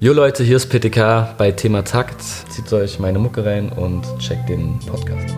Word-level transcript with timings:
Jo 0.00 0.12
Leute, 0.12 0.44
hier 0.44 0.58
ist 0.58 0.68
PTK 0.68 1.34
bei 1.36 1.50
Thema 1.50 1.82
Takt. 1.82 2.22
Zieht 2.22 2.72
euch 2.72 3.00
meine 3.00 3.18
Mucke 3.18 3.44
rein 3.44 3.68
und 3.72 4.04
checkt 4.20 4.48
den 4.48 4.78
Podcast. 4.78 5.36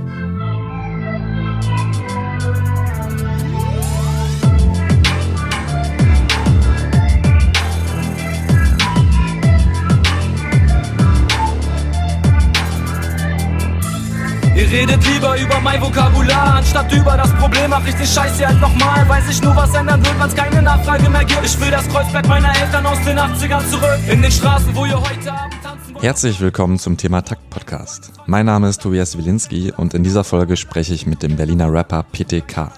Ihr 14.60 14.70
redet 14.70 15.02
lieber 15.06 15.40
über 15.40 15.58
mein 15.60 15.80
Vokabular, 15.80 16.56
anstatt 16.56 16.92
über 16.92 17.16
das 17.16 17.32
Problem. 17.36 17.70
Mach 17.70 17.86
ich 17.86 17.94
den 17.94 18.06
Scheiß 18.06 18.36
hier 18.36 18.48
halt 18.48 18.60
nochmal. 18.60 19.08
Weiß 19.08 19.26
ich 19.30 19.42
nur, 19.42 19.56
was 19.56 19.72
ändern 19.72 20.04
wird, 20.04 20.20
wenn's 20.20 20.34
keine 20.34 20.60
Nachfrage 20.60 21.08
mehr 21.08 21.24
gibt. 21.24 21.46
Ich 21.46 21.58
will 21.58 21.70
das 21.70 21.88
Kreuzberg 21.88 22.28
meiner 22.28 22.54
Eltern 22.54 22.84
aus 22.84 23.02
den 23.02 23.18
80ern 23.18 23.66
zurück. 23.70 23.98
In 24.06 24.20
den 24.20 24.30
Straßen, 24.30 24.76
wo 24.76 24.84
ihr 24.84 25.00
heute 25.00 25.32
Abend 25.32 25.54
tanzen 25.62 25.94
wollt. 25.94 26.04
Herzlich 26.04 26.40
willkommen 26.42 26.78
zum 26.78 26.98
Thema 26.98 27.22
Takt 27.22 27.48
Podcast. 27.48 28.12
Mein 28.26 28.44
Name 28.44 28.68
ist 28.68 28.82
Tobias 28.82 29.16
Wilinski 29.16 29.72
und 29.74 29.94
in 29.94 30.02
dieser 30.02 30.24
Folge 30.24 30.58
spreche 30.58 30.92
ich 30.92 31.06
mit 31.06 31.22
dem 31.22 31.36
Berliner 31.36 31.72
Rapper 31.72 32.02
PTK. 32.12 32.70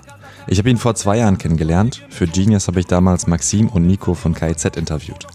Ich 0.47 0.59
habe 0.59 0.71
ihn 0.71 0.77
vor 0.77 0.95
zwei 0.95 1.19
Jahren 1.19 1.39
kennengelernt. 1.39 2.01
Für 2.11 2.29
Genius 2.29 2.69
habe 2.69 2.79
ich 2.79 2.87
damals 2.87 3.27
Maxim 3.27 3.67
und 3.67 3.89
Nico 3.89 4.15
von 4.15 4.37
KIZ 4.37 4.77
interviewt. 4.77 5.27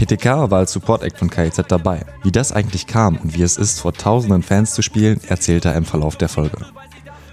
PTK 0.00 0.50
war 0.50 0.60
als 0.60 0.72
Support-Act 0.72 1.18
von 1.18 1.28
KIZ 1.28 1.60
dabei. 1.68 2.06
Wie 2.22 2.32
das 2.32 2.52
eigentlich 2.52 2.86
kam 2.86 3.18
und 3.18 3.36
wie 3.36 3.42
es 3.42 3.58
ist, 3.58 3.80
vor 3.80 3.92
tausenden 3.92 4.42
Fans 4.42 4.72
zu 4.72 4.80
spielen, 4.80 5.20
erzählt 5.28 5.66
er 5.66 5.74
im 5.74 5.84
Verlauf 5.84 6.16
der 6.16 6.30
Folge. 6.30 6.56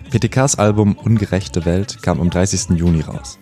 PTKs 0.10 0.56
Album 0.56 0.98
Ungerechte 0.98 1.64
Welt 1.64 2.04
kam 2.04 2.20
am 2.20 2.30
30. 2.30 2.78
Juni 2.78 3.00
raus. 3.00 3.40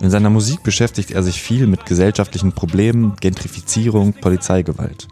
In 0.00 0.10
seiner 0.10 0.28
Musik 0.28 0.64
beschäftigt 0.64 1.12
er 1.12 1.22
sich 1.22 1.40
viel 1.40 1.68
mit 1.68 1.86
gesellschaftlichen 1.86 2.50
Problemen, 2.50 3.14
Gentrifizierung, 3.20 4.12
Polizeigewalt. 4.12 5.06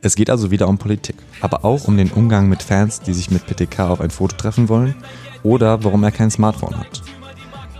Es 0.00 0.14
geht 0.14 0.30
also 0.30 0.50
wieder 0.50 0.66
um 0.66 0.78
Politik, 0.78 1.16
aber 1.42 1.66
auch 1.66 1.84
um 1.84 1.98
den 1.98 2.12
Umgang 2.12 2.48
mit 2.48 2.62
Fans, 2.62 3.00
die 3.00 3.12
sich 3.12 3.30
mit 3.30 3.46
PTK 3.46 3.90
auf 3.90 4.00
ein 4.00 4.10
Foto 4.10 4.36
treffen 4.36 4.70
wollen 4.70 4.94
oder 5.42 5.84
warum 5.84 6.02
er 6.02 6.12
kein 6.12 6.30
Smartphone 6.30 6.78
hat. 6.78 7.02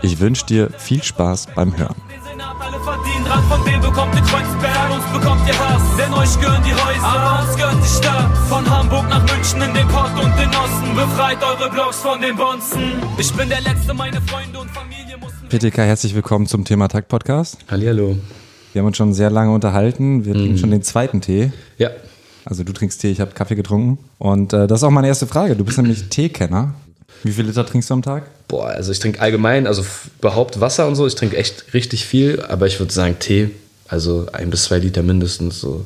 Ich 0.03 0.19
wünsche 0.19 0.45
dir 0.45 0.69
viel 0.77 1.01
Spaß 1.01 1.47
beim 1.55 1.75
Hören. 1.75 1.95
Senat, 2.33 2.55
alle 2.59 2.79
verdienen 2.79 3.25
dran, 3.25 3.43
von 3.43 3.63
wem 3.63 3.79
bekommt 3.79 4.15
ihr 4.15 4.21
Kreuzberg? 4.21 4.89
Uns 4.91 5.05
bekommt 5.13 5.47
ihr 5.47 5.53
Hass, 5.53 5.83
denn 5.97 6.11
euch 6.13 6.39
gehören 6.41 6.63
die 6.63 6.73
Häuser, 6.73 7.05
aber 7.05 7.47
uns 7.47 7.55
gehört 7.55 7.77
die 7.77 7.87
Stadt. 7.87 8.37
Von 8.49 8.67
Hamburg 8.67 9.07
nach 9.07 9.21
München 9.31 9.61
in 9.61 9.73
den 9.75 9.87
Pott 9.87 10.11
und 10.15 10.33
den 10.39 10.49
Osten, 10.49 10.95
befreit 10.95 11.37
eure 11.43 11.69
Blogs 11.69 11.97
von 11.97 12.19
den 12.21 12.35
Bonzen. 12.35 12.93
Ich 13.19 13.31
bin 13.33 13.49
der 13.49 13.61
Letzte, 13.61 13.93
meine 13.93 14.19
Freunde 14.21 14.57
und 14.59 14.71
Familie 14.71 15.15
mussten... 15.19 15.47
PTK, 15.47 15.77
herzlich 15.83 16.15
willkommen 16.15 16.47
zum 16.47 16.65
Thema 16.65 16.87
Takt 16.87 17.07
Podcast. 17.07 17.57
Hallihallo. 17.69 18.17
Wir 18.71 18.81
haben 18.81 18.87
uns 18.87 18.97
schon 18.97 19.13
sehr 19.13 19.29
lange 19.29 19.51
unterhalten. 19.53 20.25
Wir 20.25 20.33
trinken 20.33 20.57
schon 20.57 20.71
den 20.71 20.81
zweiten 20.81 21.21
Tee. 21.21 21.51
Ja, 21.77 21.91
Also 22.45 22.63
du 22.63 22.73
trinkst 22.73 22.99
Tee, 22.99 23.11
ich 23.11 23.21
habe 23.21 23.33
Kaffee 23.33 23.55
getrunken. 23.55 23.99
Und 24.17 24.53
äh, 24.53 24.65
das 24.65 24.79
ist 24.79 24.83
auch 24.83 24.89
meine 24.89 25.07
erste 25.07 25.27
Frage. 25.27 25.55
Du 25.55 25.63
bist 25.65 25.77
nämlich 25.77 26.09
Teekenner. 26.09 26.73
Wie 27.23 27.31
viele 27.31 27.47
Liter 27.47 27.65
trinkst 27.65 27.89
du 27.89 27.95
am 27.95 28.01
Tag? 28.01 28.23
boah, 28.53 28.67
also 28.67 28.91
ich 28.91 28.99
trinke 28.99 29.19
allgemein, 29.19 29.65
also 29.65 29.83
überhaupt 30.19 30.59
Wasser 30.59 30.87
und 30.87 30.95
so. 30.95 31.07
Ich 31.07 31.15
trinke 31.15 31.37
echt 31.37 31.73
richtig 31.73 32.05
viel, 32.05 32.39
aber 32.41 32.67
ich 32.67 32.79
würde 32.79 32.93
sagen 32.93 33.17
Tee, 33.17 33.49
also 33.87 34.27
ein 34.31 34.51
bis 34.51 34.65
zwei 34.65 34.77
Liter 34.77 35.01
mindestens 35.01 35.59
so. 35.59 35.85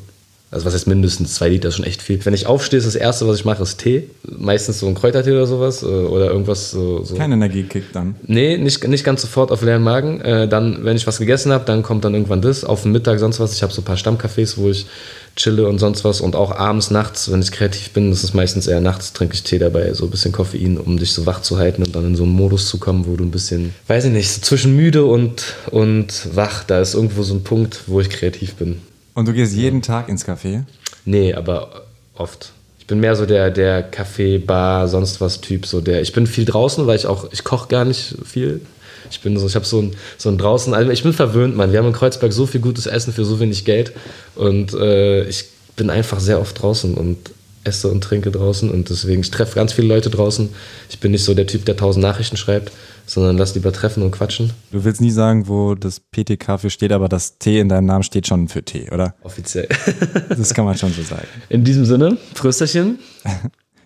Also 0.49 0.65
was 0.65 0.73
heißt 0.73 0.87
mindestens 0.87 1.33
zwei 1.33 1.49
Liter 1.49 1.67
ist 1.67 1.75
schon 1.75 1.83
echt 1.83 2.01
viel. 2.01 2.23
Wenn 2.25 2.33
ich 2.33 2.47
aufstehe, 2.47 2.77
ist 2.77 2.85
das 2.85 2.95
erste, 2.95 3.27
was 3.27 3.39
ich 3.39 3.45
mache, 3.45 3.61
ist 3.63 3.79
Tee. 3.79 4.09
Meistens 4.23 4.79
so 4.79 4.87
ein 4.87 4.95
Kräutertee 4.95 5.31
oder 5.31 5.45
sowas 5.45 5.83
äh, 5.83 5.87
oder 5.87 6.27
irgendwas 6.27 6.71
so. 6.71 7.03
so. 7.03 7.15
Kein 7.15 7.33
Energiekick 7.33 7.91
dann. 7.91 8.15
Nee, 8.25 8.57
nicht, 8.57 8.87
nicht 8.87 9.03
ganz 9.03 9.21
sofort 9.21 9.51
auf 9.51 9.61
leeren 9.61 9.83
Magen. 9.83 10.21
Äh, 10.21 10.47
dann, 10.47 10.85
wenn 10.85 10.95
ich 10.95 11.05
was 11.05 11.17
gegessen 11.17 11.51
habe, 11.51 11.65
dann 11.65 11.83
kommt 11.83 12.05
dann 12.05 12.13
irgendwann 12.13 12.41
das. 12.41 12.63
Auf 12.63 12.83
den 12.83 12.93
Mittag 12.93 13.19
sonst 13.19 13.41
was. 13.41 13.53
Ich 13.53 13.61
habe 13.61 13.73
so 13.73 13.81
ein 13.81 13.85
paar 13.85 13.97
Stammcafés, 13.97 14.57
wo 14.57 14.69
ich 14.69 14.85
chille 15.35 15.67
und 15.67 15.79
sonst 15.79 16.05
was. 16.05 16.21
Und 16.21 16.37
auch 16.37 16.55
abends, 16.55 16.91
nachts, 16.91 17.29
wenn 17.29 17.41
ich 17.41 17.51
kreativ 17.51 17.91
bin, 17.91 18.09
das 18.09 18.23
ist 18.23 18.33
meistens 18.33 18.67
eher 18.67 18.79
nachts, 18.79 19.11
trinke 19.11 19.33
ich 19.33 19.43
Tee 19.43 19.59
dabei. 19.59 19.93
So 19.93 20.05
ein 20.05 20.11
bisschen 20.11 20.31
Koffein, 20.31 20.77
um 20.77 20.97
dich 20.97 21.11
so 21.11 21.25
wach 21.25 21.41
zu 21.41 21.57
halten 21.57 21.83
und 21.83 21.93
dann 21.93 22.05
in 22.05 22.15
so 22.15 22.23
einen 22.23 22.31
Modus 22.31 22.69
zu 22.69 22.77
kommen, 22.77 23.05
wo 23.05 23.17
du 23.17 23.25
ein 23.25 23.31
bisschen, 23.31 23.73
weiß 23.87 24.05
ich 24.05 24.11
nicht, 24.11 24.29
so 24.29 24.39
zwischen 24.39 24.77
müde 24.77 25.03
und, 25.03 25.55
und 25.71 26.29
wach. 26.33 26.63
Da 26.63 26.79
ist 26.79 26.93
irgendwo 26.93 27.23
so 27.23 27.33
ein 27.33 27.43
Punkt, 27.43 27.81
wo 27.87 27.99
ich 27.99 28.09
kreativ 28.09 28.55
bin. 28.55 28.79
Und 29.17 29.27
du 29.27 29.33
gehst 29.33 29.55
jeden 29.55 29.81
Tag 29.81 30.09
ins 30.09 30.27
Café? 30.27 30.65
Nee, 31.03 31.33
aber 31.33 31.87
oft. 32.13 32.51
Ich 32.77 32.85
bin 32.85 32.99
mehr 32.99 33.15
so 33.15 33.25
der, 33.25 33.49
der 33.49 33.81
Kaffee, 33.81 34.37
Bar, 34.37 34.87
sonst 34.87 35.19
was 35.19 35.41
Typ. 35.41 35.65
So 35.65 35.81
der, 35.81 36.03
ich 36.03 36.13
bin 36.13 36.27
viel 36.27 36.45
draußen, 36.45 36.85
weil 36.85 36.97
ich 36.97 37.07
auch, 37.07 37.27
ich 37.31 37.43
koche 37.43 37.67
gar 37.67 37.83
nicht 37.83 38.15
viel. 38.23 38.61
Ich 39.09 39.21
bin 39.21 39.39
so, 39.39 39.47
ich 39.47 39.55
habe 39.55 39.65
so 39.65 39.81
ein, 39.81 39.95
so 40.19 40.29
ein 40.29 40.37
draußen, 40.37 40.71
also 40.75 40.91
ich 40.91 41.01
bin 41.01 41.13
verwöhnt, 41.13 41.57
Mann. 41.57 41.71
Wir 41.71 41.79
haben 41.79 41.87
in 41.87 41.93
Kreuzberg 41.93 42.31
so 42.31 42.45
viel 42.45 42.61
gutes 42.61 42.85
Essen 42.85 43.11
für 43.11 43.25
so 43.25 43.39
wenig 43.39 43.65
Geld. 43.65 43.91
Und 44.35 44.75
äh, 44.75 45.23
ich 45.23 45.45
bin 45.75 45.89
einfach 45.89 46.19
sehr 46.19 46.39
oft 46.39 46.61
draußen 46.61 46.93
und 46.93 47.17
esse 47.63 47.87
und 47.87 48.03
trinke 48.03 48.29
draußen. 48.29 48.69
Und 48.69 48.91
deswegen, 48.91 49.21
ich 49.21 49.31
treffe 49.31 49.55
ganz 49.55 49.73
viele 49.73 49.87
Leute 49.87 50.11
draußen. 50.11 50.49
Ich 50.91 50.99
bin 50.99 51.09
nicht 51.09 51.23
so 51.23 51.33
der 51.33 51.47
Typ, 51.47 51.65
der 51.65 51.75
tausend 51.75 52.03
Nachrichten 52.03 52.37
schreibt, 52.37 52.71
sondern 53.07 53.37
lass 53.37 53.55
lieber 53.55 53.71
treffen 53.73 54.03
und 54.03 54.11
quatschen. 54.11 54.51
Du 54.71 54.83
willst 54.83 55.01
nie 55.01 55.09
sagen, 55.09 55.47
wo 55.47 55.73
das 55.73 55.99
PTK 55.99 56.59
für 56.59 56.69
steht, 56.69 56.91
aber 56.91 57.09
das 57.09 57.39
T 57.39 57.59
in 57.59 57.69
deinem 57.69 57.85
Namen 57.85 58.03
steht 58.03 58.27
schon 58.27 58.47
für 58.47 58.61
Tee, 58.63 58.91
oder? 58.91 59.15
Offiziell. 59.23 59.67
Das 60.29 60.53
kann 60.53 60.65
man 60.65 60.77
schon 60.77 60.93
so 60.93 61.01
sagen. 61.09 61.25
In 61.49 61.63
diesem 61.63 61.85
Sinne, 61.85 62.17
Frösterchen. 62.35 62.99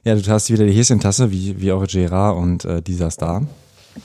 Ja, 0.04 0.16
du 0.16 0.26
hast 0.32 0.50
wieder 0.52 0.66
die 0.66 0.74
Häschentasse, 0.74 1.30
wie, 1.30 1.62
wie 1.62 1.72
auch 1.72 1.86
Gerard 1.86 2.36
und 2.36 2.66
äh, 2.66 2.82
dieser 2.82 3.12
Star. 3.12 3.46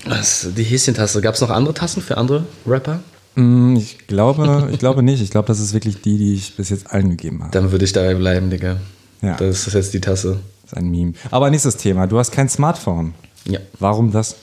Was, 0.04 0.46
die 0.54 0.62
Häschentasse. 0.62 1.22
Gab 1.22 1.36
es 1.36 1.40
noch 1.40 1.48
andere 1.48 1.72
Tassen 1.72 2.02
für 2.02 2.18
andere 2.18 2.44
Rapper? 2.66 3.00
Mm, 3.34 3.76
Ich 3.76 4.06
glaube, 4.06 4.68
ich 4.70 4.78
glaube 4.78 5.02
nicht. 5.02 5.22
Ich 5.22 5.30
glaube, 5.30 5.48
das 5.48 5.58
ist 5.58 5.72
wirklich 5.72 6.02
die, 6.02 6.18
die 6.18 6.34
ich 6.34 6.54
bis 6.54 6.68
jetzt 6.68 6.90
allen 6.92 7.08
gegeben 7.08 7.40
habe. 7.42 7.50
Dann 7.52 7.72
würde 7.72 7.86
ich 7.86 7.94
dabei 7.94 8.14
bleiben, 8.14 8.50
Digga. 8.50 8.76
Ja. 9.22 9.38
Das 9.38 9.66
ist 9.66 9.72
jetzt 9.72 9.94
die 9.94 10.00
Tasse. 10.02 10.40
Das 10.64 10.72
ist 10.72 10.76
ein 10.76 10.90
Meme. 10.90 11.14
Aber 11.30 11.48
nächstes 11.48 11.78
Thema. 11.78 12.06
Du 12.06 12.18
hast 12.18 12.30
kein 12.30 12.50
Smartphone. 12.50 13.14
Ja. 13.48 13.60
Warum 13.78 14.12
das? 14.12 14.36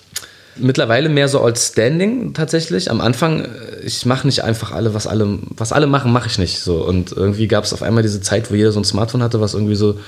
Mittlerweile 0.56 1.10
mehr 1.10 1.28
so 1.28 1.42
als 1.42 1.70
Standing 1.70 2.34
tatsächlich. 2.34 2.92
Am 2.92 3.02
Anfang, 3.02 3.46
äh, 3.46 3.48
ich 3.84 4.06
mache 4.06 4.28
nicht 4.28 4.44
einfach 4.44 4.72
alle, 4.72 4.94
was 4.94 5.08
alle, 5.08 5.40
was 5.50 5.72
alle 5.72 5.88
machen, 5.88 6.12
mache 6.12 6.28
ich 6.28 6.38
nicht. 6.38 6.60
So. 6.60 6.86
Und 6.86 7.12
irgendwie 7.12 7.48
gab 7.48 7.64
es 7.64 7.74
auf 7.74 7.82
einmal 7.82 8.04
diese 8.04 8.22
Zeit, 8.22 8.52
wo 8.52 8.56
jeder 8.56 8.72
so 8.72 8.80
ein 8.80 8.86
Smartphone 8.86 9.24
hatte, 9.24 9.42
was 9.42 9.54
irgendwie 9.54 9.76
so, 9.76 10.00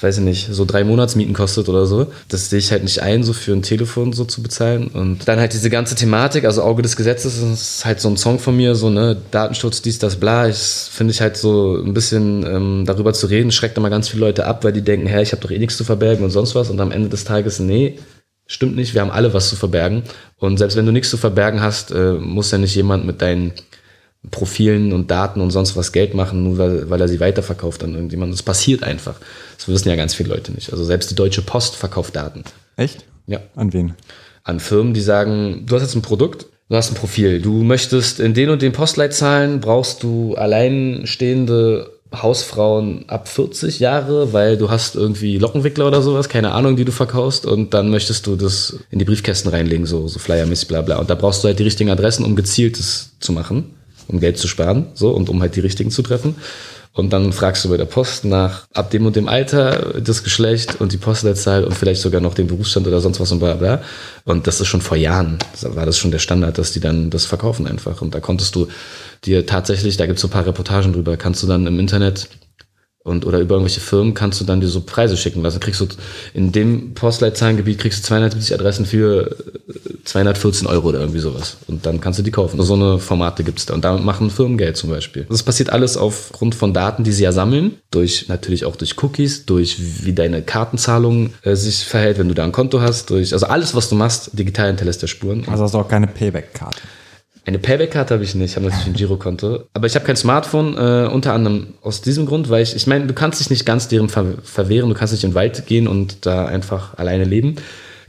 weiß 0.00 0.18
ich 0.18 0.24
nicht, 0.24 0.48
so 0.50 0.64
drei 0.64 0.84
Monatsmieten 0.84 1.34
kostet 1.34 1.68
oder 1.68 1.86
so. 1.86 2.06
Das 2.28 2.50
sehe 2.50 2.58
ich 2.58 2.72
halt 2.72 2.82
nicht 2.82 3.02
ein, 3.02 3.22
so 3.22 3.32
für 3.32 3.52
ein 3.52 3.62
Telefon 3.62 4.12
so 4.12 4.24
zu 4.24 4.42
bezahlen. 4.42 4.88
Und 4.88 5.28
dann 5.28 5.38
halt 5.38 5.52
diese 5.52 5.70
ganze 5.70 5.94
Thematik, 5.94 6.44
also 6.44 6.62
Auge 6.62 6.82
des 6.82 6.96
Gesetzes, 6.96 7.40
das 7.40 7.50
ist 7.50 7.84
halt 7.84 8.00
so 8.00 8.08
ein 8.08 8.16
Song 8.16 8.38
von 8.38 8.56
mir, 8.56 8.74
so, 8.74 8.90
ne, 8.90 9.16
Datenschutz, 9.30 9.82
dies, 9.82 9.98
das, 9.98 10.16
bla. 10.16 10.48
Ich 10.48 10.56
finde 10.56 11.12
ich 11.12 11.20
halt 11.20 11.36
so 11.36 11.76
ein 11.76 11.94
bisschen 11.94 12.44
ähm, 12.44 12.84
darüber 12.86 13.12
zu 13.12 13.26
reden, 13.26 13.52
schreckt 13.52 13.76
immer 13.76 13.90
ganz 13.90 14.08
viele 14.08 14.26
Leute 14.26 14.46
ab, 14.46 14.64
weil 14.64 14.72
die 14.72 14.82
denken, 14.82 15.06
hä, 15.06 15.22
ich 15.22 15.32
habe 15.32 15.42
doch 15.42 15.50
eh 15.50 15.58
nichts 15.58 15.76
zu 15.76 15.84
verbergen 15.84 16.24
und 16.24 16.30
sonst 16.30 16.54
was. 16.54 16.70
Und 16.70 16.80
am 16.80 16.90
Ende 16.90 17.08
des 17.08 17.24
Tages, 17.24 17.60
nee, 17.60 17.98
Stimmt 18.52 18.76
nicht, 18.76 18.92
wir 18.92 19.00
haben 19.00 19.10
alle 19.10 19.32
was 19.32 19.48
zu 19.48 19.56
verbergen. 19.56 20.02
Und 20.36 20.58
selbst 20.58 20.76
wenn 20.76 20.84
du 20.84 20.92
nichts 20.92 21.08
zu 21.08 21.16
verbergen 21.16 21.62
hast, 21.62 21.90
äh, 21.90 22.12
muss 22.12 22.50
ja 22.50 22.58
nicht 22.58 22.74
jemand 22.74 23.06
mit 23.06 23.22
deinen 23.22 23.52
Profilen 24.30 24.92
und 24.92 25.10
Daten 25.10 25.40
und 25.40 25.50
sonst 25.50 25.74
was 25.74 25.90
Geld 25.90 26.12
machen, 26.12 26.44
nur 26.44 26.58
weil, 26.58 26.90
weil 26.90 27.00
er 27.00 27.08
sie 27.08 27.18
weiterverkauft 27.18 27.82
an 27.82 27.94
irgendjemanden. 27.94 28.36
Das 28.36 28.42
passiert 28.42 28.82
einfach. 28.82 29.14
Das 29.56 29.68
wissen 29.68 29.88
ja 29.88 29.96
ganz 29.96 30.14
viele 30.14 30.28
Leute 30.28 30.52
nicht. 30.52 30.70
Also 30.70 30.84
selbst 30.84 31.10
die 31.10 31.14
Deutsche 31.14 31.40
Post 31.40 31.76
verkauft 31.76 32.14
Daten. 32.14 32.44
Echt? 32.76 33.06
Ja. 33.26 33.40
An 33.56 33.72
wen? 33.72 33.94
An 34.44 34.60
Firmen, 34.60 34.92
die 34.92 35.00
sagen, 35.00 35.64
du 35.64 35.74
hast 35.74 35.82
jetzt 35.82 35.94
ein 35.94 36.02
Produkt, 36.02 36.44
du 36.68 36.76
hast 36.76 36.90
ein 36.90 36.96
Profil, 36.96 37.40
du 37.40 37.62
möchtest 37.62 38.20
in 38.20 38.34
den 38.34 38.50
und 38.50 38.60
den 38.60 38.72
Postleitzahlen 38.72 39.60
brauchst 39.60 40.02
du 40.02 40.34
alleinstehende 40.34 41.91
Hausfrauen 42.14 43.08
ab 43.08 43.28
40 43.28 43.78
Jahre, 43.78 44.32
weil 44.32 44.56
du 44.56 44.70
hast 44.70 44.96
irgendwie 44.96 45.38
Lockenwickler 45.38 45.86
oder 45.86 46.02
sowas, 46.02 46.28
keine 46.28 46.52
Ahnung, 46.52 46.76
die 46.76 46.84
du 46.84 46.92
verkaufst 46.92 47.46
und 47.46 47.74
dann 47.74 47.90
möchtest 47.90 48.26
du 48.26 48.36
das 48.36 48.78
in 48.90 48.98
die 48.98 49.04
Briefkästen 49.04 49.50
reinlegen, 49.50 49.86
so, 49.86 50.08
so 50.08 50.18
flyermäßig, 50.18 50.68
bla 50.68 50.82
bla. 50.82 50.98
Und 50.98 51.10
da 51.10 51.14
brauchst 51.14 51.42
du 51.42 51.48
halt 51.48 51.58
die 51.58 51.64
richtigen 51.64 51.90
Adressen, 51.90 52.24
um 52.24 52.36
gezieltes 52.36 53.12
zu 53.20 53.32
machen, 53.32 53.74
um 54.08 54.20
Geld 54.20 54.38
zu 54.38 54.48
sparen, 54.48 54.86
so, 54.94 55.10
und 55.10 55.28
um 55.30 55.40
halt 55.40 55.56
die 55.56 55.60
richtigen 55.60 55.90
zu 55.90 56.02
treffen. 56.02 56.36
Und 56.94 57.12
dann 57.12 57.32
fragst 57.32 57.64
du 57.64 57.70
bei 57.70 57.78
der 57.78 57.86
Post 57.86 58.26
nach 58.26 58.66
ab 58.74 58.90
dem 58.90 59.06
und 59.06 59.16
dem 59.16 59.26
Alter, 59.26 59.98
das 60.00 60.22
Geschlecht 60.22 60.78
und 60.78 60.92
die 60.92 60.98
Postleitzahl 60.98 61.64
und 61.64 61.74
vielleicht 61.74 62.02
sogar 62.02 62.20
noch 62.20 62.34
den 62.34 62.48
Berufsstand 62.48 62.86
oder 62.86 63.00
sonst 63.00 63.18
was 63.18 63.32
und 63.32 63.38
bla 63.38 63.54
bla. 63.54 63.82
Und 64.24 64.46
das 64.46 64.60
ist 64.60 64.66
schon 64.68 64.82
vor 64.82 64.98
Jahren, 64.98 65.38
war 65.62 65.86
das 65.86 65.96
schon 65.96 66.10
der 66.10 66.18
Standard, 66.18 66.58
dass 66.58 66.72
die 66.72 66.80
dann 66.80 67.08
das 67.08 67.24
verkaufen 67.24 67.66
einfach. 67.66 68.02
Und 68.02 68.14
da 68.14 68.20
konntest 68.20 68.54
du 68.54 68.68
dir 69.24 69.46
tatsächlich, 69.46 69.96
da 69.96 70.04
gibt 70.04 70.18
es 70.18 70.22
so 70.22 70.28
ein 70.28 70.32
paar 70.32 70.46
Reportagen 70.46 70.92
drüber, 70.92 71.16
kannst 71.16 71.42
du 71.42 71.46
dann 71.46 71.66
im 71.66 71.78
Internet 71.78 72.28
und 73.04 73.26
oder 73.26 73.40
über 73.40 73.54
irgendwelche 73.54 73.80
Firmen 73.80 74.14
kannst 74.14 74.40
du 74.40 74.44
dann 74.44 74.60
dir 74.60 74.68
so 74.68 74.82
Preise 74.82 75.16
schicken 75.16 75.42
lassen. 75.42 75.60
Kriegst 75.60 75.80
du 75.80 75.88
in 76.34 76.52
dem 76.52 76.94
Postleitzahlengebiet 76.94 77.78
kriegst 77.78 78.00
du 78.00 78.08
270 78.08 78.54
Adressen 78.54 78.86
für 78.86 79.34
214 80.04 80.66
Euro 80.66 80.88
oder 80.88 81.00
irgendwie 81.00 81.20
sowas. 81.20 81.58
Und 81.68 81.86
dann 81.86 82.00
kannst 82.00 82.18
du 82.18 82.22
die 82.22 82.30
kaufen. 82.30 82.60
So 82.60 82.74
eine 82.74 82.98
Formate 82.98 83.44
gibt's 83.44 83.66
da. 83.66 83.74
Und 83.74 83.84
damit 83.84 84.04
machen 84.04 84.30
Firmen 84.30 84.58
Geld 84.58 84.76
zum 84.76 84.90
Beispiel. 84.90 85.26
Das 85.28 85.42
passiert 85.42 85.70
alles 85.70 85.96
aufgrund 85.96 86.54
von 86.54 86.74
Daten, 86.74 87.04
die 87.04 87.12
sie 87.12 87.24
ja 87.24 87.32
sammeln. 87.32 87.76
Durch, 87.90 88.28
natürlich 88.28 88.64
auch 88.64 88.76
durch 88.76 89.00
Cookies, 89.02 89.46
durch 89.46 89.76
wie 90.04 90.12
deine 90.12 90.42
Kartenzahlung 90.42 91.34
äh, 91.42 91.54
sich 91.54 91.84
verhält, 91.84 92.18
wenn 92.18 92.28
du 92.28 92.34
da 92.34 92.44
ein 92.44 92.52
Konto 92.52 92.80
hast, 92.80 93.10
durch, 93.10 93.32
also 93.32 93.46
alles, 93.46 93.74
was 93.74 93.88
du 93.88 93.94
machst, 93.94 94.30
digital 94.32 94.68
hinterlässt 94.68 95.02
der 95.02 95.08
Spuren. 95.08 95.44
Also 95.48 95.64
hast 95.64 95.74
du 95.74 95.78
auch 95.78 95.88
keine 95.88 96.06
Payback-Karte. 96.06 96.80
Eine 97.44 97.58
Payback-Karte 97.58 98.14
habe 98.14 98.22
ich 98.22 98.36
nicht, 98.36 98.52
ich 98.52 98.56
habe 98.56 98.66
natürlich 98.66 98.86
ein 98.86 98.92
Girokonto. 98.92 99.64
Aber 99.74 99.86
ich 99.86 99.96
habe 99.96 100.04
kein 100.04 100.16
Smartphone, 100.16 100.76
äh, 100.76 101.08
unter 101.12 101.32
anderem 101.32 101.74
aus 101.82 102.00
diesem 102.00 102.26
Grund, 102.26 102.50
weil 102.50 102.62
ich, 102.62 102.76
ich 102.76 102.86
meine, 102.86 103.06
du 103.06 103.14
kannst 103.14 103.40
dich 103.40 103.50
nicht 103.50 103.66
ganz 103.66 103.88
deren 103.88 104.08
ver 104.08 104.26
verwehren, 104.44 104.88
du 104.88 104.94
kannst 104.94 105.12
nicht 105.12 105.24
in 105.24 105.30
den 105.30 105.34
Wald 105.34 105.66
gehen 105.66 105.88
und 105.88 106.24
da 106.24 106.46
einfach 106.46 106.98
alleine 106.98 107.24
leben. 107.24 107.56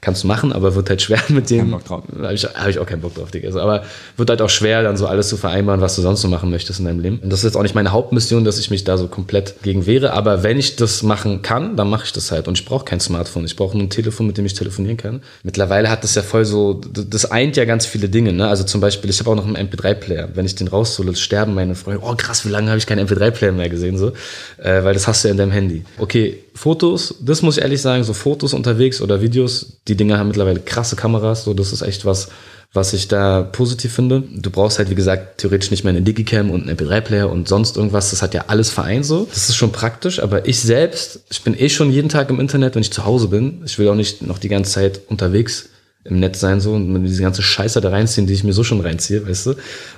Kannst 0.03 0.23
du 0.23 0.27
machen, 0.27 0.51
aber 0.51 0.75
wird 0.75 0.89
halt 0.89 1.01
schwer 1.01 1.21
mit 1.29 1.49
dem. 1.49 1.71
Bock 1.71 1.85
drauf. 1.85 2.03
Habe 2.21 2.33
ich, 2.33 2.43
hab 2.43 2.67
ich 2.67 2.77
auch 2.77 2.85
keinen 2.85 2.99
Bock 2.99 3.15
drauf, 3.15 3.31
Digga. 3.31 3.47
Also, 3.47 3.61
aber 3.61 3.85
wird 4.17 4.29
halt 4.29 4.41
auch 4.41 4.49
schwer, 4.49 4.83
dann 4.83 4.97
so 4.97 5.07
alles 5.07 5.29
zu 5.29 5.37
vereinbaren, 5.37 5.79
was 5.79 5.95
du 5.95 6.01
sonst 6.01 6.19
so 6.19 6.27
machen 6.27 6.49
möchtest 6.49 6.79
in 6.79 6.85
deinem 6.85 6.99
Leben. 6.99 7.19
Und 7.19 7.31
das 7.31 7.39
ist 7.39 7.45
jetzt 7.45 7.55
auch 7.55 7.63
nicht 7.63 7.73
meine 7.73 7.93
Hauptmission, 7.93 8.43
dass 8.43 8.59
ich 8.59 8.69
mich 8.69 8.83
da 8.83 8.97
so 8.97 9.07
komplett 9.07 9.55
gegen 9.63 9.85
wehre. 9.85 10.11
Aber 10.11 10.43
wenn 10.43 10.59
ich 10.59 10.75
das 10.75 11.03
machen 11.03 11.41
kann, 11.41 11.77
dann 11.77 11.89
mache 11.89 12.03
ich 12.03 12.11
das 12.11 12.33
halt. 12.33 12.49
Und 12.49 12.59
ich 12.59 12.65
brauche 12.65 12.83
kein 12.83 12.99
Smartphone. 12.99 13.45
Ich 13.45 13.55
brauche 13.55 13.77
nur 13.77 13.87
ein 13.87 13.89
Telefon, 13.89 14.27
mit 14.27 14.37
dem 14.37 14.45
ich 14.45 14.55
telefonieren 14.55 14.97
kann. 14.97 15.21
Mittlerweile 15.43 15.89
hat 15.89 16.03
das 16.03 16.15
ja 16.15 16.21
voll 16.21 16.43
so, 16.43 16.73
das 16.73 17.31
eint 17.31 17.55
ja 17.55 17.63
ganz 17.63 17.85
viele 17.85 18.09
Dinge. 18.09 18.33
Ne? 18.33 18.45
Also 18.45 18.65
zum 18.65 18.81
Beispiel, 18.81 19.09
ich 19.09 19.21
habe 19.21 19.29
auch 19.29 19.35
noch 19.35 19.47
einen 19.47 19.55
MP3-Player. 19.55 20.31
Wenn 20.33 20.45
ich 20.45 20.55
den 20.55 20.67
raushole, 20.67 21.15
sterben 21.15 21.53
meine 21.53 21.75
Freunde. 21.75 22.01
Oh 22.03 22.13
krass, 22.17 22.45
wie 22.45 22.49
lange 22.49 22.67
habe 22.67 22.77
ich 22.77 22.87
keinen 22.87 23.07
MP3-Player 23.07 23.53
mehr 23.53 23.69
gesehen? 23.69 23.97
So, 23.97 24.11
äh, 24.57 24.83
weil 24.83 24.93
das 24.93 25.07
hast 25.07 25.23
du 25.23 25.29
ja 25.29 25.31
in 25.31 25.37
deinem 25.37 25.51
Handy. 25.51 25.85
Okay, 25.97 26.42
Fotos, 26.53 27.15
das 27.19 27.41
muss 27.41 27.57
ich 27.57 27.63
ehrlich 27.63 27.81
sagen, 27.81 28.03
so 28.03 28.13
Fotos 28.13 28.53
unterwegs 28.53 29.01
oder 29.01 29.21
Videos, 29.21 29.77
die 29.87 29.95
Dinger 29.95 30.19
haben 30.19 30.27
mittlerweile 30.27 30.59
krasse 30.59 30.95
Kameras, 30.95 31.43
so 31.45 31.53
das 31.53 31.73
ist 31.73 31.81
echt 31.81 32.05
was, 32.05 32.29
was 32.73 32.93
ich 32.93 33.07
da 33.07 33.41
positiv 33.41 33.93
finde. 33.93 34.23
Du 34.35 34.49
brauchst 34.49 34.79
halt, 34.79 34.89
wie 34.89 34.95
gesagt, 34.95 35.39
theoretisch 35.39 35.71
nicht 35.71 35.83
mehr 35.83 35.91
eine 35.91 36.01
Digicam 36.01 36.49
und 36.51 36.67
einen 36.67 36.77
MP3-Player 36.77 37.29
und 37.29 37.47
sonst 37.47 37.77
irgendwas. 37.77 38.09
Das 38.09 38.21
hat 38.23 38.33
ja 38.33 38.45
alles 38.47 38.71
vereint 38.71 39.05
so. 39.05 39.27
Das 39.29 39.49
ist 39.49 39.55
schon 39.55 39.71
praktisch, 39.71 40.19
aber 40.19 40.47
ich 40.47 40.59
selbst, 40.59 41.21
ich 41.29 41.43
bin 41.43 41.57
eh 41.57 41.69
schon 41.69 41.91
jeden 41.91 42.09
Tag 42.09 42.29
im 42.31 42.39
Internet, 42.39 42.73
wenn 42.75 42.81
ich 42.81 42.91
zu 42.91 43.05
Hause 43.05 43.27
bin. 43.27 43.61
Ich 43.65 43.77
will 43.77 43.87
auch 43.89 43.95
nicht 43.95 44.23
noch 44.23 44.39
die 44.39 44.49
ganze 44.49 44.71
Zeit 44.71 45.01
unterwegs 45.07 45.69
im 46.05 46.19
Netz 46.19 46.39
sein 46.39 46.59
so 46.59 46.73
und 46.73 47.03
diese 47.03 47.21
ganze 47.21 47.41
Scheiße 47.41 47.79
da 47.79 47.89
reinziehen, 47.89 48.27
die 48.27 48.33
ich 48.33 48.43
mir 48.43 48.53
so 48.53 48.63
schon 48.63 48.81
reinziehe, 48.81 49.25
weißt 49.27 49.45
du? 49.47 49.53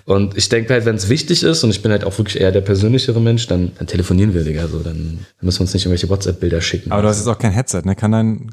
Und 0.05 0.37
ich 0.37 0.49
denke 0.49 0.73
halt, 0.73 0.85
wenn 0.85 0.95
es 0.95 1.09
wichtig 1.09 1.43
ist 1.43 1.63
und 1.63 1.71
ich 1.71 1.81
bin 1.81 1.91
halt 1.91 2.03
auch 2.03 2.17
wirklich 2.17 2.39
eher 2.39 2.51
der 2.51 2.61
persönlichere 2.61 3.19
Mensch, 3.19 3.47
dann, 3.47 3.71
dann 3.77 3.87
telefonieren 3.87 4.33
wir, 4.33 4.43
Digga, 4.43 4.67
so, 4.67 4.79
dann, 4.79 4.93
dann 4.93 5.19
müssen 5.41 5.59
wir 5.59 5.61
uns 5.61 5.73
nicht 5.73 5.85
irgendwelche 5.85 6.09
WhatsApp-Bilder 6.09 6.61
schicken. 6.61 6.91
Aber 6.91 7.01
du 7.01 7.07
hast 7.07 7.17
jetzt 7.17 7.27
auch 7.27 7.39
kein 7.39 7.51
Headset, 7.51 7.81
ne? 7.85 7.95
Kann 7.95 8.11
dein, 8.11 8.51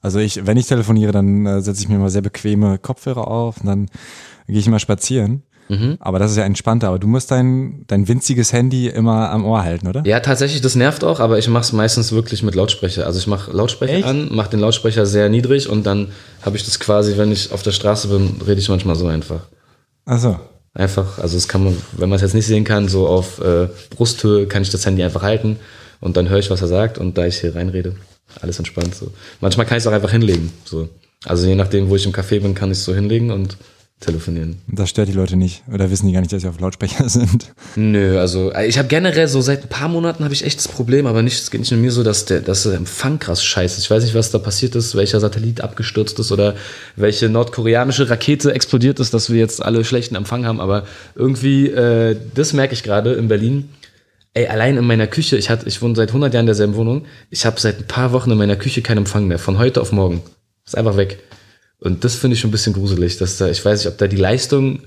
also 0.00 0.20
ich, 0.20 0.46
wenn 0.46 0.56
ich 0.56 0.66
telefoniere, 0.66 1.12
dann 1.12 1.46
äh, 1.46 1.60
setze 1.62 1.80
ich 1.80 1.88
mir 1.88 1.98
mal 1.98 2.10
sehr 2.10 2.22
bequeme 2.22 2.78
Kopfhörer 2.78 3.26
auf 3.26 3.60
und 3.60 3.66
dann 3.66 3.86
gehe 4.46 4.58
ich 4.58 4.68
mal 4.68 4.78
spazieren. 4.78 5.42
Mhm. 5.68 5.96
Aber 6.00 6.18
das 6.18 6.30
ist 6.30 6.36
ja 6.36 6.44
entspannter. 6.44 6.88
Aber 6.88 6.98
du 6.98 7.06
musst 7.06 7.30
dein, 7.30 7.84
dein 7.86 8.06
winziges 8.08 8.52
Handy 8.52 8.88
immer 8.88 9.30
am 9.30 9.44
Ohr 9.44 9.62
halten, 9.62 9.88
oder? 9.88 10.02
Ja, 10.06 10.20
tatsächlich, 10.20 10.60
das 10.60 10.74
nervt 10.74 11.04
auch, 11.04 11.20
aber 11.20 11.38
ich 11.38 11.48
mache 11.48 11.62
es 11.62 11.72
meistens 11.72 12.12
wirklich 12.12 12.42
mit 12.42 12.54
Lautsprecher. 12.54 13.06
Also 13.06 13.18
ich 13.18 13.26
mache 13.26 13.50
Lautsprecher 13.52 13.94
Echt? 13.94 14.04
an, 14.04 14.34
mache 14.34 14.50
den 14.50 14.60
Lautsprecher 14.60 15.06
sehr 15.06 15.28
niedrig 15.28 15.68
und 15.68 15.84
dann 15.86 16.08
habe 16.42 16.56
ich 16.56 16.64
das 16.64 16.78
quasi, 16.80 17.16
wenn 17.16 17.32
ich 17.32 17.52
auf 17.52 17.62
der 17.62 17.72
Straße 17.72 18.08
bin, 18.08 18.36
rede 18.46 18.60
ich 18.60 18.68
manchmal 18.68 18.96
so 18.96 19.06
einfach. 19.06 19.40
Achso. 20.04 20.38
Einfach, 20.74 21.18
also 21.18 21.36
das 21.36 21.46
kann 21.46 21.62
man, 21.62 21.76
wenn 21.92 22.08
man 22.08 22.16
es 22.16 22.22
jetzt 22.22 22.34
nicht 22.34 22.46
sehen 22.46 22.64
kann, 22.64 22.88
so 22.88 23.06
auf 23.06 23.40
äh, 23.40 23.68
Brusthöhe 23.90 24.46
kann 24.46 24.62
ich 24.62 24.70
das 24.70 24.84
Handy 24.84 25.04
einfach 25.04 25.22
halten 25.22 25.58
und 26.00 26.16
dann 26.16 26.28
höre 26.28 26.40
ich, 26.40 26.50
was 26.50 26.62
er 26.62 26.68
sagt 26.68 26.98
und 26.98 27.16
da 27.16 27.26
ich 27.26 27.40
hier 27.40 27.54
reinrede, 27.54 27.94
alles 28.40 28.58
entspannt 28.58 28.94
so. 28.94 29.12
Manchmal 29.40 29.66
kann 29.66 29.78
ich 29.78 29.84
es 29.84 29.86
auch 29.86 29.92
einfach 29.92 30.10
hinlegen, 30.10 30.52
so. 30.64 30.88
Also 31.24 31.46
je 31.46 31.54
nachdem, 31.54 31.88
wo 31.88 31.96
ich 31.96 32.04
im 32.04 32.12
Café 32.12 32.40
bin, 32.40 32.54
kann 32.54 32.70
ich 32.70 32.78
es 32.78 32.84
so 32.84 32.92
hinlegen 32.92 33.30
und 33.30 33.56
telefonieren. 34.00 34.56
Das 34.68 34.90
stört 34.90 35.08
die 35.08 35.12
Leute 35.12 35.36
nicht. 35.36 35.62
Oder 35.72 35.90
wissen 35.90 36.06
die 36.06 36.12
gar 36.12 36.20
nicht, 36.20 36.32
dass 36.32 36.42
sie 36.42 36.48
auf 36.48 36.60
Lautsprecher 36.60 37.08
sind. 37.08 37.54
Nö, 37.76 38.18
also 38.18 38.52
äh, 38.52 38.66
ich 38.66 38.78
habe 38.78 38.88
generell 38.88 39.28
so 39.28 39.40
seit 39.40 39.62
ein 39.62 39.68
paar 39.68 39.88
Monaten 39.88 40.24
habe 40.24 40.34
ich 40.34 40.44
echt 40.44 40.58
das 40.58 40.68
Problem, 40.68 41.06
aber 41.06 41.22
nicht, 41.22 41.40
es 41.40 41.50
geht 41.50 41.60
nicht 41.60 41.70
nur 41.70 41.80
mir 41.80 41.90
so, 41.90 42.02
dass 42.02 42.24
der, 42.24 42.40
dass 42.40 42.64
der 42.64 42.74
Empfang 42.74 43.18
krass 43.18 43.42
scheiße 43.42 43.78
ist. 43.78 43.84
Ich 43.84 43.90
weiß 43.90 44.04
nicht, 44.04 44.14
was 44.14 44.30
da 44.30 44.38
passiert 44.38 44.74
ist, 44.74 44.94
welcher 44.94 45.20
Satellit 45.20 45.60
abgestürzt 45.60 46.18
ist 46.18 46.32
oder 46.32 46.54
welche 46.96 47.28
nordkoreanische 47.28 48.10
Rakete 48.10 48.52
explodiert 48.52 49.00
ist, 49.00 49.14
dass 49.14 49.30
wir 49.30 49.38
jetzt 49.38 49.62
alle 49.62 49.84
schlechten 49.84 50.16
Empfang 50.16 50.44
haben, 50.44 50.60
aber 50.60 50.86
irgendwie, 51.14 51.68
äh, 51.68 52.16
das 52.34 52.52
merke 52.52 52.74
ich 52.74 52.82
gerade 52.82 53.14
in 53.14 53.28
Berlin. 53.28 53.70
Ey, 54.36 54.48
allein 54.48 54.76
in 54.76 54.84
meiner 54.84 55.06
Küche, 55.06 55.36
ich, 55.36 55.48
hatte, 55.48 55.68
ich 55.68 55.80
wohne 55.80 55.94
seit 55.94 56.08
100 56.08 56.34
Jahren 56.34 56.42
in 56.42 56.46
derselben 56.48 56.74
Wohnung, 56.74 57.06
ich 57.30 57.46
habe 57.46 57.60
seit 57.60 57.78
ein 57.78 57.86
paar 57.86 58.12
Wochen 58.12 58.32
in 58.32 58.38
meiner 58.38 58.56
Küche 58.56 58.82
keinen 58.82 58.98
Empfang 58.98 59.26
mehr, 59.28 59.38
von 59.38 59.58
heute 59.58 59.80
auf 59.80 59.92
morgen. 59.92 60.22
Ist 60.66 60.76
einfach 60.76 60.96
weg. 60.96 61.18
Und 61.84 62.02
das 62.02 62.14
finde 62.16 62.34
ich 62.34 62.40
schon 62.40 62.48
ein 62.48 62.52
bisschen 62.52 62.72
gruselig, 62.72 63.18
dass 63.18 63.36
da, 63.36 63.48
ich 63.48 63.62
weiß 63.62 63.80
nicht, 63.80 63.92
ob 63.92 63.98
da 63.98 64.06
die 64.06 64.16
Leistung 64.16 64.80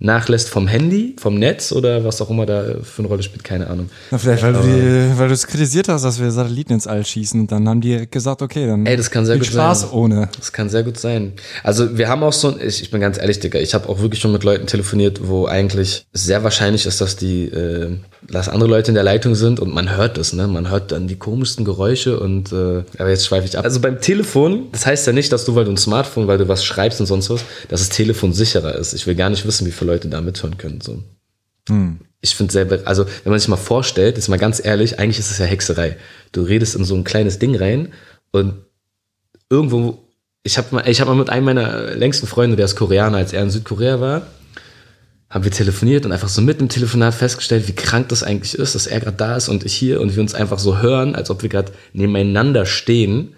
nachlässt 0.00 0.48
vom 0.48 0.66
Handy, 0.66 1.14
vom 1.18 1.34
Netz 1.34 1.72
oder 1.72 2.04
was 2.04 2.20
auch 2.22 2.30
immer 2.30 2.46
da 2.46 2.76
für 2.82 3.00
eine 3.00 3.08
Rolle 3.08 3.22
spielt, 3.22 3.44
keine 3.44 3.68
Ahnung. 3.68 3.90
Na, 4.10 4.16
vielleicht, 4.16 4.42
weil 4.42 4.54
du, 4.54 4.60
die, 4.62 5.18
weil 5.18 5.28
du 5.28 5.34
es 5.34 5.46
kritisiert 5.46 5.88
hast, 5.88 6.02
dass 6.02 6.18
wir 6.18 6.30
Satelliten 6.30 6.72
ins 6.72 6.86
All 6.86 7.04
schießen. 7.04 7.38
Und 7.38 7.52
dann 7.52 7.68
haben 7.68 7.82
die 7.82 8.08
gesagt, 8.10 8.40
okay, 8.40 8.66
dann 8.66 8.86
Ey, 8.86 8.96
das 8.96 9.10
kann 9.10 9.26
sehr 9.26 9.34
viel 9.34 9.44
gut 9.44 9.52
Spaß 9.52 9.82
sein. 9.82 9.90
ohne. 9.90 10.28
Das 10.38 10.52
kann 10.52 10.70
sehr 10.70 10.84
gut 10.84 10.98
sein. 10.98 11.34
Also 11.62 11.98
wir 11.98 12.08
haben 12.08 12.22
auch 12.22 12.32
so, 12.32 12.58
ich, 12.58 12.80
ich 12.80 12.90
bin 12.90 13.00
ganz 13.02 13.18
ehrlich, 13.18 13.40
Digga, 13.40 13.58
ich 13.58 13.74
habe 13.74 13.90
auch 13.90 14.00
wirklich 14.00 14.20
schon 14.22 14.32
mit 14.32 14.42
Leuten 14.42 14.66
telefoniert, 14.66 15.20
wo 15.28 15.44
eigentlich 15.44 16.06
sehr 16.14 16.42
wahrscheinlich 16.44 16.86
ist, 16.86 17.02
dass 17.02 17.16
die, 17.16 17.44
äh, 17.44 17.90
dass 18.26 18.48
andere 18.48 18.70
Leute 18.70 18.90
in 18.90 18.94
der 18.94 19.04
Leitung 19.04 19.34
sind 19.34 19.60
und 19.60 19.74
man 19.74 19.94
hört 19.96 20.16
das, 20.16 20.32
ne? 20.32 20.46
Man 20.48 20.70
hört 20.70 20.92
dann 20.92 21.08
die 21.08 21.16
komischsten 21.16 21.66
Geräusche 21.66 22.18
und 22.18 22.52
äh, 22.52 22.84
aber 22.98 23.10
jetzt 23.10 23.26
schweife 23.26 23.46
ich 23.46 23.58
ab. 23.58 23.64
Also 23.64 23.80
beim 23.80 24.00
Telefon, 24.00 24.68
das 24.72 24.86
heißt 24.86 25.06
ja 25.06 25.12
nicht, 25.12 25.30
dass 25.30 25.44
du, 25.44 25.54
weil 25.54 25.66
du 25.66 25.72
ein 25.72 25.76
Smartphone, 25.76 26.26
weil 26.26 26.38
du 26.38 26.48
was 26.48 26.64
schreibst 26.64 27.00
und 27.00 27.06
sonst 27.06 27.28
was, 27.28 27.44
dass 27.68 27.80
das 27.80 27.90
Telefon 27.90 28.32
sicherer 28.32 28.76
ist. 28.76 28.94
Ich 28.94 29.06
will 29.06 29.14
gar 29.14 29.28
nicht 29.28 29.46
wissen, 29.46 29.66
wie 29.66 29.70
viele 29.70 29.89
Leute 29.90 30.08
da 30.08 30.20
mithören 30.20 30.58
können. 30.58 30.80
So. 30.80 31.02
Ich 32.20 32.34
finde 32.34 32.52
selber, 32.52 32.80
also 32.84 33.06
wenn 33.24 33.30
man 33.30 33.38
sich 33.38 33.48
mal 33.48 33.56
vorstellt, 33.56 34.18
ist 34.18 34.28
mal 34.28 34.38
ganz 34.38 34.64
ehrlich, 34.64 34.98
eigentlich 34.98 35.18
ist 35.18 35.30
es 35.30 35.38
ja 35.38 35.46
Hexerei. 35.46 35.96
Du 36.32 36.42
redest 36.42 36.74
in 36.74 36.84
so 36.84 36.94
ein 36.94 37.04
kleines 37.04 37.38
Ding 37.38 37.56
rein 37.56 37.92
und 38.30 38.54
irgendwo, 39.48 39.98
ich 40.42 40.58
habe 40.58 40.74
mal, 40.74 40.88
ich 40.88 41.00
habe 41.00 41.10
mal 41.10 41.16
mit 41.16 41.30
einem 41.30 41.46
meiner 41.46 41.94
längsten 41.94 42.26
Freunde, 42.26 42.56
der 42.56 42.66
ist 42.66 42.76
Koreaner, 42.76 43.18
als 43.18 43.32
er 43.32 43.42
in 43.42 43.50
Südkorea 43.50 44.00
war, 44.00 44.26
haben 45.28 45.44
wir 45.44 45.52
telefoniert 45.52 46.04
und 46.04 46.12
einfach 46.12 46.28
so 46.28 46.42
mit 46.42 46.60
dem 46.60 46.68
Telefonat 46.68 47.14
festgestellt, 47.14 47.68
wie 47.68 47.72
krank 47.72 48.08
das 48.08 48.22
eigentlich 48.22 48.54
ist, 48.54 48.74
dass 48.74 48.86
er 48.86 49.00
gerade 49.00 49.16
da 49.16 49.36
ist 49.36 49.48
und 49.48 49.64
ich 49.64 49.74
hier 49.74 50.00
und 50.00 50.14
wir 50.14 50.22
uns 50.22 50.34
einfach 50.34 50.58
so 50.58 50.78
hören, 50.78 51.14
als 51.14 51.30
ob 51.30 51.42
wir 51.42 51.48
gerade 51.48 51.72
nebeneinander 51.92 52.66
stehen. 52.66 53.34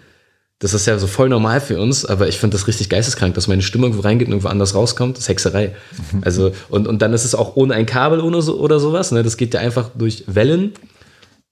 Das 0.63 0.73
ist 0.73 0.85
ja 0.85 0.97
so 0.97 1.07
voll 1.07 1.27
normal 1.27 1.59
für 1.59 1.77
uns, 1.77 2.05
aber 2.05 2.29
ich 2.29 2.39
finde 2.39 2.55
das 2.55 2.67
richtig 2.67 2.87
geisteskrank, 2.87 3.33
dass 3.33 3.49
meine 3.49 3.61
Stimme 3.61 3.83
irgendwo 3.83 4.01
reingeht 4.01 4.29
und 4.29 4.31
irgendwo 4.31 4.47
anders 4.47 4.73
rauskommt. 4.73 5.17
Das 5.17 5.25
ist 5.25 5.27
Hexerei. 5.27 5.75
Also, 6.21 6.53
und, 6.69 6.87
und 6.87 7.01
dann 7.01 7.11
ist 7.11 7.25
es 7.25 7.35
auch 7.35 7.57
ohne 7.57 7.73
ein 7.73 7.85
Kabel 7.85 8.21
ohne 8.21 8.41
so, 8.41 8.57
oder 8.61 8.79
sowas. 8.79 9.11
Ne? 9.11 9.23
Das 9.23 9.35
geht 9.35 9.53
ja 9.53 9.59
einfach 9.59 9.89
durch 9.93 10.23
Wellen. 10.25 10.71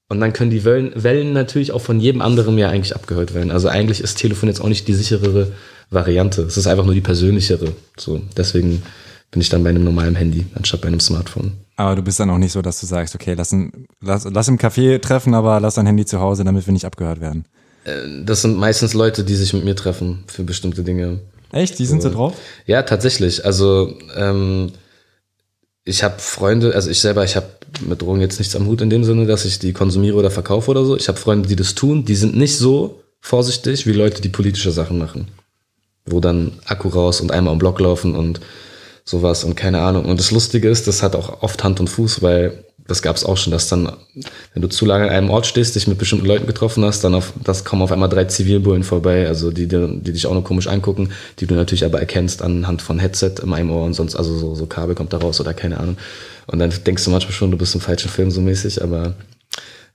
Und 0.07 0.21
dann 0.21 0.31
können 0.31 0.49
die 0.49 0.63
Wellen, 0.63 0.93
Wellen 0.95 1.33
natürlich 1.33 1.73
auch 1.73 1.81
von 1.81 1.99
jedem 1.99 2.21
anderen 2.21 2.57
ja 2.57 2.69
eigentlich 2.69 2.95
abgehört 2.95 3.33
werden. 3.33 3.51
Also 3.51 3.67
eigentlich 3.67 3.99
ist 3.99 4.17
Telefon 4.17 4.47
jetzt 4.47 4.61
auch 4.61 4.69
nicht 4.69 4.87
die 4.87 4.93
sicherere 4.93 5.51
Variante. 5.89 6.43
Es 6.43 6.55
ist 6.55 6.67
einfach 6.67 6.85
nur 6.85 6.93
die 6.93 7.01
persönlichere. 7.01 7.73
So, 7.97 8.21
deswegen 8.37 8.81
bin 9.29 9.41
ich 9.41 9.49
dann 9.49 9.61
bei 9.61 9.71
einem 9.71 9.83
normalen 9.83 10.15
Handy 10.15 10.45
anstatt 10.55 10.79
bei 10.79 10.87
einem 10.87 11.01
Smartphone. 11.01 11.51
Aber 11.75 11.97
du 11.97 12.01
bist 12.01 12.21
dann 12.21 12.29
auch 12.29 12.37
nicht 12.37 12.53
so, 12.53 12.61
dass 12.61 12.79
du 12.79 12.85
sagst, 12.85 13.13
okay, 13.13 13.33
lass, 13.33 13.53
lass, 13.99 14.25
lass 14.31 14.47
im 14.47 14.57
Café 14.57 15.01
treffen, 15.01 15.33
aber 15.33 15.59
lass 15.59 15.75
dein 15.75 15.85
Handy 15.85 16.05
zu 16.05 16.21
Hause, 16.21 16.45
damit 16.45 16.65
wir 16.65 16.71
nicht 16.71 16.85
abgehört 16.85 17.19
werden. 17.19 17.43
Das 18.23 18.41
sind 18.41 18.57
meistens 18.57 18.93
Leute, 18.93 19.23
die 19.23 19.35
sich 19.35 19.53
mit 19.53 19.63
mir 19.63 19.75
treffen 19.75 20.23
für 20.27 20.43
bestimmte 20.43 20.83
Dinge. 20.83 21.19
Echt? 21.51 21.79
Die 21.79 21.85
sind 21.85 22.01
so 22.01 22.11
drauf? 22.11 22.35
Ja, 22.65 22.83
tatsächlich. 22.83 23.43
Also 23.45 23.97
ähm, 24.15 24.71
ich 25.83 26.03
habe 26.03 26.19
Freunde, 26.19 26.75
also 26.75 26.89
ich 26.89 26.99
selber, 26.99 27.23
ich 27.23 27.35
habe 27.35 27.47
mit 27.81 28.01
Drogen 28.01 28.21
jetzt 28.21 28.39
nichts 28.39 28.55
am 28.55 28.67
Hut 28.67 28.81
in 28.81 28.89
dem 28.89 29.03
Sinne, 29.03 29.25
dass 29.25 29.45
ich 29.45 29.59
die 29.59 29.73
konsumiere 29.73 30.17
oder 30.17 30.31
verkaufe 30.31 30.69
oder 30.69 30.85
so. 30.85 30.95
Ich 30.95 31.07
habe 31.07 31.17
Freunde, 31.17 31.49
die 31.49 31.55
das 31.55 31.75
tun, 31.75 32.05
die 32.05 32.15
sind 32.15 32.35
nicht 32.37 32.57
so 32.57 33.01
vorsichtig 33.19 33.87
wie 33.87 33.93
Leute, 33.93 34.21
die 34.21 34.29
politische 34.29 34.71
Sachen 34.71 34.97
machen. 34.97 35.27
Wo 36.05 36.19
dann 36.19 36.53
Akku 36.65 36.89
raus 36.89 37.21
und 37.21 37.31
einmal 37.31 37.53
am 37.53 37.59
Block 37.59 37.79
laufen 37.79 38.15
und 38.15 38.39
sowas 39.03 39.43
und 39.43 39.55
keine 39.55 39.81
Ahnung. 39.81 40.05
Und 40.05 40.19
das 40.19 40.31
Lustige 40.31 40.69
ist, 40.69 40.87
das 40.87 41.01
hat 41.01 41.15
auch 41.15 41.41
oft 41.41 41.63
Hand 41.63 41.79
und 41.79 41.89
Fuß, 41.89 42.21
weil 42.21 42.63
das 42.87 43.01
gab 43.01 43.15
es 43.15 43.23
auch 43.23 43.37
schon, 43.37 43.51
dass 43.51 43.67
dann, 43.67 43.91
wenn 44.53 44.61
du 44.61 44.67
zu 44.67 44.85
lange 44.85 45.05
an 45.05 45.09
einem 45.09 45.29
Ort 45.29 45.45
stehst, 45.45 45.75
dich 45.75 45.87
mit 45.87 45.97
bestimmten 45.97 46.25
Leuten 46.25 46.47
getroffen 46.47 46.83
hast, 46.83 47.03
dann 47.03 47.15
auf, 47.15 47.33
das 47.43 47.63
kommen 47.63 47.81
auf 47.81 47.91
einmal 47.91 48.09
drei 48.09 48.25
Zivilbullen 48.25 48.83
vorbei, 48.83 49.27
also 49.27 49.51
die, 49.51 49.67
die, 49.67 49.99
die 50.01 50.13
dich 50.13 50.25
auch 50.25 50.33
nur 50.33 50.43
komisch 50.43 50.67
angucken, 50.67 51.09
die 51.39 51.47
du 51.47 51.55
natürlich 51.55 51.85
aber 51.85 51.99
erkennst 51.99 52.41
anhand 52.41 52.81
von 52.81 52.99
Headset 52.99 53.35
in 53.41 53.53
einem 53.53 53.71
Ohr 53.71 53.83
und 53.83 53.93
sonst, 53.93 54.15
also 54.15 54.37
so, 54.37 54.55
so 54.55 54.65
Kabel 54.65 54.95
kommt 54.95 55.13
da 55.13 55.17
raus 55.17 55.39
oder 55.39 55.53
keine 55.53 55.79
Ahnung. 55.79 55.97
Und 56.47 56.59
dann 56.59 56.73
denkst 56.85 57.05
du 57.05 57.11
manchmal 57.11 57.33
schon, 57.33 57.51
du 57.51 57.57
bist 57.57 57.75
im 57.75 57.81
falschen 57.81 58.09
Film 58.09 58.31
so 58.31 58.41
mäßig, 58.41 58.83
aber 58.83 59.15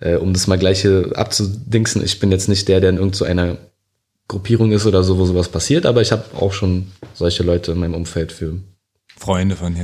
äh, 0.01 0.17
um 0.17 0.33
das 0.33 0.47
mal 0.47 0.59
gleich 0.59 0.83
hier 0.83 1.13
abzudingsen, 1.15 2.05
ich 2.05 2.19
bin 2.19 2.31
jetzt 2.31 2.49
nicht 2.49 2.69
der, 2.69 2.81
der 2.81 2.91
in 2.91 2.97
irgendeiner 2.97 3.59
Gruppierung 4.29 4.73
ist 4.73 4.87
oder 4.87 5.03
so, 5.03 5.19
wo 5.19 5.25
sowas 5.25 5.49
passiert, 5.49 5.87
aber 5.87 6.03
ich 6.03 6.13
habe 6.13 6.25
auch 6.35 6.53
schon 6.53 6.89
solche 7.15 7.43
Leute 7.43 7.73
in 7.73 7.79
meinem 7.79 7.95
Umfeld 7.95 8.33
für 8.33 8.55
Freunde 9.19 9.57
von 9.57 9.75
dir. 9.75 9.83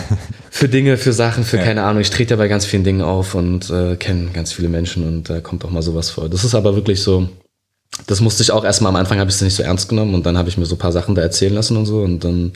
für 0.50 0.68
Dinge, 0.68 0.96
für 0.96 1.12
Sachen, 1.12 1.44
für 1.44 1.56
Ja. 1.56 1.64
keine 1.64 1.82
Ahnung. 1.84 2.00
Ich 2.00 2.10
trete 2.10 2.34
ja 2.34 2.36
bei 2.36 2.48
ganz 2.48 2.64
vielen 2.64 2.84
Dingen 2.84 3.02
auf 3.02 3.34
und 3.34 3.70
äh, 3.70 3.96
kenne 3.96 4.30
ganz 4.32 4.52
viele 4.52 4.68
Menschen 4.68 5.06
und 5.06 5.30
da 5.30 5.40
kommt 5.40 5.64
auch 5.64 5.70
mal 5.70 5.82
sowas 5.82 6.10
vor. 6.10 6.28
Das 6.28 6.44
ist 6.44 6.54
aber 6.54 6.74
wirklich 6.76 7.02
so, 7.02 7.28
das 8.06 8.20
musste 8.20 8.42
ich 8.42 8.50
auch 8.52 8.64
erstmal 8.64 8.90
am 8.90 8.96
Anfang 8.96 9.18
habe 9.18 9.30
ich 9.30 9.36
es 9.36 9.42
nicht 9.42 9.54
so 9.54 9.62
ernst 9.62 9.88
genommen 9.88 10.14
und 10.14 10.26
dann 10.26 10.36
habe 10.36 10.48
ich 10.48 10.58
mir 10.58 10.66
so 10.66 10.74
ein 10.74 10.78
paar 10.78 10.92
Sachen 10.92 11.14
da 11.14 11.22
erzählen 11.22 11.54
lassen 11.54 11.76
und 11.76 11.86
so 11.86 12.02
und 12.02 12.24
dann 12.24 12.52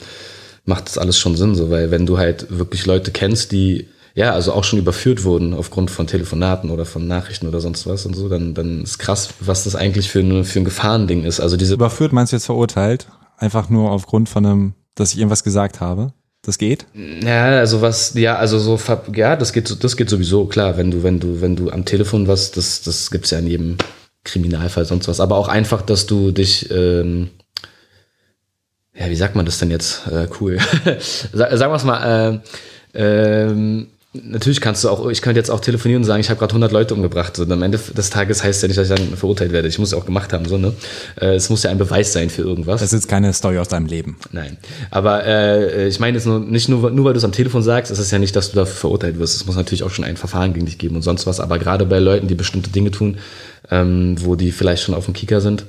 macht 0.65 0.87
das 0.87 0.97
alles 0.97 1.17
schon 1.17 1.35
Sinn, 1.35 1.55
so, 1.55 1.71
weil 1.71 1.89
wenn 1.91 2.05
du 2.05 2.17
halt 2.17 2.45
wirklich 2.49 2.85
Leute 2.85 3.11
kennst, 3.11 3.51
die 3.51 3.87
ja, 4.15 4.33
also 4.33 4.53
auch 4.53 4.63
schon 4.63 4.79
überführt 4.79 5.23
wurden 5.23 5.53
aufgrund 5.53 5.91
von 5.91 6.07
Telefonaten 6.07 6.71
oder 6.71 6.85
von 6.85 7.07
Nachrichten 7.07 7.47
oder 7.47 7.61
sonst 7.61 7.87
was 7.87 8.05
und 8.05 8.15
so, 8.15 8.27
dann, 8.27 8.53
dann 8.53 8.83
ist 8.83 8.97
krass, 8.97 9.29
was 9.39 9.63
das 9.63 9.75
eigentlich 9.75 10.09
für, 10.09 10.19
eine, 10.19 10.43
für 10.43 10.59
ein 10.59 10.65
Gefahrending 10.65 11.23
ist. 11.23 11.39
Also 11.39 11.57
diese 11.57 11.75
Überführt 11.75 12.11
meinst 12.11 12.33
du 12.33 12.35
jetzt 12.35 12.45
verurteilt? 12.47 13.07
Einfach 13.37 13.69
nur 13.69 13.91
aufgrund 13.91 14.27
von 14.27 14.45
einem, 14.45 14.73
dass 14.95 15.13
ich 15.13 15.19
irgendwas 15.19 15.43
gesagt 15.43 15.79
habe? 15.79 16.11
Das 16.41 16.57
geht? 16.57 16.85
Ja, 16.93 17.57
also 17.57 17.81
was, 17.81 18.13
ja, 18.13 18.37
also 18.37 18.59
so, 18.59 18.79
ja, 19.13 19.35
das 19.35 19.51
geht, 19.51 19.83
das 19.83 19.97
geht 19.97 20.09
sowieso, 20.09 20.45
klar, 20.45 20.77
wenn 20.77 20.89
du, 20.89 21.03
wenn 21.03 21.19
du, 21.19 21.41
wenn 21.41 21.55
du 21.55 21.69
am 21.69 21.83
Telefon 21.83 22.27
was, 22.27 22.51
das, 22.51 22.81
das 22.81 23.11
gibt's 23.11 23.31
ja 23.31 23.39
in 23.39 23.47
jedem 23.47 23.77
Kriminalfall, 24.23 24.85
sonst 24.85 25.07
was. 25.07 25.19
Aber 25.19 25.35
auch 25.35 25.49
einfach, 25.49 25.81
dass 25.81 26.05
du 26.05 26.31
dich, 26.31 26.71
ähm, 26.71 27.29
ja, 28.93 29.09
wie 29.09 29.15
sagt 29.15 29.35
man 29.35 29.45
das 29.45 29.59
denn 29.59 29.71
jetzt? 29.71 30.07
Äh, 30.07 30.27
cool. 30.39 30.59
Sagen 31.33 31.71
wir 31.71 31.75
es 31.75 31.83
mal, 31.83 32.41
äh, 32.93 33.47
ähm, 33.47 33.87
Natürlich 34.11 34.59
kannst 34.59 34.83
du 34.83 34.89
auch, 34.89 35.07
ich 35.07 35.21
könnte 35.21 35.39
jetzt 35.39 35.51
auch 35.51 35.59
telefonieren 35.59 36.01
und 36.01 36.07
sagen, 36.07 36.19
ich 36.19 36.31
habe 36.31 36.39
gerade 36.39 36.53
100 36.53 36.71
Leute 36.71 36.95
umgebracht. 36.95 37.37
Und 37.37 37.51
am 37.51 37.61
Ende 37.61 37.77
des 37.77 38.09
Tages 38.09 38.43
heißt 38.43 38.59
ja 38.63 38.67
nicht, 38.67 38.77
dass 38.77 38.89
ich 38.89 38.95
dann 38.95 39.15
verurteilt 39.15 39.51
werde. 39.51 39.67
Ich 39.67 39.77
muss 39.77 39.89
es 39.89 39.93
auch 39.93 40.05
gemacht 40.05 40.33
haben, 40.33 40.45
so, 40.45 40.57
ne? 40.57 40.73
Äh, 41.21 41.35
es 41.35 41.51
muss 41.51 41.61
ja 41.61 41.69
ein 41.69 41.77
Beweis 41.77 42.11
sein 42.11 42.31
für 42.31 42.41
irgendwas. 42.41 42.81
Das 42.81 42.91
ist 42.91 43.07
keine 43.07 43.31
Story 43.33 43.59
aus 43.59 43.67
deinem 43.67 43.85
Leben. 43.85 44.17
Nein. 44.31 44.57
Aber 44.89 45.25
äh, 45.27 45.87
ich 45.87 45.99
meine 45.99 46.17
jetzt 46.17 46.25
nur, 46.25 46.39
nicht 46.39 46.69
nur, 46.69 46.89
nur 46.89 47.05
weil 47.05 47.13
du 47.13 47.19
es 47.19 47.23
am 47.23 47.33
Telefon 47.33 47.61
sagst, 47.61 47.91
ist 47.91 47.99
es 47.99 48.09
ja 48.09 48.17
nicht, 48.17 48.35
dass 48.35 48.49
du 48.49 48.55
dafür 48.55 48.75
verurteilt 48.75 49.19
wirst. 49.19 49.35
Es 49.35 49.45
muss 49.45 49.55
natürlich 49.55 49.83
auch 49.83 49.91
schon 49.91 50.05
ein 50.05 50.17
Verfahren 50.17 50.53
gegen 50.53 50.65
dich 50.65 50.79
geben 50.79 50.95
und 50.95 51.03
sonst 51.03 51.27
was. 51.27 51.39
Aber 51.39 51.59
gerade 51.59 51.85
bei 51.85 51.99
Leuten, 51.99 52.27
die 52.27 52.33
bestimmte 52.35 52.71
Dinge 52.71 52.89
tun, 52.89 53.19
ähm, 53.69 54.15
wo 54.21 54.33
die 54.33 54.51
vielleicht 54.51 54.81
schon 54.81 54.95
auf 54.95 55.05
dem 55.05 55.13
Kicker 55.13 55.39
sind, 55.39 55.65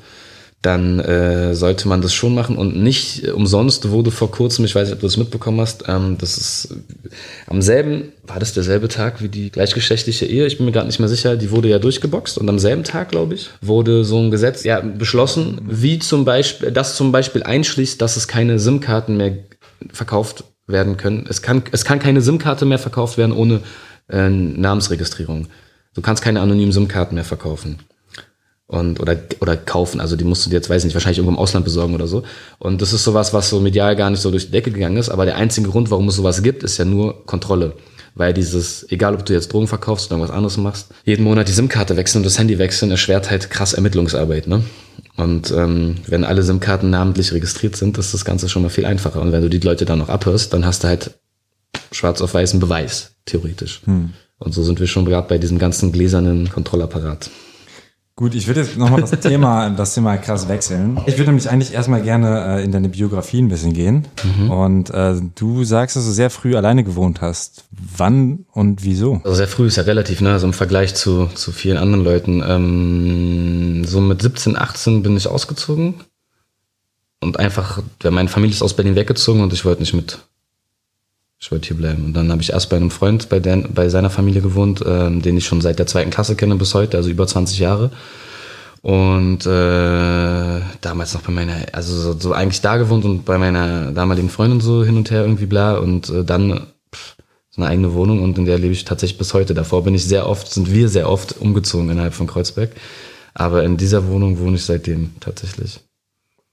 dann 0.63 1.01
äh, 1.01 1.55
sollte 1.55 1.89
man 1.89 2.03
das 2.03 2.13
schon 2.13 2.35
machen 2.35 2.59
und 2.59 2.77
nicht 2.77 3.29
umsonst 3.29 3.89
wurde 3.89 4.11
vor 4.11 4.31
kurzem, 4.31 4.67
ich 4.67 4.75
weiß 4.75 4.89
nicht, 4.89 4.95
ob 4.95 5.01
du 5.01 5.07
das 5.07 5.17
mitbekommen 5.17 5.59
hast, 5.59 5.85
ähm, 5.89 6.19
das 6.19 6.37
ist 6.37 6.75
am 7.47 7.63
selben, 7.63 8.13
war 8.27 8.39
das 8.39 8.53
derselbe 8.53 8.89
Tag 8.89 9.23
wie 9.23 9.31
die 9.31 9.51
gleichgeschlechtliche 9.51 10.27
Ehe? 10.27 10.47
Ich 10.47 10.59
bin 10.59 10.67
mir 10.67 10.73
gerade 10.73 10.87
nicht 10.87 11.01
mehr 11.01 11.09
sicher, 11.09 11.37
die 11.37 11.51
wurde 11.51 11.69
ja 11.69 11.79
durchgeboxt 11.79 12.37
und 12.37 12.47
am 12.51 12.59
selben 12.59 12.85
Tag, 12.85 13.09
glaube 13.09 13.35
ich, 13.35 13.49
wurde 13.63 14.05
so 14.05 14.19
ein 14.19 14.31
Gesetz 14.31 14.63
ja 14.63 14.81
beschlossen, 14.81 15.63
wie 15.65 15.99
zum 15.99 16.27
Beispiel, 16.27 16.71
das 16.71 16.95
zum 16.95 17.11
Beispiel 17.11 17.43
einschließt, 17.43 18.01
dass 18.01 18.19
es 18.19 18.29
keine 18.29 18.59
SIM-Karten 18.59 19.17
mehr 19.17 19.39
verkauft 19.91 20.45
werden 20.67 20.99
können. 20.99 21.25
Es 21.27 21.41
kann, 21.41 21.63
es 21.73 21.87
kann 21.87 22.01
keine 22.01 22.21
SIM-Karte 22.21 22.67
mehr 22.67 22.79
verkauft 22.79 23.17
werden 23.17 23.33
ohne 23.33 23.63
äh, 24.11 24.29
Namensregistrierung. 24.29 25.47
Du 25.95 26.03
kannst 26.03 26.23
keine 26.23 26.43
anonymen 26.43 26.73
SIM-Karten 26.73 27.15
mehr 27.15 27.25
verkaufen 27.25 27.79
und 28.71 29.01
oder 29.01 29.17
oder 29.41 29.57
kaufen. 29.57 30.01
Also 30.01 30.17
die 30.17 30.25
musst 30.25 30.47
du 30.47 30.51
dir 30.51 30.57
jetzt, 30.57 30.71
weiß 30.71 30.83
ich 30.83 30.87
nicht, 30.87 30.95
wahrscheinlich 30.95 31.19
irgendwo 31.19 31.35
im 31.35 31.39
Ausland 31.39 31.65
besorgen 31.65 31.95
oder 31.95 32.07
so. 32.07 32.23
Und 32.59 32.81
das 32.81 32.93
ist 32.93 33.05
sowas, 33.05 33.35
was 33.35 33.51
so 33.51 33.61
medial 33.61 33.97
gar 33.97 34.11
nicht 34.11 34.21
so 34.21 34.31
durch 34.31 34.47
die 34.47 34.53
Decke 34.53 34.71
gegangen 34.71 34.97
ist. 34.97 35.09
Aber 35.09 35.25
der 35.25 35.37
einzige 35.37 35.69
Grund, 35.69 35.91
warum 35.91 36.09
es 36.09 36.17
sowas 36.17 36.43
gibt, 36.43 36.63
ist 36.63 36.79
ja 36.79 36.85
nur 36.85 37.27
Kontrolle. 37.27 37.75
Weil 38.15 38.33
dieses, 38.33 38.87
egal 38.91 39.15
ob 39.15 39.25
du 39.25 39.33
jetzt 39.33 39.53
Drogen 39.53 39.69
verkaufst 39.69 40.07
oder 40.07 40.17
irgendwas 40.17 40.35
anderes 40.35 40.57
machst, 40.57 40.89
jeden 41.05 41.25
Monat 41.25 41.49
die 41.49 41.53
SIM-Karte 41.53 41.97
wechseln 41.97 42.19
und 42.19 42.27
das 42.27 42.39
Handy 42.39 42.59
wechseln, 42.59 42.91
erschwert 42.91 43.31
halt 43.31 43.51
krass 43.51 43.73
Ermittlungsarbeit, 43.73 44.47
ne? 44.47 44.63
Und 45.17 45.51
ähm, 45.51 45.97
wenn 46.07 46.25
alle 46.25 46.43
SIM-Karten 46.43 46.91
namentlich 46.91 47.33
registriert 47.33 47.77
sind, 47.77 47.99
ist 47.99 48.15
das 48.15 48.25
Ganze 48.25 48.49
schon 48.49 48.63
mal 48.63 48.69
viel 48.69 48.87
einfacher. 48.87 49.21
Und 49.21 49.33
wenn 49.33 49.43
du 49.43 49.51
die 49.51 49.59
Leute 49.59 49.85
dann 49.85 49.99
noch 49.99 50.09
abhörst, 50.09 50.53
dann 50.53 50.65
hast 50.65 50.83
du 50.83 50.89
halt 50.89 51.13
schwarz 51.93 52.21
auf 52.21 52.35
weißen 52.35 52.59
Beweis, 52.59 53.13
theoretisch. 53.27 53.83
Hm. 53.85 54.11
Und 54.39 54.55
so 54.55 54.63
sind 54.63 54.81
wir 54.81 54.87
schon 54.87 55.05
gerade 55.05 55.29
bei 55.29 55.39
diesem 55.39 55.59
ganzen 55.59 55.93
gläsernen 55.93 56.51
Kontrollapparat. 56.51 57.31
Gut, 58.21 58.35
ich 58.35 58.47
würde 58.47 58.61
jetzt 58.61 58.77
nochmal 58.77 59.01
das 59.01 59.11
Thema, 59.21 59.71
das 59.71 59.95
Thema 59.95 60.19
krass 60.19 60.47
wechseln. 60.47 61.01
Ich 61.07 61.17
würde 61.17 61.31
nämlich 61.31 61.49
eigentlich 61.49 61.73
erstmal 61.73 62.03
gerne 62.03 62.59
äh, 62.59 62.63
in 62.63 62.71
deine 62.71 62.91
Biografie 62.91 63.41
ein 63.41 63.49
bisschen 63.49 63.73
gehen. 63.73 64.09
Mhm. 64.23 64.51
Und 64.51 64.91
äh, 64.91 65.15
du 65.37 65.65
sagst, 65.65 65.97
dass 65.97 66.05
du 66.05 66.11
sehr 66.11 66.29
früh 66.29 66.55
alleine 66.55 66.85
gewohnt 66.85 67.23
hast. 67.23 67.65
Wann 67.97 68.45
und 68.53 68.85
wieso? 68.85 69.23
Also 69.25 69.37
sehr 69.37 69.49
früh 69.49 69.69
ist 69.69 69.77
ja 69.77 69.85
relativ, 69.85 70.21
ne? 70.21 70.33
Also 70.33 70.47
im 70.47 70.53
Vergleich 70.53 70.95
zu, 70.95 71.31
zu 71.35 71.51
vielen 71.51 71.79
anderen 71.79 72.05
Leuten. 72.05 72.45
Ähm, 72.47 73.87
so 73.87 74.03
mit 74.03 74.21
17, 74.21 74.55
18 74.55 75.03
bin 75.03 75.17
ich 75.17 75.27
ausgezogen. 75.27 75.95
Und 77.21 77.39
einfach, 77.39 77.83
meine 78.05 78.29
Familie 78.29 78.55
ist 78.55 78.63
aus 78.63 78.77
Berlin 78.77 78.97
weggezogen 78.97 79.41
und 79.41 79.55
ich 79.55 79.65
wollte 79.65 79.81
nicht 79.81 79.95
mit. 79.95 80.19
Ich 81.43 81.51
wollte 81.51 81.69
hier 81.69 81.77
bleiben. 81.77 82.05
Und 82.05 82.13
dann 82.13 82.31
habe 82.31 82.43
ich 82.43 82.53
erst 82.53 82.69
bei 82.69 82.77
einem 82.77 82.91
Freund 82.91 83.31
bei, 83.31 83.41
der, 83.41 83.57
bei 83.57 83.89
seiner 83.89 84.11
Familie 84.11 84.43
gewohnt, 84.43 84.85
ähm, 84.87 85.23
den 85.23 85.39
ich 85.39 85.47
schon 85.47 85.63
seit 85.63 85.79
der 85.79 85.87
zweiten 85.87 86.11
Klasse 86.11 86.37
kenne 86.37 86.57
bis 86.57 86.75
heute, 86.75 86.99
also 86.99 87.09
über 87.09 87.27
20 87.27 87.59
Jahre. 87.59 87.91
Und 88.83 89.47
äh, 89.47 90.61
damals 90.81 91.15
noch 91.15 91.23
bei 91.23 91.33
meiner, 91.33 91.55
also 91.73 91.95
so, 91.95 92.19
so 92.19 92.33
eigentlich 92.33 92.61
da 92.61 92.77
gewohnt 92.77 93.05
und 93.05 93.25
bei 93.25 93.39
meiner 93.39 93.91
damaligen 93.93 94.29
Freundin 94.29 94.61
so 94.61 94.85
hin 94.85 94.97
und 94.97 95.11
her 95.11 95.23
irgendwie 95.23 95.47
bla. 95.47 95.79
Und 95.79 96.11
äh, 96.11 96.25
dann 96.25 96.67
pff, 96.95 97.17
so 97.49 97.63
eine 97.63 97.71
eigene 97.71 97.95
Wohnung 97.95 98.23
und 98.23 98.37
in 98.37 98.45
der 98.45 98.59
lebe 98.59 98.75
ich 98.75 98.85
tatsächlich 98.85 99.19
bis 99.19 99.33
heute. 99.33 99.55
Davor 99.55 99.83
bin 99.83 99.95
ich 99.95 100.05
sehr 100.05 100.29
oft, 100.29 100.53
sind 100.53 100.71
wir 100.73 100.91
sehr 100.91 101.09
oft 101.09 101.41
umgezogen 101.41 101.89
innerhalb 101.89 102.13
von 102.13 102.27
Kreuzberg. 102.27 102.71
Aber 103.33 103.65
in 103.65 103.79
dieser 103.79 104.07
Wohnung 104.09 104.39
wohne 104.41 104.57
ich 104.57 104.65
seitdem 104.65 105.13
tatsächlich. 105.21 105.81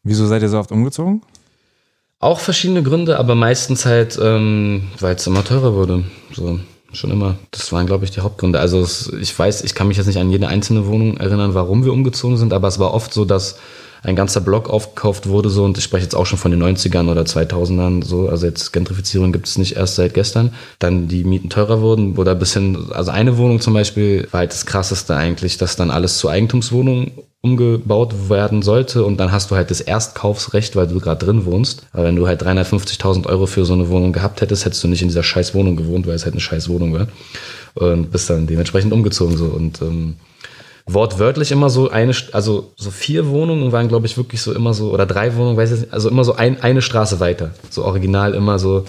Wieso 0.03 0.27
seid 0.27 0.41
ihr 0.43 0.49
so 0.49 0.59
oft 0.59 0.71
umgezogen? 0.71 1.21
Auch 2.19 2.39
verschiedene 2.39 2.81
Gründe, 2.81 3.19
aber 3.19 3.35
meistens 3.35 3.85
halt, 3.85 4.17
ähm, 4.21 4.87
weil 4.99 5.15
es 5.15 5.27
immer 5.27 5.43
teurer 5.43 5.75
wurde. 5.75 6.03
So, 6.33 6.59
schon 6.91 7.11
immer. 7.11 7.37
Das 7.51 7.71
waren, 7.71 7.85
glaube 7.85 8.05
ich, 8.05 8.11
die 8.11 8.21
Hauptgründe. 8.21 8.59
Also 8.59 8.79
es, 8.81 9.11
ich 9.21 9.37
weiß, 9.37 9.63
ich 9.63 9.75
kann 9.75 9.87
mich 9.87 9.97
jetzt 9.97 10.07
nicht 10.07 10.17
an 10.17 10.31
jede 10.31 10.47
einzelne 10.47 10.87
Wohnung 10.87 11.17
erinnern, 11.17 11.53
warum 11.53 11.85
wir 11.85 11.93
umgezogen 11.93 12.37
sind, 12.37 12.53
aber 12.53 12.67
es 12.67 12.79
war 12.79 12.93
oft 12.93 13.13
so, 13.13 13.23
dass 13.23 13.57
ein 14.03 14.15
ganzer 14.15 14.41
Block 14.41 14.69
aufgekauft 14.69 15.27
wurde 15.27 15.49
so 15.49 15.63
und 15.63 15.77
ich 15.77 15.83
spreche 15.83 16.03
jetzt 16.03 16.15
auch 16.15 16.25
schon 16.25 16.39
von 16.39 16.51
den 16.51 16.61
90ern 16.63 17.09
oder 17.09 17.23
2000ern 17.23 18.03
so, 18.03 18.29
also 18.29 18.45
jetzt 18.45 18.71
Gentrifizierung 18.71 19.31
gibt 19.31 19.47
es 19.47 19.57
nicht 19.57 19.75
erst 19.75 19.95
seit 19.95 20.13
gestern, 20.13 20.53
dann 20.79 21.07
die 21.07 21.23
Mieten 21.23 21.49
teurer 21.49 21.81
wurden 21.81 22.15
oder 22.15 22.35
bis 22.35 22.53
hin, 22.53 22.89
also 22.91 23.11
eine 23.11 23.37
Wohnung 23.37 23.59
zum 23.59 23.73
Beispiel 23.73 24.27
war 24.31 24.39
halt 24.39 24.51
das 24.51 24.65
krasseste 24.65 25.15
eigentlich, 25.15 25.57
dass 25.57 25.75
dann 25.75 25.91
alles 25.91 26.19
zu 26.19 26.29
Eigentumswohnungen 26.29 27.11
umgebaut 27.41 28.29
werden 28.29 28.61
sollte 28.61 29.05
und 29.05 29.17
dann 29.17 29.31
hast 29.31 29.51
du 29.51 29.55
halt 29.55 29.69
das 29.69 29.79
Erstkaufsrecht, 29.79 30.75
weil 30.75 30.87
du 30.87 30.99
gerade 30.99 31.23
drin 31.23 31.45
wohnst. 31.45 31.85
Aber 31.93 32.05
wenn 32.05 32.15
du 32.15 32.27
halt 32.27 32.43
350.000 32.43 33.27
Euro 33.27 33.45
für 33.45 33.63
so 33.63 33.73
eine 33.73 33.89
Wohnung 33.89 34.11
gehabt 34.11 34.41
hättest, 34.41 34.65
hättest 34.65 34.83
du 34.83 34.87
nicht 34.87 35.01
in 35.01 35.07
dieser 35.07 35.23
scheiß 35.23 35.53
Wohnung 35.53 35.75
gewohnt, 35.75 36.07
weil 36.07 36.15
es 36.15 36.25
halt 36.25 36.33
eine 36.33 36.41
scheiß 36.41 36.67
Wohnung 36.69 36.93
war. 36.93 37.07
Und 37.75 38.11
bist 38.11 38.29
dann 38.29 38.47
dementsprechend 38.47 38.91
umgezogen 38.91 39.37
so 39.37 39.45
und 39.45 39.81
ähm, 39.81 40.15
wortwörtlich 40.87 41.51
immer 41.51 41.69
so 41.69 41.89
eine, 41.89 42.13
also 42.31 42.71
so 42.75 42.89
vier 42.89 43.27
Wohnungen 43.27 43.71
waren, 43.71 43.87
glaube 43.87 44.07
ich, 44.07 44.17
wirklich 44.17 44.41
so 44.41 44.53
immer 44.53 44.73
so, 44.73 44.91
oder 44.91 45.05
drei 45.05 45.35
Wohnungen, 45.35 45.57
weiß 45.57 45.71
ich 45.71 45.79
nicht, 45.81 45.93
also 45.93 46.09
immer 46.09 46.23
so 46.23 46.35
ein, 46.35 46.61
eine 46.61 46.81
Straße 46.81 47.19
weiter. 47.19 47.51
So 47.69 47.85
original 47.85 48.33
immer 48.33 48.57
so 48.57 48.83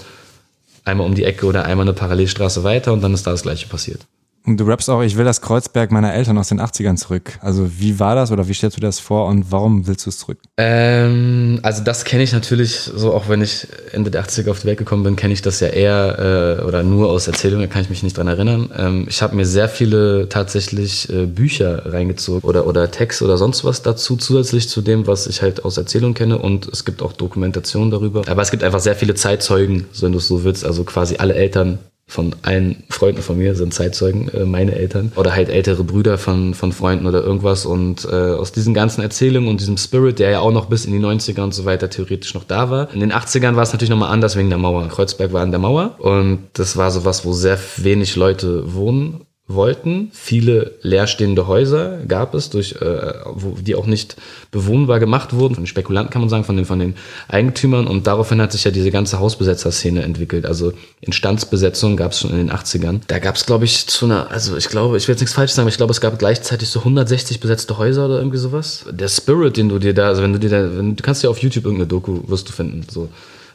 einmal 0.85 1.07
um 1.07 1.15
die 1.15 1.25
Ecke 1.25 1.45
oder 1.47 1.65
einmal 1.65 1.85
eine 1.85 1.93
Parallelstraße 1.93 2.65
weiter 2.65 2.93
und 2.93 3.03
dann 3.03 3.13
ist 3.13 3.27
da 3.27 3.33
das 3.33 3.43
gleiche 3.43 3.69
passiert. 3.69 4.01
Und 4.49 4.59
du 4.59 4.65
rappst 4.65 4.89
auch, 4.89 5.03
ich 5.03 5.19
will 5.19 5.27
das 5.27 5.43
Kreuzberg 5.43 5.93
meiner 5.93 6.15
Eltern 6.15 6.39
aus 6.39 6.49
den 6.49 6.59
80ern 6.59 6.97
zurück. 6.97 7.39
Also 7.43 7.71
wie 7.79 8.01
war 8.01 8.15
das 8.15 8.33
oder 8.33 8.49
wie 8.49 8.55
stellst 8.55 8.79
du 8.79 8.81
das 8.81 8.99
vor 8.99 9.27
und 9.27 9.53
warum 9.53 9.87
willst 9.87 10.07
du 10.07 10.11
es 10.11 10.17
zurück? 10.17 10.39
Ähm, 10.57 11.59
also 11.63 11.85
das 11.85 12.07
kenne 12.07 12.23
ich 12.23 12.33
natürlich, 12.33 12.75
so 12.75 13.13
auch 13.13 13.29
wenn 13.29 13.43
ich 13.43 13.67
Ende 13.93 14.11
der 14.11 14.25
80er 14.25 14.51
auf 14.51 14.61
die 14.61 14.67
Welt 14.69 14.79
gekommen 14.79 15.03
bin, 15.03 15.17
kenne 15.17 15.35
ich 15.35 15.43
das 15.43 15.61
ja 15.61 15.69
eher 15.69 16.61
äh, 16.61 16.65
oder 16.65 16.83
nur 16.83 17.11
aus 17.11 17.27
Erzählungen, 17.27 17.69
da 17.69 17.71
kann 17.71 17.83
ich 17.83 17.91
mich 17.91 18.03
nicht 18.03 18.17
dran 18.17 18.27
erinnern. 18.27 18.71
Ähm, 18.75 19.07
ich 19.07 19.21
habe 19.21 19.37
mir 19.37 19.45
sehr 19.45 19.69
viele 19.69 20.31
tatsächlich 20.31 21.13
äh, 21.13 21.27
Bücher 21.27 21.93
reingezogen 21.93 22.49
oder, 22.49 22.67
oder 22.67 22.91
Text 22.91 23.21
oder 23.21 23.37
sonst 23.37 23.67
was 23.67 23.83
dazu, 23.83 24.17
zusätzlich 24.17 24.71
zu 24.71 24.81
dem, 24.81 25.07
was 25.07 25.27
ich 25.27 25.43
halt 25.43 25.67
aus 25.67 25.77
Erzählungen 25.77 26.15
kenne 26.15 26.39
und 26.39 26.69
es 26.69 26.87
gibt 26.87 27.03
auch 27.03 27.13
Dokumentationen 27.13 27.91
darüber. 27.91 28.23
Aber 28.27 28.41
es 28.41 28.51
gibt 28.51 28.65
einfach 28.65 28.81
sehr 28.81 28.97
viele 28.97 29.15
Zeitzeugen, 29.15 29.85
so 29.93 30.07
wenn 30.07 30.13
du 30.13 30.19
es 30.19 30.27
so 30.27 30.43
willst, 30.43 30.65
also 30.65 30.85
quasi 30.85 31.17
alle 31.19 31.35
Eltern 31.35 31.81
von 32.09 32.35
allen 32.41 32.85
Freunden 32.89 33.21
von 33.21 33.37
mir 33.37 33.55
sind 33.55 33.75
Zeitzeugen, 33.75 34.29
äh, 34.31 34.47
meine 34.47 34.75
Eltern. 34.75 35.13
Oder 35.15 35.37
halt 35.37 35.51
ältere 35.51 35.85
Brüder 35.85 36.17
von, 36.17 36.55
von 36.55 36.73
Freunden 36.73 37.07
oder 37.07 37.23
irgendwas. 37.23 37.67
Und 37.67 38.07
äh, 38.07 38.15
aus 38.15 38.51
diesen 38.51 38.73
ganzen 38.73 39.03
Erzählungen 39.03 39.51
und 39.51 39.61
diesem 39.61 39.77
Spirit, 39.77 40.19
der 40.19 40.31
ja 40.31 40.41
auch 40.41 40.51
noch 40.51 40.67
bis 40.67 40.87
in 40.87 40.93
die 40.93 41.05
90er 41.07 41.43
und 41.43 41.53
so 41.53 41.67
weiter 41.67 41.91
theoretisch 41.91 42.33
noch 42.33 42.45
da 42.45 42.71
war. 42.71 42.93
In 42.95 43.01
den 43.01 43.13
80ern 43.13 43.57
war 43.57 43.63
es 43.63 43.73
natürlich 43.73 43.91
nochmal 43.91 44.11
anders 44.11 44.37
wegen 44.37 44.49
der 44.49 44.59
Mauer. 44.59 44.89
Kreuzberg 44.89 45.35
war 45.35 45.43
an 45.43 45.51
der 45.51 45.61
Mauer. 45.61 45.97
Und 45.99 46.41
das 46.55 46.79
war 46.79 46.91
sowas, 46.91 47.27
wo 47.27 47.35
sehr 47.35 47.59
wenig 47.77 48.17
Leute 48.17 48.75
wohnen 48.75 49.27
wollten. 49.49 50.11
Viele 50.13 50.73
leerstehende 50.83 51.47
Häuser 51.47 51.99
gab 52.07 52.35
es, 52.35 52.51
durch, 52.51 52.77
äh, 52.83 53.15
wo, 53.25 53.57
die 53.59 53.75
auch 53.75 53.87
nicht 53.87 54.17
bewohnbar 54.51 55.01
gemacht 55.01 55.33
wurden, 55.33 55.55
von 55.55 55.65
den 55.65 55.69
Spekulanten 55.69 56.13
kann 56.13 56.21
man 56.21 56.29
sagen, 56.29 56.45
von 56.45 56.57
den, 56.57 56.67
von 56.67 56.79
den 56.79 56.95
Eigentümern. 57.29 57.87
Und 57.87 58.07
daraufhin 58.07 58.43
hat 58.43 58.53
sich 58.53 58.65
ja 58.65 58.71
diese 58.71 58.91
ganze 58.91 59.19
Hausbesetzerszene 59.19 60.03
entwickelt. 60.03 60.45
Also 60.45 60.75
Instandsbesetzung 61.01 61.97
gab 61.97 62.13
es 62.13 62.21
schon 62.21 62.31
in 62.31 62.37
den 62.37 62.53
80ern. 62.53 63.01
Da 63.07 63.19
gab 63.19 63.37
es, 63.37 63.47
glaube 63.47 63.65
ich, 63.65 63.87
zu 63.87 64.05
einer, 64.05 64.31
also 64.31 64.57
ich 64.57 64.69
glaube, 64.69 64.99
ich 64.99 65.09
will 65.09 65.15
jetzt 65.15 65.21
nichts 65.21 65.35
falsch 65.35 65.53
sagen, 65.53 65.65
aber 65.65 65.71
ich 65.71 65.79
glaube, 65.79 65.93
es 65.93 66.03
gab 66.03 66.19
gleichzeitig 66.19 66.69
so 66.69 66.81
160 66.81 67.41
besetzte 67.41 67.79
Häuser 67.79 68.05
oder 68.05 68.19
irgendwie 68.19 68.39
sowas. 68.39 68.85
Der 68.91 69.09
Spirit, 69.09 69.57
den 69.57 69.71
du 69.71 69.79
dir 69.79 69.95
da, 69.95 70.09
also 70.09 70.23
wenn 70.23 70.35
du 70.35 70.39
dir 70.39 70.51
da, 70.51 70.77
wenn, 70.77 70.95
du 70.95 71.03
kannst 71.03 71.23
ja 71.23 71.31
auf 71.31 71.39
YouTube 71.39 71.65
irgendeine 71.65 71.89
Doku, 71.89 72.21
wirst 72.27 72.49
du 72.49 72.53
finden, 72.53 72.87
so. 72.91 73.09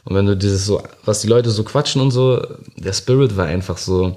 Und 0.06 0.16
wenn 0.16 0.26
du 0.26 0.36
dieses 0.36 0.66
so, 0.66 0.82
was 1.06 1.22
die 1.22 1.28
Leute 1.28 1.50
so 1.50 1.64
quatschen 1.64 2.02
und 2.02 2.10
so, 2.10 2.42
der 2.76 2.92
Spirit 2.92 3.38
war 3.38 3.46
einfach 3.46 3.78
so, 3.78 4.16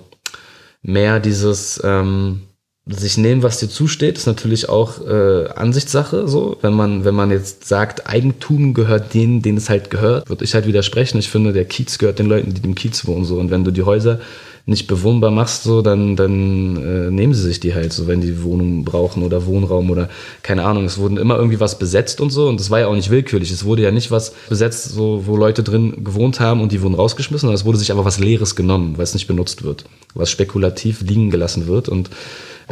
mehr 0.81 1.19
dieses 1.19 1.81
ähm, 1.83 2.43
sich 2.89 3.17
nehmen, 3.17 3.43
was 3.43 3.59
dir 3.59 3.67
zusteht, 3.67 4.17
ist 4.17 4.27
natürlich 4.27 4.69
auch 4.69 5.05
äh, 5.05 5.47
Ansichtssache. 5.49 6.27
So, 6.27 6.57
wenn 6.61 6.73
man 6.73 7.03
wenn 7.03 7.15
man 7.15 7.31
jetzt 7.31 7.67
sagt, 7.67 8.07
Eigentum 8.07 8.73
gehört 8.73 9.13
denen, 9.13 9.41
denen 9.41 9.57
es 9.57 9.69
halt 9.69 9.89
gehört, 9.89 10.29
würde 10.29 10.43
ich 10.43 10.53
halt 10.53 10.67
widersprechen. 10.67 11.17
Ich 11.17 11.29
finde, 11.29 11.53
der 11.53 11.65
Kiez 11.65 11.97
gehört 11.97 12.19
den 12.19 12.27
Leuten, 12.27 12.53
die 12.53 12.61
dem 12.61 12.75
Kiez 12.75 13.05
wohnen. 13.05 13.25
So 13.25 13.39
und 13.39 13.51
wenn 13.51 13.63
du 13.63 13.71
die 13.71 13.83
Häuser 13.83 14.19
nicht 14.67 14.85
bewohnbar 14.85 15.31
machst, 15.31 15.63
so, 15.63 15.81
dann, 15.81 16.17
dann 16.17 16.75
äh, 16.75 17.09
nehmen 17.09 17.33
sie 17.33 17.41
sich 17.41 17.61
die 17.61 17.73
halt, 17.73 17.93
so 17.93 18.05
wenn 18.05 18.19
die 18.19 18.43
Wohnung 18.43 18.83
brauchen 18.83 19.23
oder 19.23 19.45
Wohnraum 19.45 19.89
oder 19.89 20.09
keine 20.43 20.65
Ahnung. 20.65 20.83
Es 20.83 20.97
wurden 20.97 21.15
immer 21.15 21.37
irgendwie 21.37 21.61
was 21.61 21.79
besetzt 21.79 22.19
und 22.19 22.31
so 22.31 22.49
und 22.49 22.59
das 22.59 22.69
war 22.69 22.81
ja 22.81 22.87
auch 22.87 22.95
nicht 22.95 23.09
willkürlich. 23.09 23.49
Es 23.49 23.63
wurde 23.63 23.83
ja 23.83 23.91
nicht 23.91 24.11
was 24.11 24.33
besetzt, 24.49 24.89
so, 24.89 25.23
wo 25.25 25.37
Leute 25.37 25.63
drin 25.63 26.03
gewohnt 26.03 26.41
haben 26.41 26.59
und 26.59 26.73
die 26.73 26.81
wurden 26.81 26.95
rausgeschmissen, 26.95 27.47
sondern 27.47 27.55
es 27.55 27.63
wurde 27.63 27.77
sich 27.77 27.91
einfach 27.91 28.03
was 28.03 28.19
Leeres 28.19 28.57
genommen, 28.57 28.97
weil 28.97 29.05
es 29.05 29.13
nicht 29.13 29.27
benutzt 29.27 29.63
wird, 29.63 29.85
was 30.13 30.29
spekulativ 30.29 30.99
liegen 31.01 31.31
gelassen 31.31 31.67
wird 31.67 31.87
und 31.87 32.09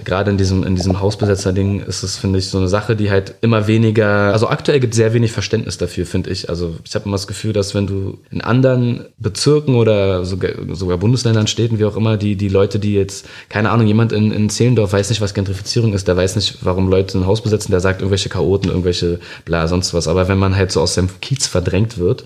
gerade 0.04 0.30
in 0.30 0.38
diesem, 0.38 0.64
in 0.64 0.75
diesem 0.75 1.00
Hausbesetzer-Ding 1.00 1.80
ist 1.80 2.04
es, 2.04 2.18
finde 2.18 2.40
ich, 2.40 2.50
so 2.50 2.58
eine 2.58 2.68
Sache, 2.68 2.98
die 2.98 3.10
halt 3.10 3.36
immer 3.42 3.68
weniger, 3.68 4.34
also 4.34 4.50
aktuell 4.50 4.82
gibt 4.82 4.94
es 4.94 4.98
sehr 4.98 5.14
wenig 5.14 5.32
Verständnis 5.32 5.78
dafür, 5.78 6.06
finde 6.06 6.32
ich. 6.32 6.50
Also 6.50 6.75
ich 6.84 6.94
habe 6.96 7.06
immer 7.06 7.16
das 7.16 7.28
Gefühl, 7.28 7.54
dass 7.54 7.74
wenn 7.74 7.88
du 7.88 8.20
in 8.30 8.42
anderen 8.42 9.06
Bezirken 9.18 9.75
oder 9.75 10.25
sogar, 10.25 10.52
sogar 10.75 10.98
Bundesländern, 10.98 11.48
Städten, 11.48 11.80
wie 11.80 11.86
auch 11.86 11.96
immer, 11.96 12.18
die, 12.18 12.36
die 12.36 12.50
Leute, 12.50 12.78
die 12.78 12.94
jetzt, 12.94 13.25
keine 13.48 13.70
Ahnung, 13.70 13.88
jemand 13.88 14.12
in, 14.12 14.32
in 14.32 14.50
Zehlendorf 14.50 14.92
weiß 14.92 15.10
nicht, 15.10 15.22
was 15.22 15.34
Gentrifizierung 15.34 15.94
ist, 15.94 16.10
der 16.10 16.18
weiß 16.18 16.36
nicht, 16.36 16.58
warum 16.62 16.90
Leute 16.90 17.18
ein 17.18 17.25
Haus 17.25 17.42
besetzen, 17.42 17.72
der 17.72 17.80
sagt 17.80 18.02
irgendwelche 18.02 18.30
Chaoten, 18.30 18.70
irgendwelche 18.70 19.20
bla, 19.46 19.68
sonst 19.70 19.94
was. 19.94 20.10
Aber 20.10 20.28
wenn 20.28 20.38
man 20.38 20.58
halt 20.58 20.74
so 20.74 20.82
aus 20.82 20.96
seinem 20.96 21.10
Kiez 21.22 21.48
verdrängt 21.48 21.98
wird 21.98 22.25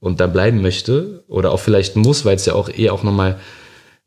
und 0.00 0.18
da 0.20 0.26
bleiben 0.26 0.62
möchte 0.62 1.22
oder 1.28 1.52
auch 1.52 1.60
vielleicht 1.60 1.94
muss, 1.94 2.24
weil 2.24 2.34
es 2.34 2.46
ja 2.46 2.54
auch 2.54 2.68
eh 2.68 2.90
auch 2.90 3.04
nochmal 3.04 3.36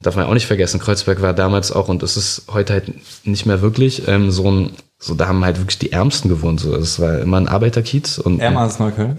darf 0.01 0.15
man 0.15 0.25
auch 0.25 0.33
nicht 0.33 0.47
vergessen, 0.47 0.79
Kreuzberg 0.79 1.21
war 1.21 1.33
damals 1.33 1.71
auch, 1.71 1.89
und 1.89 2.03
es 2.03 2.17
ist 2.17 2.43
heute 2.51 2.73
halt 2.73 2.93
nicht 3.25 3.45
mehr 3.45 3.61
wirklich, 3.61 4.07
ähm, 4.07 4.31
so 4.31 4.49
ein, 4.49 4.71
so 4.99 5.15
da 5.15 5.27
haben 5.27 5.43
halt 5.43 5.57
wirklich 5.59 5.79
die 5.79 5.91
Ärmsten 5.91 6.29
gewohnt. 6.29 6.59
So. 6.59 6.75
Es 6.75 6.99
war 6.99 7.19
immer 7.19 7.37
ein 7.37 7.47
Arbeiterkiez. 7.47 8.17
Und, 8.17 8.39
Ärmer 8.39 8.61
als 8.61 8.79
Neukölln? 8.79 9.17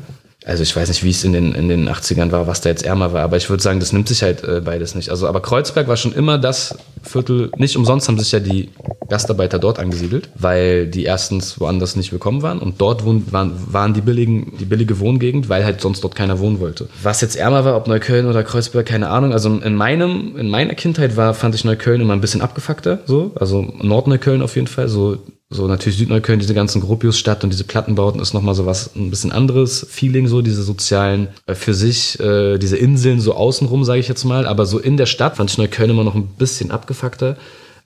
Also 0.49 0.63
ich 0.63 0.75
weiß 0.75 0.89
nicht, 0.89 1.05
wie 1.05 1.11
es 1.11 1.23
in 1.25 1.35
den, 1.35 1.55
in 1.55 1.69
den 1.69 1.89
80ern 1.89 2.33
war, 2.33 2.47
was 2.47 2.63
da 2.63 2.71
jetzt 2.71 2.83
ärmer 2.83 3.13
war, 3.13 3.23
aber 3.23 3.37
ich 3.37 3.51
würde 3.51 3.63
sagen, 3.63 3.81
das 3.81 3.93
nimmt 3.93 4.09
sich 4.09 4.23
halt 4.23 4.43
äh, 4.45 4.63
beides 4.65 4.95
nicht. 4.95 5.11
Also, 5.11 5.29
aber 5.29 5.43
Kreuzberg 5.43 5.89
war 5.89 5.97
schon 5.99 6.15
immer 6.15 6.39
das 6.39 6.79
Viertel, 7.03 7.53
nicht 7.59 7.77
umsonst 7.77 8.09
haben 8.09 8.19
sich 8.19 8.33
ja 8.33 8.41
die 8.41 8.71
Gastarbeiter 9.09 9.59
dort 9.59 9.79
angesiedelt, 9.79 10.31
weil 10.35 10.87
die 10.87 11.05
erstens 11.05 11.61
woanders 11.61 11.97
nicht 11.97 12.13
willkommen 12.13 12.41
waren 12.41 12.61
und 12.61 12.81
dort 12.81 13.05
wohn, 13.05 13.31
waren, 13.31 13.53
waren 13.71 13.93
die 13.93 14.01
billigen, 14.01 14.57
die 14.59 14.65
billige 14.65 14.99
Wohngegend, 15.01 15.51
weil 15.51 15.65
halt 15.65 15.83
sonst 15.83 16.03
dort 16.03 16.15
keiner 16.15 16.39
wohnen 16.39 16.61
wollte. 16.61 16.89
Was 17.03 17.21
jetzt 17.21 17.37
ärmer 17.37 17.67
war, 17.67 17.77
ob 17.77 17.87
Neukölln 17.87 18.27
oder 18.27 18.43
Kreuzberg, 18.43 18.87
keine 18.87 19.11
Ahnung. 19.11 19.33
Also 19.33 19.55
in 19.55 19.75
meinem, 19.75 20.37
in 20.39 20.49
meiner 20.49 20.75
Kindheit 20.75 21.17
war, 21.17 21.35
fand 21.35 21.55
ich 21.55 21.65
Neukölln 21.65 22.01
immer 22.01 22.15
ein 22.15 22.23
bisschen 22.23 22.41
abgefuckter, 22.41 23.01
so. 23.05 23.33
Also 23.35 23.63
Nordneukölln 23.83 24.41
auf 24.41 24.57
jeden 24.57 24.67
Fall, 24.67 24.89
so 24.89 25.19
so 25.51 25.67
natürlich 25.67 25.99
Südneukölln, 25.99 26.41
diese 26.41 26.53
ganzen 26.53 26.83
Gropiusstadt 26.83 27.43
und 27.43 27.51
diese 27.51 27.65
Plattenbauten 27.65 28.21
ist 28.21 28.35
nochmal 28.35 28.55
so 28.55 28.67
was, 28.67 28.95
ein 28.95 29.09
bisschen 29.09 29.33
anderes 29.33 29.87
Feeling, 29.89 30.29
so 30.29 30.43
diese 30.43 30.63
sozialen, 30.63 31.29
äh, 31.47 31.55
für 31.55 31.73
sich, 31.73 32.21
äh, 32.21 32.59
diese 32.59 32.77
Inseln 32.77 33.21
so 33.21 33.35
außenrum, 33.35 33.85
sage 33.85 34.01
ich 34.01 34.09
jetzt 34.09 34.25
mal. 34.25 34.47
Aber 34.47 34.67
so 34.67 34.79
in 34.79 34.99
der 34.99 35.07
Stadt 35.07 35.37
fand 35.37 35.51
ich 35.51 35.57
Neukölln 35.57 35.91
immer 35.91 36.05
noch 36.05 36.15
ein 36.15 36.27
bisschen 36.27 36.71
abgefuckter. 36.71 37.37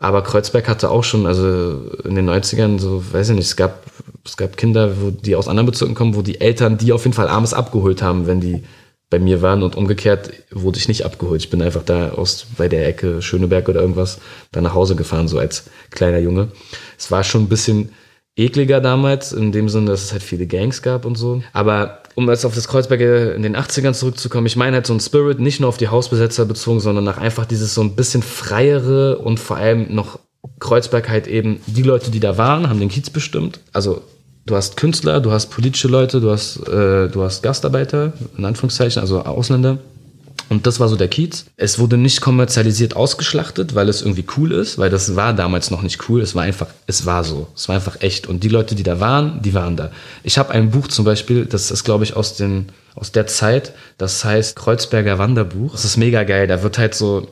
Aber 0.01 0.23
Kreuzberg 0.23 0.69
hatte 0.69 0.91
auch 0.91 1.05
schon, 1.05 1.27
also 1.27 1.83
in 2.05 2.17
den 2.17 2.29
90ern, 2.29 2.81
so, 2.81 3.05
weiß 3.13 3.29
ich 3.29 3.37
nicht, 3.37 3.47
es 3.47 3.55
gab, 3.55 3.85
es 4.25 4.37
gab 4.37 4.57
Kinder, 4.57 5.01
wo 5.01 5.11
die 5.11 5.37
aus 5.37 5.47
anderen 5.47 5.67
Bezirken 5.67 5.95
kommen, 5.95 6.17
wo 6.17 6.23
die 6.23 6.41
Eltern 6.41 6.77
die 6.77 6.93
auf 6.93 7.05
jeden 7.05 7.15
Fall 7.15 7.29
abends 7.29 7.55
abgeholt 7.55 8.03
haben, 8.03 8.27
wenn 8.27 8.41
die 8.41 8.65
bei 9.13 9.19
mir 9.19 9.43
waren 9.43 9.63
und 9.63 9.77
umgekehrt 9.77 10.33
wurde 10.51 10.79
ich 10.79 10.89
nicht 10.89 11.05
abgeholt. 11.05 11.43
Ich 11.43 11.51
bin 11.51 11.61
einfach 11.61 11.83
da 11.83 12.13
aus 12.13 12.47
bei 12.57 12.67
der 12.67 12.89
Ecke 12.89 13.21
Schöneberg 13.21 13.69
oder 13.69 13.83
irgendwas 13.83 14.19
da 14.53 14.63
nach 14.63 14.73
Hause 14.73 14.97
gefahren, 14.97 15.29
so 15.29 15.39
als 15.39 15.65
kleiner 15.91 16.19
Junge. 16.19 16.49
Es 16.99 17.11
war 17.11 17.23
schon 17.23 17.43
ein 17.43 17.49
bisschen 17.51 17.91
ekliger 18.37 18.81
damals, 18.81 19.35
in 19.35 19.53
dem 19.53 19.69
Sinne, 19.69 19.91
dass 19.91 20.03
es 20.03 20.13
halt 20.13 20.23
viele 20.23 20.47
Gangs 20.47 20.81
gab 20.81 21.05
und 21.05 21.17
so. 21.17 21.43
Aber 21.53 21.99
um 22.15 22.27
jetzt 22.31 22.47
auf 22.47 22.55
das 22.55 22.69
Kreuzberg 22.69 23.03
in 23.37 23.43
den 23.43 23.55
80ern 23.55 23.93
zurückzukommen, 23.93 24.47
ich 24.47 24.57
meine 24.57 24.77
halt 24.77 24.87
so 24.87 24.95
ein 24.95 25.01
Spirit 25.01 25.41
nicht 25.41 25.61
nur 25.61 25.69
auf 25.69 25.77
die 25.77 25.89
Hausbesetzer 25.89 26.47
bezogen, 26.47 26.81
sondern 26.81 27.05
nach 27.05 27.19
einfach 27.19 27.45
dieses 27.45 27.75
so 27.75 27.83
ein 27.83 27.95
bisschen 27.95 28.23
freiere 28.23 29.19
und 29.19 29.39
vor 29.39 29.59
allem 29.59 29.95
noch 29.95 30.21
Kreuzberg 30.59 31.11
halt 31.11 31.27
eben 31.27 31.61
die 31.67 31.83
Leute, 31.83 32.11
die 32.11 32.21
da 32.21 32.39
waren, 32.39 32.71
haben 32.71 32.81
den 32.81 32.89
Kiez 32.89 33.11
bestimmt. 33.11 33.61
Also 33.75 34.01
du 34.47 34.57
hast 34.57 34.77
Künstler, 34.77 35.21
du 35.21 35.33
hast 35.33 35.47
politische 35.47 35.89
Leute, 35.89 36.21
du 36.21 36.31
hast, 36.31 36.57
äh, 36.69 37.09
du 37.09 37.23
hast 37.23 37.43
Gastarbeiter, 37.43 38.13
in 38.37 38.45
Anführungszeichen, 38.45 39.01
also 39.01 39.23
Ausländer. 39.23 39.79
Und 40.49 40.67
das 40.67 40.81
war 40.81 40.89
so 40.89 40.97
der 40.97 41.09
Kiez. 41.09 41.47
Es 41.57 41.79
wurde 41.79 41.97
nicht 41.97 42.21
kommerzialisiert 42.21 42.95
ausgeschlachtet, 42.95 43.75
weil 43.75 43.89
es 43.89 44.03
irgendwie 44.03 44.27
cool 44.37 44.53
ist, 44.53 44.77
weil 44.77 44.91
das 44.91 45.17
war 45.17 45.33
damals 45.33 45.71
noch 45.71 45.81
nicht 45.81 46.09
cool. 46.09 46.21
Es 46.21 46.35
war 46.35 46.43
einfach, 46.43 46.67
es 46.87 47.07
war 47.07 47.25
so. 47.25 47.47
Es 47.57 47.69
war 47.69 47.77
einfach 47.77 48.03
echt. 48.03 48.27
Und 48.27 48.45
die 48.45 48.49
Leute, 48.49 48.75
die 48.75 48.83
da 48.83 49.01
waren, 49.01 49.41
die 49.41 49.55
waren 49.55 49.77
da. 49.77 49.91
Ich 50.25 50.37
habe 50.37 50.51
ein 50.51 50.71
Buch 50.71 50.89
zum 50.89 51.07
Beispiel, 51.07 51.47
das 51.47 51.71
ist, 51.71 51.85
glaube 51.85 52.05
ich, 52.05 52.17
aus, 52.17 52.37
den, 52.37 52.67
aus 52.95 53.13
der 53.13 53.27
Zeit, 53.27 53.73
das 53.97 54.25
heißt 54.25 54.55
Kreuzberger 54.57 55.19
Wanderbuch. 55.19 55.73
Das 55.73 55.87
ist 55.87 55.97
mega 55.97 56.25
geil. 56.25 56.47
Da 56.47 56.63
wird 56.63 56.77
halt 56.77 56.95
so 56.95 57.29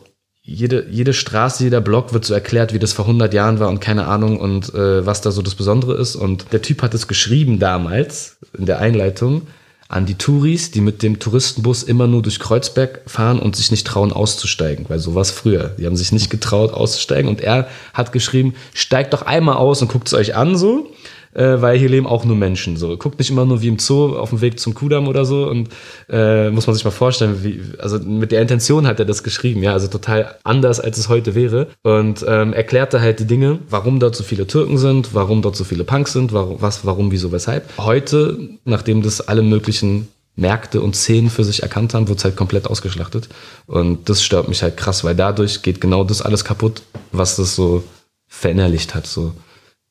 jede, 0.51 0.87
jede 0.91 1.13
Straße, 1.13 1.63
jeder 1.63 1.81
Block 1.81 2.13
wird 2.13 2.25
so 2.25 2.35
erklärt, 2.35 2.75
wie 2.75 2.81
das 2.81 2.93
vor 2.93 3.05
100 3.05 3.33
Jahren 3.33 3.61
war 3.61 3.69
und 3.69 3.81
keine 3.81 4.07
Ahnung 4.07 4.41
und 4.41 4.75
äh, 4.75 5.07
was 5.07 5.21
da 5.21 5.31
so 5.31 5.43
das 5.43 5.55
Besondere 5.55 5.95
ist. 5.95 6.17
Und 6.17 6.47
der 6.53 6.61
Typ 6.61 6.83
hat 6.83 6.93
es 6.93 7.07
geschrieben 7.07 7.61
damals 7.61 8.37
in 8.59 8.67
der 8.67 8.81
Einleitung 8.81 9.43
an 9.89 10.07
die 10.07 10.17
Touris, 10.17 10.73
die 10.73 10.81
mit 10.81 11.03
dem 11.03 11.21
Touristenbus 11.21 11.85
immer 11.85 12.07
nur 12.09 12.23
durch 12.23 12.41
Kreuzberg 12.41 13.03
fahren 13.07 13.39
und 13.39 13.57
sich 13.57 13.71
nicht 13.71 13.87
trauen 13.87 14.13
auszusteigen, 14.13 14.87
weil 14.89 14.99
so 14.99 15.15
war 15.15 15.23
es 15.23 15.31
früher. 15.31 15.75
Die 15.79 15.87
haben 15.87 15.97
sich 15.97 16.13
nicht 16.13 16.31
getraut 16.31 16.73
auszusteigen 16.73 17.29
und 17.29 17.41
er 17.41 17.69
hat 17.95 18.13
geschrieben, 18.13 18.55
steigt 18.75 19.13
doch 19.13 19.23
einmal 19.23 19.57
aus 19.57 19.83
und 19.83 19.89
guckt 19.89 20.09
es 20.09 20.15
euch 20.15 20.35
an 20.35 20.57
so 20.57 20.93
äh, 21.35 21.61
weil 21.61 21.79
hier 21.79 21.89
leben 21.89 22.07
auch 22.07 22.25
nur 22.25 22.37
Menschen. 22.37 22.77
So, 22.77 22.97
guckt 22.97 23.19
nicht 23.19 23.31
immer 23.31 23.45
nur 23.45 23.63
wie 23.63 23.69
im 23.69 23.79
Zoo 23.79 24.17
auf 24.17 24.31
dem 24.31 24.41
Weg 24.41 24.59
zum 24.59 24.75
Kudamm 24.75 25.09
oder 25.09 25.25
so 25.25 25.49
und 25.49 25.69
äh, 26.09 26.51
muss 26.51 26.67
man 26.67 26.75
sich 26.75 26.85
mal 26.85 26.91
vorstellen, 26.91 27.43
wie, 27.43 27.63
also 27.79 27.99
mit 27.99 28.33
der 28.33 28.43
Intention 28.43 28.87
hat 28.87 28.99
er 28.99 29.07
das 29.07 29.23
geschrieben, 29.23 29.63
ja, 29.63 29.73
also 29.73 29.89
total 29.89 30.37
anders 30.45 30.81
als 30.81 30.99
es 30.99 31.09
heute 31.09 31.35
wäre 31.35 31.69
und 31.83 32.25
ähm, 32.27 32.53
erklärte 32.53 33.01
halt 33.01 33.21
die 33.21 33.27
Dinge, 33.27 33.59
warum 33.69 34.01
dort 34.01 34.17
so 34.17 34.25
viele 34.25 34.47
Türken 34.47 34.79
sind, 34.79 35.15
warum 35.15 35.43
dort 35.43 35.57
so 35.57 35.65
viele 35.65 35.85
Punks 35.85 36.13
sind, 36.13 36.33
warum, 36.33 36.61
was, 36.61 36.85
warum, 36.85 37.11
wieso, 37.13 37.33
weshalb. 37.33 37.65
Heute, 37.79 38.39
nachdem 38.65 39.03
das 39.03 39.21
alle 39.21 39.43
möglichen 39.43 40.09
Märkte 40.37 40.81
und 40.81 40.97
Szenen 40.97 41.31
für 41.31 41.45
sich 41.45 41.63
erkannt 41.63 41.95
haben, 41.95 42.09
wird 42.09 42.19
es 42.19 42.25
halt 42.25 42.37
komplett 42.37 42.67
ausgeschlachtet. 42.67 43.29
Und 43.67 44.09
das 44.09 44.23
stört 44.23 44.49
mich 44.49 44.63
halt 44.63 44.77
krass, 44.77 45.05
weil 45.05 45.15
dadurch 45.15 45.63
geht 45.63 45.81
genau 45.81 46.05
das 46.05 46.23
alles 46.23 46.45
kaputt, 46.45 46.83
was 47.13 47.37
das 47.37 47.55
so 47.55 47.85
verinnerlicht 48.27 48.95
hat. 48.95 49.07
So 49.07 49.33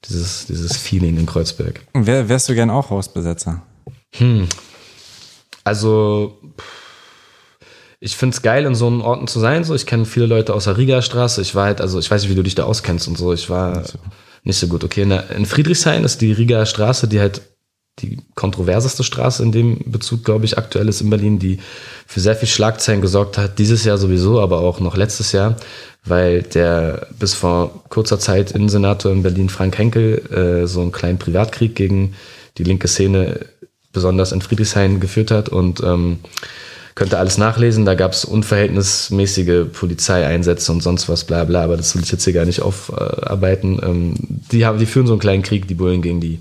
dieses, 0.05 0.45
dieses 0.45 0.77
Feeling 0.77 1.17
in 1.17 1.25
Kreuzberg. 1.25 1.81
Wär, 1.93 2.29
wärst 2.29 2.49
du 2.49 2.55
gern 2.55 2.69
auch 2.69 2.89
Hausbesetzer? 2.89 3.61
Hm. 4.15 4.47
Also, 5.63 6.37
ich 7.99 8.15
finde 8.15 8.35
es 8.35 8.41
geil, 8.41 8.65
in 8.65 8.75
so 8.75 8.87
einem 8.87 9.01
Orten 9.01 9.27
zu 9.27 9.39
sein. 9.39 9.63
So, 9.63 9.75
ich 9.75 9.85
kenne 9.85 10.05
viele 10.05 10.25
Leute 10.25 10.53
aus 10.53 10.63
der 10.65 10.77
Riga-Straße. 10.77 11.41
Ich 11.41 11.53
war 11.53 11.65
halt, 11.65 11.81
also 11.81 11.99
ich 11.99 12.09
weiß 12.09 12.21
nicht, 12.21 12.31
wie 12.31 12.35
du 12.35 12.43
dich 12.43 12.55
da 12.55 12.63
auskennst 12.63 13.07
und 13.07 13.17
so. 13.17 13.33
Ich 13.33 13.49
war 13.49 13.77
nicht 13.77 13.91
so, 13.91 13.99
nicht 14.43 14.59
so 14.59 14.67
gut. 14.67 14.83
Okay, 14.83 15.01
in, 15.03 15.09
der, 15.09 15.29
in 15.31 15.45
Friedrichshain 15.45 16.03
ist 16.03 16.21
die 16.21 16.31
Riga-Straße, 16.31 17.07
die 17.07 17.19
halt 17.19 17.41
die 18.01 18.17
kontroverseste 18.35 19.03
Straße 19.03 19.43
in 19.43 19.51
dem 19.51 19.79
Bezug, 19.85 20.23
glaube 20.23 20.45
ich, 20.45 20.57
aktuell 20.57 20.87
ist 20.87 21.01
in 21.01 21.09
Berlin, 21.09 21.39
die 21.39 21.59
für 22.07 22.19
sehr 22.19 22.35
viel 22.35 22.47
Schlagzeilen 22.47 23.01
gesorgt 23.01 23.37
hat. 23.37 23.59
Dieses 23.59 23.83
Jahr 23.83 23.97
sowieso, 23.97 24.39
aber 24.39 24.59
auch 24.59 24.79
noch 24.79 24.95
letztes 24.97 25.31
Jahr 25.31 25.57
weil 26.05 26.43
der 26.43 27.07
bis 27.19 27.33
vor 27.33 27.83
kurzer 27.89 28.19
Zeit 28.19 28.51
Innensenator 28.51 29.11
in 29.11 29.23
Berlin, 29.23 29.49
Frank 29.49 29.77
Henkel, 29.77 30.63
äh, 30.63 30.67
so 30.67 30.81
einen 30.81 30.91
kleinen 30.91 31.19
Privatkrieg 31.19 31.75
gegen 31.75 32.15
die 32.57 32.63
linke 32.63 32.87
Szene, 32.87 33.45
besonders 33.91 34.31
in 34.31 34.41
Friedrichshain, 34.41 34.99
geführt 34.99 35.31
hat 35.31 35.49
und 35.49 35.81
ähm, 35.81 36.19
könnte 36.95 37.17
alles 37.17 37.37
nachlesen. 37.37 37.85
Da 37.85 37.95
gab 37.95 38.13
es 38.13 38.25
unverhältnismäßige 38.25 39.71
Polizeieinsätze 39.71 40.71
und 40.71 40.81
sonst 40.81 41.09
was, 41.09 41.23
bla 41.23 41.43
bla, 41.43 41.63
aber 41.63 41.77
das 41.77 41.95
will 41.95 42.03
ich 42.03 42.11
jetzt 42.11 42.23
hier 42.23 42.33
gar 42.33 42.45
nicht 42.45 42.61
aufarbeiten. 42.61 43.79
Ähm, 43.83 44.15
die, 44.51 44.65
haben, 44.65 44.79
die 44.79 44.85
führen 44.85 45.07
so 45.07 45.13
einen 45.13 45.21
kleinen 45.21 45.43
Krieg, 45.43 45.67
die 45.67 45.75
Bullen 45.75 46.01
gegen 46.01 46.21
die 46.21 46.39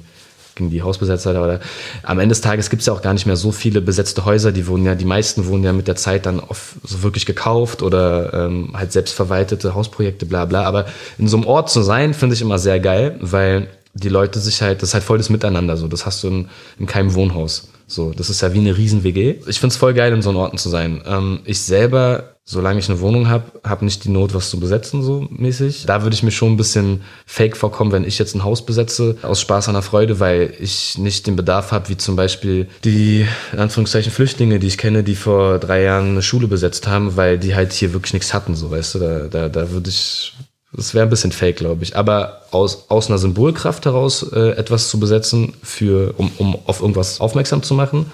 gegen 0.58 0.70
die 0.70 0.82
Hausbesetzer. 0.82 1.34
Aber 1.34 1.60
am 2.02 2.18
Ende 2.18 2.34
des 2.34 2.40
Tages 2.40 2.70
gibt 2.70 2.80
es 2.80 2.86
ja 2.86 2.92
auch 2.92 3.02
gar 3.02 3.14
nicht 3.14 3.26
mehr 3.26 3.36
so 3.36 3.52
viele 3.52 3.80
besetzte 3.80 4.24
Häuser. 4.24 4.52
Die 4.52 4.66
wurden 4.66 4.84
ja, 4.84 4.94
die 4.94 5.04
meisten 5.04 5.46
wurden 5.46 5.64
ja 5.64 5.72
mit 5.72 5.88
der 5.88 5.96
Zeit 5.96 6.26
dann 6.26 6.40
auf, 6.40 6.74
so 6.84 7.02
wirklich 7.02 7.26
gekauft 7.26 7.82
oder 7.82 8.34
ähm, 8.34 8.72
halt 8.74 8.92
selbstverwaltete 8.92 9.74
Hausprojekte, 9.74 10.26
bla 10.26 10.44
bla. 10.44 10.64
Aber 10.64 10.86
in 11.16 11.28
so 11.28 11.36
einem 11.36 11.46
Ort 11.46 11.70
zu 11.70 11.82
sein, 11.82 12.12
finde 12.12 12.34
ich 12.34 12.42
immer 12.42 12.58
sehr 12.58 12.80
geil, 12.80 13.16
weil 13.20 13.68
die 13.94 14.08
Leute 14.08 14.38
sich 14.38 14.62
halt, 14.62 14.82
das 14.82 14.90
ist 14.90 14.94
halt 14.94 15.04
voll 15.04 15.18
das 15.18 15.30
Miteinander 15.30 15.76
so. 15.76 15.88
Das 15.88 16.06
hast 16.06 16.22
du 16.22 16.28
in, 16.28 16.48
in 16.78 16.86
keinem 16.86 17.14
Wohnhaus. 17.14 17.68
So, 17.88 18.12
das 18.12 18.30
ist 18.30 18.40
ja 18.42 18.52
wie 18.52 18.58
eine 18.58 18.76
riesen 18.76 19.02
WG. 19.02 19.36
Ich 19.46 19.58
finde 19.58 19.72
es 19.72 19.76
voll 19.76 19.94
geil, 19.94 20.12
in 20.12 20.22
so 20.22 20.28
einem 20.28 20.38
Orten 20.38 20.58
zu 20.58 20.68
sein. 20.68 21.02
Ähm, 21.06 21.40
ich 21.44 21.60
selber 21.60 22.38
solange 22.48 22.78
ich 22.78 22.88
eine 22.88 23.00
Wohnung 23.00 23.28
habe, 23.28 23.60
habe 23.62 23.84
nicht 23.84 24.04
die 24.04 24.08
Not, 24.08 24.32
was 24.32 24.48
zu 24.48 24.58
besetzen, 24.58 25.02
so 25.02 25.28
mäßig. 25.30 25.84
Da 25.84 26.02
würde 26.02 26.14
ich 26.14 26.22
mir 26.22 26.30
schon 26.30 26.52
ein 26.52 26.56
bisschen 26.56 27.02
fake 27.26 27.58
vorkommen, 27.58 27.92
wenn 27.92 28.04
ich 28.04 28.18
jetzt 28.18 28.34
ein 28.34 28.42
Haus 28.42 28.64
besetze, 28.64 29.18
aus 29.20 29.42
Spaß 29.42 29.68
an 29.68 29.74
der 29.74 29.82
Freude, 29.82 30.18
weil 30.18 30.54
ich 30.58 30.96
nicht 30.96 31.26
den 31.26 31.36
Bedarf 31.36 31.72
habe, 31.72 31.90
wie 31.90 31.98
zum 31.98 32.16
Beispiel 32.16 32.66
die, 32.84 33.26
in 33.52 33.58
Anführungszeichen, 33.58 34.10
Flüchtlinge, 34.10 34.58
die 34.58 34.66
ich 34.66 34.78
kenne, 34.78 35.04
die 35.04 35.14
vor 35.14 35.58
drei 35.58 35.82
Jahren 35.82 36.12
eine 36.12 36.22
Schule 36.22 36.48
besetzt 36.48 36.86
haben, 36.86 37.16
weil 37.16 37.36
die 37.36 37.54
halt 37.54 37.74
hier 37.74 37.92
wirklich 37.92 38.14
nichts 38.14 38.32
hatten, 38.32 38.54
so, 38.54 38.70
weißt 38.70 38.94
du, 38.94 38.98
da, 38.98 39.18
da, 39.28 39.48
da 39.50 39.70
würde 39.70 39.90
ich, 39.90 40.32
das 40.72 40.94
wäre 40.94 41.06
ein 41.06 41.10
bisschen 41.10 41.32
fake, 41.32 41.56
glaube 41.56 41.82
ich. 41.82 41.96
Aber 41.96 42.42
aus, 42.50 42.84
aus 42.88 43.08
einer 43.08 43.18
Symbolkraft 43.18 43.86
heraus 43.86 44.22
äh, 44.32 44.50
etwas 44.50 44.88
zu 44.88 45.00
besetzen, 45.00 45.54
für, 45.62 46.14
um, 46.18 46.30
um 46.38 46.58
auf 46.66 46.80
irgendwas 46.80 47.20
aufmerksam 47.20 47.62
zu 47.62 47.74
machen, 47.74 48.06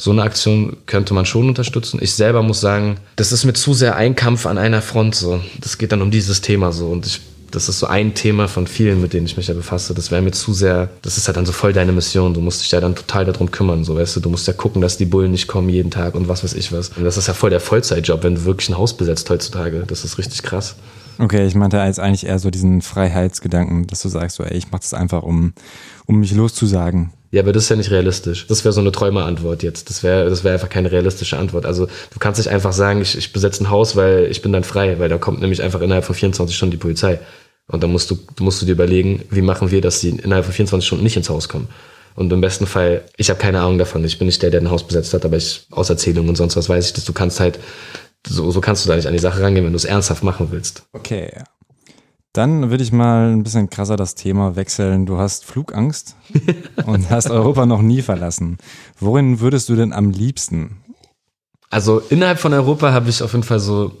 So 0.00 0.10
eine 0.10 0.22
Aktion 0.22 0.78
könnte 0.86 1.12
man 1.12 1.26
schon 1.26 1.48
unterstützen. 1.48 1.98
Ich 2.02 2.14
selber 2.14 2.42
muss 2.42 2.60
sagen, 2.60 2.96
das 3.16 3.32
ist 3.32 3.44
mir 3.44 3.52
zu 3.52 3.74
sehr 3.74 3.96
ein 3.96 4.16
Kampf 4.16 4.46
an 4.46 4.56
einer 4.56 4.80
Front 4.80 5.14
so. 5.14 5.40
Das 5.60 5.76
geht 5.76 5.92
dann 5.92 6.00
um 6.00 6.10
dieses 6.10 6.40
Thema 6.40 6.72
so 6.72 6.88
und 6.88 7.06
ich 7.06 7.20
das 7.50 7.68
ist 7.68 7.80
so 7.80 7.86
ein 7.86 8.14
Thema 8.14 8.46
von 8.46 8.66
vielen, 8.68 9.00
mit 9.00 9.12
denen 9.12 9.26
ich 9.26 9.36
mich 9.36 9.48
ja 9.48 9.54
befasse. 9.54 9.92
Das 9.92 10.10
wäre 10.12 10.22
mir 10.22 10.30
zu 10.30 10.52
sehr, 10.52 10.88
das 11.02 11.18
ist 11.18 11.26
halt 11.26 11.36
dann 11.36 11.46
so 11.46 11.52
voll 11.52 11.72
deine 11.72 11.90
Mission. 11.92 12.32
Du 12.32 12.40
musst 12.40 12.62
dich 12.62 12.70
ja 12.70 12.80
dann 12.80 12.94
total 12.94 13.24
darum 13.24 13.50
kümmern, 13.50 13.82
so 13.84 13.96
weißt 13.96 14.16
du. 14.16 14.20
Du 14.20 14.30
musst 14.30 14.46
ja 14.46 14.52
gucken, 14.52 14.80
dass 14.80 14.98
die 14.98 15.04
Bullen 15.04 15.32
nicht 15.32 15.48
kommen 15.48 15.68
jeden 15.68 15.90
Tag 15.90 16.14
und 16.14 16.28
was 16.28 16.44
weiß 16.44 16.54
ich 16.54 16.70
was. 16.72 16.90
Und 16.90 17.04
das 17.04 17.16
ist 17.16 17.26
ja 17.26 17.34
voll 17.34 17.50
der 17.50 17.60
Vollzeitjob, 17.60 18.22
wenn 18.22 18.36
du 18.36 18.44
wirklich 18.44 18.68
ein 18.68 18.78
Haus 18.78 18.96
besetzt 18.96 19.28
heutzutage. 19.30 19.82
Das 19.86 20.04
ist 20.04 20.16
richtig 20.16 20.42
krass. 20.44 20.76
Okay, 21.20 21.46
ich 21.46 21.54
meinte 21.54 21.76
jetzt 21.76 22.00
eigentlich 22.00 22.26
eher 22.26 22.38
so 22.38 22.50
diesen 22.50 22.80
Freiheitsgedanken, 22.80 23.86
dass 23.86 24.00
du 24.00 24.08
sagst, 24.08 24.36
so, 24.36 24.42
ey, 24.42 24.56
ich 24.56 24.70
mach 24.70 24.78
das 24.78 24.94
einfach, 24.94 25.22
um, 25.22 25.52
um 26.06 26.18
mich 26.18 26.32
loszusagen. 26.32 27.12
Ja, 27.30 27.42
aber 27.42 27.52
das 27.52 27.64
ist 27.64 27.68
ja 27.68 27.76
nicht 27.76 27.90
realistisch. 27.90 28.46
Das 28.46 28.64
wäre 28.64 28.72
so 28.72 28.80
eine 28.80 28.90
Träumerantwort 28.90 29.62
jetzt. 29.62 29.90
Das 29.90 30.02
wäre 30.02 30.30
das 30.30 30.44
wäre 30.44 30.54
einfach 30.54 30.70
keine 30.70 30.90
realistische 30.90 31.36
Antwort. 31.36 31.66
Also 31.66 31.86
du 31.86 32.18
kannst 32.18 32.38
nicht 32.38 32.48
einfach 32.48 32.72
sagen, 32.72 33.02
ich, 33.02 33.16
ich 33.18 33.32
besetze 33.32 33.62
ein 33.62 33.70
Haus, 33.70 33.96
weil 33.96 34.28
ich 34.30 34.40
bin 34.40 34.50
dann 34.50 34.64
frei, 34.64 34.98
weil 34.98 35.10
da 35.10 35.18
kommt 35.18 35.40
nämlich 35.40 35.62
einfach 35.62 35.82
innerhalb 35.82 36.04
von 36.04 36.14
24 36.14 36.56
Stunden 36.56 36.72
die 36.72 36.78
Polizei. 36.78 37.20
Und 37.68 37.82
dann 37.82 37.92
musst 37.92 38.10
du, 38.10 38.18
musst 38.40 38.62
du 38.62 38.66
dir 38.66 38.72
überlegen, 38.72 39.22
wie 39.30 39.42
machen 39.42 39.70
wir, 39.70 39.80
dass 39.82 40.00
sie 40.00 40.08
innerhalb 40.08 40.46
von 40.46 40.54
24 40.54 40.86
Stunden 40.86 41.04
nicht 41.04 41.16
ins 41.16 41.28
Haus 41.28 41.48
kommen. 41.48 41.68
Und 42.16 42.32
im 42.32 42.40
besten 42.40 42.66
Fall, 42.66 43.02
ich 43.16 43.30
habe 43.30 43.38
keine 43.38 43.60
Ahnung 43.60 43.78
davon, 43.78 44.02
ich 44.04 44.18
bin 44.18 44.26
nicht 44.26 44.42
der, 44.42 44.50
der 44.50 44.62
ein 44.62 44.70
Haus 44.70 44.84
besetzt 44.84 45.14
hat, 45.14 45.24
aber 45.24 45.36
ich 45.36 45.66
aus 45.70 45.90
Erzählungen 45.90 46.30
und 46.30 46.36
sonst 46.36 46.56
was 46.56 46.68
weiß 46.68 46.86
ich, 46.86 46.92
dass 46.94 47.04
du 47.04 47.12
kannst 47.12 47.38
halt, 47.38 47.58
so, 48.26 48.50
so 48.50 48.60
kannst 48.60 48.84
du 48.84 48.88
da 48.88 48.96
nicht 48.96 49.06
an 49.06 49.12
die 49.12 49.18
Sache 49.18 49.42
rangehen, 49.42 49.64
wenn 49.64 49.72
du 49.72 49.76
es 49.76 49.84
ernsthaft 49.84 50.22
machen 50.22 50.48
willst. 50.50 50.84
Okay. 50.92 51.30
Dann 52.32 52.70
würde 52.70 52.84
ich 52.84 52.92
mal 52.92 53.32
ein 53.32 53.42
bisschen 53.42 53.70
krasser 53.70 53.96
das 53.96 54.14
Thema 54.14 54.54
wechseln. 54.54 55.04
Du 55.04 55.18
hast 55.18 55.44
Flugangst 55.44 56.14
und 56.86 57.10
hast 57.10 57.28
Europa 57.30 57.66
noch 57.66 57.82
nie 57.82 58.02
verlassen. 58.02 58.58
Worin 59.00 59.40
würdest 59.40 59.68
du 59.68 59.74
denn 59.74 59.92
am 59.92 60.10
liebsten? 60.10 60.76
Also 61.70 61.98
innerhalb 61.98 62.38
von 62.38 62.52
Europa 62.52 62.92
habe 62.92 63.10
ich 63.10 63.22
auf 63.22 63.32
jeden 63.32 63.42
Fall 63.42 63.58
so, 63.60 63.92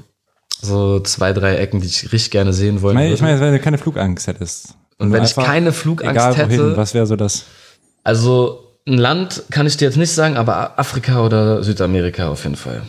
so 0.60 1.00
zwei, 1.00 1.32
drei 1.32 1.56
Ecken, 1.56 1.80
die 1.80 1.88
ich 1.88 2.12
richtig 2.12 2.30
gerne 2.30 2.52
sehen 2.52 2.82
wollen 2.82 2.92
Ich 2.92 2.98
meine, 2.98 3.08
würde. 3.08 3.14
ich 3.14 3.22
meine, 3.22 3.40
wenn 3.40 3.52
du 3.52 3.58
keine 3.60 3.78
Flugangst 3.78 4.26
hättest. 4.28 4.74
und 4.98 5.12
wenn 5.12 5.24
ich 5.24 5.34
keine 5.34 5.72
Flugangst 5.72 6.12
Egal 6.14 6.36
wohin, 6.36 6.50
hätte, 6.50 6.76
was 6.76 6.94
wäre 6.94 7.06
so 7.06 7.16
das? 7.16 7.46
also 8.04 8.64
ein 8.86 8.96
Land 8.98 9.44
kann 9.50 9.66
ich 9.66 9.76
dir 9.76 9.86
jetzt 9.86 9.96
nicht 9.98 10.12
sagen, 10.12 10.36
aber 10.36 10.78
Afrika 10.78 11.24
oder 11.24 11.62
Südamerika 11.64 12.28
auf 12.28 12.44
jeden 12.44 12.56
Fall. 12.56 12.82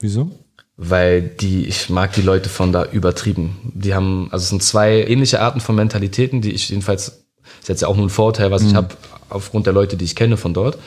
Wieso? 0.00 0.30
Weil 0.80 1.22
die, 1.22 1.66
ich 1.66 1.90
mag 1.90 2.12
die 2.12 2.22
Leute 2.22 2.48
von 2.48 2.72
da 2.72 2.84
übertrieben. 2.84 3.58
Die 3.74 3.94
haben, 3.94 4.28
also 4.30 4.44
es 4.44 4.48
sind 4.48 4.62
zwei 4.62 5.02
ähnliche 5.02 5.40
Arten 5.40 5.60
von 5.60 5.74
Mentalitäten, 5.74 6.40
die 6.40 6.52
ich 6.52 6.70
jedenfalls, 6.70 7.24
ist 7.60 7.68
jetzt 7.68 7.82
ja 7.82 7.88
auch 7.88 7.96
nur 7.96 8.06
ein 8.06 8.10
Vorteil, 8.10 8.52
was 8.52 8.62
ich 8.62 8.74
habe, 8.74 8.94
aufgrund 9.28 9.66
der 9.66 9.72
Leute, 9.72 9.96
die 9.96 10.04
ich 10.04 10.14
kenne 10.14 10.36
von 10.36 10.54
dort. 10.54 10.78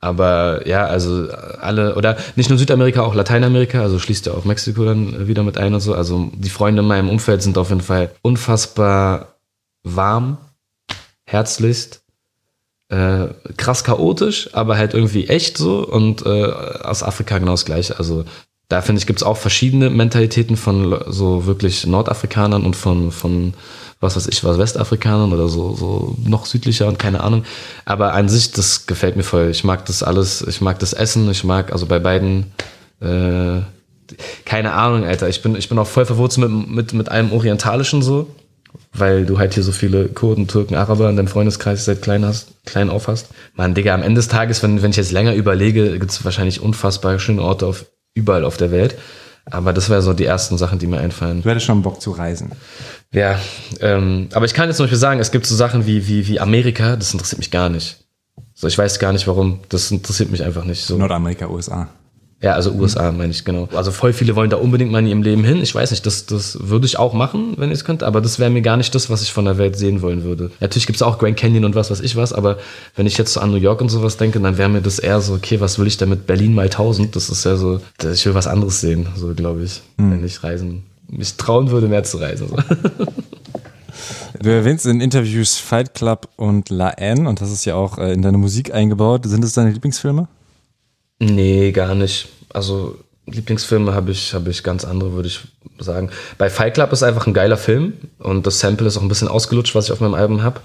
Aber 0.00 0.66
ja, 0.66 0.84
also 0.86 1.28
alle, 1.60 1.94
oder 1.94 2.16
nicht 2.34 2.50
nur 2.50 2.58
Südamerika, 2.58 3.02
auch 3.02 3.14
Lateinamerika, 3.14 3.80
also 3.80 4.00
schließt 4.00 4.26
ja 4.26 4.32
auch 4.32 4.44
Mexiko 4.44 4.84
dann 4.84 5.28
wieder 5.28 5.44
mit 5.44 5.58
ein 5.58 5.72
und 5.74 5.80
so. 5.80 5.94
Also 5.94 6.30
die 6.34 6.50
Freunde 6.50 6.82
in 6.82 6.88
meinem 6.88 7.08
Umfeld 7.08 7.40
sind 7.40 7.56
auf 7.56 7.70
jeden 7.70 7.80
Fall 7.80 8.10
unfassbar 8.22 9.36
warm, 9.84 10.38
herzlichst, 11.24 12.02
äh, 12.88 13.28
krass 13.56 13.84
chaotisch, 13.84 14.50
aber 14.54 14.76
halt 14.76 14.92
irgendwie 14.92 15.28
echt 15.28 15.56
so. 15.56 15.86
Und 15.86 16.26
äh, 16.26 16.44
aus 16.44 17.04
Afrika 17.04 17.38
genau 17.38 17.52
das 17.52 17.64
gleiche. 17.64 17.98
Also 17.98 18.24
da 18.68 18.82
finde 18.82 19.00
ich, 19.00 19.06
gibt 19.06 19.20
es 19.20 19.22
auch 19.22 19.36
verschiedene 19.36 19.90
Mentalitäten 19.90 20.56
von 20.56 20.98
so 21.06 21.46
wirklich 21.46 21.86
Nordafrikanern 21.86 22.64
und 22.64 22.74
von, 22.74 23.12
von 23.12 23.54
was 24.00 24.16
weiß 24.16 24.26
ich, 24.26 24.42
was 24.42 24.58
Westafrikanern 24.58 25.32
oder 25.32 25.48
so, 25.48 25.74
so 25.74 26.16
noch 26.24 26.46
südlicher 26.46 26.88
und 26.88 26.98
keine 26.98 27.22
Ahnung. 27.22 27.44
Aber 27.84 28.12
an 28.12 28.28
sich, 28.28 28.50
das 28.50 28.86
gefällt 28.86 29.16
mir 29.16 29.22
voll. 29.22 29.50
Ich 29.50 29.62
mag 29.62 29.86
das 29.86 30.02
alles, 30.02 30.42
ich 30.42 30.60
mag 30.60 30.80
das 30.80 30.92
Essen, 30.92 31.30
ich 31.30 31.44
mag 31.44 31.72
also 31.72 31.86
bei 31.86 32.00
beiden, 32.00 32.52
äh, 33.00 33.60
keine 34.44 34.72
Ahnung, 34.72 35.04
Alter. 35.04 35.28
Ich 35.28 35.42
bin, 35.42 35.54
ich 35.54 35.68
bin 35.68 35.78
auch 35.78 35.86
voll 35.86 36.04
verwurzelt 36.04 36.50
mit, 36.50 36.68
mit, 36.68 36.92
mit 36.92 37.08
allem 37.08 37.32
Orientalischen 37.32 38.02
so, 38.02 38.28
weil 38.92 39.26
du 39.26 39.38
halt 39.38 39.54
hier 39.54 39.62
so 39.62 39.72
viele 39.72 40.08
Kurden, 40.08 40.48
Türken, 40.48 40.74
Araber 40.74 41.08
in 41.08 41.16
deinem 41.16 41.28
Freundeskreis 41.28 41.84
seit 41.84 42.02
klein, 42.02 42.24
hast, 42.24 42.48
klein 42.64 42.90
auf 42.90 43.06
hast. 43.06 43.28
Mann, 43.54 43.74
Digga, 43.74 43.94
am 43.94 44.02
Ende 44.02 44.18
des 44.18 44.28
Tages, 44.28 44.62
wenn, 44.64 44.82
wenn 44.82 44.90
ich 44.90 44.96
jetzt 44.96 45.12
länger 45.12 45.34
überlege, 45.34 45.98
gibt 45.98 46.10
es 46.10 46.24
wahrscheinlich 46.24 46.60
unfassbar 46.60 47.18
schöne 47.20 47.42
Orte 47.42 47.66
auf, 47.66 47.86
überall 48.16 48.44
auf 48.44 48.56
der 48.56 48.70
Welt. 48.70 48.96
Aber 49.48 49.72
das 49.72 49.88
wäre 49.88 50.02
so 50.02 50.12
die 50.12 50.24
ersten 50.24 50.58
Sachen, 50.58 50.80
die 50.80 50.88
mir 50.88 50.98
einfallen. 50.98 51.42
Du 51.42 51.48
hättest 51.48 51.66
schon 51.66 51.82
Bock 51.82 52.00
zu 52.00 52.10
reisen. 52.10 52.50
Ja, 53.12 53.38
ähm, 53.80 54.28
aber 54.32 54.44
ich 54.44 54.54
kann 54.54 54.68
jetzt 54.68 54.78
zum 54.78 54.84
Beispiel 54.84 54.98
sagen, 54.98 55.20
es 55.20 55.30
gibt 55.30 55.46
so 55.46 55.54
Sachen 55.54 55.86
wie, 55.86 56.08
wie, 56.08 56.26
wie 56.26 56.40
Amerika, 56.40 56.96
das 56.96 57.12
interessiert 57.12 57.38
mich 57.38 57.52
gar 57.52 57.68
nicht. 57.68 57.98
So, 58.54 58.66
ich 58.66 58.76
weiß 58.76 58.98
gar 58.98 59.12
nicht 59.12 59.28
warum. 59.28 59.60
Das 59.68 59.90
interessiert 59.90 60.30
mich 60.30 60.42
einfach 60.42 60.64
nicht 60.64 60.84
so. 60.84 60.96
Nordamerika, 60.96 61.46
USA. 61.48 61.88
Ja, 62.42 62.52
also 62.52 62.70
USA 62.72 63.12
meine 63.12 63.30
ich, 63.32 63.46
genau. 63.46 63.66
Also 63.74 63.90
voll 63.90 64.12
viele 64.12 64.36
wollen 64.36 64.50
da 64.50 64.58
unbedingt 64.58 64.92
mal 64.92 64.98
in 64.98 65.06
ihrem 65.06 65.22
Leben 65.22 65.42
hin. 65.42 65.62
Ich 65.62 65.74
weiß 65.74 65.90
nicht, 65.90 66.04
das, 66.04 66.26
das 66.26 66.58
würde 66.60 66.84
ich 66.84 66.98
auch 66.98 67.14
machen, 67.14 67.54
wenn 67.56 67.70
ich 67.70 67.78
es 67.78 67.84
könnte, 67.86 68.06
aber 68.06 68.20
das 68.20 68.38
wäre 68.38 68.50
mir 68.50 68.60
gar 68.60 68.76
nicht 68.76 68.94
das, 68.94 69.08
was 69.08 69.22
ich 69.22 69.32
von 69.32 69.46
der 69.46 69.56
Welt 69.56 69.76
sehen 69.78 70.02
wollen 70.02 70.22
würde. 70.22 70.50
Natürlich 70.60 70.86
gibt's 70.86 71.00
auch 71.00 71.18
Grand 71.18 71.38
Canyon 71.38 71.64
und 71.64 71.74
was 71.74 71.90
weiß 71.90 72.00
ich 72.00 72.14
was, 72.14 72.34
aber 72.34 72.58
wenn 72.94 73.06
ich 73.06 73.16
jetzt 73.16 73.32
so 73.32 73.40
an 73.40 73.50
New 73.52 73.56
York 73.56 73.80
und 73.80 73.88
sowas 73.88 74.18
denke, 74.18 74.38
dann 74.38 74.58
wäre 74.58 74.68
mir 74.68 74.82
das 74.82 74.98
eher 74.98 75.22
so, 75.22 75.32
okay, 75.32 75.60
was 75.60 75.78
will 75.78 75.86
ich 75.86 75.96
denn 75.96 76.10
mit 76.10 76.26
Berlin 76.26 76.54
mal 76.54 76.64
1000? 76.66 77.16
Das 77.16 77.30
ist 77.30 77.44
ja 77.44 77.56
so, 77.56 77.80
das- 77.96 78.18
ich 78.18 78.26
will 78.26 78.34
was 78.34 78.46
anderes 78.46 78.82
sehen, 78.82 79.06
so 79.16 79.32
glaube 79.34 79.62
ich, 79.64 79.80
wenn 79.96 80.22
ich 80.24 80.42
reisen, 80.44 80.82
mich 81.08 81.36
trauen 81.38 81.70
würde, 81.70 81.88
mehr 81.88 82.04
zu 82.04 82.18
reisen. 82.18 82.48
So. 82.48 82.56
Du 84.42 84.50
erwähnst 84.50 84.84
in 84.84 85.00
Interviews 85.00 85.56
Fight 85.56 85.94
Club 85.94 86.28
und 86.36 86.68
La 86.68 86.90
N 86.90 87.26
und 87.26 87.40
das 87.40 87.50
ist 87.50 87.64
ja 87.64 87.74
auch 87.74 87.96
äh, 87.96 88.12
in 88.12 88.20
deine 88.20 88.36
Musik 88.36 88.72
eingebaut. 88.74 89.22
Sind 89.24 89.42
es 89.42 89.54
deine 89.54 89.70
Lieblingsfilme? 89.70 90.28
Nee, 91.18 91.72
gar 91.72 91.94
nicht. 91.94 92.28
Also 92.52 92.96
Lieblingsfilme 93.26 93.94
habe 93.94 94.10
ich, 94.10 94.34
habe 94.34 94.50
ich 94.50 94.62
ganz 94.62 94.84
andere, 94.84 95.12
würde 95.12 95.28
ich 95.28 95.40
sagen. 95.78 96.10
Bei 96.38 96.48
Fight 96.50 96.74
Club 96.74 96.92
ist 96.92 97.02
einfach 97.02 97.26
ein 97.26 97.34
geiler 97.34 97.56
Film 97.56 97.94
und 98.18 98.46
das 98.46 98.60
Sample 98.60 98.86
ist 98.86 98.96
auch 98.96 99.02
ein 99.02 99.08
bisschen 99.08 99.28
ausgelutscht, 99.28 99.74
was 99.74 99.86
ich 99.86 99.92
auf 99.92 100.00
meinem 100.00 100.14
Album 100.14 100.42
habe. 100.42 100.60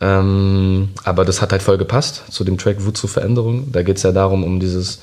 Ähm, 0.00 0.90
aber 1.04 1.24
das 1.24 1.42
hat 1.42 1.52
halt 1.52 1.62
voll 1.62 1.76
gepasst 1.76 2.24
zu 2.30 2.44
dem 2.44 2.56
Track 2.56 2.84
Wut 2.84 2.96
zur 2.96 3.10
Veränderung. 3.10 3.72
Da 3.72 3.82
geht's 3.82 4.04
ja 4.04 4.12
darum, 4.12 4.44
um 4.44 4.60
dieses, 4.60 5.00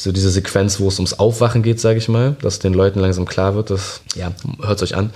so 0.00 0.12
diese 0.12 0.30
Sequenz, 0.30 0.78
wo 0.78 0.86
es 0.86 0.98
ums 1.00 1.18
Aufwachen 1.18 1.62
geht, 1.64 1.80
sage 1.80 1.98
ich 1.98 2.08
mal, 2.08 2.36
dass 2.40 2.60
den 2.60 2.72
Leuten 2.72 3.00
langsam 3.00 3.24
klar 3.26 3.56
wird, 3.56 3.70
dass, 3.70 4.00
ja, 4.14 4.30
hört's 4.62 4.82
euch 4.84 4.94
an. 4.94 5.10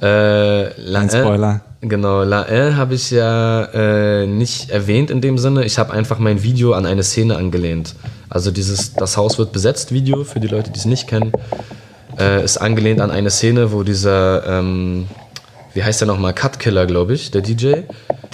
Äh, 0.00 0.80
La- 0.80 1.00
Ein 1.00 1.10
Spoiler. 1.10 1.60
Genau, 1.80 2.22
La 2.22 2.42
L 2.44 2.76
habe 2.76 2.94
ich 2.94 3.10
ja 3.10 3.64
äh, 3.64 4.26
nicht 4.26 4.70
erwähnt 4.70 5.10
in 5.10 5.20
dem 5.20 5.38
Sinne. 5.38 5.64
Ich 5.64 5.78
habe 5.78 5.92
einfach 5.92 6.18
mein 6.20 6.42
Video 6.44 6.72
an 6.74 6.86
eine 6.86 7.02
Szene 7.02 7.36
angelehnt. 7.36 7.94
Also 8.30 8.50
dieses 8.52 8.92
Das 8.94 9.16
Haus 9.16 9.38
wird 9.38 9.52
besetzt 9.52 9.92
Video, 9.92 10.22
für 10.24 10.38
die 10.40 10.48
Leute, 10.48 10.70
die 10.70 10.78
es 10.78 10.84
nicht 10.84 11.08
kennen, 11.08 11.32
äh, 12.18 12.44
ist 12.44 12.58
angelehnt 12.58 13.00
an 13.00 13.10
eine 13.10 13.30
Szene, 13.30 13.72
wo 13.72 13.82
dieser, 13.82 14.46
ähm, 14.46 15.06
wie 15.74 15.82
heißt 15.82 16.00
der 16.00 16.06
nochmal, 16.08 16.32
Cut 16.32 16.58
Killer, 16.60 16.86
glaube 16.86 17.14
ich, 17.14 17.30
der 17.32 17.42
DJ, 17.42 17.74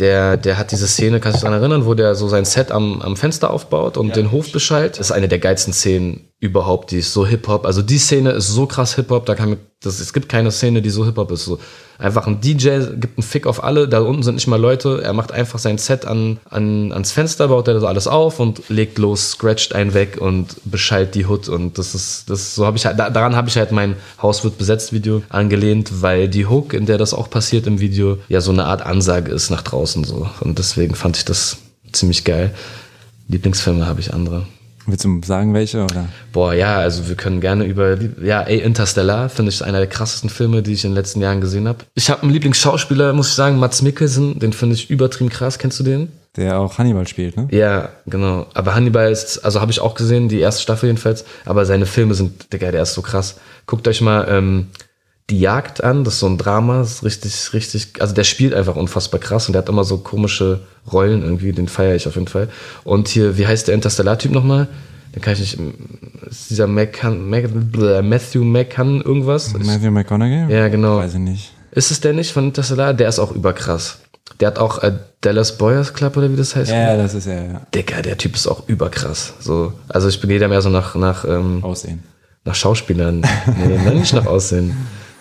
der, 0.05 0.37
der 0.37 0.59
hat 0.59 0.71
diese 0.71 0.87
Szene, 0.87 1.19
kannst 1.19 1.37
du 1.37 1.39
dich 1.39 1.45
daran 1.49 1.61
erinnern, 1.61 1.87
wo 1.87 1.95
der 1.95 2.15
so 2.15 2.29
sein 2.29 2.45
Set 2.45 2.71
am, 2.71 3.01
am 3.01 3.17
Fenster 3.17 3.51
aufbaut 3.51 3.97
und 3.97 4.15
den 4.15 4.33
Hof 4.33 4.53
beschallt. 4.53 4.99
Das 4.99 5.07
ist 5.07 5.13
eine 5.13 5.29
der 5.29 5.39
geilsten 5.39 5.73
Szenen 5.73 6.29
überhaupt, 6.41 6.91
die 6.91 6.99
ist 6.99 7.15
so 7.15 7.27
Hip-Hop. 7.27 7.65
Also 7.65 7.81
die 7.81 7.97
Szene 7.97 8.33
ist 8.33 8.49
so 8.49 8.67
krass 8.67 8.97
Hip-Hop, 8.97 9.25
da 9.25 9.35
kann 9.35 9.49
mir, 9.49 9.59
das, 9.81 9.99
es 10.01 10.13
gibt 10.13 10.29
keine 10.29 10.51
Szene, 10.51 10.83
die 10.83 10.91
so 10.91 11.07
Hip-Hop 11.07 11.31
ist. 11.31 11.47
So 11.47 11.59
einfach 11.99 12.27
ein 12.27 12.41
DJ 12.41 12.81
gibt 12.97 13.19
einen 13.19 13.23
Fick 13.23 13.47
auf 13.47 13.63
alle, 13.63 13.89
da 13.89 14.01
unten 14.01 14.23
sind 14.23 14.35
nicht 14.35 14.47
mal 14.47 14.61
Leute, 14.61 15.01
er 15.03 15.13
macht 15.13 15.33
einfach 15.33 15.59
sein 15.59 15.79
Set 15.79 16.05
an, 16.05 16.39
an, 16.51 16.93
ans 16.93 17.13
Fenster, 17.13 17.49
baut 17.49 17.69
er 17.69 17.81
so 17.81 17.87
alles 17.87 18.07
auf 18.07 18.41
und 18.41 18.69
legt 18.69 18.99
los, 18.99 19.33
scratcht 19.33 19.75
einen 19.75 19.95
weg 19.95 20.19
und 20.21 20.57
beschallt 20.65 21.15
die 21.15 21.27
Hood 21.27 21.49
und 21.49 21.79
das 21.79 21.95
ist, 21.95 22.29
das 22.29 22.55
so 22.55 22.67
habe 22.67 22.77
ich 22.77 22.87
halt, 22.87 22.99
da, 22.99 23.11
daran 23.11 23.37
habe 23.37 23.49
ich 23.49 23.57
halt 23.57 23.73
mein 23.73 23.97
Haus 24.21 24.45
wird 24.45 24.59
besetzt 24.59 24.93
Video 24.93 25.23
angelehnt, 25.29 26.03
weil 26.03 26.29
die 26.29 26.47
Hook, 26.47 26.75
in 26.75 26.87
der 26.87 26.99
das 26.99 27.15
auch 27.15 27.31
passiert 27.31 27.67
im 27.67 27.81
Video, 27.81 28.19
ja 28.29 28.41
so 28.41 28.53
eine 28.53 28.65
Art 28.65 28.83
Ansage 28.83 29.31
ist 29.31 29.51
nach 29.51 29.63
draußen 29.63 29.94
so 30.03 30.29
und 30.41 30.59
deswegen 30.59 30.97
fand 30.97 31.17
ich 31.17 31.25
das 31.25 31.59
ziemlich 31.93 32.25
geil. 32.25 32.53
Lieblingsfilme 33.29 33.87
habe 33.87 34.01
ich 34.01 34.13
andere. 34.13 34.47
Willst 34.87 35.05
du 35.05 35.21
sagen, 35.25 35.55
welche? 35.55 35.83
Oder? 35.83 36.09
Boah, 36.33 36.53
ja, 36.53 36.77
also 36.77 37.09
wir 37.09 37.15
können 37.15 37.41
gerne 37.41 37.65
über, 37.65 37.97
ja, 38.23 38.43
ey, 38.43 38.59
Interstellar 38.59 39.31
finde 39.31 39.51
ich 39.51 39.65
einer 39.65 39.79
der 39.79 39.87
krassesten 39.87 40.29
Filme, 40.29 40.63
die 40.63 40.73
ich 40.73 40.85
in 40.85 40.91
den 40.91 40.97
letzten 40.97 41.23
Jahren 41.23 41.41
gesehen 41.41 41.67
habe. 41.67 41.85
Ich 41.95 42.11
habe 42.11 42.23
einen 42.23 42.33
Lieblingsschauspieler, 42.33 43.13
muss 43.15 43.29
ich 43.29 43.35
sagen, 43.35 43.59
Mats 43.59 43.81
Mikkelsen, 43.81 44.39
den 44.39 44.53
finde 44.53 44.75
ich 44.75 44.91
übertrieben 44.91 45.31
krass. 45.31 45.59
Kennst 45.59 45.81
du 45.81 45.85
den? 45.85 46.09
Der 46.37 46.59
auch 46.59 46.79
Hannibal 46.79 47.07
spielt, 47.07 47.37
ne? 47.37 47.49
Ja, 47.51 47.91
genau. 48.07 48.47
Aber 48.55 48.75
Hannibal 48.75 49.11
ist, 49.11 49.39
also 49.39 49.61
habe 49.61 49.71
ich 49.71 49.81
auch 49.81 49.95
gesehen, 49.95 50.29
die 50.29 50.41
erste 50.41 50.63
Staffel 50.63 50.89
jedenfalls. 50.89 51.25
Aber 51.47 51.65
seine 51.65 51.87
Filme 51.87 52.15
sind, 52.15 52.53
Digga, 52.53 52.71
der 52.73 52.83
ist 52.83 52.95
so 52.95 53.03
krass. 53.03 53.37
Guckt 53.67 53.87
euch 53.89 54.01
mal 54.01 54.27
ähm, 54.29 54.67
Die 55.31 55.41
Jagd 55.41 55.83
an, 55.83 56.05
das 56.05 56.15
ist 56.15 56.21
so 56.21 56.27
ein 56.27 56.37
Drama, 56.37 56.79
das 56.81 57.03
ist 57.03 57.05
richtig, 57.05 57.53
richtig, 57.55 58.03
also 58.03 58.15
der 58.15 58.25
spielt 58.25 58.53
einfach 58.53 58.77
unfassbar 58.77 59.19
krass 59.21 59.47
und 59.47 59.55
der 59.55 59.63
hat 59.63 59.69
immer 59.71 59.85
so 59.85 59.99
komische 59.99 60.61
Rollen 60.93 61.23
irgendwie, 61.23 61.53
den 61.53 61.67
feiere 61.67 61.95
ich 61.95 62.07
auf 62.07 62.17
jeden 62.17 62.29
Fall. 62.29 62.51
Und 62.85 63.09
hier, 63.09 63.39
wie 63.39 63.47
heißt 63.47 63.69
der 63.69 63.75
Interstellar-Typ 63.75 64.33
nochmal? 64.33 64.69
Den 65.15 65.23
kann 65.23 65.33
ich 65.33 65.41
nicht, 65.41 65.59
ist 66.29 66.51
dieser 66.51 66.67
McCann, 66.67 67.31
Mac, 67.31 67.45
Matthew 68.03 68.45
McCann 68.45 69.01
irgendwas? 69.01 69.53
Matthew 69.55 69.91
McConaughey? 69.91 70.53
Ja, 70.53 70.69
genau. 70.69 70.99
Weiß 70.99 71.15
ich 71.15 71.21
nicht. 71.21 71.53
Ist 71.71 71.91
es 71.91 72.01
der 72.01 72.13
nicht 72.13 72.33
von 72.33 72.45
Interstellar? 72.45 72.93
Der 72.93 73.09
ist 73.09 73.19
auch 73.19 73.33
überkrass. 73.33 74.01
Der 74.41 74.49
hat 74.49 74.59
auch 74.59 74.83
äh, 74.83 74.93
Dallas 75.21 75.57
Boyers 75.57 75.95
Club 75.95 76.17
oder 76.17 76.31
wie 76.31 76.37
das 76.37 76.57
heißt. 76.57 76.71
Ja, 76.71 76.97
das 76.97 77.15
ist 77.15 77.27
ja, 77.27 77.35
ja. 77.35 77.63
Dicker, 77.75 78.03
der 78.03 78.19
Typ 78.19 78.35
ist 78.35 78.47
auch 78.47 78.69
überkrass. 78.69 79.35
So, 79.39 79.73
also 79.89 80.09
ich 80.09 80.21
gehe 80.21 80.39
da 80.39 80.49
mehr 80.49 80.63
so 80.63 80.71
nach, 80.71 80.95
nach, 80.97 81.25
ähm, 81.25 81.63
Aussehen. 81.63 82.03
nach 82.45 82.55
Schauspielern. 82.55 83.25
nee, 83.57 83.95
nicht 83.95 84.15
nach 84.15 84.27
Aussehen. 84.27 84.77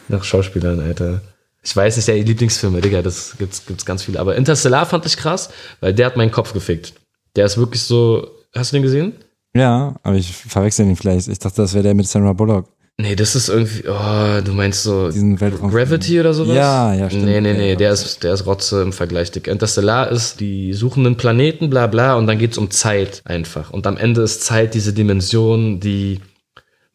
Nach 0.10 0.24
Schauspielern, 0.24 0.80
Alter. 0.80 1.22
Ich 1.64 1.76
weiß 1.76 1.96
nicht, 1.96 2.08
der 2.08 2.18
Lieblingsfilme, 2.18 2.82
Digga, 2.82 3.02
das 3.02 3.38
gibt's, 3.38 3.66
gibt's 3.66 3.86
ganz 3.86 4.04
viele. 4.04 4.20
Aber 4.20 4.36
Interstellar 4.36 4.86
fand 4.86 5.06
ich 5.06 5.16
krass, 5.16 5.50
weil 5.80 5.94
der 5.94 6.08
hat 6.08 6.18
meinen 6.18 6.32
Kopf 6.32 6.54
gefickt. 6.54 6.94
Der 7.36 7.46
ist 7.46 7.58
wirklich 7.58 7.82
so. 7.82 8.28
Hast 8.54 8.72
du 8.72 8.76
den 8.76 8.84
gesehen? 8.84 9.14
Ja, 9.56 9.96
aber 10.04 10.16
ich 10.16 10.34
verwechsel 10.34 10.86
ihn 10.86 10.96
vielleicht. 10.96 11.28
Ich 11.28 11.40
dachte, 11.40 11.62
das 11.62 11.74
wäre 11.74 11.84
der 11.84 11.94
mit 11.94 12.08
Sandra 12.08 12.34
Bullock. 12.34 12.68
Nee, 12.98 13.16
das 13.16 13.36
ist 13.36 13.50
irgendwie. 13.50 13.88
Oh, 13.88 14.42
du 14.44 14.54
meinst 14.54 14.84
so. 14.84 15.10
Gravity 15.12 16.20
oder 16.20 16.34
sowas? 16.34 16.56
Ja, 16.56 16.94
ja, 16.94 17.10
stimmt. 17.10 17.26
Nee, 17.26 17.42
nee, 17.42 17.54
nee, 17.54 17.76
der 17.76 17.92
ist, 17.92 18.24
der 18.24 18.34
ist 18.34 18.46
Rotze 18.46 18.84
im 18.84 18.94
Vergleich. 18.94 19.32
Dick. 19.32 19.48
Interstellar 19.48 20.12
ist, 20.12 20.40
die 20.40 20.74
suchen 20.74 21.06
einen 21.06 21.18
Planeten, 21.18 21.70
bla 21.70 21.88
bla, 21.88 22.16
und 22.16 22.28
dann 22.28 22.38
geht's 22.38 22.58
um 22.58 22.70
Zeit 22.70 23.22
einfach. 23.26 23.72
Und 23.72 23.88
am 23.88 23.98
Ende 23.98 24.22
ist 24.22 24.44
Zeit 24.44 24.74
diese 24.74 24.94
Dimension, 24.94 25.80
die. 25.80 26.20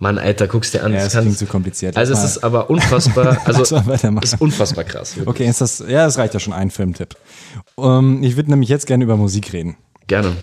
Mann, 0.01 0.17
Alter, 0.19 0.47
guckst 0.47 0.75
dir 0.75 0.85
an. 0.85 0.93
Ja, 0.93 1.01
das 1.01 1.13
das 1.13 1.23
klingt 1.23 1.39
zu 1.39 1.47
kompliziert. 1.47 1.97
also 1.97 2.13
es 2.13 2.23
ist 2.23 2.45
aber 2.45 2.71
unfassbar, 2.71 3.37
also 3.45 3.63
ist 3.63 4.41
unfassbar 4.41 4.85
krass. 4.85 5.17
wirklich. 5.17 5.29
Okay, 5.29 5.49
ist 5.49 5.61
das, 5.61 5.81
ja, 5.81 6.05
das 6.07 6.19
reicht 6.19 6.35
ja 6.35 6.41
schon 6.41 6.53
ein 6.53 6.71
Filmtipp. 6.71 7.17
Ähm, 7.77 8.23
ich 8.23 8.37
würde 8.37 8.51
nämlich 8.51 8.69
jetzt 8.69 8.87
gerne 8.87 9.03
über 9.03 9.17
Musik 9.17 9.53
reden. 9.53 9.77
Gerne. 10.07 10.37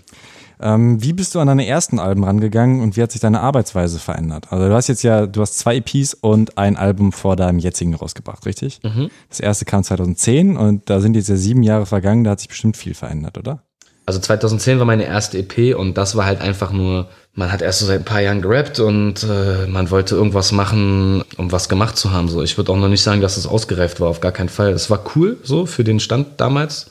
Ähm, 0.60 1.02
wie 1.02 1.12
bist 1.12 1.34
du 1.34 1.40
an 1.40 1.48
deine 1.48 1.66
ersten 1.66 1.98
Alben 1.98 2.24
rangegangen 2.24 2.82
und 2.82 2.96
wie 2.96 3.02
hat 3.02 3.12
sich 3.12 3.20
deine 3.20 3.40
Arbeitsweise 3.40 3.98
verändert? 3.98 4.52
Also 4.52 4.68
du 4.68 4.74
hast 4.74 4.88
jetzt 4.88 5.02
ja, 5.02 5.26
du 5.26 5.40
hast 5.40 5.58
zwei 5.58 5.76
EPs 5.76 6.14
und 6.14 6.56
ein 6.58 6.76
Album 6.76 7.12
vor 7.12 7.36
deinem 7.36 7.58
jetzigen 7.58 7.94
rausgebracht, 7.94 8.46
richtig? 8.46 8.80
Das 9.28 9.40
erste 9.40 9.64
kam 9.66 9.84
2010 9.84 10.56
und 10.56 10.88
da 10.88 11.00
sind 11.00 11.14
jetzt 11.14 11.28
ja 11.28 11.36
sieben 11.36 11.62
Jahre 11.62 11.84
vergangen, 11.84 12.24
da 12.24 12.30
hat 12.32 12.40
sich 12.40 12.48
bestimmt 12.48 12.76
viel 12.76 12.94
verändert, 12.94 13.36
oder? 13.36 13.62
Also 14.06 14.20
2010 14.20 14.78
war 14.78 14.86
meine 14.86 15.04
erste 15.04 15.36
EP 15.38 15.76
und 15.76 15.98
das 15.98 16.16
war 16.16 16.24
halt 16.24 16.40
einfach 16.40 16.72
nur, 16.72 17.08
man 17.36 17.52
hat 17.52 17.62
erst 17.62 17.80
so 17.80 17.86
seit 17.86 18.00
ein 18.00 18.04
paar 18.04 18.22
Jahren 18.22 18.40
gerappt 18.40 18.80
und 18.80 19.22
äh, 19.22 19.66
man 19.66 19.90
wollte 19.90 20.14
irgendwas 20.14 20.52
machen, 20.52 21.22
um 21.36 21.52
was 21.52 21.68
gemacht 21.68 21.96
zu 21.98 22.10
haben. 22.10 22.28
So, 22.28 22.42
ich 22.42 22.56
würde 22.56 22.72
auch 22.72 22.76
noch 22.76 22.88
nicht 22.88 23.02
sagen, 23.02 23.20
dass 23.20 23.36
es 23.36 23.46
ausgereift 23.46 24.00
war, 24.00 24.08
auf 24.08 24.20
gar 24.20 24.32
keinen 24.32 24.48
Fall. 24.48 24.72
Es 24.72 24.90
war 24.90 25.04
cool 25.14 25.36
so 25.42 25.66
für 25.66 25.84
den 25.84 26.00
Stand 26.00 26.40
damals, 26.40 26.90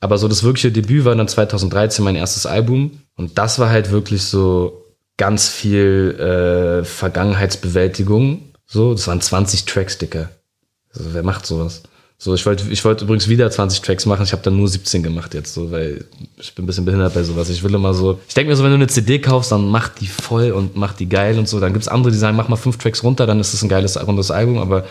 aber 0.00 0.18
so 0.18 0.26
das 0.26 0.42
wirkliche 0.42 0.72
Debüt 0.72 1.04
war 1.04 1.14
dann 1.14 1.28
2013 1.28 2.04
mein 2.04 2.16
erstes 2.16 2.44
Album 2.44 3.02
und 3.16 3.38
das 3.38 3.60
war 3.60 3.70
halt 3.70 3.92
wirklich 3.92 4.24
so 4.24 4.84
ganz 5.16 5.48
viel 5.48 6.16
äh, 6.18 6.84
Vergangenheitsbewältigung. 6.84 8.52
So, 8.66 8.92
das 8.94 9.06
waren 9.06 9.20
20 9.20 9.64
Tracks, 9.64 9.98
Dicker. 9.98 10.30
Also, 10.92 11.14
wer 11.14 11.22
macht 11.22 11.46
sowas? 11.46 11.84
So, 12.24 12.34
ich 12.34 12.46
wollte, 12.46 12.64
ich 12.70 12.82
wollte 12.86 13.04
übrigens 13.04 13.28
wieder 13.28 13.50
20 13.50 13.82
Tracks 13.82 14.06
machen. 14.06 14.22
Ich 14.22 14.32
habe 14.32 14.40
dann 14.40 14.56
nur 14.56 14.66
17 14.66 15.02
gemacht 15.02 15.34
jetzt, 15.34 15.52
so, 15.52 15.70
weil 15.70 16.06
ich 16.38 16.54
bin 16.54 16.64
ein 16.64 16.66
bisschen 16.66 16.86
behindert 16.86 17.12
bei 17.12 17.22
sowas. 17.22 17.50
Ich 17.50 17.62
will 17.62 17.74
immer 17.74 17.92
so. 17.92 18.18
Ich 18.26 18.32
denke 18.32 18.48
mir 18.48 18.56
so, 18.56 18.64
wenn 18.64 18.70
du 18.70 18.76
eine 18.76 18.86
CD 18.86 19.18
kaufst, 19.18 19.52
dann 19.52 19.68
mach 19.68 19.90
die 19.90 20.06
voll 20.06 20.52
und 20.52 20.74
mach 20.74 20.94
die 20.94 21.06
geil 21.06 21.38
und 21.38 21.46
so. 21.46 21.60
Dann 21.60 21.74
gibt's 21.74 21.86
andere, 21.86 22.10
die 22.12 22.16
sagen, 22.16 22.34
mach 22.34 22.48
mal 22.48 22.56
fünf 22.56 22.78
Tracks 22.78 23.02
runter, 23.02 23.26
dann 23.26 23.40
ist 23.40 23.52
es 23.52 23.62
ein 23.62 23.68
geiles 23.68 24.02
rundes 24.06 24.30
Album, 24.30 24.56
aber 24.56 24.86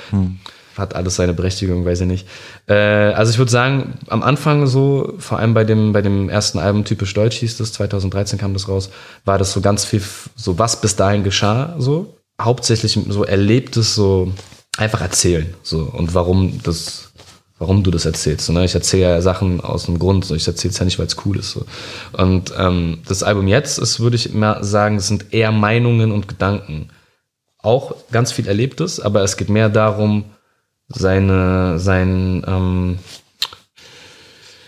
hat 0.77 0.95
alles 0.95 1.15
seine 1.15 1.33
Berechtigung, 1.33 1.85
weiß 1.85 2.01
ich 2.01 2.07
nicht. 2.07 2.27
Äh, 2.67 2.75
also 2.75 3.31
ich 3.31 3.39
würde 3.39 3.49
sagen, 3.49 3.97
am 4.09 4.21
Anfang 4.21 4.67
so, 4.67 5.15
vor 5.17 5.39
allem 5.39 5.55
bei 5.55 5.63
dem, 5.63 5.91
bei 5.91 6.03
dem 6.03 6.29
ersten 6.29 6.59
Album 6.59 6.85
Typisch 6.85 7.15
Deutsch 7.15 7.37
hieß 7.37 7.57
das, 7.57 7.73
2013 7.73 8.37
kam 8.37 8.53
das 8.53 8.67
raus, 8.67 8.91
war 9.25 9.39
das 9.39 9.53
so 9.53 9.61
ganz 9.61 9.85
viel, 9.85 10.03
so 10.35 10.59
was 10.59 10.81
bis 10.81 10.95
dahin 10.95 11.23
geschah, 11.23 11.75
so. 11.79 12.15
Hauptsächlich 12.39 12.99
so 13.09 13.23
erlebtes, 13.23 13.95
so 13.95 14.31
einfach 14.77 15.01
erzählen, 15.01 15.53
so. 15.63 15.79
Und 15.79 16.13
warum 16.13 16.59
das, 16.63 17.12
warum 17.63 17.81
du 17.81 17.91
das 17.91 18.05
erzählst. 18.05 18.49
Ne? 18.49 18.65
Ich 18.65 18.75
erzähle 18.75 19.03
ja 19.03 19.21
Sachen 19.21 19.61
aus 19.61 19.85
dem 19.85 19.97
Grund, 19.97 20.25
so. 20.25 20.35
ich 20.35 20.45
erzähle 20.45 20.73
es 20.73 20.79
ja 20.79 20.85
nicht, 20.85 20.99
weil 20.99 21.05
es 21.05 21.15
cool 21.25 21.37
ist. 21.37 21.51
So. 21.51 21.65
Und 22.11 22.53
ähm, 22.57 22.99
das 23.07 23.23
Album 23.23 23.47
jetzt 23.47 23.79
ist, 23.79 24.01
würde 24.01 24.17
ich 24.17 24.33
immer 24.33 24.61
sagen, 24.65 24.97
es 24.97 25.07
sind 25.07 25.33
eher 25.33 25.53
Meinungen 25.53 26.11
und 26.11 26.27
Gedanken. 26.27 26.89
Auch 27.59 27.95
ganz 28.11 28.33
viel 28.33 28.49
Erlebtes, 28.49 28.99
aber 28.99 29.23
es 29.23 29.37
geht 29.37 29.49
mehr 29.49 29.69
darum, 29.69 30.25
seine, 30.89 31.79
sein, 31.79 32.43
ähm, 32.45 32.99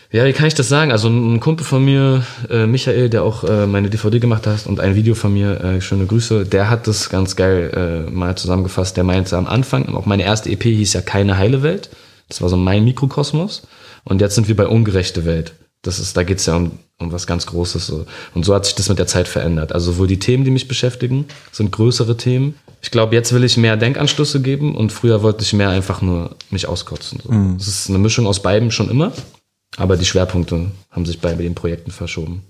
ja, 0.10 0.26
wie 0.26 0.32
kann 0.32 0.48
ich 0.48 0.54
das 0.54 0.70
sagen? 0.70 0.94
Also 0.94 1.10
ein 1.10 1.42
Kumpel 1.42 1.66
von 1.66 1.84
mir, 1.84 2.24
äh, 2.50 2.66
Michael, 2.66 3.10
der 3.10 3.24
auch 3.24 3.44
äh, 3.44 3.68
meine 3.68 3.90
DVD 3.90 4.20
gemacht 4.20 4.48
hat 4.48 4.68
und 4.68 4.80
ein 4.80 4.96
Video 4.96 5.16
von 5.16 5.34
mir, 5.34 5.60
äh, 5.62 5.82
schöne 5.82 6.06
Grüße, 6.06 6.46
der 6.46 6.70
hat 6.70 6.88
das 6.88 7.10
ganz 7.10 7.36
geil 7.36 8.06
äh, 8.08 8.10
mal 8.10 8.38
zusammengefasst. 8.38 8.96
Der 8.96 9.04
meinte 9.04 9.36
am 9.36 9.48
Anfang, 9.48 9.94
auch 9.94 10.06
meine 10.06 10.24
erste 10.24 10.50
EP 10.50 10.64
hieß 10.64 10.94
ja 10.94 11.02
Keine 11.02 11.38
heile 11.38 11.62
Welt. 11.62 11.90
Das 12.30 12.42
war 12.42 12.50
so 12.50 12.58
mein 12.58 12.84
Mikrokosmos. 12.84 13.68
Und 14.04 14.22
jetzt 14.22 14.36
sind 14.36 14.48
wir 14.48 14.56
bei 14.56 14.68
Ungerechte 14.68 15.26
Welt. 15.26 15.56
Das 15.82 16.00
ist, 16.00 16.18
da 16.18 16.24
geht's 16.24 16.48
ja 16.48 16.56
um, 16.56 16.72
um 17.00 17.12
was 17.12 17.28
ganz 17.28 17.46
Großes. 17.46 17.86
So. 17.86 18.06
Und 18.34 18.44
so 18.44 18.56
hat 18.56 18.66
sich 18.66 18.76
das 18.76 18.90
mit 18.90 18.98
der 18.98 19.08
Zeit 19.08 19.28
verändert. 19.28 19.72
Also 19.72 19.92
sowohl 19.92 20.08
die 20.08 20.20
Themen, 20.20 20.44
die 20.44 20.52
mich 20.52 20.68
beschäftigen, 20.68 21.26
sind 21.52 21.72
größere 21.72 22.18
Themen. 22.18 22.56
Ich 22.82 22.92
glaube, 22.92 23.16
jetzt 23.16 23.34
will 23.34 23.44
ich 23.44 23.58
mehr 23.58 23.78
Denkanschlüsse 23.78 24.42
geben 24.42 24.76
und 24.76 24.92
früher 24.92 25.22
wollte 25.22 25.44
ich 25.44 25.54
mehr 25.54 25.70
einfach 25.70 26.02
nur 26.02 26.36
mich 26.50 26.68
auskotzen. 26.68 27.20
So. 27.24 27.32
Es 27.58 27.68
ist 27.68 27.90
eine 27.90 28.00
Mischung 28.00 28.26
aus 28.26 28.42
beiden 28.42 28.72
schon 28.72 28.90
immer. 28.90 29.12
Aber 29.78 29.98
die 29.98 30.06
Schwerpunkte 30.06 30.72
haben 30.90 31.06
sich 31.06 31.20
bei 31.20 31.34
den 31.34 31.54
Projekten 31.54 31.92
verschoben. 31.92 32.44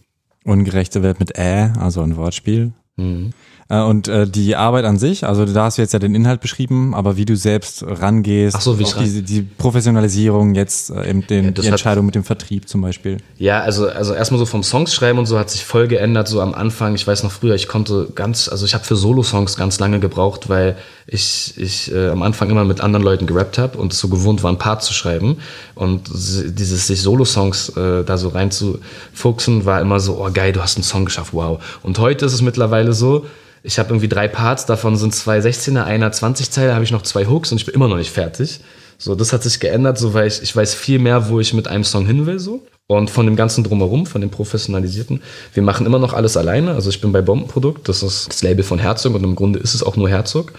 Ungerechte 0.43 1.01
Welt 1.01 1.19
mit 1.19 1.37
Ä, 1.37 1.73
also 1.79 2.01
ein 2.01 2.15
Wortspiel. 2.17 2.71
Mhm. 2.97 3.31
Äh, 3.67 3.81
Und 3.81 4.07
äh, 4.07 4.27
die 4.27 4.55
Arbeit 4.55 4.85
an 4.85 4.97
sich, 4.99 5.25
also 5.25 5.43
da 5.45 5.65
hast 5.65 5.77
du 5.77 5.81
jetzt 5.81 5.91
ja 5.91 5.99
den 5.99 6.13
Inhalt 6.13 6.39
beschrieben, 6.39 6.93
aber 6.93 7.17
wie 7.17 7.25
du 7.25 7.35
selbst 7.35 7.83
rangehst, 7.85 8.55
Ach 8.55 8.61
so, 8.61 8.77
wie 8.79 8.85
auch 8.85 8.97
diese, 8.97 9.23
die 9.23 9.41
Professionalisierung 9.41 10.55
jetzt, 10.55 10.91
äh, 10.91 11.09
eben 11.09 11.25
den, 11.27 11.53
das 11.53 11.63
die 11.63 11.69
hat- 11.69 11.73
Entscheidung 11.73 12.05
mit 12.05 12.15
dem 12.15 12.23
Vertrieb 12.23 12.69
zum 12.69 12.81
Beispiel. 12.81 13.17
Ja, 13.37 13.61
also, 13.61 13.87
also 13.89 14.13
erstmal 14.13 14.37
so 14.39 14.45
vom 14.45 14.63
Songs 14.63 14.93
schreiben 14.93 15.19
und 15.19 15.25
so 15.25 15.37
hat 15.39 15.49
sich 15.49 15.65
voll 15.65 15.87
geändert. 15.87 16.27
So 16.27 16.41
am 16.41 16.53
Anfang, 16.53 16.95
ich 16.95 17.05
weiß 17.05 17.23
noch 17.23 17.31
früher, 17.31 17.55
ich 17.55 17.67
konnte 17.67 18.09
ganz, 18.15 18.47
also 18.47 18.65
ich 18.65 18.73
habe 18.73 18.83
für 18.85 18.95
Solo-Songs 18.95 19.57
ganz 19.57 19.79
lange 19.79 19.99
gebraucht, 19.99 20.47
weil 20.47 20.77
ich, 21.07 21.53
ich 21.57 21.93
äh, 21.93 22.09
am 22.09 22.23
Anfang 22.23 22.49
immer 22.49 22.63
mit 22.63 22.81
anderen 22.81 23.05
Leuten 23.05 23.27
gerappt 23.27 23.57
habe 23.57 23.77
und 23.77 23.93
es 23.93 23.99
so 23.99 24.07
gewohnt 24.07 24.41
war, 24.41 24.51
ein 24.51 24.57
Part 24.57 24.83
zu 24.83 24.93
schreiben. 24.93 25.37
Und 25.75 26.09
dieses 26.09 26.87
sich 26.87 27.01
Solo-Songs 27.01 27.69
äh, 27.69 28.03
da 28.03 28.17
so 28.17 28.29
reinzufuchsen, 28.29 29.65
war 29.65 29.81
immer 29.81 29.99
so, 29.99 30.19
oh 30.19 30.29
geil, 30.33 30.51
du 30.51 30.61
hast 30.61 30.77
einen 30.77 30.83
Song 30.83 31.05
geschafft, 31.05 31.33
wow. 31.33 31.63
Und 31.83 31.99
heute 31.99 32.25
ist 32.25 32.33
es 32.33 32.41
mittlerweile 32.41 32.93
so, 32.93 33.25
ich 33.61 33.77
habe 33.77 33.89
irgendwie 33.89 34.07
drei 34.07 34.27
Parts, 34.27 34.65
davon 34.65 34.95
sind 34.95 35.13
zwei 35.13 35.39
16er, 35.39 35.83
einer 35.83 36.11
20 36.11 36.49
Zeile, 36.49 36.73
habe 36.73 36.83
ich 36.83 36.91
noch 36.91 37.03
zwei 37.03 37.27
Hooks 37.27 37.51
und 37.51 37.59
ich 37.59 37.65
bin 37.65 37.75
immer 37.75 37.87
noch 37.87 37.97
nicht 37.97 38.11
fertig. 38.11 38.61
So, 38.97 39.13
das 39.13 39.33
hat 39.33 39.43
sich 39.43 39.59
geändert, 39.59 39.97
so 39.97 40.13
weil 40.13 40.27
ich, 40.27 40.41
ich 40.41 40.55
weiß 40.55 40.73
viel 40.73 40.99
mehr, 40.99 41.29
wo 41.29 41.39
ich 41.39 41.53
mit 41.53 41.67
einem 41.67 41.83
Song 41.83 42.05
hin 42.05 42.25
will, 42.25 42.39
so. 42.39 42.65
Und 42.87 43.09
von 43.09 43.25
dem 43.25 43.35
ganzen 43.35 43.63
Drumherum, 43.63 44.05
von 44.05 44.21
dem 44.21 44.29
Professionalisierten. 44.29 45.21
Wir 45.53 45.63
machen 45.63 45.87
immer 45.87 45.97
noch 45.97 46.13
alles 46.13 46.37
alleine. 46.37 46.75
Also 46.75 46.91
ich 46.91 47.01
bin 47.01 47.11
bei 47.11 47.21
Bombenprodukt, 47.21 47.89
das 47.89 48.03
ist 48.03 48.27
das 48.29 48.43
Label 48.43 48.63
von 48.63 48.77
Herzog 48.77 49.15
und 49.15 49.23
im 49.23 49.35
Grunde 49.35 49.57
ist 49.57 49.73
es 49.73 49.81
auch 49.81 49.97
nur 49.97 50.07
Herzog. 50.07 50.53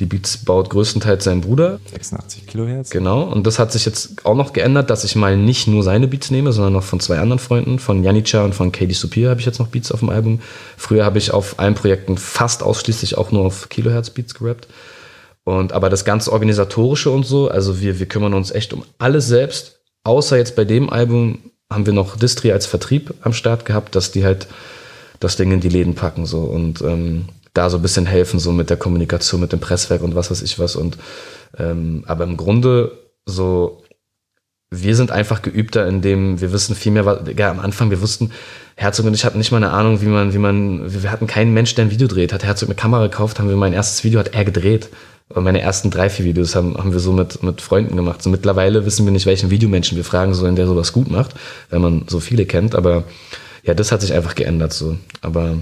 Die 0.00 0.06
Beats 0.06 0.38
baut 0.38 0.70
größtenteils 0.70 1.24
sein 1.24 1.42
Bruder. 1.42 1.80
86 1.90 2.46
Kilohertz. 2.46 2.90
Genau. 2.90 3.22
Und 3.22 3.46
das 3.46 3.58
hat 3.58 3.72
sich 3.72 3.84
jetzt 3.84 4.24
auch 4.24 4.34
noch 4.34 4.52
geändert, 4.52 4.90
dass 4.90 5.04
ich 5.04 5.16
mal 5.16 5.36
nicht 5.36 5.68
nur 5.68 5.82
seine 5.82 6.08
Beats 6.08 6.30
nehme, 6.30 6.52
sondern 6.52 6.72
noch 6.72 6.82
von 6.82 7.00
zwei 7.00 7.18
anderen 7.18 7.38
Freunden. 7.38 7.78
Von 7.78 8.02
Janica 8.02 8.44
und 8.44 8.54
von 8.54 8.72
Katie 8.72 8.94
Supir 8.94 9.30
habe 9.30 9.40
ich 9.40 9.46
jetzt 9.46 9.58
noch 9.58 9.68
Beats 9.68 9.92
auf 9.92 10.00
dem 10.00 10.10
Album. 10.10 10.40
Früher 10.76 11.04
habe 11.04 11.18
ich 11.18 11.32
auf 11.32 11.58
allen 11.58 11.74
Projekten 11.74 12.16
fast 12.16 12.62
ausschließlich 12.62 13.18
auch 13.18 13.30
nur 13.32 13.44
auf 13.44 13.68
Kilohertz 13.68 14.10
Beats 14.10 14.34
gerappt. 14.34 14.68
Und 15.44 15.72
aber 15.72 15.90
das 15.90 16.04
ganze 16.04 16.32
Organisatorische 16.32 17.10
und 17.10 17.26
so, 17.26 17.48
also 17.48 17.80
wir, 17.80 17.98
wir 17.98 18.06
kümmern 18.06 18.34
uns 18.34 18.50
echt 18.50 18.72
um 18.72 18.84
alles 18.98 19.26
selbst. 19.26 19.80
Außer 20.04 20.36
jetzt 20.36 20.56
bei 20.56 20.64
dem 20.64 20.90
Album 20.90 21.38
haben 21.70 21.86
wir 21.86 21.92
noch 21.92 22.16
Distri 22.16 22.52
als 22.52 22.66
Vertrieb 22.66 23.14
am 23.22 23.32
Start 23.32 23.64
gehabt, 23.64 23.94
dass 23.94 24.12
die 24.12 24.24
halt 24.24 24.46
das 25.20 25.36
Ding 25.36 25.52
in 25.52 25.60
die 25.60 25.68
Läden 25.68 25.94
packen 25.94 26.26
so 26.26 26.40
und 26.40 26.80
ähm, 26.82 27.26
da 27.54 27.70
so 27.70 27.78
ein 27.78 27.82
bisschen 27.82 28.06
helfen, 28.06 28.40
so 28.40 28.52
mit 28.52 28.70
der 28.70 28.76
Kommunikation, 28.76 29.40
mit 29.40 29.52
dem 29.52 29.60
Presswerk 29.60 30.02
und 30.02 30.14
was 30.14 30.30
weiß 30.30 30.42
ich 30.42 30.58
was. 30.58 30.76
Und 30.76 30.98
ähm, 31.58 32.04
aber 32.06 32.24
im 32.24 32.36
Grunde 32.36 32.92
so, 33.26 33.82
wir 34.70 34.96
sind 34.96 35.10
einfach 35.10 35.42
geübter, 35.42 35.86
indem 35.86 36.40
wir 36.40 36.52
wissen 36.52 36.74
viel 36.74 36.92
mehr, 36.92 37.04
was, 37.04 37.20
ja, 37.36 37.50
am 37.50 37.60
Anfang, 37.60 37.90
wir 37.90 38.00
wussten, 38.00 38.32
Herzog 38.74 39.06
und 39.06 39.14
ich 39.14 39.24
hatten 39.24 39.38
nicht 39.38 39.52
mal 39.52 39.58
eine 39.58 39.70
Ahnung, 39.70 40.00
wie 40.00 40.06
man, 40.06 40.32
wie 40.32 40.38
man, 40.38 41.02
wir 41.02 41.10
hatten 41.10 41.26
keinen 41.26 41.52
Mensch, 41.52 41.74
der 41.74 41.84
ein 41.84 41.90
Video 41.90 42.08
dreht. 42.08 42.32
Hat 42.32 42.42
Herzog 42.42 42.68
eine 42.68 42.76
Kamera 42.76 43.02
gekauft, 43.02 43.38
haben 43.38 43.48
wir 43.48 43.56
mein 43.56 43.74
erstes 43.74 44.02
Video, 44.02 44.18
hat 44.18 44.34
er 44.34 44.44
gedreht. 44.44 44.88
Und 45.28 45.44
meine 45.44 45.60
ersten 45.60 45.90
drei, 45.90 46.10
vier 46.10 46.24
Videos 46.24 46.54
haben, 46.54 46.76
haben 46.76 46.92
wir 46.92 47.00
so 47.00 47.12
mit, 47.12 47.42
mit 47.42 47.60
Freunden 47.60 47.96
gemacht. 47.96 48.22
So 48.22 48.30
mittlerweile 48.30 48.84
wissen 48.84 49.06
wir 49.06 49.12
nicht, 49.12 49.26
welchen 49.26 49.50
Videomenschen 49.50 49.96
wir 49.96 50.04
fragen 50.04 50.34
sollen, 50.34 50.56
der 50.56 50.66
sowas 50.66 50.92
gut 50.92 51.10
macht, 51.10 51.34
wenn 51.70 51.80
man 51.80 52.04
so 52.08 52.20
viele 52.20 52.44
kennt. 52.44 52.74
Aber 52.74 53.04
ja, 53.62 53.74
das 53.74 53.92
hat 53.92 54.00
sich 54.00 54.12
einfach 54.12 54.34
geändert 54.34 54.72
so. 54.72 54.96
Aber 55.20 55.58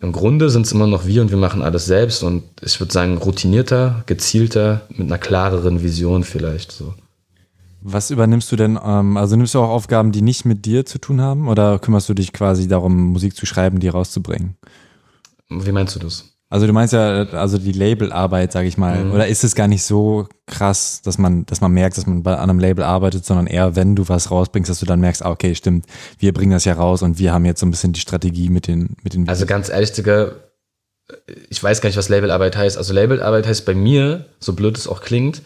im 0.00 0.12
Grunde 0.12 0.50
sind 0.50 0.66
es 0.66 0.72
immer 0.72 0.86
noch 0.86 1.06
wir 1.06 1.22
und 1.22 1.30
wir 1.30 1.38
machen 1.38 1.62
alles 1.62 1.86
selbst 1.86 2.22
und 2.22 2.44
ich 2.62 2.78
würde 2.80 2.92
sagen 2.92 3.16
routinierter, 3.18 4.02
gezielter, 4.06 4.82
mit 4.90 5.08
einer 5.08 5.18
klareren 5.18 5.82
Vision 5.82 6.24
vielleicht 6.24 6.72
so. 6.72 6.94
Was 7.80 8.10
übernimmst 8.10 8.50
du 8.50 8.56
denn? 8.56 8.78
Ähm, 8.82 9.16
also 9.16 9.36
nimmst 9.36 9.54
du 9.54 9.60
auch 9.60 9.70
Aufgaben, 9.70 10.12
die 10.12 10.22
nicht 10.22 10.44
mit 10.44 10.66
dir 10.66 10.84
zu 10.84 10.98
tun 10.98 11.20
haben, 11.20 11.48
oder 11.48 11.78
kümmerst 11.78 12.08
du 12.08 12.14
dich 12.14 12.32
quasi 12.32 12.66
darum, 12.66 13.12
Musik 13.12 13.36
zu 13.36 13.46
schreiben, 13.46 13.78
die 13.78 13.88
rauszubringen? 13.88 14.56
Wie 15.48 15.72
meinst 15.72 15.94
du 15.94 16.00
das? 16.00 16.37
Also 16.50 16.66
du 16.66 16.72
meinst 16.72 16.94
ja, 16.94 17.24
also 17.32 17.58
die 17.58 17.72
Labelarbeit, 17.72 18.52
sage 18.52 18.68
ich 18.68 18.78
mal, 18.78 19.04
Mhm. 19.04 19.12
oder 19.12 19.28
ist 19.28 19.44
es 19.44 19.54
gar 19.54 19.68
nicht 19.68 19.82
so 19.82 20.26
krass, 20.46 21.02
dass 21.02 21.18
man, 21.18 21.44
dass 21.44 21.60
man 21.60 21.72
merkt, 21.72 21.98
dass 21.98 22.06
man 22.06 22.22
bei 22.22 22.38
einem 22.38 22.58
Label 22.58 22.84
arbeitet, 22.84 23.26
sondern 23.26 23.46
eher, 23.46 23.76
wenn 23.76 23.94
du 23.94 24.08
was 24.08 24.30
rausbringst, 24.30 24.70
dass 24.70 24.80
du 24.80 24.86
dann 24.86 25.00
merkst, 25.00 25.22
ah, 25.24 25.30
okay, 25.30 25.54
stimmt, 25.54 25.84
wir 26.18 26.32
bringen 26.32 26.52
das 26.52 26.64
ja 26.64 26.72
raus 26.72 27.02
und 27.02 27.18
wir 27.18 27.34
haben 27.34 27.44
jetzt 27.44 27.60
so 27.60 27.66
ein 27.66 27.70
bisschen 27.70 27.92
die 27.92 28.00
Strategie 28.00 28.48
mit 28.48 28.66
den, 28.66 28.96
mit 29.02 29.12
den 29.12 29.28
Also 29.28 29.44
ganz 29.44 29.68
ehrlich, 29.68 29.92
Digga, 29.92 30.32
ich 31.50 31.62
weiß 31.62 31.80
gar 31.82 31.88
nicht, 31.90 31.98
was 31.98 32.08
Labelarbeit 32.08 32.56
heißt. 32.56 32.78
Also 32.78 32.94
Labelarbeit 32.94 33.46
heißt 33.46 33.66
bei 33.66 33.74
mir, 33.74 34.24
so 34.40 34.54
blöd 34.54 34.76
es 34.78 34.88
auch 34.88 35.02
klingt, 35.02 35.42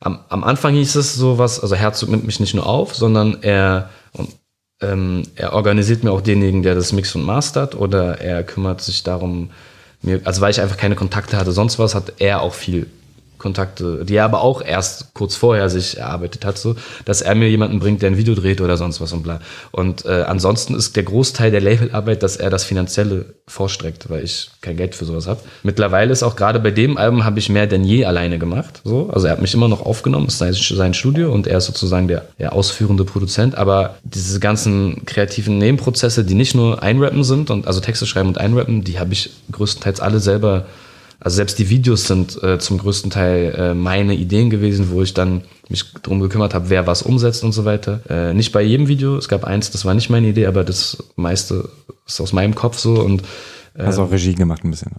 am, 0.00 0.20
am 0.28 0.44
Anfang 0.44 0.74
hieß 0.74 0.96
es 0.96 1.14
sowas, 1.14 1.60
also 1.60 1.74
Herzog 1.74 2.10
nimmt 2.10 2.26
mich 2.26 2.40
nicht 2.40 2.52
nur 2.54 2.66
auf, 2.66 2.94
sondern 2.94 3.38
er, 3.42 3.88
ähm, 4.82 5.22
er 5.36 5.54
organisiert 5.54 6.04
mir 6.04 6.12
auch 6.12 6.20
denjenigen, 6.20 6.62
der 6.62 6.74
das 6.74 6.92
mixt 6.92 7.14
und 7.16 7.22
mastert 7.24 7.74
oder 7.74 8.20
er 8.20 8.42
kümmert 8.44 8.82
sich 8.82 9.02
darum, 9.02 9.50
mir, 10.04 10.20
also 10.24 10.40
weil 10.40 10.50
ich 10.50 10.60
einfach 10.60 10.76
keine 10.76 10.94
Kontakte 10.94 11.36
hatte, 11.36 11.52
sonst 11.52 11.78
was, 11.78 11.94
hat 11.94 12.14
er 12.18 12.42
auch 12.42 12.54
viel 12.54 12.86
Kontakte, 13.44 14.06
die 14.06 14.16
er 14.16 14.24
aber 14.24 14.40
auch 14.40 14.62
erst 14.62 15.12
kurz 15.12 15.36
vorher 15.36 15.68
sich 15.68 15.98
erarbeitet 15.98 16.46
hat, 16.46 16.56
so, 16.56 16.76
dass 17.04 17.20
er 17.20 17.34
mir 17.34 17.50
jemanden 17.50 17.78
bringt, 17.78 18.00
der 18.00 18.10
ein 18.10 18.16
Video 18.16 18.34
dreht 18.34 18.62
oder 18.62 18.78
sonst 18.78 19.02
was 19.02 19.12
und 19.12 19.22
bla. 19.22 19.38
Und 19.70 20.06
äh, 20.06 20.22
ansonsten 20.22 20.74
ist 20.74 20.96
der 20.96 21.02
Großteil 21.02 21.50
der 21.50 21.60
Labelarbeit, 21.60 22.22
dass 22.22 22.36
er 22.36 22.48
das 22.48 22.64
Finanzielle 22.64 23.34
vorstreckt, 23.46 24.08
weil 24.08 24.24
ich 24.24 24.50
kein 24.62 24.78
Geld 24.78 24.94
für 24.94 25.04
sowas 25.04 25.26
habe. 25.26 25.40
Mittlerweile 25.62 26.10
ist 26.10 26.22
auch 26.22 26.36
gerade 26.36 26.58
bei 26.58 26.70
dem 26.70 26.96
Album 26.96 27.26
habe 27.26 27.38
ich 27.38 27.50
mehr 27.50 27.66
denn 27.66 27.84
je 27.84 28.06
alleine 28.06 28.38
gemacht. 28.38 28.80
So, 28.82 29.10
also 29.12 29.26
er 29.26 29.32
hat 29.32 29.42
mich 29.42 29.52
immer 29.52 29.68
noch 29.68 29.84
aufgenommen, 29.84 30.28
ist 30.28 30.38
sein, 30.38 30.54
sein 30.54 30.94
Studio 30.94 31.30
und 31.30 31.46
er 31.46 31.58
ist 31.58 31.66
sozusagen 31.66 32.08
der, 32.08 32.24
der 32.38 32.54
ausführende 32.54 33.04
Produzent. 33.04 33.56
Aber 33.56 33.96
diese 34.04 34.40
ganzen 34.40 35.04
kreativen 35.04 35.58
Nebenprozesse, 35.58 36.24
die 36.24 36.34
nicht 36.34 36.54
nur 36.54 36.82
Einrappen 36.82 37.24
sind 37.24 37.50
und 37.50 37.66
also 37.66 37.80
Texte 37.80 38.06
schreiben 38.06 38.28
und 38.28 38.38
Einrappen, 38.38 38.84
die 38.84 38.98
habe 38.98 39.12
ich 39.12 39.28
größtenteils 39.52 40.00
alle 40.00 40.20
selber 40.20 40.64
also 41.24 41.36
selbst 41.36 41.58
die 41.58 41.70
Videos 41.70 42.06
sind 42.06 42.40
äh, 42.42 42.58
zum 42.58 42.76
größten 42.76 43.10
Teil 43.10 43.54
äh, 43.56 43.74
meine 43.74 44.14
Ideen 44.14 44.50
gewesen, 44.50 44.90
wo 44.90 45.00
ich 45.00 45.14
dann 45.14 45.42
mich 45.70 45.92
drum 46.02 46.20
gekümmert 46.20 46.52
habe, 46.52 46.68
wer 46.68 46.86
was 46.86 47.02
umsetzt 47.02 47.42
und 47.42 47.52
so 47.52 47.64
weiter. 47.64 48.00
Äh, 48.10 48.34
nicht 48.34 48.52
bei 48.52 48.60
jedem 48.60 48.88
Video. 48.88 49.16
Es 49.16 49.28
gab 49.28 49.44
eins, 49.44 49.70
das 49.70 49.86
war 49.86 49.94
nicht 49.94 50.10
meine 50.10 50.28
Idee, 50.28 50.44
aber 50.44 50.64
das 50.64 51.02
meiste 51.16 51.70
ist 52.06 52.20
aus 52.20 52.34
meinem 52.34 52.54
Kopf 52.54 52.78
so 52.78 53.00
und 53.00 53.22
Hast 53.76 53.98
auch 53.98 54.12
Regie 54.12 54.34
gemacht 54.34 54.64
ein 54.64 54.70
bisschen. 54.70 54.92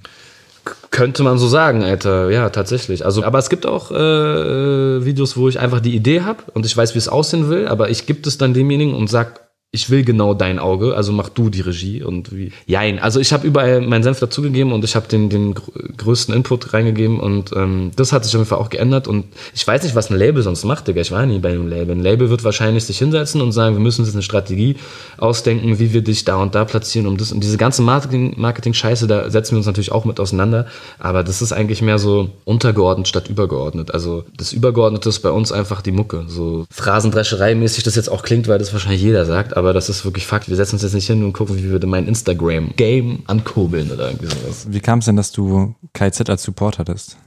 könnte 0.90 1.22
man 1.22 1.38
so 1.38 1.48
sagen, 1.48 1.84
Alter. 1.84 2.32
Ja, 2.32 2.50
tatsächlich. 2.50 3.06
Also, 3.06 3.24
aber 3.24 3.38
es 3.38 3.50
gibt 3.50 3.68
auch 3.68 3.92
äh, 3.92 3.96
äh, 3.96 5.06
Videos, 5.06 5.38
wo 5.38 5.48
ich 5.48 5.60
einfach 5.60 5.80
die 5.80 5.96
Idee 5.96 6.22
habe 6.22 6.44
und 6.54 6.66
ich 6.66 6.76
weiß, 6.76 6.96
wie 6.96 7.00
es 7.00 7.08
aussehen 7.08 7.50
will, 7.50 7.68
aber 7.68 7.92
ich 7.92 8.08
gebe 8.08 8.28
es 8.28 8.40
dann 8.40 8.56
demjenigen 8.56 8.96
und 8.96 9.10
sag, 9.10 9.45
ich 9.72 9.90
will 9.90 10.06
genau 10.06 10.34
dein 10.34 10.58
Auge, 10.58 10.96
also 10.96 11.12
mach 11.12 11.28
du 11.28 11.50
die 11.50 11.60
Regie 11.60 12.02
und 12.02 12.34
wie. 12.34 12.54
Jein. 12.66 12.98
Also 12.98 13.20
ich 13.20 13.34
habe 13.34 13.46
überall 13.46 13.82
meinen 13.82 14.04
Senf 14.04 14.20
dazugegeben 14.22 14.72
und 14.72 14.86
ich 14.86 14.96
habe 14.96 15.10
den, 15.10 15.30
den 15.30 15.54
gr- 15.54 15.70
größten 15.98 16.34
Input 16.34 16.74
reingegeben 16.74 17.20
und 17.20 17.52
ähm, 17.54 17.92
das 17.98 18.14
hat 18.14 18.24
sich 18.24 18.34
auf 18.36 18.40
jeden 18.40 18.48
Fall 18.48 18.60
auch 18.60 18.70
geändert 18.70 19.10
und 19.10 19.26
ich 19.54 19.68
weiß 19.68 19.84
nicht, 19.84 19.94
was 19.94 20.10
ein 20.10 20.18
Label 20.18 20.44
sonst 20.44 20.64
macht, 20.64 20.88
Digga. 20.88 21.02
Ich 21.02 21.12
war 21.12 21.26
nie 21.26 21.40
bei 21.40 21.50
einem 21.50 21.68
Label. 21.68 21.94
Ein 21.94 22.02
Label 22.02 22.30
wird 22.30 22.46
wahrscheinlich 22.46 22.86
sich 22.86 23.00
hinsetzen 23.00 23.42
und 23.42 23.52
sagen, 23.52 23.76
wir 23.76 23.82
müssen 23.82 24.02
uns 24.02 24.08
jetzt 24.10 24.16
eine 24.16 24.24
Strategie 24.24 24.78
ausdenken, 25.18 25.78
wie 25.78 25.92
wir 25.92 26.02
dich 26.02 26.24
da 26.24 26.38
und 26.38 26.56
da 26.56 26.64
platzieren, 26.64 27.06
um 27.06 27.18
das 27.18 27.34
und 27.34 27.44
diese 27.44 27.58
ganze 27.58 27.82
Marketing, 27.82 28.34
Marketing-Scheiße, 28.38 29.08
da 29.08 29.30
setzen 29.30 29.52
wir 29.52 29.58
uns 29.58 29.68
natürlich 29.68 29.92
auch 29.92 30.06
mit 30.06 30.22
auseinander, 30.22 30.68
aber 31.00 31.22
das 31.22 31.42
ist 31.42 31.52
eigentlich 31.52 31.82
mehr 31.82 32.00
so 32.00 32.30
untergeordnet 32.46 33.10
statt 33.10 33.28
übergeordnet. 33.28 33.94
Also 33.94 34.24
das 34.38 34.54
Übergeordnete 34.54 35.10
ist 35.10 35.20
bei 35.20 35.32
uns 35.32 35.52
einfach 35.52 35.82
die 35.82 35.92
Mucke. 35.92 36.24
So 36.28 36.66
Phrasendrescherei-mäßig 36.74 37.84
das 37.84 37.96
jetzt 37.96 38.10
auch 38.10 38.24
klingt, 38.24 38.48
weil 38.48 38.58
das 38.58 38.72
wahrscheinlich 38.72 39.02
jeder 39.02 39.26
sagt, 39.26 39.58
aber 39.58 39.65
das 39.74 39.90
ist 39.90 40.06
wirklich 40.06 40.26
Fakt. 40.28 40.50
Wir 40.50 40.56
setzen 40.56 40.76
uns 40.76 40.84
jetzt 40.84 40.94
nicht 40.94 41.08
hin 41.08 41.24
und 41.24 41.34
gucken, 41.34 41.58
wie 41.58 41.72
wir 41.72 41.86
mein 41.88 42.08
Instagram-Game 42.08 43.24
ankurbeln 43.28 43.92
oder 43.92 44.08
irgendwie 44.12 44.28
sowas. 44.28 44.68
Wie 44.70 44.80
kam 44.80 45.00
es 45.00 45.06
denn, 45.06 45.16
dass 45.16 45.32
du 45.32 45.76
KZ 45.94 46.30
als 46.30 46.44
Support 46.44 46.80
hattest? 46.80 47.18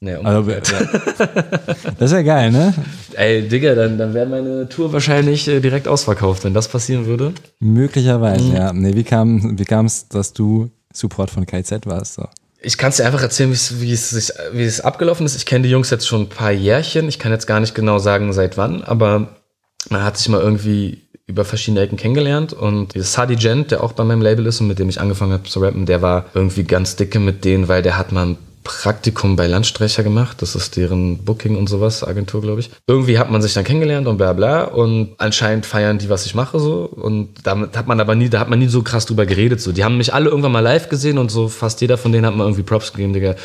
Nee, 0.00 0.14
Also, 0.14 0.50
ja. 0.50 0.58
Das 1.98 2.10
ist 2.10 2.12
ja 2.12 2.22
geil, 2.22 2.50
ne? 2.52 2.74
Ey, 3.14 3.48
Digga, 3.48 3.74
dann, 3.74 3.96
dann 3.96 4.12
wäre 4.14 4.26
meine 4.26 4.68
Tour 4.68 4.92
wahrscheinlich 4.92 5.48
äh, 5.48 5.60
direkt 5.60 5.88
ausverkauft, 5.88 6.44
wenn 6.44 6.52
das 6.54 6.68
passieren 6.68 7.06
würde. 7.06 7.32
Möglicherweise, 7.60 8.44
Mhm. 8.44 8.54
ja. 8.56 8.72
Nee, 8.72 8.94
wie 8.94 9.04
kam 9.04 9.56
kam's, 9.64 10.08
dass 10.08 10.32
du 10.32 10.70
Support 10.92 11.30
von 11.30 11.46
KZ 11.46 11.86
warst? 11.86 12.14
So. 12.14 12.26
Ich 12.60 12.76
kann 12.78 12.90
es 12.90 12.96
dir 12.96 13.06
einfach 13.06 13.22
erzählen, 13.22 13.50
es- 13.52 13.70
es, 13.70 14.32
wie 14.52 14.64
es 14.64 14.80
abgelaufen 14.80 15.24
ist. 15.24 15.36
Ich 15.36 15.46
kenne 15.46 15.64
die 15.64 15.70
Jungs 15.70 15.90
jetzt 15.90 16.06
schon 16.06 16.22
ein 16.22 16.28
paar 16.28 16.52
Jährchen. 16.52 17.08
Ich 17.08 17.18
kann 17.18 17.32
jetzt 17.32 17.46
gar 17.46 17.60
nicht 17.60 17.74
genau 17.74 17.98
sagen, 17.98 18.32
seit 18.32 18.56
wann, 18.56 18.82
aber 18.82 19.36
man 19.90 20.04
hat 20.04 20.16
sich 20.16 20.28
mal 20.28 20.40
irgendwie 20.40 21.02
über 21.26 21.44
verschiedene 21.44 21.80
Ecken 21.80 21.96
kennengelernt 21.96 22.52
und 22.52 22.92
Sadi 22.94 23.36
Gent, 23.36 23.72
der 23.72 23.82
auch 23.82 23.92
bei 23.92 24.04
meinem 24.04 24.22
Label 24.22 24.46
ist 24.46 24.60
und 24.60 24.68
mit 24.68 24.78
dem 24.78 24.88
ich 24.88 25.00
angefangen 25.00 25.32
habe 25.32 25.42
zu 25.44 25.60
rappen, 25.60 25.86
der 25.86 26.00
war 26.00 26.26
irgendwie 26.34 26.62
ganz 26.62 26.94
dicke 26.94 27.18
mit 27.18 27.44
denen, 27.44 27.66
weil 27.66 27.82
der 27.82 27.98
hat 27.98 28.12
mal 28.12 28.26
ein 28.26 28.38
Praktikum 28.66 29.36
bei 29.36 29.46
Landstreicher 29.46 30.02
gemacht. 30.02 30.42
Das 30.42 30.56
ist 30.56 30.76
deren 30.76 31.18
Booking 31.18 31.56
und 31.56 31.68
sowas, 31.68 32.02
Agentur, 32.02 32.42
glaube 32.42 32.60
ich. 32.60 32.70
Irgendwie 32.88 33.16
hat 33.16 33.30
man 33.30 33.40
sich 33.40 33.54
dann 33.54 33.62
kennengelernt 33.62 34.08
und 34.08 34.18
bla 34.18 34.32
bla. 34.32 34.64
Und 34.64 35.14
anscheinend 35.18 35.66
feiern 35.66 35.98
die, 35.98 36.08
was 36.08 36.26
ich 36.26 36.34
mache, 36.34 36.58
so. 36.58 36.84
Und 36.84 37.28
damit 37.44 37.76
hat 37.76 37.86
man 37.86 38.00
aber 38.00 38.16
nie, 38.16 38.28
da 38.28 38.40
hat 38.40 38.50
man 38.50 38.58
nie 38.58 38.66
so 38.66 38.82
krass 38.82 39.06
drüber 39.06 39.24
geredet. 39.24 39.60
So. 39.60 39.70
Die 39.70 39.84
haben 39.84 39.96
mich 39.96 40.12
alle 40.12 40.30
irgendwann 40.30 40.50
mal 40.50 40.60
live 40.60 40.88
gesehen 40.88 41.16
und 41.18 41.30
so 41.30 41.46
fast 41.46 41.80
jeder 41.80 41.96
von 41.96 42.10
denen 42.10 42.26
hat 42.26 42.34
mir 42.34 42.42
irgendwie 42.42 42.64
Props 42.64 42.92
gegeben, 42.92 43.12
Digga. 43.12 43.36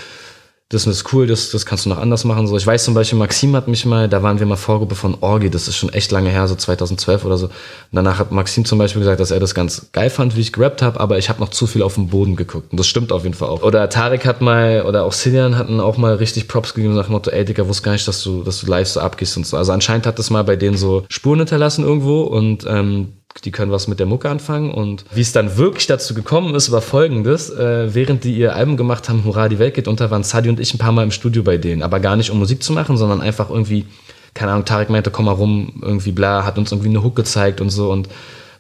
Das 0.72 0.88
ist 0.88 1.12
cool, 1.12 1.28
das, 1.28 1.52
das 1.52 1.66
kannst 1.66 1.86
du 1.86 1.90
noch 1.90 1.98
anders 1.98 2.24
machen. 2.24 2.48
So, 2.48 2.56
ich 2.56 2.66
weiß 2.66 2.86
zum 2.86 2.94
Beispiel, 2.94 3.20
Maxim 3.20 3.54
hat 3.58 3.68
mich 3.68 3.86
mal, 3.86 4.08
da 4.08 4.24
waren 4.24 4.40
wir 4.40 4.46
mal 4.46 4.56
Vorgruppe 4.56 4.96
von 4.96 5.18
Orgi, 5.20 5.50
das 5.50 5.68
ist 5.68 5.76
schon 5.76 5.92
echt 5.92 6.12
lange 6.12 6.30
her, 6.30 6.48
so 6.48 6.56
2012 6.56 7.26
oder 7.26 7.38
so. 7.38 7.48
Und 7.48 7.54
danach 7.92 8.20
hat 8.20 8.32
Maxim 8.32 8.64
zum 8.64 8.80
Beispiel 8.80 9.02
gesagt, 9.02 9.20
dass 9.20 9.32
er 9.32 9.42
das 9.42 9.54
ganz 9.54 9.88
geil 9.92 10.10
fand, 10.10 10.38
wie 10.38 10.40
ich 10.40 10.54
gerappt 10.54 10.82
habe, 10.82 10.98
aber 11.02 11.18
ich 11.18 11.28
habe 11.28 11.42
noch 11.42 11.50
zu 11.50 11.68
viel 11.68 11.82
auf 11.84 11.96
den 11.96 12.08
Boden 12.08 12.38
geguckt. 12.38 12.72
Und 12.72 12.80
das 12.80 12.88
stimmt 12.88 13.12
auf 13.12 13.24
jeden 13.24 13.36
Fall 13.36 13.50
auch. 13.50 13.64
Oder 13.64 13.90
Tarek 13.90 14.26
hat 14.26 14.40
mal, 14.40 14.84
oder 14.84 15.04
auch 15.04 15.12
Silian 15.12 15.58
hatten 15.58 15.82
auch 15.82 15.98
mal 15.98 16.16
richtig 16.16 16.48
Props 16.48 16.74
gegeben 16.74 16.96
nach 16.96 17.08
dem 17.08 17.12
Motto, 17.12 17.32
ey 17.32 17.44
Digga, 17.44 17.68
wusste 17.68 17.84
gar 17.84 17.92
nicht, 17.92 18.08
dass 18.08 18.24
du, 18.24 18.42
dass 18.44 18.62
du 18.62 18.68
live 18.68 18.88
so 18.88 19.02
abgehst 19.02 19.36
und 19.36 19.46
so. 19.46 19.58
Also 19.58 19.74
anscheinend 19.74 20.08
hat 20.08 20.20
das 20.20 20.30
mal 20.30 20.46
bei 20.46 20.56
denen 20.56 20.78
so 20.78 21.04
Spuren 21.10 21.40
hinterlassen 21.40 21.84
irgendwo 21.84 22.22
und 22.22 22.66
ähm, 22.66 23.10
die 23.44 23.52
können 23.52 23.72
was 23.72 23.88
mit 23.88 24.00
der 24.00 24.06
Mucke 24.06 24.30
anfangen. 24.30 24.72
Und 24.72 25.06
wie 25.14 25.22
es 25.22 25.32
dann 25.32 25.58
wirklich 25.58 25.88
dazu 25.88 26.14
gekommen 26.14 26.56
ist, 26.56 26.72
war 26.72 26.82
folgendes. 26.82 27.50
Äh, 27.50 27.94
während 27.94 28.24
die 28.24 28.34
ihr 28.34 28.56
Album 28.56 28.78
gemacht 28.78 29.10
haben, 29.10 29.24
Hurra, 29.24 29.50
die 29.50 29.60
Welt 29.60 29.74
geht 29.74 29.88
unter, 29.88 30.12
waren 30.12 30.24
Sadi 30.24 30.50
und 30.50 30.60
ich 30.60 30.74
ein 30.74 30.78
paar 30.78 30.92
Mal 30.92 31.04
im 31.04 31.12
Studio 31.12 31.44
bei 31.44 31.58
denen. 31.58 31.84
Aber 31.84 32.00
gar 32.00 32.16
nicht, 32.16 32.30
um 32.30 32.40
Musik 32.40 32.64
zu 32.64 32.74
machen, 32.74 32.98
sondern 32.98 33.22
einfach 33.22 33.50
irgendwie, 33.50 33.86
keine 34.34 34.52
Ahnung, 34.52 34.66
Tarek 34.66 34.90
meinte, 34.90 35.12
komm 35.12 35.26
mal 35.26 35.32
rum, 35.32 35.82
irgendwie 35.82 36.12
bla, 36.12 36.46
hat 36.46 36.58
uns 36.58 36.72
irgendwie 36.72 36.90
eine 36.90 37.04
Hook 37.04 37.16
gezeigt 37.16 37.62
und 37.62 37.70
so 37.70 37.92
und 37.92 38.10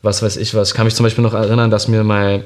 was 0.01 0.23
weiß 0.23 0.37
ich 0.37 0.55
was. 0.55 0.69
Ich 0.69 0.73
kann 0.73 0.85
mich 0.85 0.95
zum 0.95 1.03
Beispiel 1.03 1.23
noch 1.23 1.33
erinnern, 1.33 1.69
dass 1.69 1.87
mir 1.87 2.03
mal 2.03 2.45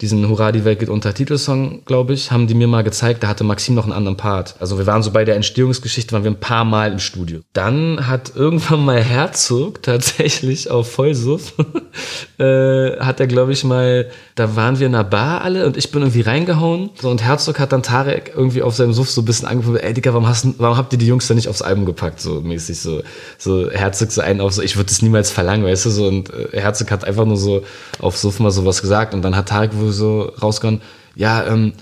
diesen 0.00 0.28
Hurra, 0.28 0.52
die 0.52 0.64
Welt 0.64 0.78
geht 0.78 0.88
unter 0.88 1.12
Titelsong, 1.12 1.84
glaube 1.84 2.12
ich, 2.12 2.30
haben 2.30 2.46
die 2.46 2.54
mir 2.54 2.68
mal 2.68 2.84
gezeigt, 2.84 3.22
da 3.22 3.28
hatte 3.28 3.42
Maxim 3.42 3.74
noch 3.74 3.84
einen 3.84 3.92
anderen 3.92 4.16
Part. 4.16 4.54
Also 4.60 4.78
wir 4.78 4.86
waren 4.86 5.02
so 5.02 5.10
bei 5.10 5.24
der 5.24 5.34
Entstehungsgeschichte, 5.34 6.12
waren 6.12 6.22
wir 6.22 6.30
ein 6.30 6.40
paar 6.40 6.64
Mal 6.64 6.92
im 6.92 7.00
Studio. 7.00 7.40
Dann 7.52 8.06
hat 8.06 8.32
irgendwann 8.36 8.84
mal 8.84 9.02
Herzog 9.02 9.82
tatsächlich 9.82 10.70
auf 10.70 10.92
Vollsuff, 10.92 11.54
äh, 12.38 12.98
hat 13.00 13.18
er, 13.18 13.26
glaube 13.26 13.52
ich, 13.52 13.64
mal, 13.64 14.08
da 14.36 14.54
waren 14.54 14.78
wir 14.78 14.86
in 14.86 14.94
einer 14.94 15.02
Bar 15.02 15.42
alle 15.42 15.66
und 15.66 15.76
ich 15.76 15.90
bin 15.90 16.02
irgendwie 16.02 16.20
reingehauen. 16.20 16.90
So, 17.00 17.10
und 17.10 17.22
Herzog 17.24 17.58
hat 17.58 17.72
dann 17.72 17.82
Tarek 17.82 18.32
irgendwie 18.36 18.62
auf 18.62 18.76
seinem 18.76 18.92
Suff 18.92 19.10
so 19.10 19.22
ein 19.22 19.24
bisschen 19.24 19.48
angefangen, 19.48 19.78
ey 19.78 19.94
Digga, 19.94 20.12
warum, 20.12 20.28
hast, 20.28 20.46
warum 20.58 20.76
habt 20.76 20.92
ihr 20.92 20.98
die 20.98 21.08
Jungs 21.08 21.26
da 21.26 21.34
nicht 21.34 21.48
aufs 21.48 21.62
Album 21.62 21.86
gepackt? 21.86 22.20
So 22.20 22.40
mäßig 22.40 22.78
so. 22.78 23.02
So 23.36 23.70
Herzog 23.70 24.12
so 24.12 24.20
einen 24.20 24.40
auf 24.40 24.52
so, 24.52 24.62
ich 24.62 24.76
würde 24.76 24.88
das 24.88 25.02
niemals 25.02 25.30
verlangen, 25.32 25.64
weißt 25.64 25.86
du, 25.86 25.90
so. 25.90 26.06
Und 26.06 26.32
äh, 26.32 26.60
Herzog 26.60 26.90
hat 26.92 27.04
einfach 27.04 27.24
nur 27.24 27.36
so 27.36 27.62
auf 27.98 28.16
Suff 28.16 28.38
mal 28.38 28.52
sowas 28.52 28.80
gesagt 28.80 29.12
und 29.12 29.22
dann 29.22 29.34
hat 29.34 29.48
Tarek 29.48 29.76
wohl 29.76 29.87
so 29.92 30.32
rausgehauen, 30.40 30.80
ja, 31.14 31.46
ähm, 31.46 31.72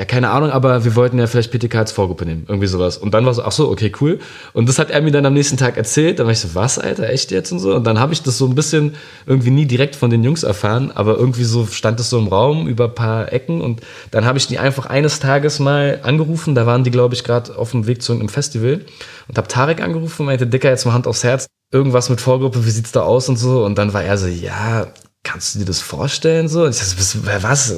ja, 0.00 0.06
keine 0.06 0.30
Ahnung, 0.30 0.50
aber 0.50 0.84
wir 0.84 0.96
wollten 0.96 1.20
ja 1.20 1.28
vielleicht 1.28 1.52
PTK 1.52 1.76
als 1.76 1.92
Vorgruppe 1.92 2.26
nehmen. 2.26 2.46
Irgendwie 2.48 2.66
sowas. 2.66 2.98
Und 2.98 3.14
dann 3.14 3.24
war 3.26 3.32
so, 3.32 3.44
ach 3.44 3.52
so, 3.52 3.70
okay, 3.70 3.92
cool. 4.00 4.18
Und 4.52 4.68
das 4.68 4.80
hat 4.80 4.90
er 4.90 5.00
mir 5.00 5.12
dann 5.12 5.24
am 5.24 5.34
nächsten 5.34 5.56
Tag 5.56 5.76
erzählt. 5.76 6.18
Dann 6.18 6.26
war 6.26 6.32
ich 6.32 6.40
so, 6.40 6.56
was, 6.56 6.80
Alter, 6.80 7.08
echt 7.08 7.30
jetzt 7.30 7.52
und 7.52 7.60
so. 7.60 7.76
Und 7.76 7.84
dann 7.84 8.00
habe 8.00 8.12
ich 8.12 8.20
das 8.20 8.36
so 8.36 8.46
ein 8.46 8.56
bisschen 8.56 8.96
irgendwie 9.24 9.50
nie 9.50 9.66
direkt 9.66 9.94
von 9.94 10.10
den 10.10 10.24
Jungs 10.24 10.42
erfahren, 10.42 10.90
aber 10.92 11.16
irgendwie 11.16 11.44
so 11.44 11.64
stand 11.66 12.00
es 12.00 12.10
so 12.10 12.18
im 12.18 12.26
Raum 12.26 12.66
über 12.66 12.86
ein 12.86 12.94
paar 12.96 13.32
Ecken. 13.32 13.60
Und 13.60 13.82
dann 14.10 14.24
habe 14.24 14.36
ich 14.36 14.48
die 14.48 14.58
einfach 14.58 14.86
eines 14.86 15.20
Tages 15.20 15.60
mal 15.60 16.00
angerufen. 16.02 16.56
Da 16.56 16.66
waren 16.66 16.82
die, 16.82 16.90
glaube 16.90 17.14
ich, 17.14 17.22
gerade 17.22 17.56
auf 17.56 17.70
dem 17.70 17.86
Weg 17.86 18.02
zu 18.02 18.14
irgendeinem 18.14 18.34
Festival. 18.34 18.80
Und 19.28 19.38
habe 19.38 19.46
Tarek 19.46 19.80
angerufen 19.80 20.22
und 20.22 20.26
meinte, 20.26 20.48
Dicker, 20.48 20.70
jetzt 20.70 20.86
mal 20.86 20.92
Hand 20.92 21.06
aufs 21.06 21.22
Herz. 21.22 21.46
Irgendwas 21.70 22.10
mit 22.10 22.20
Vorgruppe, 22.20 22.66
wie 22.66 22.70
sieht's 22.70 22.90
da 22.90 23.02
aus 23.02 23.28
und 23.28 23.36
so. 23.36 23.64
Und 23.64 23.78
dann 23.78 23.92
war 23.92 24.02
er 24.02 24.18
so, 24.18 24.26
ja, 24.26 24.88
kannst 25.24 25.54
du 25.54 25.58
dir 25.58 25.64
das 25.64 25.80
vorstellen? 25.80 26.46
So? 26.48 26.62
Und 26.64 26.70
ich 26.70 26.76
so, 26.76 27.18
was- 27.42 27.74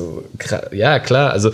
Ja, 0.72 0.98
klar. 0.98 1.30
Also, 1.30 1.52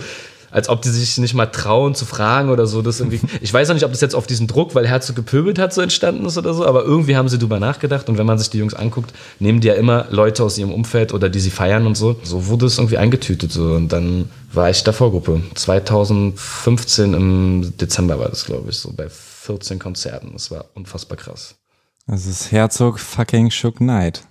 als 0.51 0.69
ob 0.69 0.83
die 0.83 0.89
sich 0.89 1.17
nicht 1.17 1.33
mal 1.33 1.47
trauen 1.47 1.95
zu 1.95 2.05
fragen 2.05 2.49
oder 2.49 2.67
so. 2.67 2.83
Das 2.83 2.99
irgendwie, 2.99 3.19
ich 3.41 3.51
weiß 3.51 3.69
auch 3.69 3.73
nicht, 3.73 3.85
ob 3.85 3.91
das 3.91 4.01
jetzt 4.01 4.13
auf 4.13 4.27
diesen 4.27 4.45
Druck, 4.45 4.75
weil 4.75 4.87
Herzog 4.87 5.15
gepöbelt 5.15 5.57
hat, 5.57 5.73
so 5.73 5.81
entstanden 5.81 6.25
ist 6.27 6.37
oder 6.37 6.53
so, 6.53 6.63
aber 6.67 6.83
irgendwie 6.83 7.15
haben 7.15 7.27
sie 7.27 7.39
drüber 7.39 7.59
nachgedacht 7.59 8.07
und 8.07 8.19
wenn 8.19 8.27
man 8.27 8.37
sich 8.37 8.51
die 8.51 8.59
Jungs 8.59 8.75
anguckt, 8.75 9.13
nehmen 9.39 9.61
die 9.61 9.67
ja 9.69 9.73
immer 9.73 10.05
Leute 10.11 10.43
aus 10.43 10.57
ihrem 10.59 10.71
Umfeld 10.71 11.11
oder 11.11 11.29
die 11.29 11.39
sie 11.39 11.49
feiern 11.49 11.87
und 11.87 11.95
so. 11.97 12.19
So 12.23 12.45
wurde 12.45 12.67
es 12.67 12.77
irgendwie 12.77 12.99
eingetütet 12.99 13.51
so 13.51 13.73
und 13.73 13.89
dann 13.89 14.29
war 14.51 14.69
ich 14.69 14.83
der 14.83 14.93
Vorgruppe. 14.93 15.41
2015 15.55 17.13
im 17.15 17.73
Dezember 17.77 18.19
war 18.19 18.29
das, 18.29 18.45
glaube 18.45 18.69
ich, 18.69 18.77
so 18.77 18.91
bei 18.93 19.09
14 19.09 19.79
Konzerten. 19.79 20.31
Das 20.33 20.51
war 20.51 20.65
unfassbar 20.75 21.17
krass. 21.17 21.55
Das 22.05 22.27
ist 22.27 22.51
Herzog 22.51 22.99
fucking 22.99 23.49
Shook 23.49 23.77
Knight. 23.77 24.23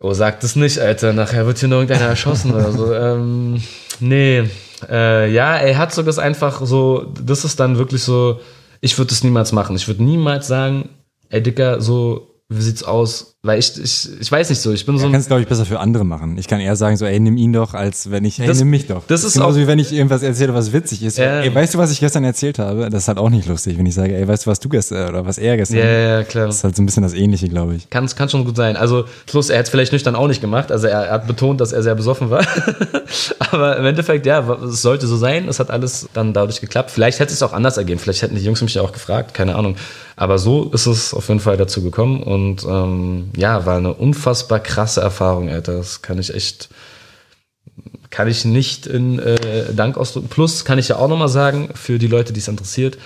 Oh, 0.00 0.14
sag 0.14 0.40
das 0.40 0.56
nicht, 0.56 0.78
Alter. 0.78 1.12
Nachher 1.12 1.46
wird 1.46 1.58
hier 1.58 1.68
noch 1.68 1.76
irgendeiner 1.76 2.06
erschossen 2.08 2.52
oder 2.54 2.72
so. 2.72 2.92
Ähm, 2.94 3.62
nee, 4.00 4.44
Äh, 4.88 5.30
ja, 5.30 5.56
er 5.56 5.76
hat 5.76 5.92
sogar 5.92 6.18
einfach 6.18 6.64
so, 6.64 7.12
das 7.22 7.44
ist 7.44 7.60
dann 7.60 7.76
wirklich 7.76 8.02
so, 8.02 8.40
ich 8.80 8.96
würde 8.96 9.10
das 9.10 9.22
niemals 9.22 9.52
machen. 9.52 9.76
Ich 9.76 9.86
würde 9.88 10.02
niemals 10.02 10.46
sagen, 10.46 10.88
ey 11.28 11.42
Dicker, 11.42 11.82
so, 11.82 12.40
wie 12.48 12.62
sieht's 12.62 12.82
aus? 12.82 13.38
Weil 13.42 13.58
ich, 13.58 13.72
ich, 13.82 14.06
ich 14.20 14.30
weiß 14.30 14.50
nicht 14.50 14.60
so, 14.60 14.70
ich 14.70 14.84
bin 14.84 14.98
so 14.98 15.04
Ich 15.04 15.06
ein. 15.08 15.12
kann 15.12 15.20
es, 15.22 15.26
glaube 15.26 15.40
ich, 15.40 15.48
besser 15.48 15.64
für 15.64 15.80
andere 15.80 16.04
machen. 16.04 16.36
Ich 16.36 16.46
kann 16.46 16.60
eher 16.60 16.76
sagen, 16.76 16.98
so, 16.98 17.06
ey, 17.06 17.18
nimm 17.18 17.38
ihn 17.38 17.54
doch, 17.54 17.72
als 17.72 18.10
wenn 18.10 18.26
ich, 18.26 18.38
ey, 18.38 18.46
Das- 18.46 18.58
nimm 18.58 18.68
mich 18.68 18.86
doch. 18.86 19.02
das 19.06 19.24
ist 19.24 19.32
genauso 19.32 19.56
auch- 19.58 19.62
wie 19.62 19.66
wenn 19.66 19.78
ich 19.78 19.94
irgendwas 19.94 20.22
erzähle, 20.22 20.52
was 20.52 20.74
witzig 20.74 21.02
ist. 21.02 21.16
Ja. 21.16 21.40
Ey, 21.40 21.54
weißt 21.54 21.72
du, 21.72 21.78
was 21.78 21.90
ich 21.90 22.00
gestern 22.00 22.22
erzählt 22.24 22.58
habe? 22.58 22.90
Das 22.90 23.04
ist 23.04 23.08
halt 23.08 23.16
auch 23.16 23.30
nicht 23.30 23.48
lustig, 23.48 23.78
wenn 23.78 23.86
ich 23.86 23.94
sage, 23.94 24.14
ey, 24.14 24.28
weißt 24.28 24.44
du, 24.44 24.50
was 24.50 24.60
du 24.60 24.68
gestern, 24.68 25.08
oder 25.08 25.24
was 25.24 25.38
er 25.38 25.56
gestern. 25.56 25.78
Ja, 25.78 25.84
ja, 25.86 26.08
ja, 26.18 26.22
klar. 26.24 26.46
Das 26.48 26.56
ist 26.56 26.64
halt 26.64 26.76
so 26.76 26.82
ein 26.82 26.86
bisschen 26.86 27.02
das 27.02 27.14
Ähnliche, 27.14 27.48
glaube 27.48 27.76
ich. 27.76 27.88
Kann, 27.88 28.06
kann 28.08 28.28
schon 28.28 28.44
gut 28.44 28.56
sein. 28.56 28.76
Also, 28.76 29.06
plus, 29.24 29.48
er 29.48 29.58
hat 29.60 29.64
es 29.64 29.70
vielleicht 29.70 29.92
nüchtern 29.94 30.16
auch 30.16 30.28
nicht 30.28 30.42
gemacht. 30.42 30.70
Also, 30.70 30.88
er, 30.88 31.04
er 31.04 31.12
hat 31.14 31.26
betont, 31.26 31.62
dass 31.62 31.72
er 31.72 31.82
sehr 31.82 31.94
besoffen 31.94 32.28
war. 32.28 32.44
Aber 33.38 33.78
im 33.78 33.86
Endeffekt, 33.86 34.26
ja, 34.26 34.40
es 34.64 34.82
sollte 34.82 35.06
so 35.06 35.16
sein. 35.16 35.48
Es 35.48 35.58
hat 35.58 35.70
alles 35.70 36.08
dann 36.12 36.34
dadurch 36.34 36.60
geklappt. 36.60 36.90
Vielleicht 36.90 37.20
hätte 37.20 37.32
es 37.32 37.42
auch 37.42 37.54
anders 37.54 37.78
ergeben. 37.78 37.98
Vielleicht 38.00 38.20
hätten 38.20 38.34
die 38.36 38.42
Jungs 38.44 38.60
mich 38.60 38.74
ja 38.74 38.82
auch 38.82 38.92
gefragt. 38.92 39.32
Keine 39.32 39.56
Ahnung. 39.56 39.76
Aber 40.16 40.38
so 40.38 40.70
ist 40.74 40.84
es 40.86 41.14
auf 41.14 41.28
jeden 41.28 41.40
Fall 41.40 41.56
dazu 41.56 41.82
gekommen. 41.82 42.22
Und 42.22 42.64
ähm, 42.68 43.29
ja, 43.36 43.66
war 43.66 43.76
eine 43.76 43.94
unfassbar 43.94 44.60
krasse 44.60 45.00
Erfahrung, 45.00 45.48
Alter. 45.48 45.76
Das 45.76 46.02
kann 46.02 46.18
ich 46.18 46.34
echt 46.34 46.68
kann 48.10 48.26
ich 48.26 48.44
nicht 48.44 48.86
in 48.86 49.20
äh, 49.20 49.72
Dank 49.72 49.96
ausdrücken. 49.96 50.28
Plus 50.28 50.64
kann 50.64 50.78
ich 50.78 50.88
ja 50.88 50.96
auch 50.96 51.08
nochmal 51.08 51.28
sagen, 51.28 51.70
für 51.74 51.98
die 51.98 52.08
Leute, 52.08 52.32
die 52.32 52.40
es 52.40 52.48
interessiert, 52.48 52.98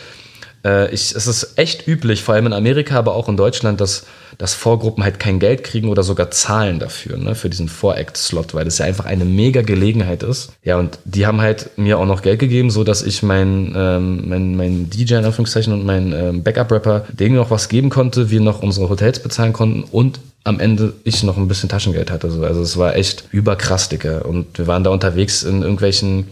äh, 0.64 0.92
ich, 0.92 1.14
es 1.14 1.26
ist 1.26 1.58
echt 1.58 1.86
üblich, 1.86 2.22
vor 2.22 2.34
allem 2.34 2.46
in 2.46 2.52
Amerika, 2.54 2.96
aber 2.96 3.14
auch 3.14 3.28
in 3.28 3.36
Deutschland, 3.36 3.80
dass, 3.80 4.06
dass 4.38 4.54
Vorgruppen 4.54 5.04
halt 5.04 5.18
kein 5.18 5.38
Geld 5.38 5.64
kriegen 5.64 5.88
oder 5.88 6.02
sogar 6.02 6.30
zahlen 6.30 6.78
dafür, 6.78 7.16
ne, 7.16 7.34
für 7.34 7.50
diesen 7.50 7.68
Voract-Slot, 7.68 8.54
weil 8.54 8.64
das 8.64 8.78
ja 8.78 8.86
einfach 8.86 9.04
eine 9.04 9.24
mega 9.24 9.62
Gelegenheit 9.62 10.22
ist. 10.22 10.52
Ja, 10.62 10.78
und 10.78 10.98
die 11.04 11.26
haben 11.26 11.40
halt 11.40 11.70
mir 11.76 11.98
auch 11.98 12.06
noch 12.06 12.22
Geld 12.22 12.38
gegeben, 12.38 12.70
so 12.70 12.84
dass 12.84 13.02
ich 13.02 13.22
mein, 13.22 13.74
ähm, 13.76 14.28
mein, 14.28 14.56
mein 14.56 14.90
DJ 14.90 15.14
in 15.14 15.24
Anführungszeichen 15.24 15.72
und 15.72 15.84
mein 15.84 16.12
ähm, 16.12 16.42
Backup-Rapper 16.42 17.06
denen 17.12 17.36
noch 17.36 17.50
was 17.50 17.68
geben 17.68 17.90
konnte, 17.90 18.30
wir 18.30 18.40
noch 18.40 18.62
unsere 18.62 18.88
Hotels 18.88 19.20
bezahlen 19.20 19.52
konnten 19.52 19.84
und 19.84 20.20
am 20.44 20.60
Ende 20.60 20.92
ich 21.04 21.22
noch 21.22 21.38
ein 21.38 21.48
bisschen 21.48 21.70
Taschengeld 21.70 22.10
hatte. 22.10 22.30
So. 22.30 22.44
Also 22.44 22.60
es 22.60 22.76
war 22.76 22.96
echt 22.96 23.24
überkrass, 23.32 23.88
Dicker. 23.88 24.26
Und 24.26 24.58
wir 24.58 24.66
waren 24.66 24.84
da 24.84 24.90
unterwegs 24.90 25.42
in 25.42 25.62
irgendwelchen 25.62 26.28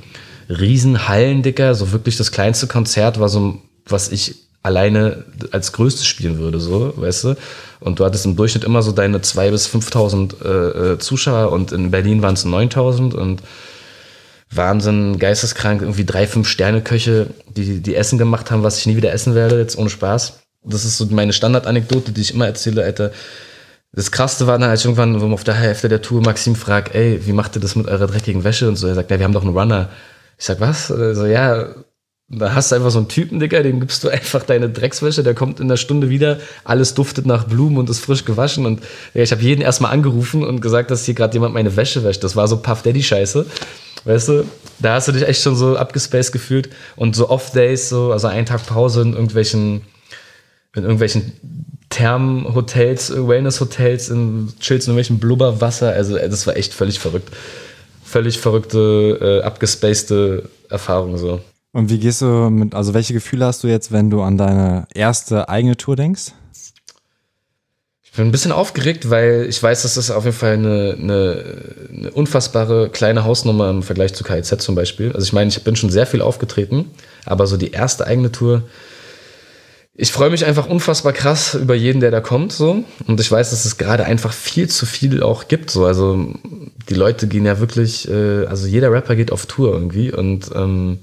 Riesenhallen, 0.51 1.43
Dicker. 1.43 1.75
So 1.75 1.93
wirklich 1.93 2.19
das 2.19 2.31
kleinste 2.31 2.67
Konzert 2.67 3.19
war 3.19 3.31
so, 3.31 3.59
was 3.87 4.13
ich 4.13 4.37
alleine 4.63 5.25
als 5.51 5.73
größtes 5.73 6.07
spielen 6.07 6.39
würde, 6.39 6.61
so, 6.61 6.95
weißt 6.97 7.25
du? 7.25 7.37
Und 7.81 7.99
du 7.99 8.05
hattest 8.05 8.27
im 8.27 8.37
Durchschnitt 8.37 8.65
immer 8.65 8.83
so 8.83 8.93
deine 8.93 9.19
2.000 9.19 9.51
bis 9.51 9.69
5.000 9.69 10.45
äh, 10.45 10.93
äh, 10.93 10.99
Zuschauer 10.99 11.51
und 11.51 11.73
in 11.73 11.91
Berlin 11.91 12.23
waren 12.23 12.35
es 12.35 12.47
9.000 12.47 13.15
und 13.15 13.43
Wahnsinn, 14.55 15.19
geisteskrank, 15.19 15.81
irgendwie 15.81 16.05
drei, 16.05 16.27
fünf 16.27 16.47
Sterne-Köche, 16.47 17.29
die, 17.49 17.81
die 17.81 17.95
Essen 17.95 18.19
gemacht 18.19 18.51
haben, 18.51 18.63
was 18.63 18.79
ich 18.79 18.87
nie 18.87 18.97
wieder 18.97 19.13
essen 19.13 19.35
werde, 19.35 19.59
jetzt 19.59 19.79
ohne 19.79 19.91
Spaß. 19.91 20.41
Das 20.65 20.85
ist 20.85 20.99
so 20.99 21.07
meine 21.07 21.33
Standardanekdote, 21.33 22.13
die 22.13 22.21
ich 22.21 22.35
immer 22.35 22.47
erzähle, 22.47 22.85
Alter. 22.85 23.13
Das 23.93 24.11
Krasseste 24.11 24.47
war 24.47 24.59
dann, 24.59 24.71
als 24.71 24.81
ich 24.81 24.87
irgendwann 24.87 25.21
wo 25.21 25.35
auf 25.35 25.45
der 25.45 25.55
Hälfte 25.55 25.89
der 25.89 26.03
Tour 26.03 26.23
Maxim 26.23 26.55
fragt, 26.55 26.95
ey, 26.95 27.27
wie 27.27 27.33
macht 27.33 27.57
ihr 27.57 27.61
das 27.61 27.77
mit 27.77 27.89
eurer 27.89 28.07
dreckigen 28.07 28.45
Wäsche? 28.45 28.69
Und 28.69 28.77
so, 28.77 28.87
er 28.87 28.95
sagt, 28.95 29.11
ja, 29.11 29.19
wir 29.19 29.25
haben 29.25 29.33
doch 29.33 29.43
einen 29.43 29.57
Runner. 29.57 29.91
Ich 30.39 30.45
sag, 30.45 30.61
was? 30.61 30.87
So, 30.89 31.27
ja, 31.27 31.75
da 32.35 32.55
hast 32.55 32.73
du 32.73 32.77
einfach 32.77 32.91
so 32.91 32.99
einen 32.99 33.09
Typen, 33.09 33.41
Digga, 33.41 33.63
dem 33.63 33.79
gibst 33.79 34.03
du 34.03 34.09
einfach 34.11 34.43
deine 34.43 34.71
Dreckswäsche, 34.71 35.23
der 35.23 35.35
kommt 35.35 35.61
in 35.61 35.69
der 35.69 35.77
Stunde 35.77 36.09
wieder, 36.09 36.39
alles 36.65 36.95
duftet 36.95 37.27
nach 37.27 37.45
Blumen 37.45 37.77
und 37.77 37.91
ist 37.91 38.01
frisch 38.01 38.25
gewaschen. 38.25 38.65
Und 38.67 38.81
ja, 39.15 39.23
ich 39.23 39.33
habe 39.33 39.43
jeden 39.43 39.61
erstmal 39.61 39.93
angerufen 39.93 40.43
und 40.43 40.61
gesagt, 40.61 40.91
dass 40.91 41.05
hier 41.05 41.15
gerade 41.15 41.35
jemand 41.35 41.55
meine 41.55 41.77
Wäsche 41.77 42.03
wäscht. 42.03 42.25
Das 42.25 42.35
war 42.35 42.49
so 42.49 42.57
Puff 42.57 42.83
Daddy-Scheiße. 42.83 43.47
Weißt 44.05 44.29
du, 44.29 44.45
da 44.81 44.95
hast 44.95 45.09
du 45.09 45.13
dich 45.13 45.29
echt 45.29 45.43
schon 45.43 45.55
so 45.55 45.77
abgespaced 45.77 46.33
gefühlt. 46.33 46.71
Und 46.97 47.15
so 47.15 47.29
Off-Days, 47.29 47.91
so, 47.91 48.13
also 48.13 48.27
einen 48.29 48.47
Tag 48.47 48.67
Pause 48.67 49.03
in 49.03 49.13
irgendwelchen, 49.13 49.83
in 50.75 50.83
irgendwelchen 50.83 51.33
Thermenhotels, 51.91 53.13
Wellness-Hotels, 53.15 54.09
in 54.09 54.53
chillst 54.59 54.89
in 54.89 54.93
irgendwelchem 54.93 55.19
Blubberwasser. 55.19 55.91
Also, 55.91 56.17
das 56.17 56.47
war 56.47 56.57
echt 56.57 56.73
völlig 56.73 56.99
verrückt. 56.99 57.29
Völlig 58.03 58.39
verrückte, 58.39 59.19
äh, 59.21 59.45
abgespacede 59.45 60.49
Erfahrung 60.69 61.19
so. 61.19 61.41
Und 61.73 61.89
wie 61.91 61.99
gehst 61.99 62.21
du 62.21 62.51
mit, 62.51 62.75
also 62.75 62.93
welche 62.93 63.15
Gefühle 63.15 63.47
hast 63.47 63.65
du 63.65 63.69
jetzt, 63.69 63.93
wenn 63.93 64.11
du 64.11 64.23
an 64.23 64.37
deine 64.37 64.87
erste 64.95 65.49
eigene 65.49 65.77
Tour 65.77 65.97
denkst? 65.97 66.33
Ich 68.03 68.13
bin 68.13 68.27
ein 68.27 68.31
bisschen 68.31 68.53
aufgeregt, 68.53 69.09
weil 69.09 69.47
ich 69.49 69.63
weiß, 69.63 69.83
das 69.83 69.97
ist 69.97 70.11
auf 70.11 70.27
jeden 70.27 70.37
Fall 70.37 70.53
eine, 70.53 70.97
eine, 71.01 71.45
eine 71.91 72.11
unfassbare 72.11 72.91
kleine 72.91 73.25
Hausnummer 73.25 73.71
im 73.71 73.83
Vergleich 73.83 74.13
zu 74.13 74.23
KIZ 74.23 74.59
zum 74.59 74.75
Beispiel. 74.75 75.13
Also 75.13 75.25
ich 75.25 75.33
meine, 75.33 75.49
ich 75.49 75.65
bin 75.65 75.77
schon 75.77 75.89
sehr 75.89 76.07
viel 76.07 76.21
aufgetreten, 76.21 76.91
aber 77.25 77.47
so 77.47 77.57
die 77.57 77.71
erste 77.71 78.07
eigene 78.07 78.31
Tour, 78.31 78.65
ich 79.95 80.13
freue 80.13 80.29
mich 80.29 80.45
einfach 80.45 80.69
unfassbar 80.69 81.15
krass 81.15 81.55
über 81.55 81.75
jeden, 81.75 82.01
der 82.01 82.11
da 82.11 82.21
kommt, 82.21 82.53
so. 82.53 82.85
Und 83.07 83.21
ich 83.21 83.31
weiß, 83.31 83.51
dass 83.51 83.65
es 83.65 83.79
gerade 83.79 84.05
einfach 84.05 84.33
viel 84.33 84.69
zu 84.69 84.85
viel 84.85 85.23
auch 85.23 85.49
gibt, 85.49 85.71
so. 85.71 85.87
Also, 85.87 86.35
die 86.89 86.95
Leute 86.95 87.29
gehen 87.29 87.47
ja 87.47 87.61
wirklich, 87.61 88.11
äh, 88.11 88.47
also 88.47 88.67
jeder 88.67 88.91
Rapper 88.91 89.17
geht 89.17 89.33
auf 89.33 89.47
Tour 89.47 89.73
irgendwie 89.73 90.13
und, 90.13 90.51
ähm, 90.55 90.99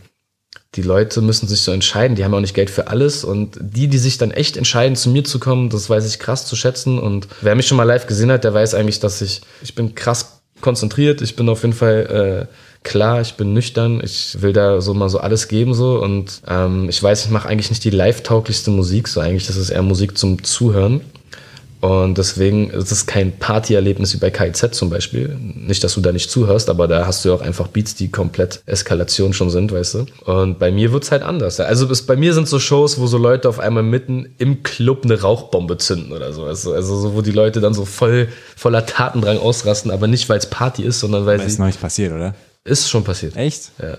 die 0.75 0.81
Leute 0.83 1.21
müssen 1.21 1.47
sich 1.47 1.61
so 1.61 1.71
entscheiden, 1.71 2.15
die 2.15 2.23
haben 2.23 2.33
auch 2.33 2.39
nicht 2.41 2.53
Geld 2.53 2.69
für 2.69 2.87
alles. 2.87 3.23
Und 3.23 3.57
die, 3.59 3.87
die 3.87 3.97
sich 3.97 4.17
dann 4.17 4.31
echt 4.31 4.55
entscheiden, 4.55 4.95
zu 4.95 5.09
mir 5.09 5.23
zu 5.23 5.39
kommen, 5.39 5.69
das 5.69 5.89
weiß 5.89 6.05
ich 6.07 6.19
krass 6.19 6.45
zu 6.45 6.55
schätzen. 6.55 6.99
Und 6.99 7.27
wer 7.41 7.55
mich 7.55 7.67
schon 7.67 7.77
mal 7.77 7.85
live 7.85 8.05
gesehen 8.05 8.31
hat, 8.31 8.43
der 8.43 8.53
weiß 8.53 8.75
eigentlich, 8.75 8.99
dass 8.99 9.21
ich, 9.21 9.41
ich 9.61 9.73
bin 9.73 9.95
krass 9.95 10.41
konzentriert, 10.61 11.21
ich 11.21 11.35
bin 11.35 11.49
auf 11.49 11.63
jeden 11.63 11.73
Fall 11.73 12.47
äh, 12.49 12.53
klar, 12.83 13.21
ich 13.21 13.33
bin 13.35 13.53
nüchtern, 13.53 14.01
ich 14.03 14.41
will 14.41 14.53
da 14.53 14.81
so 14.81 14.93
mal 14.93 15.09
so 15.09 15.19
alles 15.19 15.47
geben 15.47 15.73
so. 15.73 15.99
Und 16.01 16.41
ähm, 16.47 16.87
ich 16.87 17.01
weiß, 17.01 17.25
ich 17.25 17.31
mache 17.31 17.49
eigentlich 17.49 17.71
nicht 17.71 17.83
die 17.83 17.89
live-tauglichste 17.89 18.69
Musik, 18.69 19.07
so 19.07 19.21
eigentlich, 19.21 19.47
das 19.47 19.55
ist 19.55 19.71
eher 19.71 19.81
Musik 19.81 20.17
zum 20.17 20.43
Zuhören 20.43 21.01
und 21.81 22.17
deswegen 22.17 22.69
ist 22.71 22.91
es 22.91 23.05
kein 23.05 23.37
Partyerlebnis 23.37 24.13
wie 24.13 24.17
bei 24.17 24.29
KIZ 24.29 24.71
zum 24.71 24.89
Beispiel. 24.89 25.37
Nicht, 25.39 25.83
dass 25.83 25.93
du 25.93 26.01
da 26.01 26.11
nicht 26.11 26.29
zuhörst, 26.29 26.69
aber 26.69 26.89
da 26.89 27.05
hast 27.05 27.23
du 27.23 27.29
ja 27.29 27.35
auch 27.35 27.41
einfach 27.41 27.67
Beats, 27.67 27.95
die 27.95 28.09
komplett 28.11 28.61
Eskalation 28.65 29.31
schon 29.31 29.49
sind, 29.49 29.71
weißt 29.71 29.93
du. 29.93 30.05
Und 30.25 30.59
bei 30.59 30.71
mir 30.71 30.91
wird's 30.91 31.11
halt 31.11 31.23
anders. 31.23 31.59
Also 31.61 31.89
es, 31.89 32.05
bei 32.05 32.17
mir 32.17 32.33
sind 32.33 32.49
so 32.49 32.59
Shows, 32.59 32.99
wo 32.99 33.07
so 33.07 33.17
Leute 33.17 33.47
auf 33.47 33.59
einmal 33.59 33.83
mitten 33.83 34.33
im 34.39 34.61
Club 34.63 35.05
eine 35.05 35.21
Rauchbombe 35.21 35.77
zünden 35.77 36.11
oder 36.11 36.33
so. 36.33 36.43
Also, 36.43 36.73
also 36.73 36.97
so, 36.97 37.15
wo 37.15 37.21
die 37.21 37.31
Leute 37.31 37.61
dann 37.61 37.73
so 37.73 37.85
voll 37.85 38.27
voller 38.57 38.85
Tatendrang 38.85 39.37
ausrasten, 39.37 39.89
aber 39.89 40.07
nicht, 40.07 40.27
weil 40.27 40.39
es 40.39 40.47
Party 40.47 40.83
ist, 40.83 40.99
sondern 40.99 41.25
weil 41.25 41.37
Das 41.37 41.47
ist 41.47 41.53
sie... 41.53 41.59
noch 41.61 41.67
nicht 41.67 41.79
passiert, 41.79 42.11
oder? 42.11 42.35
Ist 42.65 42.89
schon 42.89 43.03
passiert. 43.03 43.35
Echt? 43.35 43.71
Ja. 43.81 43.97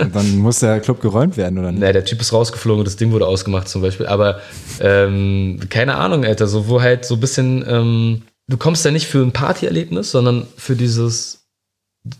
Und 0.00 0.14
dann 0.14 0.38
muss 0.38 0.60
der 0.60 0.80
Club 0.80 1.00
geräumt 1.00 1.36
werden, 1.36 1.58
oder 1.58 1.70
nicht? 1.70 1.80
Naja, 1.80 1.92
der 1.92 2.04
Typ 2.04 2.20
ist 2.20 2.32
rausgeflogen 2.32 2.80
und 2.80 2.86
das 2.86 2.96
Ding 2.96 3.12
wurde 3.12 3.26
ausgemacht 3.26 3.68
zum 3.68 3.82
Beispiel. 3.82 4.06
Aber 4.06 4.40
ähm, 4.80 5.60
keine 5.68 5.96
Ahnung, 5.96 6.24
Alter, 6.24 6.46
so 6.46 6.68
wo 6.68 6.80
halt 6.80 7.04
so 7.04 7.14
ein 7.14 7.20
bisschen, 7.20 7.64
ähm, 7.68 8.22
du 8.48 8.56
kommst 8.56 8.84
ja 8.84 8.90
nicht 8.90 9.06
für 9.06 9.22
ein 9.22 9.32
Partyerlebnis, 9.32 10.10
sondern 10.10 10.46
für 10.56 10.76
dieses, 10.76 11.44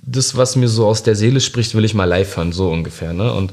das, 0.06 0.36
was 0.36 0.54
mir 0.56 0.68
so 0.68 0.86
aus 0.86 1.02
der 1.02 1.16
Seele 1.16 1.40
spricht, 1.40 1.74
will 1.74 1.84
ich 1.84 1.94
mal 1.94 2.04
live 2.04 2.36
hören, 2.36 2.52
so 2.52 2.70
ungefähr. 2.70 3.14
Ne? 3.14 3.32
Und 3.32 3.52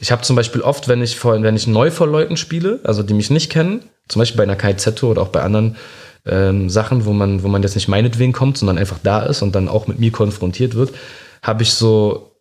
ich 0.00 0.10
habe 0.10 0.22
zum 0.22 0.34
Beispiel 0.34 0.62
oft, 0.62 0.88
wenn 0.88 1.00
ich 1.00 1.16
vor, 1.16 1.40
wenn 1.42 1.56
ich 1.56 1.68
neu 1.68 1.92
vor 1.92 2.08
Leuten 2.08 2.36
spiele, 2.36 2.80
also 2.82 3.04
die 3.04 3.14
mich 3.14 3.30
nicht 3.30 3.50
kennen, 3.50 3.84
zum 4.08 4.18
Beispiel 4.18 4.36
bei 4.36 4.42
einer 4.42 4.56
KZ-Tour 4.56 5.12
oder 5.12 5.22
auch 5.22 5.28
bei 5.28 5.42
anderen 5.42 5.76
ähm, 6.26 6.68
Sachen, 6.70 7.04
wo 7.04 7.12
man, 7.12 7.44
wo 7.44 7.48
man 7.48 7.62
jetzt 7.62 7.76
nicht 7.76 7.88
meinetwegen 7.88 8.32
kommt, 8.32 8.58
sondern 8.58 8.78
einfach 8.78 8.98
da 9.02 9.22
ist 9.22 9.42
und 9.42 9.54
dann 9.54 9.68
auch 9.68 9.86
mit 9.86 10.00
mir 10.00 10.10
konfrontiert 10.10 10.74
wird, 10.74 10.92
habe 11.42 11.62
ich 11.62 11.74
so 11.74 12.32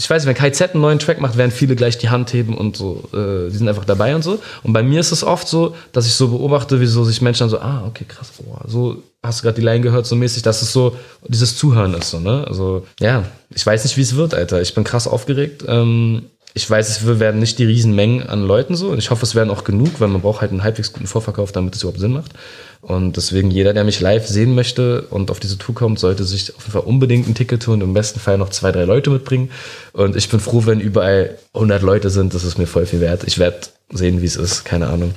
ich 0.00 0.08
weiß, 0.08 0.24
wenn 0.24 0.34
KZ 0.34 0.72
einen 0.72 0.80
neuen 0.80 0.98
Track 0.98 1.20
macht, 1.20 1.36
werden 1.36 1.50
viele 1.50 1.76
gleich 1.76 1.98
die 1.98 2.08
Hand 2.08 2.32
heben 2.32 2.56
und 2.56 2.74
so, 2.74 3.04
äh, 3.12 3.50
die 3.50 3.56
sind 3.56 3.68
einfach 3.68 3.84
dabei 3.84 4.14
und 4.14 4.22
so. 4.22 4.40
Und 4.62 4.72
bei 4.72 4.82
mir 4.82 4.98
ist 4.98 5.12
es 5.12 5.22
oft 5.22 5.46
so, 5.46 5.76
dass 5.92 6.06
ich 6.06 6.14
so 6.14 6.28
beobachte, 6.28 6.80
wie 6.80 6.86
so 6.86 7.04
sich 7.04 7.20
Menschen 7.20 7.40
dann 7.40 7.50
so, 7.50 7.60
ah, 7.60 7.84
okay, 7.86 8.06
krass, 8.08 8.32
oh, 8.38 8.56
so 8.66 9.02
hast 9.22 9.40
du 9.40 9.42
gerade 9.42 9.56
die 9.56 9.64
Line 9.64 9.82
gehört, 9.82 10.06
so 10.06 10.16
mäßig, 10.16 10.42
dass 10.42 10.62
es 10.62 10.72
so 10.72 10.96
dieses 11.28 11.58
Zuhören 11.58 11.92
ist, 11.92 12.10
so, 12.10 12.18
ne? 12.18 12.44
Also, 12.48 12.86
ja, 12.98 13.24
ich 13.54 13.66
weiß 13.66 13.84
nicht, 13.84 13.98
wie 13.98 14.02
es 14.02 14.16
wird, 14.16 14.32
Alter. 14.32 14.62
Ich 14.62 14.74
bin 14.74 14.84
krass 14.84 15.06
aufgeregt. 15.06 15.64
Ähm, 15.68 16.22
ich 16.52 16.68
weiß, 16.68 16.88
es 16.88 17.20
werden 17.20 17.38
nicht 17.38 17.58
die 17.58 17.64
Riesenmengen 17.64 18.26
an 18.26 18.42
Leuten 18.42 18.74
so. 18.74 18.88
Und 18.90 18.98
ich 18.98 19.10
hoffe, 19.10 19.24
es 19.24 19.34
werden 19.34 19.50
auch 19.50 19.64
genug, 19.64 20.00
weil 20.00 20.08
man 20.08 20.20
braucht 20.20 20.40
halt 20.40 20.50
einen 20.50 20.64
halbwegs 20.64 20.92
guten 20.92 21.06
Vorverkauf, 21.06 21.52
damit 21.52 21.76
es 21.76 21.82
überhaupt 21.82 22.00
Sinn 22.00 22.12
macht. 22.12 22.32
Und 22.80 23.16
deswegen, 23.16 23.50
jeder, 23.50 23.72
der 23.72 23.84
mich 23.84 24.00
live 24.00 24.26
sehen 24.26 24.54
möchte 24.54 25.02
und 25.02 25.30
auf 25.30 25.38
diese 25.38 25.58
Tour 25.58 25.74
kommt, 25.74 25.98
sollte 25.98 26.24
sich 26.24 26.54
auf 26.56 26.62
jeden 26.62 26.72
Fall 26.72 26.82
unbedingt 26.82 27.28
ein 27.28 27.34
Ticket 27.34 27.62
tun 27.62 27.74
und 27.74 27.88
im 27.88 27.94
besten 27.94 28.20
Fall 28.20 28.38
noch 28.38 28.48
zwei, 28.48 28.72
drei 28.72 28.84
Leute 28.84 29.10
mitbringen. 29.10 29.50
Und 29.92 30.16
ich 30.16 30.28
bin 30.28 30.40
froh, 30.40 30.66
wenn 30.66 30.80
überall 30.80 31.38
100 31.54 31.82
Leute 31.82 32.10
sind. 32.10 32.34
Das 32.34 32.42
ist 32.42 32.58
mir 32.58 32.66
voll 32.66 32.86
viel 32.86 33.00
wert. 33.00 33.24
Ich 33.24 33.38
werde 33.38 33.60
sehen, 33.90 34.22
wie 34.22 34.26
es 34.26 34.36
ist. 34.36 34.64
Keine 34.64 34.88
Ahnung. 34.88 35.14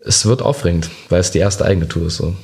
Es 0.00 0.26
wird 0.26 0.42
aufregend, 0.42 0.90
weil 1.08 1.20
es 1.20 1.30
die 1.30 1.38
erste 1.38 1.64
eigene 1.64 1.88
Tour 1.88 2.08
ist. 2.08 2.16
So. 2.16 2.34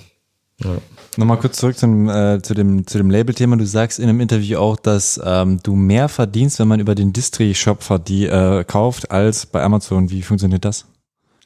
Ja. 0.64 0.78
Nochmal 1.16 1.38
kurz 1.38 1.56
zurück 1.58 1.76
zum, 1.76 2.08
äh, 2.08 2.40
zu 2.40 2.54
dem, 2.54 2.86
zu 2.86 2.96
dem 2.98 3.10
Label-Thema. 3.10 3.56
Du 3.56 3.66
sagst 3.66 3.98
in 3.98 4.08
einem 4.08 4.20
Interview 4.20 4.58
auch, 4.58 4.76
dass 4.76 5.20
ähm, 5.24 5.58
du 5.62 5.74
mehr 5.74 6.08
verdienst, 6.08 6.58
wenn 6.60 6.68
man 6.68 6.80
über 6.80 6.94
den 6.94 7.12
Distri-Shop 7.12 7.82
verdie- 7.82 8.26
äh, 8.26 8.64
kauft, 8.64 9.10
als 9.10 9.46
bei 9.46 9.62
Amazon. 9.62 10.10
Wie 10.10 10.22
funktioniert 10.22 10.64
das? 10.64 10.86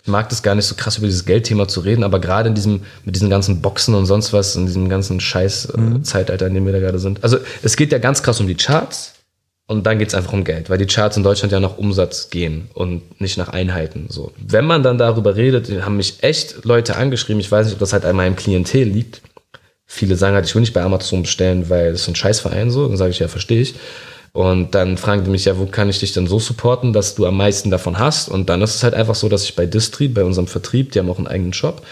Ich 0.02 0.08
mag 0.08 0.28
das 0.28 0.42
gar 0.42 0.54
nicht 0.54 0.66
so 0.66 0.74
krass 0.74 0.98
über 0.98 1.06
dieses 1.06 1.24
Geldthema 1.24 1.66
zu 1.66 1.80
reden, 1.80 2.04
aber 2.04 2.20
gerade 2.20 2.50
in 2.50 2.54
diesem, 2.54 2.82
mit 3.06 3.14
diesen 3.14 3.30
ganzen 3.30 3.62
Boxen 3.62 3.94
und 3.94 4.04
sonst 4.04 4.34
was, 4.34 4.54
in 4.54 4.66
diesem 4.66 4.90
ganzen 4.90 5.18
Scheiß-Zeitalter, 5.18 6.46
in 6.46 6.54
dem 6.54 6.66
wir 6.66 6.74
da 6.74 6.78
gerade 6.78 6.98
sind. 6.98 7.24
Also 7.24 7.38
es 7.62 7.74
geht 7.76 7.90
ja 7.90 7.98
ganz 7.98 8.22
krass 8.22 8.38
um 8.40 8.46
die 8.46 8.56
Charts. 8.56 9.12
Und 9.66 9.86
dann 9.86 9.98
geht's 9.98 10.14
einfach 10.14 10.34
um 10.34 10.44
Geld, 10.44 10.68
weil 10.68 10.76
die 10.76 10.84
Charts 10.84 11.16
in 11.16 11.22
Deutschland 11.22 11.50
ja 11.50 11.58
nach 11.58 11.78
Umsatz 11.78 12.28
gehen 12.28 12.68
und 12.74 13.18
nicht 13.18 13.38
nach 13.38 13.48
Einheiten. 13.48 14.08
So. 14.10 14.30
Wenn 14.36 14.66
man 14.66 14.82
dann 14.82 14.98
darüber 14.98 15.36
redet, 15.36 15.70
haben 15.86 15.96
mich 15.96 16.22
echt 16.22 16.66
Leute 16.66 16.96
angeschrieben, 16.96 17.40
ich 17.40 17.50
weiß 17.50 17.64
nicht, 17.64 17.72
ob 17.72 17.80
das 17.80 17.94
halt 17.94 18.04
an 18.04 18.14
meinem 18.14 18.36
Klientel 18.36 18.86
liegt. 18.86 19.22
Viele 19.86 20.16
sagen 20.16 20.34
halt, 20.34 20.46
ich 20.46 20.54
will 20.54 20.60
nicht 20.60 20.72
bei 20.72 20.82
Amazon 20.82 21.22
bestellen, 21.22 21.68
weil 21.68 21.92
das 21.92 22.02
ist 22.02 22.08
ein 22.08 22.16
Scheißverein 22.16 22.70
so. 22.70 22.88
Dann 22.88 22.96
sage 22.96 23.10
ich, 23.10 23.18
ja, 23.18 23.28
verstehe 23.28 23.60
ich. 23.60 23.74
Und 24.32 24.74
dann 24.74 24.96
fragen 24.96 25.22
die 25.22 25.30
mich, 25.30 25.44
ja, 25.44 25.58
wo 25.58 25.66
kann 25.66 25.88
ich 25.88 26.00
dich 26.00 26.12
denn 26.12 26.26
so 26.26 26.40
supporten, 26.40 26.92
dass 26.92 27.14
du 27.14 27.24
am 27.26 27.36
meisten 27.36 27.70
davon 27.70 28.00
hast? 28.00 28.28
Und 28.28 28.48
dann 28.48 28.62
ist 28.62 28.74
es 28.74 28.82
halt 28.82 28.94
einfach 28.94 29.14
so, 29.14 29.28
dass 29.28 29.44
ich 29.44 29.54
bei 29.54 29.64
Distri, 29.64 30.08
bei 30.08 30.24
unserem 30.24 30.48
Vertrieb, 30.48 30.90
die 30.90 30.98
haben 30.98 31.08
auch 31.08 31.18
einen 31.18 31.28
eigenen 31.28 31.52
Shop, 31.52 31.82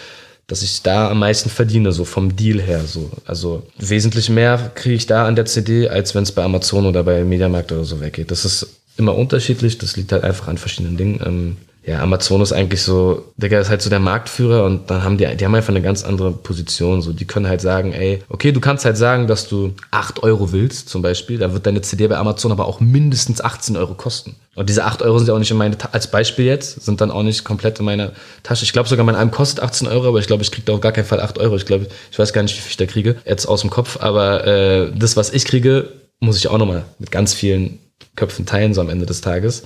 dass 0.49 0.63
ich 0.63 0.83
da 0.83 1.09
am 1.09 1.21
meisten 1.21 1.51
verdiene, 1.51 1.93
so 1.93 2.05
vom 2.05 2.35
Deal 2.35 2.61
her. 2.61 2.81
So. 2.85 3.11
Also 3.27 3.63
wesentlich 3.79 4.29
mehr 4.29 4.73
kriege 4.75 4.97
ich 4.97 5.07
da 5.07 5.27
an 5.27 5.37
der 5.37 5.45
CD, 5.45 5.89
als 5.89 6.17
wenn 6.17 6.25
es 6.25 6.33
bei 6.33 6.43
Amazon 6.43 6.87
oder 6.87 7.05
bei 7.05 7.23
Mediamarkt 7.23 7.71
oder 7.71 7.85
so 7.85 8.01
weggeht. 8.01 8.33
Das 8.33 8.45
ist 8.45 8.67
immer 8.97 9.15
unterschiedlich, 9.15 9.79
das 9.79 9.97
liegt 9.97 10.11
halt 10.11 10.25
einfach 10.25 10.49
an 10.49 10.59
verschiedenen 10.59 10.97
Dingen. 10.97 11.57
Ja, 11.85 12.01
Amazon 12.01 12.41
ist 12.43 12.53
eigentlich 12.53 12.81
so, 12.83 13.33
Digga, 13.37 13.59
ist 13.59 13.69
halt 13.69 13.83
so 13.83 13.91
der 13.91 13.99
Marktführer 13.99 14.65
und 14.65 14.89
dann 14.89 15.03
haben 15.03 15.19
die, 15.19 15.27
die 15.37 15.45
haben 15.45 15.55
einfach 15.55 15.71
eine 15.71 15.83
ganz 15.83 16.05
andere 16.05 16.31
Position. 16.31 17.03
So, 17.03 17.13
die 17.13 17.25
können 17.25 17.49
halt 17.49 17.61
sagen, 17.61 17.93
ey, 17.93 18.23
okay, 18.29 18.53
du 18.53 18.61
kannst 18.61 18.85
halt 18.85 18.97
sagen, 18.97 19.27
dass 19.27 19.49
du 19.49 19.75
8 19.91 20.23
Euro 20.23 20.53
willst, 20.53 20.89
zum 20.89 21.03
Beispiel, 21.03 21.39
da 21.39 21.53
wird 21.53 21.67
deine 21.67 21.81
CD 21.81 22.07
bei 22.07 22.17
Amazon 22.17 22.53
aber 22.53 22.67
auch 22.67 22.79
mindestens 22.79 23.41
18 23.41 23.77
Euro 23.77 23.95
kosten. 23.95 24.37
Und 24.55 24.69
diese 24.69 24.85
8 24.85 25.03
Euro 25.03 25.19
sind 25.19 25.27
ja 25.27 25.35
auch 25.35 25.41
nicht 25.41 25.51
in 25.51 25.57
meine, 25.57 25.77
Ta 25.77 25.89
als 25.91 26.09
Beispiel 26.09 26.45
jetzt, 26.45 26.85
sind 26.85 27.01
dann 27.01 27.11
auch 27.11 27.25
nicht 27.25 27.43
komplett 27.43 27.81
in 27.81 27.85
meiner 27.85 28.13
Tasche. 28.45 28.65
Ich 28.65 28.73
glaube 28.73 28.89
sogar, 28.89 29.05
mein 29.05 29.17
Album 29.17 29.33
kostet 29.33 29.61
18 29.61 29.89
Euro, 29.89 30.07
aber 30.07 30.21
ich 30.21 30.29
glaube, 30.29 30.45
ich 30.45 30.53
kriege 30.53 30.67
da 30.67 30.75
auf 30.75 30.81
gar 30.81 30.93
keinen 30.93 31.07
Fall 31.07 31.21
8 31.21 31.39
Euro. 31.39 31.57
Ich 31.57 31.67
glaube, 31.67 31.89
ich 32.13 32.19
weiß 32.19 32.33
gar 32.33 32.43
nicht, 32.43 32.57
wie 32.57 32.61
viel 32.61 32.71
ich 32.71 32.77
da 32.77 32.87
kriege, 32.87 33.17
jetzt 33.25 33.47
aus 33.47 33.63
dem 33.63 33.71
Kopf, 33.71 33.99
aber 34.01 34.47
äh, 34.47 34.93
das, 34.95 35.17
was 35.17 35.33
ich 35.33 35.47
kriege, 35.47 35.89
muss 36.21 36.37
ich 36.37 36.47
auch 36.47 36.59
nochmal 36.59 36.85
mit 37.01 37.11
ganz 37.11 37.35
vielen 37.35 37.81
Köpfen 38.15 38.47
teilen, 38.47 38.73
so 38.73 38.81
am 38.81 38.89
Ende 38.91 39.07
des 39.07 39.21
Tages. 39.21 39.65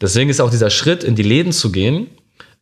Deswegen 0.00 0.30
ist 0.30 0.40
auch 0.40 0.50
dieser 0.50 0.70
Schritt, 0.70 1.04
in 1.04 1.14
die 1.14 1.22
Läden 1.22 1.52
zu 1.52 1.72
gehen, 1.72 2.08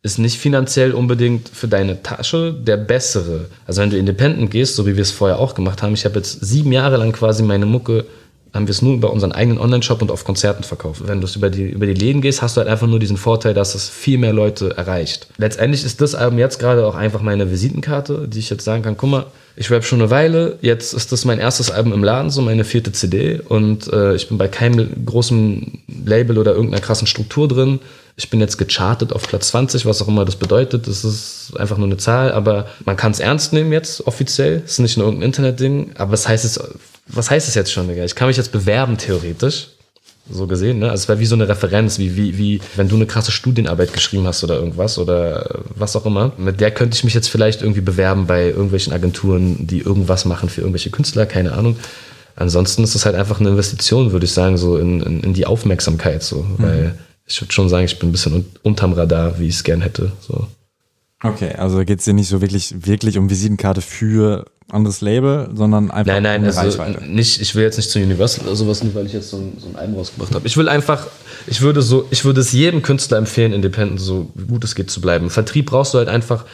ist 0.03 0.19
nicht 0.19 0.37
finanziell 0.39 0.93
unbedingt 0.93 1.49
für 1.49 1.67
deine 1.67 2.01
Tasche 2.03 2.53
der 2.53 2.77
bessere. 2.77 3.47
Also 3.65 3.81
wenn 3.81 3.89
du 3.89 3.97
independent 3.97 4.51
gehst, 4.51 4.75
so 4.75 4.85
wie 4.85 4.95
wir 4.95 5.01
es 5.01 5.11
vorher 5.11 5.39
auch 5.39 5.55
gemacht 5.55 5.81
haben, 5.81 5.93
ich 5.93 6.05
habe 6.05 6.15
jetzt 6.15 6.45
sieben 6.45 6.71
Jahre 6.71 6.97
lang 6.97 7.11
quasi 7.11 7.43
meine 7.43 7.65
Mucke, 7.65 8.05
haben 8.53 8.67
wir 8.67 8.71
es 8.71 8.81
nur 8.81 8.93
über 8.93 9.11
unseren 9.11 9.33
eigenen 9.33 9.59
Online-Shop 9.59 10.01
und 10.01 10.09
auf 10.11 10.23
Konzerten 10.23 10.63
verkauft. 10.63 11.01
Wenn 11.05 11.19
du 11.19 11.25
es 11.25 11.35
über 11.35 11.49
die, 11.49 11.69
über 11.69 11.85
die 11.85 11.93
Läden 11.93 12.21
gehst, 12.21 12.41
hast 12.41 12.55
du 12.55 12.61
halt 12.61 12.69
einfach 12.69 12.87
nur 12.87 12.99
diesen 12.99 13.17
Vorteil, 13.17 13.53
dass 13.53 13.75
es 13.75 13.89
viel 13.89 14.17
mehr 14.17 14.33
Leute 14.33 14.75
erreicht. 14.77 15.27
Letztendlich 15.37 15.83
ist 15.83 16.01
das 16.01 16.15
Album 16.15 16.39
jetzt 16.39 16.59
gerade 16.59 16.85
auch 16.85 16.95
einfach 16.95 17.21
meine 17.21 17.51
Visitenkarte, 17.51 18.27
die 18.27 18.39
ich 18.39 18.49
jetzt 18.49 18.63
sagen 18.63 18.83
kann, 18.83 18.97
guck 18.97 19.09
mal, 19.09 19.25
ich 19.59 19.71
rap 19.71 19.83
schon 19.83 19.99
eine 19.99 20.11
Weile, 20.11 20.59
jetzt 20.61 20.93
ist 20.93 21.11
das 21.11 21.25
mein 21.25 21.39
erstes 21.39 21.71
Album 21.71 21.91
im 21.91 22.03
Laden, 22.03 22.29
so 22.29 22.43
meine 22.43 22.63
vierte 22.63 22.91
CD 22.91 23.39
und 23.39 23.91
äh, 23.91 24.13
ich 24.13 24.29
bin 24.29 24.37
bei 24.37 24.47
keinem 24.47 25.03
großen 25.03 25.81
Label 26.05 26.37
oder 26.37 26.53
irgendeiner 26.53 26.81
krassen 26.81 27.07
Struktur 27.07 27.47
drin. 27.47 27.79
Ich 28.15 28.29
bin 28.29 28.39
jetzt 28.39 28.57
gechartet 28.57 29.13
auf 29.13 29.27
Platz 29.27 29.49
20, 29.49 29.85
was 29.87 30.01
auch 30.01 30.07
immer 30.07 30.25
das 30.25 30.35
bedeutet. 30.35 30.87
Das 30.87 31.03
ist 31.03 31.53
einfach 31.57 31.77
nur 31.77 31.87
eine 31.87 31.97
Zahl, 31.97 32.31
aber 32.31 32.67
man 32.85 32.97
kann 32.97 33.11
es 33.11 33.19
ernst 33.19 33.51
nehmen 33.51 33.71
jetzt 33.71 34.05
offiziell. 34.05 34.61
Ist 34.63 34.79
nicht 34.79 34.97
nur 34.97 35.07
irgendein 35.07 35.27
Internetding, 35.27 35.91
aber 35.95 36.11
was 36.11 36.27
heißt 36.27 36.45
es, 36.45 36.59
was 37.07 37.31
heißt 37.31 37.47
es 37.47 37.55
jetzt 37.55 37.71
schon, 37.71 37.87
Digga? 37.87 38.05
Ich 38.05 38.15
kann 38.15 38.27
mich 38.27 38.37
jetzt 38.37 38.51
bewerben 38.51 38.97
theoretisch 38.97 39.69
so 40.29 40.47
gesehen. 40.47 40.79
Ne? 40.79 40.89
Also 40.89 41.03
es 41.03 41.07
wäre 41.07 41.19
wie 41.19 41.25
so 41.25 41.35
eine 41.35 41.47
Referenz, 41.47 41.99
wie, 41.99 42.15
wie, 42.15 42.37
wie 42.37 42.61
wenn 42.75 42.89
du 42.89 42.95
eine 42.95 43.05
krasse 43.05 43.31
Studienarbeit 43.31 43.93
geschrieben 43.93 44.27
hast 44.27 44.43
oder 44.43 44.55
irgendwas 44.55 44.97
oder 44.97 45.61
was 45.75 45.95
auch 45.95 46.05
immer. 46.05 46.33
Mit 46.37 46.59
der 46.61 46.71
könnte 46.71 46.95
ich 46.95 47.03
mich 47.03 47.13
jetzt 47.13 47.29
vielleicht 47.29 47.61
irgendwie 47.61 47.81
bewerben 47.81 48.27
bei 48.27 48.47
irgendwelchen 48.47 48.93
Agenturen, 48.93 49.67
die 49.67 49.79
irgendwas 49.79 50.25
machen 50.25 50.49
für 50.49 50.61
irgendwelche 50.61 50.89
Künstler, 50.89 51.25
keine 51.25 51.53
Ahnung. 51.53 51.77
Ansonsten 52.35 52.83
ist 52.83 52.95
es 52.95 53.05
halt 53.05 53.15
einfach 53.15 53.39
eine 53.39 53.49
Investition, 53.49 54.11
würde 54.11 54.25
ich 54.25 54.31
sagen, 54.31 54.57
so 54.57 54.77
in, 54.77 55.01
in, 55.01 55.21
in 55.21 55.33
die 55.33 55.45
Aufmerksamkeit. 55.45 56.21
So. 56.23 56.43
Mhm. 56.43 56.55
Weil 56.57 56.95
ich 57.25 57.41
würde 57.41 57.51
schon 57.51 57.69
sagen, 57.69 57.85
ich 57.85 57.97
bin 57.97 58.09
ein 58.09 58.11
bisschen 58.11 58.33
un 58.33 58.45
unterm 58.63 58.93
Radar, 58.93 59.39
wie 59.39 59.47
ich 59.47 59.55
es 59.55 59.63
gern 59.63 59.81
hätte. 59.81 60.11
So. 60.21 60.47
Okay, 61.23 61.53
also 61.53 61.79
geht 61.83 61.99
es 61.99 62.05
dir 62.05 62.13
nicht 62.13 62.29
so 62.29 62.41
wirklich, 62.41 62.85
wirklich 62.85 63.17
um 63.17 63.29
Visitenkarte 63.29 63.81
für 63.81 64.45
anderes 64.69 65.01
Label, 65.01 65.49
sondern 65.53 65.89
einfach 65.89 66.13
nein, 66.13 66.23
nein, 66.23 66.41
um 66.41 66.47
also 66.47 66.61
Reichweite. 66.61 67.05
Nicht, 67.05 67.41
ich 67.41 67.55
will 67.55 67.63
jetzt 67.63 67.77
nicht 67.77 67.89
zu 67.89 67.99
Universal 67.99 68.45
oder 68.45 68.55
sowas, 68.55 68.83
nur 68.83 68.93
weil 68.93 69.05
ich 69.05 69.13
jetzt 69.13 69.29
so 69.29 69.37
ein, 69.37 69.57
so 69.57 69.67
ein 69.69 69.75
Album 69.77 69.95
rausgebracht 69.95 70.35
habe. 70.35 70.45
Ich 70.45 70.57
will 70.57 70.69
einfach, 70.69 71.07
ich 71.47 71.61
würde 71.61 71.81
so, 71.81 72.05
ich 72.11 72.25
würde 72.25 72.41
es 72.41 72.51
jedem 72.51 72.81
Künstler 72.81 73.17
empfehlen, 73.17 73.53
independent 73.53 73.99
so 73.99 74.31
gut 74.47 74.63
es 74.63 74.75
geht 74.75 74.91
zu 74.91 75.01
bleiben. 75.01 75.29
Vertrieb 75.29 75.67
brauchst 75.67 75.93
du 75.93 75.97
halt 75.99 76.09
einfach, 76.09 76.45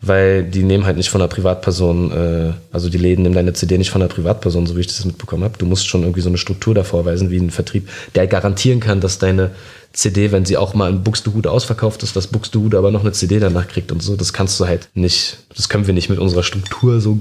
weil 0.00 0.44
die 0.44 0.62
nehmen 0.62 0.86
halt 0.86 0.96
nicht 0.96 1.10
von 1.10 1.20
einer 1.20 1.28
Privatperson, 1.28 2.12
äh, 2.12 2.52
also 2.70 2.88
die 2.88 2.98
Läden 2.98 3.22
nehmen 3.22 3.34
deine 3.34 3.52
CD 3.52 3.78
nicht 3.78 3.90
von 3.90 4.00
einer 4.00 4.08
Privatperson, 4.08 4.66
so 4.66 4.76
wie 4.76 4.80
ich 4.80 4.86
das 4.86 5.04
mitbekommen 5.04 5.42
habe. 5.42 5.58
Du 5.58 5.66
musst 5.66 5.88
schon 5.88 6.02
irgendwie 6.02 6.20
so 6.20 6.28
eine 6.28 6.38
Struktur 6.38 6.74
davor 6.74 7.04
weisen, 7.04 7.30
wie 7.30 7.38
ein 7.38 7.50
Vertrieb, 7.50 7.88
der 8.14 8.28
garantieren 8.28 8.78
kann, 8.78 9.00
dass 9.00 9.18
deine 9.18 9.50
CD, 9.92 10.30
wenn 10.30 10.44
sie 10.44 10.56
auch 10.56 10.74
mal 10.74 10.90
in 10.90 11.02
Buxtehude 11.02 11.50
ausverkauft 11.50 12.04
ist, 12.04 12.14
dass 12.14 12.28
Buxtehude 12.28 12.78
aber 12.78 12.92
noch 12.92 13.00
eine 13.00 13.12
CD 13.12 13.40
danach 13.40 13.66
kriegt 13.66 13.90
und 13.90 14.02
so. 14.02 14.14
Das 14.14 14.32
kannst 14.32 14.60
du 14.60 14.66
halt 14.66 14.88
nicht, 14.94 15.38
das 15.56 15.68
können 15.68 15.86
wir 15.86 15.94
nicht 15.94 16.10
mit 16.10 16.20
unserer 16.20 16.44
Struktur 16.44 17.00
so 17.00 17.18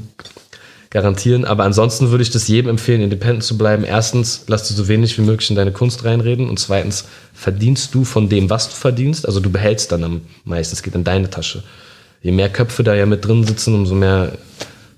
garantieren. 0.91 1.45
Aber 1.45 1.63
ansonsten 1.63 2.11
würde 2.11 2.21
ich 2.21 2.29
das 2.29 2.47
jedem 2.47 2.69
empfehlen, 2.69 3.01
independent 3.01 3.43
zu 3.43 3.57
bleiben. 3.57 3.83
Erstens, 3.83 4.43
lass 4.47 4.67
du 4.67 4.73
so 4.75 4.87
wenig 4.87 5.17
wie 5.17 5.23
möglich 5.23 5.49
in 5.49 5.55
deine 5.55 5.71
Kunst 5.71 6.05
reinreden. 6.05 6.47
Und 6.47 6.59
zweitens, 6.59 7.05
verdienst 7.33 7.95
du 7.95 8.03
von 8.03 8.29
dem, 8.29 8.49
was 8.49 8.69
du 8.69 8.75
verdienst. 8.75 9.25
Also 9.25 9.39
du 9.39 9.49
behältst 9.49 9.91
dann 9.91 10.03
am 10.03 10.21
meisten. 10.45 10.75
Es 10.75 10.83
geht 10.83 10.95
in 10.95 11.03
deine 11.03 11.29
Tasche. 11.29 11.63
Je 12.27 12.33
mehr 12.33 12.49
Köpfe 12.49 12.83
da 12.83 12.93
ja 12.93 13.05
mit 13.05 13.23
drin 13.23 13.45
sitzen, 13.45 13.73
umso 13.73 13.95
mehr 13.95 14.33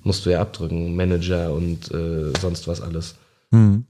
musst 0.01 0.25
du 0.25 0.31
ja 0.31 0.41
abdrücken. 0.41 0.95
Manager 0.95 1.53
und 1.53 1.91
äh, 1.91 2.33
sonst 2.41 2.67
was 2.67 2.81
alles. 2.81 3.17
Hm. 3.51 3.85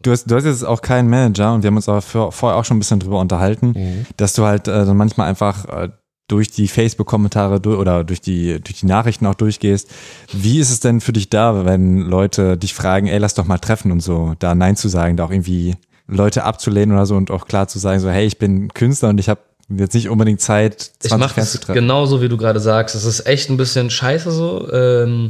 Du 0.00 0.10
hast, 0.10 0.30
du 0.30 0.34
hast 0.34 0.46
jetzt 0.46 0.64
auch 0.64 0.80
keinen 0.80 1.10
Manager 1.10 1.52
und 1.52 1.62
wir 1.62 1.68
haben 1.68 1.76
uns 1.76 1.90
aber 1.90 2.00
für, 2.00 2.32
vorher 2.32 2.58
auch 2.58 2.64
schon 2.64 2.78
ein 2.78 2.80
bisschen 2.80 2.98
drüber 2.98 3.20
unterhalten, 3.20 3.74
mhm. 3.76 4.06
dass 4.16 4.32
du 4.32 4.46
halt 4.46 4.66
äh, 4.66 4.86
manchmal 4.94 5.28
einfach 5.28 5.66
äh, 5.66 5.90
durch 6.26 6.50
die 6.52 6.68
Facebook-Kommentare 6.68 7.60
oder 7.76 8.02
durch 8.02 8.22
die, 8.22 8.58
durch 8.62 8.80
die 8.80 8.86
Nachrichten 8.86 9.26
auch 9.26 9.34
durchgehst. 9.34 9.90
Wie 10.32 10.58
ist 10.58 10.70
es 10.70 10.80
denn 10.80 11.02
für 11.02 11.12
dich 11.12 11.28
da, 11.28 11.66
wenn 11.66 11.98
Leute 11.98 12.56
dich 12.56 12.72
fragen, 12.72 13.08
ey, 13.08 13.18
lass 13.18 13.34
doch 13.34 13.44
mal 13.44 13.58
treffen 13.58 13.92
und 13.92 14.00
so, 14.00 14.32
da 14.38 14.54
Nein 14.54 14.76
zu 14.76 14.88
sagen, 14.88 15.18
da 15.18 15.26
auch 15.26 15.30
irgendwie 15.30 15.74
Leute 16.06 16.44
abzulehnen 16.44 16.96
oder 16.96 17.04
so 17.04 17.16
und 17.16 17.30
auch 17.30 17.46
klar 17.46 17.68
zu 17.68 17.78
sagen, 17.78 18.00
so, 18.00 18.08
hey, 18.08 18.24
ich 18.24 18.38
bin 18.38 18.72
Künstler 18.72 19.10
und 19.10 19.20
ich 19.20 19.28
habe 19.28 19.40
jetzt 19.76 19.94
nicht 19.94 20.08
unbedingt 20.08 20.40
Zeit, 20.40 20.80
20 20.80 21.04
ich 21.04 21.16
mach 21.16 21.34
Fans 21.34 21.52
zu 21.52 21.58
treffen. 21.58 21.74
Genauso 21.74 22.20
wie 22.22 22.28
du 22.28 22.36
gerade 22.36 22.60
sagst. 22.60 22.94
Es 22.94 23.04
ist 23.04 23.26
echt 23.26 23.50
ein 23.50 23.56
bisschen 23.56 23.90
scheiße 23.90 24.30
so. 24.30 24.70
Ähm, 24.72 25.28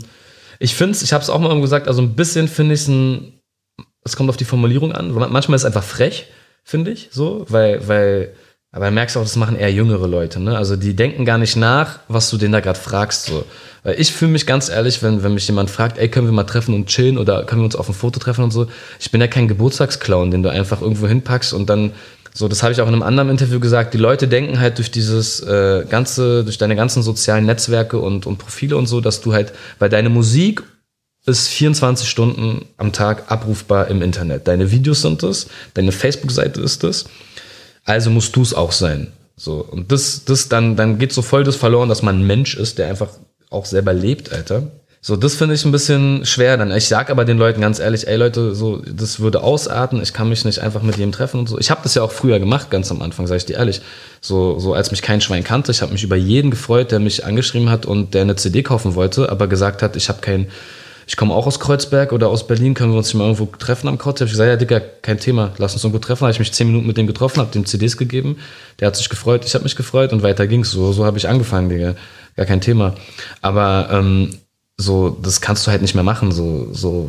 ich 0.58 0.74
finde 0.74 0.92
es, 0.92 1.02
ich 1.02 1.12
habe 1.12 1.22
es 1.22 1.30
auch 1.30 1.38
mal 1.38 1.60
gesagt, 1.60 1.88
also 1.88 2.02
ein 2.02 2.14
bisschen 2.14 2.48
finde 2.48 2.74
ich 2.74 2.82
es 2.82 2.88
ein, 2.88 3.40
es 4.04 4.16
kommt 4.16 4.30
auf 4.30 4.36
die 4.36 4.44
Formulierung 4.44 4.92
an. 4.92 5.12
Manchmal 5.12 5.56
ist 5.56 5.62
es 5.62 5.66
einfach 5.66 5.84
frech, 5.84 6.28
finde 6.64 6.90
ich, 6.90 7.08
so, 7.12 7.44
weil, 7.48 7.86
weil 7.88 8.34
aber 8.72 8.84
dann 8.84 8.94
merkst 8.94 9.16
du 9.16 9.20
auch, 9.20 9.24
das 9.24 9.34
machen 9.34 9.56
eher 9.56 9.72
jüngere 9.72 10.06
Leute, 10.06 10.38
ne? 10.38 10.56
Also 10.56 10.76
die 10.76 10.94
denken 10.94 11.24
gar 11.24 11.38
nicht 11.38 11.56
nach, 11.56 11.98
was 12.06 12.30
du 12.30 12.36
denen 12.36 12.52
da 12.52 12.60
gerade 12.60 12.78
fragst. 12.78 13.26
So. 13.26 13.44
Weil 13.82 14.00
ich 14.00 14.12
fühle 14.12 14.30
mich 14.30 14.46
ganz 14.46 14.68
ehrlich, 14.68 15.02
wenn, 15.02 15.24
wenn 15.24 15.34
mich 15.34 15.48
jemand 15.48 15.70
fragt, 15.70 15.98
ey, 15.98 16.08
können 16.08 16.28
wir 16.28 16.32
mal 16.32 16.44
treffen 16.44 16.74
und 16.74 16.86
chillen 16.86 17.18
oder 17.18 17.42
können 17.44 17.62
wir 17.62 17.64
uns 17.64 17.74
auf 17.74 17.88
ein 17.88 17.94
Foto 17.94 18.20
treffen 18.20 18.44
und 18.44 18.52
so. 18.52 18.68
Ich 19.00 19.10
bin 19.10 19.20
ja 19.20 19.26
kein 19.26 19.48
Geburtstagsclown, 19.48 20.30
den 20.30 20.44
du 20.44 20.50
einfach 20.50 20.82
irgendwo 20.82 21.08
hinpackst 21.08 21.52
und 21.52 21.68
dann, 21.68 21.92
so, 22.32 22.48
das 22.48 22.62
habe 22.62 22.72
ich 22.72 22.80
auch 22.80 22.86
in 22.86 22.94
einem 22.94 23.02
anderen 23.02 23.30
Interview 23.30 23.60
gesagt, 23.60 23.94
die 23.94 23.98
Leute 23.98 24.28
denken 24.28 24.60
halt 24.60 24.78
durch 24.78 24.90
dieses 24.90 25.40
äh, 25.40 25.84
ganze, 25.88 26.44
durch 26.44 26.58
deine 26.58 26.76
ganzen 26.76 27.02
sozialen 27.02 27.46
Netzwerke 27.46 27.98
und, 27.98 28.26
und 28.26 28.38
Profile 28.38 28.76
und 28.76 28.86
so, 28.86 29.00
dass 29.00 29.20
du 29.20 29.32
halt, 29.32 29.52
weil 29.78 29.88
deine 29.88 30.08
Musik 30.08 30.62
ist 31.26 31.48
24 31.48 32.08
Stunden 32.08 32.66
am 32.76 32.92
Tag 32.92 33.30
abrufbar 33.30 33.88
im 33.88 34.00
Internet. 34.00 34.48
Deine 34.48 34.70
Videos 34.70 35.02
sind 35.02 35.22
es, 35.22 35.48
deine 35.74 35.92
Facebook-Seite 35.92 36.60
ist 36.60 36.84
es 36.84 37.04
also 37.84 38.10
musst 38.10 38.36
du 38.36 38.42
es 38.42 38.54
auch 38.54 38.72
sein. 38.72 39.12
So, 39.36 39.64
und 39.64 39.90
das, 39.90 40.24
das 40.24 40.48
dann, 40.48 40.76
dann 40.76 40.98
geht 40.98 41.12
so 41.12 41.22
voll 41.22 41.44
das 41.44 41.56
verloren, 41.56 41.88
dass 41.88 42.02
man 42.02 42.20
ein 42.20 42.26
Mensch 42.26 42.56
ist, 42.56 42.78
der 42.78 42.88
einfach 42.88 43.08
auch 43.48 43.64
selber 43.64 43.92
lebt, 43.92 44.32
Alter. 44.32 44.70
So, 45.02 45.16
das 45.16 45.34
finde 45.34 45.54
ich 45.54 45.64
ein 45.64 45.72
bisschen 45.72 46.26
schwer 46.26 46.58
dann. 46.58 46.70
Ich 46.72 46.86
sag 46.86 47.08
aber 47.08 47.24
den 47.24 47.38
Leuten 47.38 47.62
ganz 47.62 47.78
ehrlich, 47.78 48.06
ey 48.06 48.16
Leute, 48.16 48.54
so, 48.54 48.82
das 48.84 49.18
würde 49.18 49.42
ausarten, 49.42 50.02
ich 50.02 50.12
kann 50.12 50.28
mich 50.28 50.44
nicht 50.44 50.58
einfach 50.58 50.82
mit 50.82 50.98
jedem 50.98 51.10
treffen 51.10 51.40
und 51.40 51.48
so. 51.48 51.58
Ich 51.58 51.70
habe 51.70 51.80
das 51.82 51.94
ja 51.94 52.02
auch 52.02 52.12
früher 52.12 52.38
gemacht, 52.38 52.70
ganz 52.70 52.90
am 52.90 53.00
Anfang, 53.00 53.26
sage 53.26 53.38
ich 53.38 53.46
dir 53.46 53.56
ehrlich. 53.56 53.80
So, 54.20 54.58
so 54.58 54.74
als 54.74 54.90
mich 54.90 55.00
kein 55.00 55.22
Schwein 55.22 55.42
kannte, 55.42 55.72
ich 55.72 55.80
habe 55.80 55.92
mich 55.92 56.04
über 56.04 56.16
jeden 56.16 56.50
gefreut, 56.50 56.92
der 56.92 56.98
mich 56.98 57.24
angeschrieben 57.24 57.70
hat 57.70 57.86
und 57.86 58.12
der 58.12 58.22
eine 58.22 58.36
CD 58.36 58.62
kaufen 58.62 58.94
wollte, 58.94 59.30
aber 59.30 59.46
gesagt 59.46 59.82
hat, 59.82 59.96
ich 59.96 60.10
habe 60.10 60.20
kein 60.20 60.48
ich 61.10 61.16
komme 61.16 61.34
auch 61.34 61.48
aus 61.48 61.58
Kreuzberg 61.58 62.12
oder 62.12 62.28
aus 62.28 62.46
Berlin, 62.46 62.74
können 62.74 62.92
wir 62.92 62.98
uns 62.98 63.12
mal 63.14 63.24
irgendwo 63.24 63.46
treffen 63.46 63.88
am 63.88 63.98
Couch? 63.98 64.20
Hab 64.20 64.26
ich 64.26 64.32
gesagt, 64.32 64.48
ja, 64.48 64.54
Digga, 64.54 64.78
kein 64.78 65.18
Thema, 65.18 65.52
lass 65.58 65.72
uns 65.72 65.82
irgendwo 65.82 65.98
treffen. 65.98 66.20
Habe 66.20 66.30
ich 66.30 66.38
mich 66.38 66.52
zehn 66.52 66.68
Minuten 66.68 66.86
mit 66.86 66.96
dem 66.96 67.08
getroffen, 67.08 67.40
habe 67.40 67.50
dem 67.50 67.66
CDs 67.66 67.96
gegeben. 67.96 68.36
Der 68.78 68.86
hat 68.86 68.94
sich 68.94 69.08
gefreut, 69.08 69.44
ich 69.44 69.52
habe 69.54 69.64
mich 69.64 69.74
gefreut 69.74 70.12
und 70.12 70.22
weiter 70.22 70.46
ging's. 70.46 70.70
So, 70.70 70.92
so 70.92 71.04
habe 71.04 71.18
ich 71.18 71.28
angefangen, 71.28 71.68
Digga. 71.68 71.96
Gar 72.36 72.46
kein 72.46 72.60
Thema. 72.60 72.94
Aber 73.42 73.88
ähm, 73.90 74.30
so, 74.80 75.16
das 75.22 75.40
kannst 75.40 75.66
du 75.66 75.70
halt 75.70 75.82
nicht 75.82 75.94
mehr 75.94 76.04
machen. 76.04 76.32
So, 76.32 76.68
so, 76.72 77.08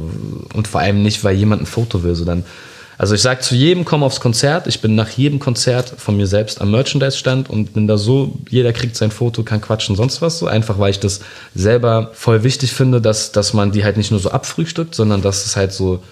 und 0.53 0.67
vor 0.67 0.82
allem 0.82 1.01
nicht, 1.01 1.24
weil 1.24 1.36
jemand 1.36 1.61
ein 1.63 1.65
Foto 1.65 2.03
will. 2.03 2.15
So 2.15 2.26
dann 2.26 2.43
also 2.97 3.15
ich 3.15 3.22
sage 3.24 3.41
zu 3.41 3.55
jedem, 3.55 3.84
komm 3.84 4.03
aufs 4.03 4.19
Konzert. 4.19 4.67
Ich 4.67 4.80
bin 4.80 4.93
nach 4.93 5.09
jedem 5.09 5.39
Konzert 5.39 5.91
von 5.97 6.17
mir 6.17 6.28
selbst 6.28 6.61
am 6.61 6.69
Merchandise-Stand 6.69 7.49
und 7.49 7.74
bin 7.74 7.88
da 7.88 7.97
so, 7.97 8.38
jeder 8.47 8.74
kriegt 8.74 8.95
sein 8.95 9.09
Foto, 9.09 9.41
kann 9.41 9.59
quatschen, 9.59 9.95
sonst 9.95 10.22
was 10.22 10.38
so. 10.38 10.45
Einfach, 10.45 10.78
weil 10.78 10.91
ich 10.91 10.99
das 10.99 11.22
selber 11.55 12.11
voll 12.13 12.43
wichtig 12.43 12.74
finde, 12.74 13.01
dass, 13.01 13.32
dass 13.32 13.53
man 13.53 13.72
die 13.72 13.84
halt 13.84 13.97
nicht 13.97 14.11
nur 14.11 14.19
so 14.19 14.30
abfrühstückt, 14.30 14.93
sondern 14.93 15.24
dass 15.24 15.47
es 15.47 15.55
halt 15.55 15.74
so 15.74 16.03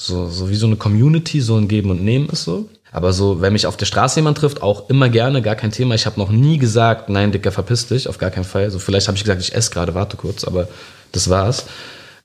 So, 0.00 0.28
so 0.28 0.48
wie 0.48 0.54
so 0.56 0.66
eine 0.66 0.76
Community, 0.76 1.40
so 1.40 1.56
ein 1.56 1.66
Geben 1.66 1.90
und 1.90 2.04
Nehmen 2.04 2.28
ist 2.30 2.44
so. 2.44 2.68
Aber 2.92 3.12
so, 3.12 3.40
wenn 3.40 3.52
mich 3.52 3.66
auf 3.66 3.76
der 3.76 3.86
Straße 3.86 4.20
jemand 4.20 4.38
trifft, 4.38 4.62
auch 4.62 4.88
immer 4.88 5.08
gerne, 5.08 5.42
gar 5.42 5.56
kein 5.56 5.72
Thema. 5.72 5.94
Ich 5.94 6.06
habe 6.06 6.18
noch 6.18 6.30
nie 6.30 6.58
gesagt, 6.58 7.08
nein, 7.08 7.32
Dicker, 7.32 7.52
verpiss 7.52 7.86
dich, 7.86 8.08
auf 8.08 8.18
gar 8.18 8.30
keinen 8.30 8.44
Fall. 8.44 8.70
So, 8.70 8.78
vielleicht 8.78 9.08
habe 9.08 9.16
ich 9.16 9.24
gesagt, 9.24 9.42
ich 9.42 9.54
esse 9.54 9.70
gerade, 9.70 9.94
warte 9.94 10.16
kurz, 10.16 10.44
aber 10.44 10.68
das 11.12 11.28
war's. 11.28 11.66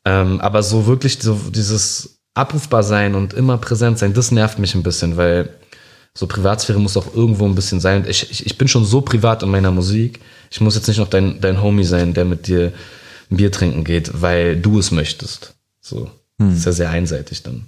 Ähm, 0.06 0.40
aber 0.42 0.64
so 0.64 0.88
wirklich 0.88 1.20
so 1.22 1.40
dieses 1.54 2.18
abrufbar 2.34 2.84
sein 2.84 3.16
und 3.16 3.34
immer 3.34 3.58
präsent 3.58 4.00
sein, 4.00 4.14
das 4.14 4.32
nervt 4.32 4.60
mich 4.60 4.76
ein 4.76 4.84
bisschen, 4.84 5.18
weil 5.18 5.50
so 6.14 6.28
Privatsphäre 6.28 6.80
muss 6.80 6.98
auch 6.98 7.14
irgendwo 7.14 7.46
ein 7.46 7.56
bisschen 7.56 7.80
sein. 7.80 8.06
Ich, 8.08 8.30
ich, 8.30 8.46
ich 8.46 8.58
bin 8.58 8.68
schon 8.68 8.86
so 8.86 9.02
privat 9.02 9.44
in 9.44 9.50
meiner 9.50 9.72
Musik. 9.72 10.20
Ich 10.52 10.62
muss 10.62 10.76
jetzt 10.76 10.88
nicht 10.88 11.00
noch 11.00 11.10
dein, 11.10 11.42
dein 11.42 11.62
Homie 11.62 11.86
sein, 11.86 12.14
der 12.14 12.26
mit 12.26 12.48
dir 12.48 12.72
ein 13.32 13.38
Bier 13.38 13.52
trinken 13.52 13.84
geht, 13.84 14.22
weil 14.22 14.56
du 14.56 14.78
es 14.78 14.92
möchtest. 14.92 15.56
So. 15.82 16.12
Hm. 16.40 16.54
Ist 16.54 16.66
ja 16.66 16.72
sehr 16.72 16.90
einseitig 16.92 17.42
dann. 17.44 17.66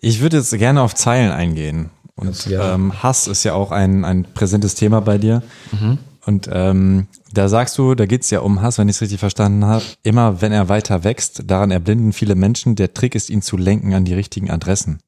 Ich 0.00 0.20
würde 0.20 0.38
jetzt 0.38 0.56
gerne 0.56 0.82
auf 0.82 0.94
Zeilen 0.94 1.32
eingehen. 1.32 1.90
Und 2.16 2.46
ja. 2.46 2.74
ähm, 2.74 3.02
Hass 3.02 3.26
ist 3.26 3.44
ja 3.44 3.54
auch 3.54 3.70
ein, 3.70 4.04
ein 4.04 4.24
präsentes 4.24 4.74
Thema 4.74 5.00
bei 5.00 5.18
dir. 5.18 5.42
Mhm. 5.72 5.98
Und 6.24 6.48
ähm, 6.50 7.06
da 7.32 7.48
sagst 7.48 7.78
du, 7.78 7.94
da 7.94 8.06
geht's 8.06 8.30
ja 8.30 8.40
um 8.40 8.60
Hass, 8.60 8.78
wenn 8.78 8.88
ich 8.88 8.96
es 8.96 9.02
richtig 9.02 9.20
verstanden 9.20 9.64
habe. 9.64 9.84
Immer 10.02 10.40
wenn 10.40 10.50
er 10.50 10.68
weiter 10.68 11.04
wächst, 11.04 11.42
daran 11.46 11.70
erblinden 11.70 12.12
viele 12.12 12.34
Menschen. 12.34 12.74
Der 12.74 12.94
Trick 12.94 13.14
ist, 13.14 13.30
ihn 13.30 13.42
zu 13.42 13.56
lenken 13.56 13.94
an 13.94 14.04
die 14.04 14.14
richtigen 14.14 14.50
Adressen. 14.50 14.98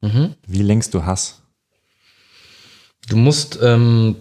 Mhm. 0.00 0.34
Wie 0.46 0.62
lenkst 0.62 0.94
du 0.94 1.04
Hass? 1.04 1.42
Du 3.08 3.16
musst 3.16 3.58
ähm, 3.62 4.16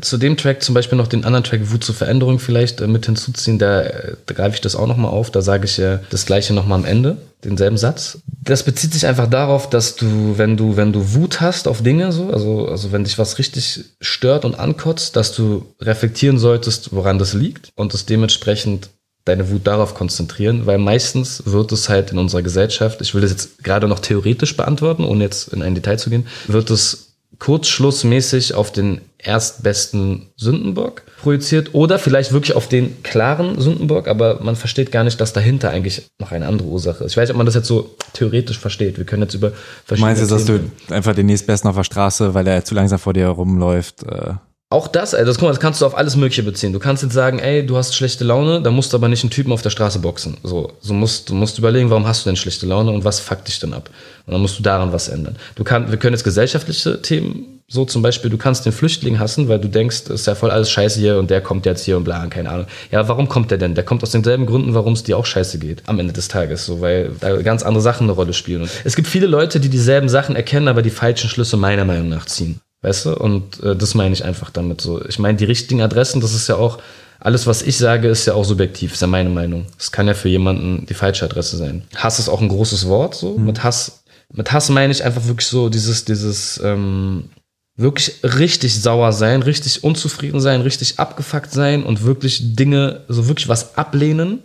zu 0.00 0.18
dem 0.18 0.36
Track 0.36 0.62
zum 0.62 0.74
Beispiel 0.74 0.98
noch 0.98 1.06
den 1.06 1.24
anderen 1.24 1.44
Track 1.44 1.70
Wut 1.70 1.84
zur 1.84 1.94
Veränderung 1.94 2.38
vielleicht 2.38 2.80
äh, 2.80 2.86
mit 2.86 3.06
hinzuziehen, 3.06 3.58
da, 3.58 3.82
da 4.26 4.34
greife 4.34 4.54
ich 4.54 4.60
das 4.60 4.76
auch 4.76 4.86
nochmal 4.86 5.10
auf, 5.10 5.30
da 5.30 5.42
sage 5.42 5.64
ich 5.64 5.76
ja 5.76 6.00
das 6.10 6.26
gleiche 6.26 6.54
nochmal 6.54 6.78
am 6.78 6.84
Ende, 6.84 7.16
denselben 7.44 7.76
Satz. 7.76 8.18
Das 8.26 8.62
bezieht 8.62 8.92
sich 8.92 9.06
einfach 9.06 9.28
darauf, 9.28 9.68
dass 9.70 9.96
du, 9.96 10.34
wenn 10.36 10.56
du, 10.56 10.76
wenn 10.76 10.92
du 10.92 11.14
Wut 11.14 11.40
hast 11.40 11.68
auf 11.68 11.82
Dinge, 11.82 12.12
so, 12.12 12.30
also, 12.30 12.68
also 12.68 12.92
wenn 12.92 13.04
dich 13.04 13.18
was 13.18 13.38
richtig 13.38 13.84
stört 14.00 14.44
und 14.44 14.58
ankotzt, 14.58 15.16
dass 15.16 15.32
du 15.32 15.66
reflektieren 15.80 16.38
solltest, 16.38 16.92
woran 16.92 17.18
das 17.18 17.34
liegt 17.34 17.70
und 17.74 17.94
es 17.94 18.06
dementsprechend 18.06 18.90
deine 19.24 19.50
Wut 19.50 19.66
darauf 19.66 19.94
konzentrieren, 19.94 20.66
weil 20.66 20.78
meistens 20.78 21.42
wird 21.46 21.72
es 21.72 21.88
halt 21.88 22.12
in 22.12 22.18
unserer 22.18 22.42
Gesellschaft, 22.42 23.00
ich 23.00 23.14
will 23.14 23.22
das 23.22 23.30
jetzt 23.30 23.64
gerade 23.64 23.88
noch 23.88 24.00
theoretisch 24.00 24.56
beantworten, 24.56 25.04
ohne 25.04 25.24
jetzt 25.24 25.48
in 25.48 25.62
ein 25.62 25.74
Detail 25.74 25.98
zu 25.98 26.10
gehen, 26.10 26.26
wird 26.46 26.70
es 26.70 27.03
kurzschlussmäßig 27.38 28.54
auf 28.54 28.72
den 28.72 29.00
erstbesten 29.18 30.26
Sündenbock 30.36 31.02
projiziert 31.22 31.74
oder 31.74 31.98
vielleicht 31.98 32.32
wirklich 32.32 32.54
auf 32.54 32.68
den 32.68 33.02
klaren 33.02 33.60
Sündenbock, 33.60 34.08
aber 34.08 34.42
man 34.42 34.56
versteht 34.56 34.92
gar 34.92 35.04
nicht, 35.04 35.20
dass 35.20 35.32
dahinter 35.32 35.70
eigentlich 35.70 36.02
noch 36.18 36.32
eine 36.32 36.46
andere 36.46 36.68
Ursache 36.68 37.04
ist. 37.04 37.12
Ich 37.12 37.16
weiß 37.16 37.28
nicht, 37.28 37.34
ob 37.34 37.38
man 37.38 37.46
das 37.46 37.54
jetzt 37.54 37.66
so 37.66 37.96
theoretisch 38.12 38.58
versteht. 38.58 38.98
Wir 38.98 39.04
können 39.04 39.22
jetzt 39.22 39.34
über 39.34 39.52
verschiedene. 39.84 40.14
Meinst 40.14 40.22
du, 40.22 40.34
dass 40.34 40.44
du 40.44 40.60
einfach 40.90 41.14
den 41.14 41.26
nächstbesten 41.26 41.68
auf 41.70 41.76
der 41.76 41.84
Straße, 41.84 42.34
weil 42.34 42.46
er 42.46 42.64
zu 42.64 42.74
langsam 42.74 42.98
vor 42.98 43.14
dir 43.14 43.28
rumläuft, 43.28 44.02
äh 44.04 44.34
auch 44.70 44.88
das, 44.88 45.12
das, 45.12 45.36
guck 45.36 45.42
mal, 45.42 45.48
das 45.50 45.60
kannst 45.60 45.80
du 45.80 45.86
auf 45.86 45.96
alles 45.96 46.16
Mögliche 46.16 46.42
beziehen. 46.42 46.72
Du 46.72 46.80
kannst 46.80 47.02
jetzt 47.02 47.12
sagen, 47.12 47.38
ey, 47.38 47.64
du 47.64 47.76
hast 47.76 47.94
schlechte 47.94 48.24
Laune, 48.24 48.60
da 48.60 48.72
musst 48.72 48.92
du 48.92 48.96
aber 48.96 49.08
nicht 49.08 49.22
einen 49.22 49.30
Typen 49.30 49.52
auf 49.52 49.62
der 49.62 49.70
Straße 49.70 50.00
boxen. 50.00 50.36
So, 50.42 50.72
so 50.80 50.94
musst, 50.94 51.30
du 51.30 51.34
musst 51.34 51.58
überlegen, 51.58 51.90
warum 51.90 52.06
hast 52.08 52.24
du 52.24 52.30
denn 52.30 52.36
schlechte 52.36 52.66
Laune 52.66 52.90
und 52.90 53.04
was 53.04 53.20
fuckt 53.20 53.46
dich 53.46 53.60
denn 53.60 53.72
ab? 53.72 53.88
Und 54.26 54.32
dann 54.32 54.40
musst 54.40 54.58
du 54.58 54.64
daran 54.64 54.92
was 54.92 55.08
ändern. 55.08 55.36
Du 55.54 55.62
kannst, 55.62 55.92
wir 55.92 55.98
können 55.98 56.14
jetzt 56.14 56.24
gesellschaftliche 56.24 57.00
Themen, 57.00 57.62
so 57.68 57.84
zum 57.84 58.02
Beispiel, 58.02 58.30
du 58.30 58.36
kannst 58.36 58.66
den 58.66 58.72
Flüchtling 58.72 59.20
hassen, 59.20 59.48
weil 59.48 59.60
du 59.60 59.68
denkst, 59.68 60.08
ist 60.08 60.26
ja 60.26 60.34
voll 60.34 60.50
alles 60.50 60.70
scheiße 60.70 60.98
hier 60.98 61.18
und 61.18 61.30
der 61.30 61.40
kommt 61.40 61.66
jetzt 61.66 61.84
hier 61.84 61.96
und 61.96 62.04
bla, 62.04 62.26
keine 62.26 62.50
Ahnung. 62.50 62.66
Ja, 62.90 63.06
warum 63.08 63.28
kommt 63.28 63.52
der 63.52 63.58
denn? 63.58 63.76
Der 63.76 63.84
kommt 63.84 64.02
aus 64.02 64.10
denselben 64.10 64.44
Gründen, 64.44 64.74
warum 64.74 64.94
es 64.94 65.04
dir 65.04 65.16
auch 65.16 65.26
scheiße 65.26 65.58
geht 65.60 65.82
am 65.86 66.00
Ende 66.00 66.12
des 66.12 66.26
Tages, 66.28 66.66
so, 66.66 66.80
weil 66.80 67.12
da 67.20 67.40
ganz 67.42 67.62
andere 67.62 67.82
Sachen 67.82 68.04
eine 68.04 68.12
Rolle 68.12 68.32
spielen. 68.32 68.62
Und 68.62 68.70
es 68.82 68.96
gibt 68.96 69.06
viele 69.06 69.28
Leute, 69.28 69.60
die 69.60 69.68
dieselben 69.68 70.08
Sachen 70.08 70.34
erkennen, 70.34 70.66
aber 70.66 70.82
die 70.82 70.90
falschen 70.90 71.30
Schlüsse 71.30 71.56
meiner 71.56 71.84
Meinung 71.84 72.08
nach 72.08 72.26
ziehen. 72.26 72.60
Weißt 72.84 73.06
du? 73.06 73.16
Und 73.16 73.62
äh, 73.62 73.74
das 73.74 73.94
meine 73.94 74.12
ich 74.12 74.26
einfach 74.26 74.50
damit 74.50 74.82
so. 74.82 75.02
Ich 75.06 75.18
meine, 75.18 75.38
die 75.38 75.46
richtigen 75.46 75.80
Adressen, 75.80 76.20
das 76.20 76.34
ist 76.34 76.48
ja 76.48 76.56
auch, 76.56 76.78
alles, 77.18 77.46
was 77.46 77.62
ich 77.62 77.78
sage, 77.78 78.08
ist 78.08 78.26
ja 78.26 78.34
auch 78.34 78.44
subjektiv, 78.44 78.92
ist 78.92 79.00
ja 79.00 79.06
meine 79.06 79.30
Meinung. 79.30 79.64
Es 79.78 79.90
kann 79.90 80.06
ja 80.06 80.12
für 80.12 80.28
jemanden 80.28 80.84
die 80.84 80.92
falsche 80.92 81.24
Adresse 81.24 81.56
sein. 81.56 81.84
Hass 81.96 82.18
ist 82.18 82.28
auch 82.28 82.42
ein 82.42 82.50
großes 82.50 82.86
Wort, 82.86 83.14
so. 83.14 83.38
Mhm. 83.38 83.46
Mit 83.46 83.64
Hass, 83.64 84.02
mit 84.30 84.52
Hass 84.52 84.68
meine 84.68 84.92
ich 84.92 85.02
einfach 85.02 85.24
wirklich 85.24 85.48
so 85.48 85.70
dieses, 85.70 86.04
dieses, 86.04 86.60
ähm, 86.62 87.30
wirklich 87.74 88.16
richtig 88.22 88.78
sauer 88.78 89.12
sein, 89.12 89.42
richtig 89.42 89.82
unzufrieden 89.82 90.42
sein, 90.42 90.60
richtig 90.60 90.98
abgefuckt 90.98 91.52
sein 91.52 91.84
und 91.84 92.04
wirklich 92.04 92.54
Dinge, 92.54 93.00
so 93.08 93.28
wirklich 93.28 93.48
was 93.48 93.78
ablehnen. 93.78 94.40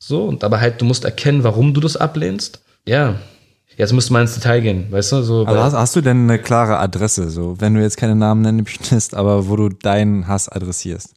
So, 0.00 0.24
und 0.24 0.42
aber 0.42 0.60
halt, 0.60 0.80
du 0.80 0.84
musst 0.84 1.04
erkennen, 1.04 1.44
warum 1.44 1.72
du 1.72 1.80
das 1.80 1.96
ablehnst. 1.96 2.60
Ja, 2.86 3.14
Jetzt 3.76 3.92
müsste 3.92 4.12
man 4.12 4.22
ins 4.22 4.34
Detail 4.34 4.60
gehen, 4.60 4.86
weißt 4.90 5.12
du? 5.12 5.22
So 5.22 5.46
aber 5.46 5.64
hast, 5.64 5.74
hast, 5.74 5.96
du 5.96 6.00
denn 6.00 6.24
eine 6.24 6.38
klare 6.38 6.78
Adresse, 6.78 7.30
so, 7.30 7.60
wenn 7.60 7.74
du 7.74 7.80
jetzt 7.80 7.96
keine 7.96 8.14
Namen 8.14 8.42
nennen 8.42 8.64
möchtest, 8.64 9.14
aber 9.14 9.48
wo 9.48 9.56
du 9.56 9.68
deinen 9.68 10.28
Hass 10.28 10.48
adressierst? 10.48 11.14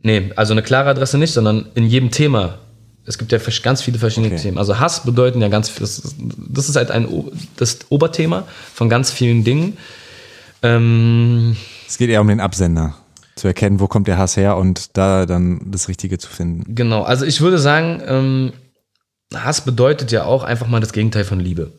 Nee, 0.00 0.32
also 0.36 0.52
eine 0.52 0.62
klare 0.62 0.90
Adresse 0.90 1.18
nicht, 1.18 1.32
sondern 1.32 1.66
in 1.74 1.86
jedem 1.86 2.10
Thema. 2.10 2.58
Es 3.04 3.18
gibt 3.18 3.32
ja 3.32 3.38
ganz 3.62 3.82
viele 3.82 3.98
verschiedene 3.98 4.32
okay. 4.32 4.42
Themen. 4.42 4.58
Also 4.58 4.78
Hass 4.78 5.04
bedeuten 5.04 5.40
ja 5.40 5.48
ganz 5.48 5.68
viel, 5.68 5.80
das, 5.80 6.14
das 6.18 6.68
ist 6.68 6.76
halt 6.76 6.90
ein 6.90 7.06
das 7.56 7.80
Oberthema 7.88 8.44
von 8.72 8.88
ganz 8.88 9.10
vielen 9.10 9.44
Dingen. 9.44 9.76
Ähm, 10.62 11.56
es 11.88 11.98
geht 11.98 12.10
eher 12.10 12.20
um 12.20 12.28
den 12.28 12.40
Absender 12.40 12.94
zu 13.34 13.48
erkennen, 13.48 13.80
wo 13.80 13.88
kommt 13.88 14.06
der 14.06 14.18
Hass 14.18 14.36
her 14.36 14.56
und 14.56 14.96
da 14.96 15.26
dann 15.26 15.70
das 15.70 15.88
Richtige 15.88 16.18
zu 16.18 16.30
finden. 16.30 16.74
Genau, 16.74 17.02
also 17.02 17.24
ich 17.24 17.40
würde 17.40 17.58
sagen, 17.58 18.00
ähm, 18.06 18.52
Hass 19.34 19.62
bedeutet 19.62 20.12
ja 20.12 20.24
auch 20.24 20.44
einfach 20.44 20.68
mal 20.68 20.80
das 20.80 20.92
Gegenteil 20.92 21.24
von 21.24 21.40
Liebe. 21.40 21.72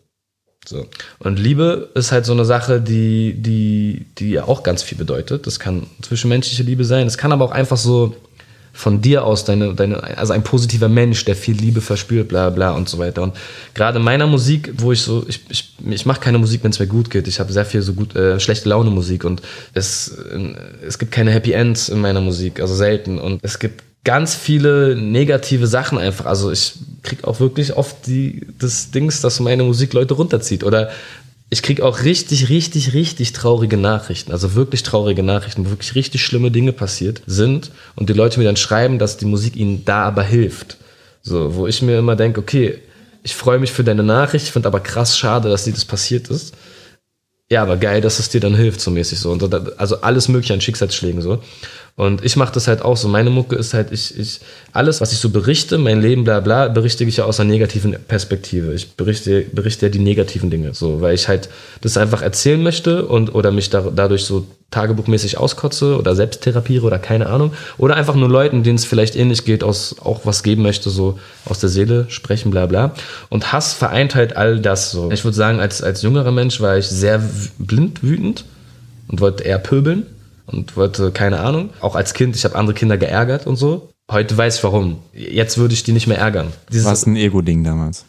So. 0.66 0.88
Und 1.20 1.40
Liebe 1.40 1.90
ist 1.94 2.12
halt 2.12 2.26
so 2.26 2.34
eine 2.34 2.46
Sache, 2.46 2.80
die, 2.80 3.34
die, 3.38 4.06
die 4.18 4.32
ja 4.32 4.46
auch 4.46 4.64
ganz 4.64 4.84
viel 4.84 4.98
bedeutet. 4.98 5.46
Das 5.46 5.60
kann 5.60 5.88
zwischenmenschliche 6.02 6.64
Liebe 6.64 6.86
sein. 6.86 7.08
Es 7.08 7.18
kann 7.18 7.32
aber 7.32 7.46
auch 7.46 7.52
einfach 7.52 7.78
so 7.78 8.16
von 8.76 9.02
dir 9.02 9.24
aus 9.24 9.46
deine, 9.46 9.76
deine, 9.76 10.18
also 10.18 10.34
ein 10.34 10.44
positiver 10.44 10.90
Mensch, 10.90 11.24
der 11.26 11.36
viel 11.36 11.56
Liebe 11.56 11.80
verspürt, 11.80 12.28
bla 12.28 12.50
bla 12.50 12.72
und 12.72 12.90
so 12.90 12.98
weiter. 12.98 13.22
Und 13.22 13.36
gerade 13.76 14.00
in 14.00 14.04
meiner 14.04 14.26
Musik, 14.26 14.74
wo 14.78 14.92
ich 14.92 15.02
so, 15.02 15.24
ich, 15.28 15.42
ich, 15.50 15.76
ich 15.88 16.06
mache 16.08 16.20
keine 16.20 16.40
Musik, 16.40 16.64
wenn 16.64 16.72
es 16.72 16.80
mir 16.80 16.88
gut 16.88 17.12
geht. 17.12 17.28
Ich 17.28 17.40
habe 17.40 17.54
sehr 17.54 17.66
viel 17.66 17.84
so 17.84 17.94
gut, 17.94 18.16
äh, 18.16 18.40
schlechte 18.40 18.70
Laune 18.70 18.90
Musik 18.90 19.26
und 19.26 19.44
es, 19.76 20.18
äh, 20.18 20.56
es 20.86 20.98
gibt 20.98 21.12
keine 21.12 21.30
Happy 21.30 21.52
Ends 21.52 21.88
in 21.88 22.02
meiner 22.02 22.22
Musik, 22.22 22.60
also 22.60 22.74
selten. 22.74 23.20
Und 23.20 23.40
es 23.44 23.60
gibt 23.60 23.84
ganz 24.04 24.36
viele 24.36 24.96
negative 24.96 25.68
Sachen 25.68 25.98
einfach. 25.98 26.26
Also 26.26 26.52
ich 26.52 26.74
krieg 27.04 27.24
auch 27.24 27.40
wirklich 27.40 27.76
oft 27.76 28.08
die, 28.08 28.46
das 28.60 28.92
Dings, 28.92 29.22
dass 29.22 29.40
meine 29.40 29.64
Musik 29.64 29.94
Leute 29.94 30.14
runterzieht. 30.14 30.64
Oder 30.64 30.92
ich 31.50 31.62
krieg 31.62 31.82
auch 31.82 32.04
richtig, 32.04 32.50
richtig, 32.50 32.94
richtig 32.94 33.32
traurige 33.32 33.78
Nachrichten. 33.78 34.32
Also 34.32 34.56
wirklich 34.56 34.84
traurige 34.84 35.24
Nachrichten, 35.24 35.66
wo 35.66 35.70
wirklich 35.70 35.96
richtig 35.96 36.24
schlimme 36.24 36.52
Dinge 36.52 36.74
passiert 36.74 37.22
sind. 37.28 37.72
Und 37.96 38.10
die 38.10 38.14
Leute 38.14 38.40
mir 38.40 38.46
dann 38.46 38.58
schreiben, 38.58 39.00
dass 39.00 39.18
die 39.18 39.26
Musik 39.26 39.56
ihnen 39.56 39.86
da 39.86 40.04
aber 40.04 40.24
hilft. 40.24 40.78
So, 41.22 41.56
wo 41.56 41.68
ich 41.68 41.82
mir 41.82 42.00
immer 42.00 42.16
denke, 42.16 42.42
okay, 42.42 42.80
ich 43.24 43.36
freue 43.36 43.60
mich 43.60 43.72
für 43.72 43.86
deine 43.86 44.04
Nachricht, 44.04 44.48
ich 44.48 44.52
finde 44.52 44.68
aber 44.68 44.82
krass 44.82 45.18
schade, 45.18 45.48
dass 45.48 45.64
dir 45.64 45.72
das 45.72 45.86
passiert 45.86 46.28
ist. 46.28 46.54
Ja, 47.50 47.62
aber 47.62 47.78
geil, 47.78 48.02
dass 48.02 48.20
es 48.20 48.30
dir 48.30 48.42
dann 48.42 48.56
hilft, 48.56 48.82
so 48.82 48.92
mäßig 48.92 49.20
so. 49.20 49.32
Und 49.32 49.44
also 49.80 50.02
alles 50.02 50.28
mögliche 50.28 50.54
an 50.54 50.62
Schicksalsschlägen 50.62 51.22
so. 51.22 51.42
Und 51.96 52.26
ich 52.26 52.36
mache 52.38 52.52
das 52.52 52.68
halt 52.68 52.82
auch 52.82 52.98
so. 52.98 53.08
Meine 53.08 53.30
Mucke 53.30 53.56
ist 53.56 53.76
halt, 53.76 53.92
ich, 53.92 54.18
ich, 54.18 54.40
alles, 54.72 55.00
was 55.00 55.14
ich 55.14 55.20
so 55.20 55.30
berichte, 55.30 55.78
mein 55.78 56.02
Leben, 56.02 56.24
bla 56.24 56.40
bla, 56.40 56.68
berichte 56.68 57.04
ich 57.04 57.18
ja 57.18 57.26
aus 57.26 57.40
einer 57.40 57.52
negativen 57.52 57.96
Perspektive. 58.08 58.74
Ich 58.74 58.96
berichte, 58.96 59.46
berichte 59.52 59.86
ja 59.86 59.92
die 59.92 60.00
negativen 60.00 60.50
Dinge, 60.50 60.74
so, 60.74 61.02
weil 61.02 61.14
ich 61.14 61.28
halt 61.28 61.50
das 61.82 61.98
einfach 61.98 62.24
erzählen 62.24 62.64
möchte 62.64 63.06
und 63.06 63.36
oder 63.36 63.52
mich 63.52 63.70
da, 63.70 63.92
dadurch 63.96 64.26
so 64.26 64.48
tagebuchmäßig 64.72 65.38
auskotze 65.38 66.00
oder 66.00 66.16
selbst 66.16 66.42
therapiere 66.42 66.88
oder 66.88 66.98
keine 66.98 67.28
Ahnung. 67.28 67.54
Oder 67.78 67.96
einfach 67.96 68.16
nur 68.16 68.28
Leuten, 68.28 68.64
denen 68.64 68.78
es 68.78 68.86
vielleicht 68.86 69.16
ähnlich 69.16 69.46
geht, 69.46 69.64
aus, 69.64 69.98
auch 70.02 70.22
was 70.24 70.42
geben 70.42 70.64
möchte, 70.64 70.90
so 70.90 71.20
aus 71.46 71.60
der 71.60 71.70
Seele 71.70 72.08
sprechen, 72.10 72.50
bla 72.50 72.66
bla. 72.66 72.96
Und 73.30 73.54
Hass 73.54 73.74
vereint 73.74 74.16
halt 74.16 74.36
all 74.36 74.60
das 74.60 74.90
so. 74.90 75.12
Ich 75.12 75.24
würde 75.24 75.38
sagen, 75.38 75.60
als, 75.60 75.84
als 75.84 76.02
jüngerer 76.02 76.32
Mensch 76.32 76.60
war 76.60 76.76
ich 76.76 76.88
sehr 76.88 77.22
blind 77.60 78.02
wütend 78.02 78.46
und 79.10 79.22
wollte 79.22 79.44
eher 79.44 79.60
pöbeln 79.60 80.08
und 80.46 80.76
wollte, 80.76 81.12
keine 81.12 81.40
Ahnung, 81.40 81.70
auch 81.80 81.96
als 81.96 82.14
Kind, 82.14 82.36
ich 82.36 82.46
habe 82.46 82.56
andere 82.56 82.76
Kinder 82.76 82.98
geärgert 82.98 83.48
und 83.48 83.56
so. 83.56 83.90
Heute 84.12 84.38
weiß 84.38 84.58
ich 84.58 84.64
warum. 84.64 85.00
Jetzt 85.14 85.58
würde 85.58 85.74
ich 85.74 85.84
die 85.84 85.94
nicht 85.94 86.08
mehr 86.08 86.18
ärgern. 86.18 86.52
Dieses, 86.72 86.86
war 86.86 86.94
es 86.94 87.06
ein 87.06 87.16
Ego-Ding 87.16 87.64
damals? 87.64 88.06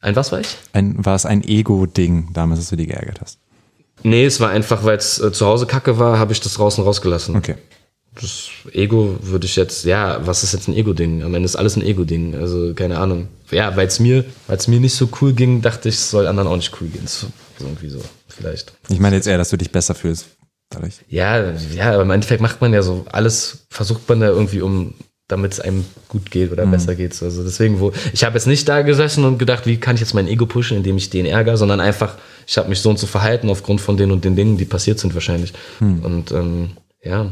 Ein 0.00 0.16
was 0.16 0.32
war 0.32 0.40
ich? 0.40 0.56
Ein, 0.72 1.04
war 1.04 1.14
es 1.14 1.26
ein 1.26 1.42
Ego-Ding 1.42 2.30
damals, 2.32 2.60
dass 2.60 2.70
du 2.70 2.76
die 2.76 2.86
geärgert 2.86 3.20
hast? 3.20 3.38
Nee, 4.02 4.24
es 4.24 4.40
war 4.40 4.50
einfach, 4.50 4.84
weil 4.84 4.96
es 4.96 5.18
äh, 5.20 5.32
zu 5.32 5.46
Hause 5.46 5.66
kacke 5.66 5.98
war, 5.98 6.18
habe 6.18 6.32
ich 6.32 6.40
das 6.40 6.54
draußen 6.54 6.84
rausgelassen. 6.84 7.36
Okay. 7.36 7.56
Das 8.14 8.48
Ego 8.72 9.16
würde 9.22 9.46
ich 9.46 9.56
jetzt, 9.56 9.84
ja, 9.84 10.26
was 10.26 10.42
ist 10.42 10.52
jetzt 10.52 10.68
ein 10.68 10.74
Ego-Ding? 10.74 11.22
Am 11.22 11.34
Ende 11.34 11.46
ist 11.46 11.56
alles 11.56 11.76
ein 11.76 11.82
Ego-Ding. 11.82 12.34
Also, 12.34 12.74
keine 12.74 12.98
Ahnung. 12.98 13.28
Ja, 13.50 13.76
weil 13.76 13.86
es 13.86 14.00
mir, 14.00 14.24
mir 14.66 14.80
nicht 14.80 14.94
so 14.94 15.08
cool 15.20 15.32
ging, 15.32 15.62
dachte 15.62 15.88
ich, 15.88 15.94
es 15.94 16.10
soll 16.10 16.26
anderen 16.26 16.48
auch 16.48 16.56
nicht 16.56 16.72
cool 16.80 16.88
gehen. 16.88 17.06
So, 17.06 17.28
irgendwie 17.60 17.88
so, 17.88 18.00
vielleicht. 18.28 18.72
Ich 18.88 18.98
meine 18.98 19.16
jetzt 19.16 19.26
eher, 19.26 19.38
dass 19.38 19.50
du 19.50 19.56
dich 19.56 19.70
besser 19.70 19.94
fühlst 19.94 20.26
dadurch. 20.70 21.00
Ja, 21.08 21.52
ja, 21.74 21.92
aber 21.92 22.02
im 22.02 22.10
Endeffekt 22.10 22.40
macht 22.40 22.60
man 22.60 22.72
ja 22.72 22.82
so 22.82 23.04
alles, 23.10 23.66
versucht 23.70 24.08
man 24.08 24.20
da 24.20 24.28
irgendwie 24.28 24.62
um 24.62 24.94
damit 25.30 25.52
es 25.52 25.60
einem 25.60 25.84
gut 26.08 26.30
geht 26.30 26.50
oder 26.50 26.66
besser 26.66 26.94
geht. 26.94 27.20
Also 27.22 27.44
deswegen, 27.44 27.80
wo 27.80 27.92
ich 28.12 28.24
habe 28.24 28.34
jetzt 28.34 28.46
nicht 28.46 28.68
da 28.68 28.82
gesessen 28.82 29.24
und 29.24 29.38
gedacht, 29.38 29.66
wie 29.66 29.78
kann 29.78 29.94
ich 29.94 30.00
jetzt 30.00 30.14
mein 30.14 30.26
Ego 30.26 30.46
pushen, 30.46 30.76
indem 30.76 30.96
ich 30.96 31.10
den 31.10 31.26
ärgere, 31.26 31.56
sondern 31.56 31.80
einfach, 31.80 32.16
ich 32.46 32.58
habe 32.58 32.68
mich 32.68 32.80
so 32.80 32.90
und 32.90 32.98
so 32.98 33.06
verhalten 33.06 33.48
aufgrund 33.48 33.80
von 33.80 33.96
den 33.96 34.10
und 34.10 34.24
den 34.24 34.36
Dingen, 34.36 34.56
die 34.56 34.64
passiert 34.64 34.98
sind 34.98 35.14
wahrscheinlich. 35.14 35.52
Und 36.04 36.32
ähm, 36.32 36.70
ja. 37.02 37.30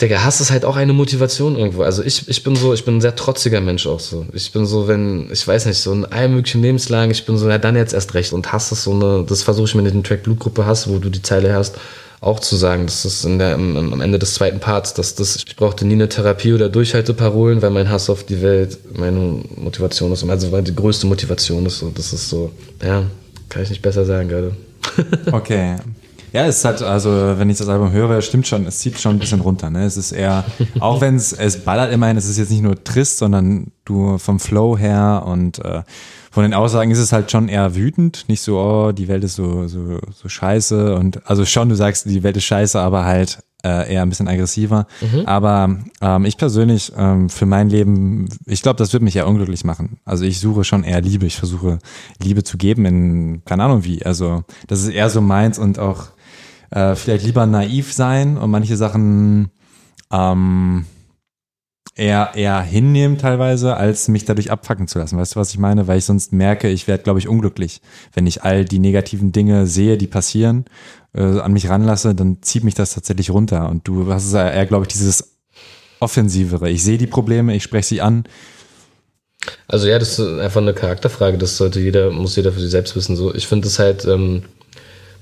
Digga, 0.00 0.24
Hass 0.24 0.40
ist 0.40 0.50
halt 0.50 0.64
auch 0.64 0.76
eine 0.76 0.92
Motivation 0.92 1.56
irgendwo. 1.56 1.82
Also 1.82 2.02
ich, 2.02 2.28
ich 2.28 2.42
bin 2.42 2.56
so, 2.56 2.74
ich 2.74 2.84
bin 2.84 2.96
ein 2.96 3.00
sehr 3.00 3.16
trotziger 3.16 3.60
Mensch 3.60 3.86
auch 3.86 4.00
so. 4.00 4.26
Ich 4.32 4.52
bin 4.52 4.66
so, 4.66 4.88
wenn, 4.88 5.30
ich 5.32 5.46
weiß 5.46 5.66
nicht, 5.66 5.78
so 5.78 5.92
in 5.92 6.04
allen 6.04 6.34
möglichen 6.34 6.62
Lebenslagen, 6.62 7.10
ich 7.10 7.24
bin 7.24 7.38
so, 7.38 7.48
ja 7.48 7.58
dann 7.58 7.76
jetzt 7.76 7.94
erst 7.94 8.14
recht. 8.14 8.32
Und 8.32 8.52
Hass 8.52 8.72
ist 8.72 8.84
so 8.84 8.92
eine, 8.92 9.24
das 9.26 9.42
versuche 9.42 9.66
ich 9.66 9.74
mir 9.74 9.80
in 9.82 9.86
den 9.86 10.04
Track 10.04 10.22
Blutgruppe 10.22 10.66
Hass, 10.66 10.88
wo 10.88 10.98
du 10.98 11.08
die 11.08 11.22
Zeile 11.22 11.54
hast, 11.54 11.76
auch 12.20 12.40
zu 12.40 12.56
sagen. 12.56 12.86
Das 12.86 13.04
ist 13.04 13.24
in 13.24 13.38
der, 13.38 13.54
am, 13.54 13.92
am 13.92 14.00
Ende 14.00 14.18
des 14.18 14.34
zweiten 14.34 14.60
Parts, 14.60 14.94
dass 14.94 15.14
das, 15.14 15.36
ich 15.46 15.56
brauchte 15.56 15.86
nie 15.86 15.94
eine 15.94 16.08
Therapie 16.08 16.52
oder 16.52 16.68
Durchhalteparolen, 16.68 17.62
weil 17.62 17.70
mein 17.70 17.90
Hass 17.90 18.10
auf 18.10 18.24
die 18.24 18.42
Welt 18.42 18.78
meine 18.94 19.42
Motivation 19.56 20.12
ist. 20.12 20.28
Also 20.28 20.52
weil 20.52 20.62
die 20.62 20.74
größte 20.74 21.06
Motivation 21.06 21.64
ist 21.66 21.78
so. 21.78 21.90
Das 21.94 22.12
ist 22.12 22.28
so, 22.28 22.50
ja, 22.82 23.04
kann 23.48 23.62
ich 23.62 23.70
nicht 23.70 23.82
besser 23.82 24.04
sagen 24.04 24.28
gerade. 24.28 24.56
Okay. 25.32 25.76
Ja, 26.34 26.46
es 26.46 26.64
hat, 26.64 26.82
also 26.82 27.10
wenn 27.38 27.48
ich 27.48 27.58
das 27.58 27.68
Album 27.68 27.92
höre, 27.92 28.20
stimmt 28.20 28.48
schon, 28.48 28.66
es 28.66 28.80
zieht 28.80 28.98
schon 28.98 29.12
ein 29.12 29.18
bisschen 29.20 29.40
runter. 29.40 29.70
Ne? 29.70 29.84
Es 29.84 29.96
ist 29.96 30.10
eher, 30.10 30.44
auch 30.80 31.00
wenn 31.00 31.14
es, 31.14 31.32
es 31.32 31.58
ballert 31.58 31.92
immerhin, 31.92 32.16
es 32.16 32.28
ist 32.28 32.38
jetzt 32.38 32.50
nicht 32.50 32.64
nur 32.64 32.82
trist, 32.82 33.18
sondern 33.18 33.70
du 33.84 34.18
vom 34.18 34.40
Flow 34.40 34.76
her 34.76 35.22
und 35.26 35.64
äh, 35.64 35.82
von 36.32 36.42
den 36.42 36.52
Aussagen 36.52 36.90
ist 36.90 36.98
es 36.98 37.12
halt 37.12 37.30
schon 37.30 37.48
eher 37.48 37.76
wütend. 37.76 38.24
Nicht 38.26 38.40
so, 38.40 38.58
oh, 38.58 38.90
die 38.90 39.06
Welt 39.06 39.22
ist 39.22 39.36
so, 39.36 39.68
so, 39.68 40.00
so 40.12 40.28
scheiße. 40.28 40.96
Und 40.96 41.24
also 41.30 41.44
schon, 41.44 41.68
du 41.68 41.76
sagst, 41.76 42.06
die 42.06 42.24
Welt 42.24 42.36
ist 42.36 42.46
scheiße, 42.46 42.80
aber 42.80 43.04
halt 43.04 43.38
äh, 43.64 43.94
eher 43.94 44.02
ein 44.02 44.08
bisschen 44.08 44.26
aggressiver. 44.26 44.88
Aber 45.26 45.78
ähm, 46.00 46.24
ich 46.24 46.36
persönlich, 46.36 46.90
ähm, 46.96 47.30
für 47.30 47.46
mein 47.46 47.70
Leben, 47.70 48.28
ich 48.46 48.62
glaube, 48.62 48.78
das 48.78 48.92
wird 48.92 49.04
mich 49.04 49.14
eher 49.14 49.28
unglücklich 49.28 49.62
machen. 49.62 49.98
Also 50.04 50.24
ich 50.24 50.40
suche 50.40 50.64
schon 50.64 50.82
eher 50.82 51.00
Liebe. 51.00 51.26
Ich 51.26 51.36
versuche 51.36 51.78
Liebe 52.20 52.42
zu 52.42 52.58
geben 52.58 52.84
in, 52.86 53.44
keine 53.44 53.62
Ahnung 53.62 53.84
wie. 53.84 54.04
Also 54.04 54.42
das 54.66 54.82
ist 54.82 54.88
eher 54.88 55.10
so 55.10 55.20
meins 55.20 55.60
und 55.60 55.78
auch 55.78 56.08
äh, 56.74 56.96
vielleicht 56.96 57.24
lieber 57.24 57.46
naiv 57.46 57.92
sein 57.92 58.36
und 58.36 58.50
manche 58.50 58.76
Sachen 58.76 59.50
ähm, 60.10 60.86
eher, 61.94 62.32
eher 62.34 62.60
hinnehmen 62.60 63.16
teilweise, 63.16 63.76
als 63.76 64.08
mich 64.08 64.24
dadurch 64.24 64.50
abfacken 64.50 64.88
zu 64.88 64.98
lassen. 64.98 65.16
Weißt 65.16 65.36
du, 65.36 65.40
was 65.40 65.50
ich 65.50 65.58
meine? 65.58 65.86
Weil 65.86 65.98
ich 65.98 66.04
sonst 66.04 66.32
merke, 66.32 66.68
ich 66.68 66.88
werde, 66.88 67.04
glaube 67.04 67.20
ich, 67.20 67.28
unglücklich. 67.28 67.80
Wenn 68.12 68.26
ich 68.26 68.42
all 68.42 68.64
die 68.64 68.80
negativen 68.80 69.30
Dinge 69.30 69.68
sehe, 69.68 69.96
die 69.96 70.08
passieren, 70.08 70.64
äh, 71.14 71.22
an 71.22 71.52
mich 71.52 71.68
ranlasse, 71.68 72.14
dann 72.16 72.38
zieht 72.42 72.64
mich 72.64 72.74
das 72.74 72.94
tatsächlich 72.94 73.30
runter. 73.30 73.68
Und 73.68 73.86
du 73.86 74.12
hast 74.12 74.32
ja 74.32 74.50
eher, 74.50 74.66
glaube 74.66 74.84
ich, 74.84 74.92
dieses 74.92 75.36
Offensivere. 76.00 76.70
Ich 76.70 76.82
sehe 76.82 76.98
die 76.98 77.06
Probleme, 77.06 77.54
ich 77.54 77.62
spreche 77.62 77.86
sie 77.86 78.00
an. 78.00 78.24
Also 79.68 79.86
ja, 79.86 80.00
das 80.00 80.18
ist 80.18 80.40
einfach 80.40 80.60
eine 80.60 80.74
Charakterfrage. 80.74 81.38
Das 81.38 81.56
sollte 81.56 81.78
jeder, 81.78 82.10
muss 82.10 82.34
jeder 82.34 82.50
für 82.50 82.60
sich 82.60 82.70
selbst 82.70 82.96
wissen. 82.96 83.14
So, 83.14 83.32
ich 83.32 83.46
finde 83.46 83.68
es 83.68 83.78
halt 83.78 84.04
ähm, 84.06 84.42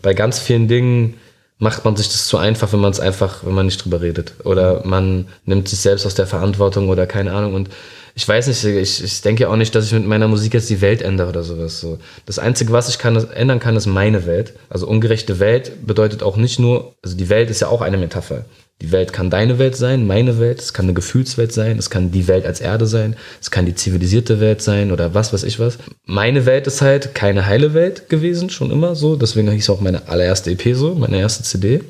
bei 0.00 0.14
ganz 0.14 0.38
vielen 0.38 0.66
Dingen 0.66 1.14
macht 1.62 1.84
man 1.84 1.94
sich 1.94 2.08
das 2.08 2.26
zu 2.26 2.38
einfach, 2.38 2.72
wenn 2.72 2.80
man 2.80 2.90
es 2.90 2.98
einfach, 2.98 3.44
wenn 3.44 3.54
man 3.54 3.66
nicht 3.66 3.84
drüber 3.84 4.00
redet. 4.00 4.32
Oder 4.42 4.84
man 4.84 5.28
nimmt 5.44 5.68
sich 5.68 5.78
selbst 5.78 6.04
aus 6.04 6.16
der 6.16 6.26
Verantwortung 6.26 6.88
oder 6.88 7.06
keine 7.06 7.32
Ahnung. 7.32 7.54
Und 7.54 7.70
ich 8.16 8.26
weiß 8.26 8.48
nicht, 8.48 8.64
ich, 8.64 9.04
ich 9.04 9.20
denke 9.22 9.48
auch 9.48 9.54
nicht, 9.54 9.72
dass 9.72 9.86
ich 9.86 9.92
mit 9.92 10.04
meiner 10.04 10.26
Musik 10.26 10.54
jetzt 10.54 10.68
die 10.70 10.80
Welt 10.80 11.02
ändere 11.02 11.28
oder 11.28 11.44
sowas. 11.44 11.78
So. 11.78 12.00
Das 12.26 12.40
Einzige, 12.40 12.72
was 12.72 12.88
ich 12.88 12.98
kann, 12.98 13.14
ändern 13.30 13.60
kann, 13.60 13.76
ist 13.76 13.86
meine 13.86 14.26
Welt. 14.26 14.54
Also 14.70 14.88
ungerechte 14.88 15.38
Welt 15.38 15.86
bedeutet 15.86 16.24
auch 16.24 16.36
nicht 16.36 16.58
nur, 16.58 16.96
also 17.00 17.16
die 17.16 17.28
Welt 17.28 17.48
ist 17.48 17.60
ja 17.60 17.68
auch 17.68 17.80
eine 17.80 17.96
Metapher. 17.96 18.44
Die 18.80 18.90
Welt 18.90 19.12
kann 19.12 19.30
deine 19.30 19.58
Welt 19.58 19.76
sein, 19.76 20.06
meine 20.06 20.40
Welt, 20.40 20.60
es 20.60 20.72
kann 20.72 20.86
eine 20.86 20.94
Gefühlswelt 20.94 21.52
sein, 21.52 21.78
es 21.78 21.88
kann 21.88 22.10
die 22.10 22.26
Welt 22.26 22.44
als 22.44 22.60
Erde 22.60 22.86
sein, 22.86 23.14
es 23.40 23.52
kann 23.52 23.64
die 23.64 23.76
zivilisierte 23.76 24.40
Welt 24.40 24.60
sein 24.60 24.90
oder 24.90 25.14
was 25.14 25.32
weiß 25.32 25.44
ich 25.44 25.60
was. 25.60 25.78
Meine 26.04 26.46
Welt 26.46 26.66
ist 26.66 26.82
halt 26.82 27.14
keine 27.14 27.46
heile 27.46 27.74
Welt 27.74 28.08
gewesen, 28.08 28.50
schon 28.50 28.72
immer 28.72 28.96
so. 28.96 29.14
Deswegen 29.14 29.50
hieß 29.50 29.70
auch 29.70 29.80
meine 29.80 30.08
allererste 30.08 30.50
EP 30.50 30.74
so, 30.74 30.96
meine 30.96 31.18
erste 31.18 31.44
CD. 31.44 31.82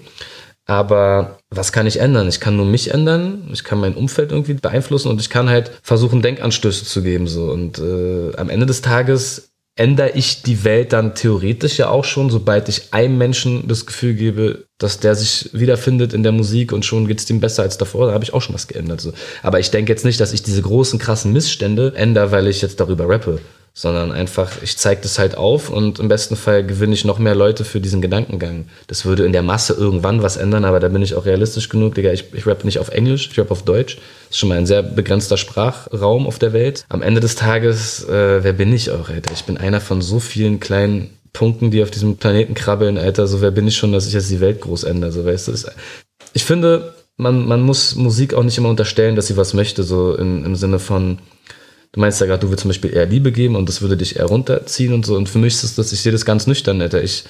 Aber 0.66 1.38
was 1.50 1.72
kann 1.72 1.86
ich 1.86 1.98
ändern? 1.98 2.28
Ich 2.28 2.40
kann 2.40 2.56
nur 2.56 2.66
mich 2.66 2.92
ändern, 2.92 3.48
ich 3.52 3.64
kann 3.64 3.80
mein 3.80 3.94
Umfeld 3.94 4.30
irgendwie 4.30 4.54
beeinflussen 4.54 5.08
und 5.08 5.20
ich 5.20 5.28
kann 5.28 5.48
halt 5.48 5.72
versuchen, 5.82 6.22
Denkanstöße 6.22 6.84
zu 6.84 7.02
geben. 7.02 7.26
So. 7.26 7.50
Und 7.50 7.78
äh, 7.78 8.36
am 8.36 8.48
Ende 8.48 8.66
des 8.66 8.80
Tages 8.80 9.51
ändere 9.76 10.10
ich 10.10 10.42
die 10.42 10.64
Welt 10.64 10.92
dann 10.92 11.14
theoretisch 11.14 11.78
ja 11.78 11.88
auch 11.88 12.04
schon, 12.04 12.30
sobald 12.30 12.68
ich 12.68 12.92
einem 12.92 13.16
Menschen 13.16 13.66
das 13.68 13.86
Gefühl 13.86 14.14
gebe, 14.14 14.66
dass 14.78 15.00
der 15.00 15.14
sich 15.14 15.50
wiederfindet 15.52 16.12
in 16.12 16.22
der 16.22 16.32
Musik 16.32 16.72
und 16.72 16.84
schon 16.84 17.08
geht's 17.08 17.28
ihm 17.30 17.40
besser 17.40 17.62
als 17.62 17.78
davor, 17.78 18.08
da 18.08 18.12
habe 18.12 18.24
ich 18.24 18.34
auch 18.34 18.42
schon 18.42 18.54
was 18.54 18.68
geändert. 18.68 19.00
So. 19.00 19.12
Aber 19.42 19.60
ich 19.60 19.70
denke 19.70 19.90
jetzt 19.90 20.04
nicht, 20.04 20.20
dass 20.20 20.32
ich 20.32 20.42
diese 20.42 20.62
großen, 20.62 20.98
krassen 20.98 21.32
Missstände 21.32 21.94
ändere, 21.96 22.32
weil 22.32 22.48
ich 22.48 22.60
jetzt 22.60 22.80
darüber 22.80 23.08
rappe, 23.08 23.40
sondern 23.74 24.12
einfach, 24.12 24.62
ich 24.62 24.76
zeige 24.76 25.00
das 25.00 25.18
halt 25.18 25.36
auf 25.36 25.70
und 25.70 25.98
im 25.98 26.08
besten 26.08 26.36
Fall 26.36 26.64
gewinne 26.64 26.92
ich 26.92 27.06
noch 27.06 27.18
mehr 27.18 27.34
Leute 27.34 27.64
für 27.64 27.80
diesen 27.80 28.02
Gedankengang. 28.02 28.66
Das 28.86 29.06
würde 29.06 29.24
in 29.24 29.32
der 29.32 29.42
Masse 29.42 29.72
irgendwann 29.72 30.22
was 30.22 30.36
ändern, 30.36 30.66
aber 30.66 30.78
da 30.78 30.88
bin 30.88 31.00
ich 31.00 31.14
auch 31.14 31.24
realistisch 31.24 31.70
genug, 31.70 31.94
Digga, 31.94 32.12
ich, 32.12 32.34
ich 32.34 32.46
rappe 32.46 32.66
nicht 32.66 32.78
auf 32.78 32.90
Englisch, 32.90 33.30
ich 33.32 33.38
rappe 33.38 33.52
auf 33.52 33.62
Deutsch. 33.62 33.96
Das 33.96 34.32
ist 34.32 34.38
schon 34.38 34.50
mal 34.50 34.58
ein 34.58 34.66
sehr 34.66 34.82
begrenzter 34.82 35.38
Sprachraum 35.38 36.26
auf 36.26 36.38
der 36.38 36.52
Welt. 36.52 36.84
Am 36.90 37.00
Ende 37.00 37.20
des 37.20 37.34
Tages, 37.34 38.04
äh, 38.04 38.44
wer 38.44 38.52
bin 38.52 38.72
ich 38.74 38.90
auch, 38.90 39.08
Alter? 39.08 39.32
Ich 39.32 39.44
bin 39.44 39.56
einer 39.56 39.80
von 39.80 40.02
so 40.02 40.20
vielen 40.20 40.60
kleinen 40.60 41.10
Punkten, 41.32 41.70
die 41.70 41.82
auf 41.82 41.90
diesem 41.90 42.18
Planeten 42.18 42.52
krabbeln, 42.52 42.98
Alter. 42.98 43.26
So, 43.26 43.40
wer 43.40 43.50
bin 43.50 43.66
ich 43.66 43.76
schon, 43.78 43.92
dass 43.92 44.06
ich 44.06 44.12
jetzt 44.12 44.30
die 44.30 44.40
Welt 44.40 44.60
groß 44.60 44.84
ändere? 44.84 45.12
So, 45.12 45.24
weißt 45.24 45.48
du, 45.48 45.52
ich 46.34 46.44
finde, 46.44 46.92
man, 47.16 47.46
man 47.46 47.62
muss 47.62 47.94
Musik 47.94 48.34
auch 48.34 48.42
nicht 48.42 48.58
immer 48.58 48.68
unterstellen, 48.68 49.16
dass 49.16 49.28
sie 49.28 49.36
was 49.38 49.54
möchte, 49.54 49.82
so 49.82 50.14
in, 50.14 50.44
im 50.44 50.56
Sinne 50.56 50.78
von, 50.78 51.18
du 51.92 52.00
meinst 52.00 52.20
ja 52.20 52.26
gerade, 52.26 52.40
du 52.40 52.48
würdest 52.48 52.62
zum 52.62 52.70
Beispiel 52.70 52.92
eher 52.92 53.06
Liebe 53.06 53.32
geben 53.32 53.56
und 53.56 53.68
das 53.68 53.82
würde 53.82 53.96
dich 53.96 54.16
eher 54.16 54.26
runterziehen 54.26 54.92
und 54.92 55.06
so. 55.06 55.16
Und 55.16 55.28
für 55.28 55.38
mich 55.38 55.54
ist 55.62 55.78
das, 55.78 55.92
ich 55.92 56.00
sehe 56.00 56.12
das 56.12 56.24
ganz 56.24 56.46
nüchtern, 56.46 56.80
Alter. 56.80 57.02
Ich, 57.02 57.24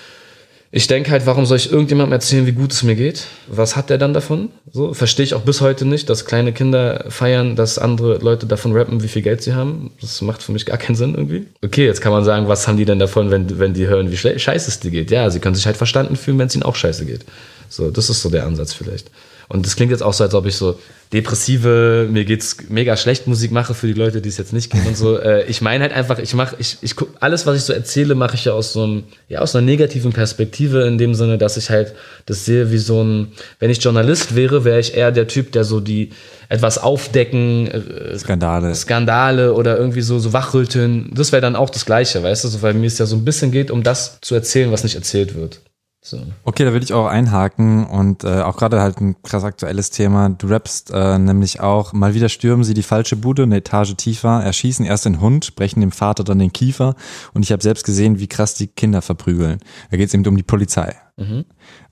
ich 0.70 0.86
denke 0.86 1.10
halt, 1.10 1.26
warum 1.26 1.44
soll 1.44 1.58
ich 1.58 1.70
irgendjemandem 1.70 2.12
erzählen, 2.12 2.46
wie 2.46 2.52
gut 2.52 2.72
es 2.72 2.82
mir 2.82 2.94
geht? 2.94 3.26
Was 3.48 3.76
hat 3.76 3.90
der 3.90 3.98
dann 3.98 4.14
davon? 4.14 4.48
So, 4.72 4.94
verstehe 4.94 5.24
ich 5.24 5.34
auch 5.34 5.42
bis 5.42 5.60
heute 5.60 5.84
nicht, 5.84 6.08
dass 6.08 6.24
kleine 6.24 6.52
Kinder 6.52 7.04
feiern, 7.08 7.56
dass 7.56 7.78
andere 7.78 8.18
Leute 8.18 8.46
davon 8.46 8.72
rappen, 8.72 9.02
wie 9.02 9.08
viel 9.08 9.20
Geld 9.20 9.42
sie 9.42 9.52
haben. 9.52 9.90
Das 10.00 10.22
macht 10.22 10.42
für 10.42 10.52
mich 10.52 10.64
gar 10.64 10.78
keinen 10.78 10.94
Sinn 10.94 11.14
irgendwie. 11.14 11.46
Okay, 11.62 11.84
jetzt 11.84 12.00
kann 12.00 12.12
man 12.12 12.24
sagen, 12.24 12.48
was 12.48 12.66
haben 12.66 12.78
die 12.78 12.86
denn 12.86 12.98
davon, 12.98 13.30
wenn, 13.30 13.58
wenn 13.58 13.74
die 13.74 13.86
hören, 13.86 14.10
wie 14.10 14.16
scheiße 14.16 14.70
es 14.70 14.80
dir 14.80 14.90
geht? 14.90 15.10
Ja, 15.10 15.28
sie 15.28 15.40
können 15.40 15.56
sich 15.56 15.66
halt 15.66 15.76
verstanden 15.76 16.16
fühlen, 16.16 16.38
wenn 16.38 16.46
es 16.46 16.54
ihnen 16.54 16.62
auch 16.62 16.76
scheiße 16.76 17.04
geht. 17.04 17.26
So, 17.68 17.90
das 17.90 18.08
ist 18.08 18.22
so 18.22 18.30
der 18.30 18.46
Ansatz 18.46 18.72
vielleicht. 18.72 19.10
Und 19.52 19.66
das 19.66 19.76
klingt 19.76 19.90
jetzt 19.90 20.02
auch 20.02 20.14
so, 20.14 20.24
als 20.24 20.32
ob 20.32 20.46
ich 20.46 20.56
so 20.56 20.78
depressive, 21.12 22.08
mir 22.10 22.24
geht's 22.24 22.56
mega 22.70 22.96
schlecht 22.96 23.26
Musik 23.26 23.52
mache 23.52 23.74
für 23.74 23.86
die 23.86 23.92
Leute, 23.92 24.22
die 24.22 24.30
es 24.30 24.38
jetzt 24.38 24.54
nicht 24.54 24.72
kennen 24.72 24.86
und 24.86 24.96
so. 24.96 25.12
Äh, 25.22 25.44
ich 25.44 25.60
meine 25.60 25.84
halt 25.84 25.92
einfach, 25.92 26.18
ich 26.18 26.32
mache, 26.32 26.56
ich, 26.58 26.78
ich 26.80 26.96
guck, 26.96 27.10
alles, 27.20 27.44
was 27.44 27.56
ich 27.58 27.62
so 27.64 27.74
erzähle, 27.74 28.14
mache 28.14 28.34
ich 28.34 28.46
ja 28.46 28.54
aus 28.54 28.72
so 28.72 28.82
einem, 28.82 29.04
ja, 29.28 29.40
aus 29.40 29.54
einer 29.54 29.64
negativen 29.64 30.12
Perspektive, 30.12 30.84
in 30.86 30.96
dem 30.96 31.14
Sinne, 31.14 31.36
dass 31.36 31.58
ich 31.58 31.68
halt 31.68 31.94
das 32.24 32.46
sehe 32.46 32.72
wie 32.72 32.78
so 32.78 33.04
ein, 33.04 33.32
wenn 33.58 33.70
ich 33.70 33.84
Journalist 33.84 34.34
wäre, 34.34 34.64
wäre 34.64 34.80
ich 34.80 34.94
eher 34.94 35.12
der 35.12 35.28
Typ, 35.28 35.52
der 35.52 35.64
so 35.64 35.80
die 35.80 36.10
etwas 36.48 36.78
aufdecken, 36.78 37.68
äh, 37.68 38.18
Skandale. 38.18 38.74
Skandale 38.74 39.52
oder 39.52 39.76
irgendwie 39.76 40.02
so, 40.02 40.18
so 40.18 40.32
wachrütteln, 40.32 41.10
das 41.14 41.30
wäre 41.30 41.42
dann 41.42 41.56
auch 41.56 41.68
das 41.68 41.84
Gleiche, 41.84 42.22
weißt 42.22 42.44
du, 42.44 42.48
so, 42.48 42.62
weil 42.62 42.72
mir 42.72 42.86
es 42.86 42.96
ja 42.96 43.04
so 43.04 43.16
ein 43.16 43.24
bisschen 43.24 43.50
geht, 43.52 43.70
um 43.70 43.82
das 43.82 44.18
zu 44.22 44.34
erzählen, 44.34 44.72
was 44.72 44.82
nicht 44.82 44.94
erzählt 44.94 45.34
wird. 45.34 45.60
So. 46.04 46.20
Okay, 46.42 46.64
da 46.64 46.72
will 46.72 46.82
ich 46.82 46.92
auch 46.92 47.06
einhaken 47.06 47.86
und 47.86 48.24
äh, 48.24 48.40
auch 48.40 48.56
gerade 48.56 48.80
halt 48.80 49.00
ein 49.00 49.22
krass 49.22 49.44
aktuelles 49.44 49.90
Thema. 49.90 50.30
Du 50.30 50.48
rappst 50.48 50.90
äh, 50.92 51.16
nämlich 51.16 51.60
auch, 51.60 51.92
mal 51.92 52.14
wieder 52.14 52.28
stürmen 52.28 52.64
sie 52.64 52.74
die 52.74 52.82
falsche 52.82 53.14
Bude, 53.14 53.44
eine 53.44 53.58
Etage 53.58 53.94
tiefer, 53.94 54.42
erschießen 54.42 54.84
erst 54.84 55.04
den 55.04 55.20
Hund, 55.20 55.54
brechen 55.54 55.80
dem 55.80 55.92
Vater 55.92 56.24
dann 56.24 56.40
den 56.40 56.52
Kiefer 56.52 56.96
und 57.34 57.44
ich 57.44 57.52
habe 57.52 57.62
selbst 57.62 57.84
gesehen, 57.84 58.18
wie 58.18 58.26
krass 58.26 58.54
die 58.54 58.66
Kinder 58.66 59.00
verprügeln. 59.00 59.60
Da 59.92 59.96
geht 59.96 60.08
es 60.08 60.14
eben 60.14 60.26
um 60.26 60.36
die 60.36 60.42
Polizei. 60.42 60.96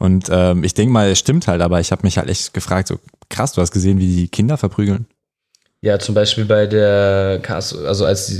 Und 0.01 0.27
ähm, 0.29 0.65
ich 0.65 0.75
denke 0.75 0.93
mal, 0.93 1.09
es 1.09 1.21
stimmt 1.21 1.47
halt, 1.47 1.61
aber 1.61 1.79
ich 1.79 1.93
habe 1.93 2.03
mich 2.03 2.19
halt 2.19 2.29
echt 2.29 2.53
gefragt, 2.53 2.89
so 2.89 2.99
krass, 3.29 3.53
du 3.53 3.61
hast 3.61 3.71
gesehen, 3.71 3.99
wie 3.99 4.17
die 4.17 4.29
Kinder 4.29 4.57
verprügeln. 4.57 5.07
Ja, 5.83 5.99
zum 5.99 6.15
Beispiel 6.15 6.45
bei 6.45 6.67
der 6.67 7.39
Cast, 7.41 7.75
also 7.87 8.05
als 8.05 8.31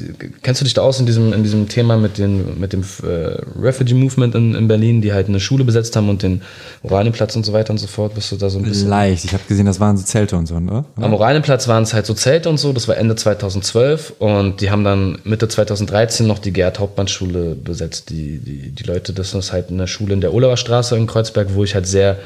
kennst 0.43 0.61
du 0.61 0.65
dich 0.67 0.75
da 0.75 0.83
aus 0.83 1.01
in 1.01 1.07
diesem, 1.07 1.33
in 1.33 1.43
diesem 1.43 1.71
Thema 1.71 1.97
mit, 1.97 2.19
den, 2.19 2.61
mit 2.61 2.75
dem 2.75 2.83
äh, 3.03 3.39
Refugee 3.59 3.95
Movement 3.95 4.35
in, 4.35 4.55
in 4.55 4.69
Berlin, 4.69 5.01
die 5.01 5.15
halt 5.15 5.29
eine 5.29 5.41
Schule 5.41 5.65
besetzt 5.65 5.97
haben 5.97 6.11
und 6.11 6.23
den 6.23 6.43
Oranienplatz 6.83 7.37
und 7.37 7.47
so 7.47 7.55
weiter 7.55 7.71
und 7.71 7.79
so 7.79 7.87
fort, 7.87 8.15
bist 8.15 8.31
du 8.31 8.37
da 8.37 8.51
so 8.51 8.59
ein 8.59 8.65
bisschen. 8.67 8.91
Leicht, 8.91 9.25
ich 9.25 9.33
habe 9.33 9.43
gesehen, 9.49 9.65
das 9.65 9.81
waren 9.81 9.97
so 9.97 10.05
Zelte 10.05 10.37
und 10.37 10.49
so, 10.49 10.57
oder? 10.57 10.85
Am 10.97 11.15
Oranienplatz 11.15 11.67
waren 11.67 11.85
es 11.85 11.95
halt 11.95 12.05
so 12.05 12.13
Zelte 12.13 12.51
und 12.51 12.59
so, 12.59 12.75
das 12.75 12.89
war 12.89 12.99
Ende 12.99 13.17
2012 13.17 14.17
und 14.19 14.61
die 14.61 14.71
haben 14.71 14.85
dann 14.85 15.19
Mitte 15.25 15.49
2013 15.49 16.27
noch 16.27 16.41
die 16.41 16.53
Gerd-Hauptmann-Schule 16.53 17.55
besetzt. 17.55 18.11
Die, 18.11 18.37
die, 18.37 18.71
die 18.73 18.83
Leute, 18.83 19.15
das 19.15 19.33
ist 19.33 19.51
halt 19.51 19.71
eine 19.71 19.89
Schule 19.89 20.13
in 20.13 20.21
der 20.21 20.35
Olauer 20.35 20.59
Straße 20.59 20.95
in 20.95 21.07
Kreuzberg, 21.07 21.55
wo 21.55 21.65
ich 21.65 21.75
halt 21.75 21.87
sehr 21.87 22.19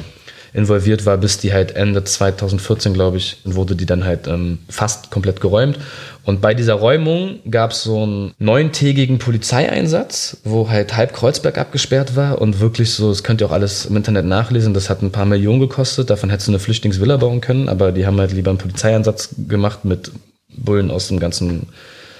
involviert 0.54 1.04
war, 1.04 1.18
bis 1.18 1.38
die 1.38 1.52
halt 1.52 1.72
Ende 1.72 2.04
2014, 2.04 2.94
glaube 2.94 3.16
ich, 3.16 3.38
wurde 3.44 3.74
die 3.74 3.86
dann 3.86 4.04
halt 4.04 4.28
ähm, 4.28 4.60
fast 4.68 5.10
komplett 5.10 5.40
geräumt. 5.40 5.78
Und 6.24 6.40
bei 6.40 6.54
dieser 6.54 6.74
Räumung 6.74 7.40
gab 7.50 7.72
es 7.72 7.82
so 7.82 8.04
einen 8.04 8.34
neuntägigen 8.38 9.18
Polizeieinsatz, 9.18 10.38
wo 10.44 10.70
halt 10.70 10.96
halb 10.96 11.12
Kreuzberg 11.12 11.58
abgesperrt 11.58 12.14
war 12.14 12.40
und 12.40 12.60
wirklich 12.60 12.92
so, 12.92 13.10
das 13.10 13.24
könnt 13.24 13.42
ihr 13.42 13.48
auch 13.48 13.52
alles 13.52 13.84
im 13.86 13.96
Internet 13.96 14.26
nachlesen, 14.26 14.74
das 14.74 14.88
hat 14.88 15.02
ein 15.02 15.10
paar 15.10 15.26
Millionen 15.26 15.60
gekostet, 15.60 16.08
davon 16.08 16.30
hättest 16.30 16.48
du 16.48 16.52
eine 16.52 16.60
Flüchtlingsvilla 16.60 17.16
bauen 17.16 17.40
können, 17.40 17.68
aber 17.68 17.90
die 17.90 18.06
haben 18.06 18.18
halt 18.20 18.32
lieber 18.32 18.50
einen 18.50 18.58
Polizeieinsatz 18.58 19.30
gemacht 19.48 19.84
mit 19.84 20.12
Bullen 20.56 20.92
aus 20.92 21.08
dem 21.08 21.18
ganzen 21.18 21.66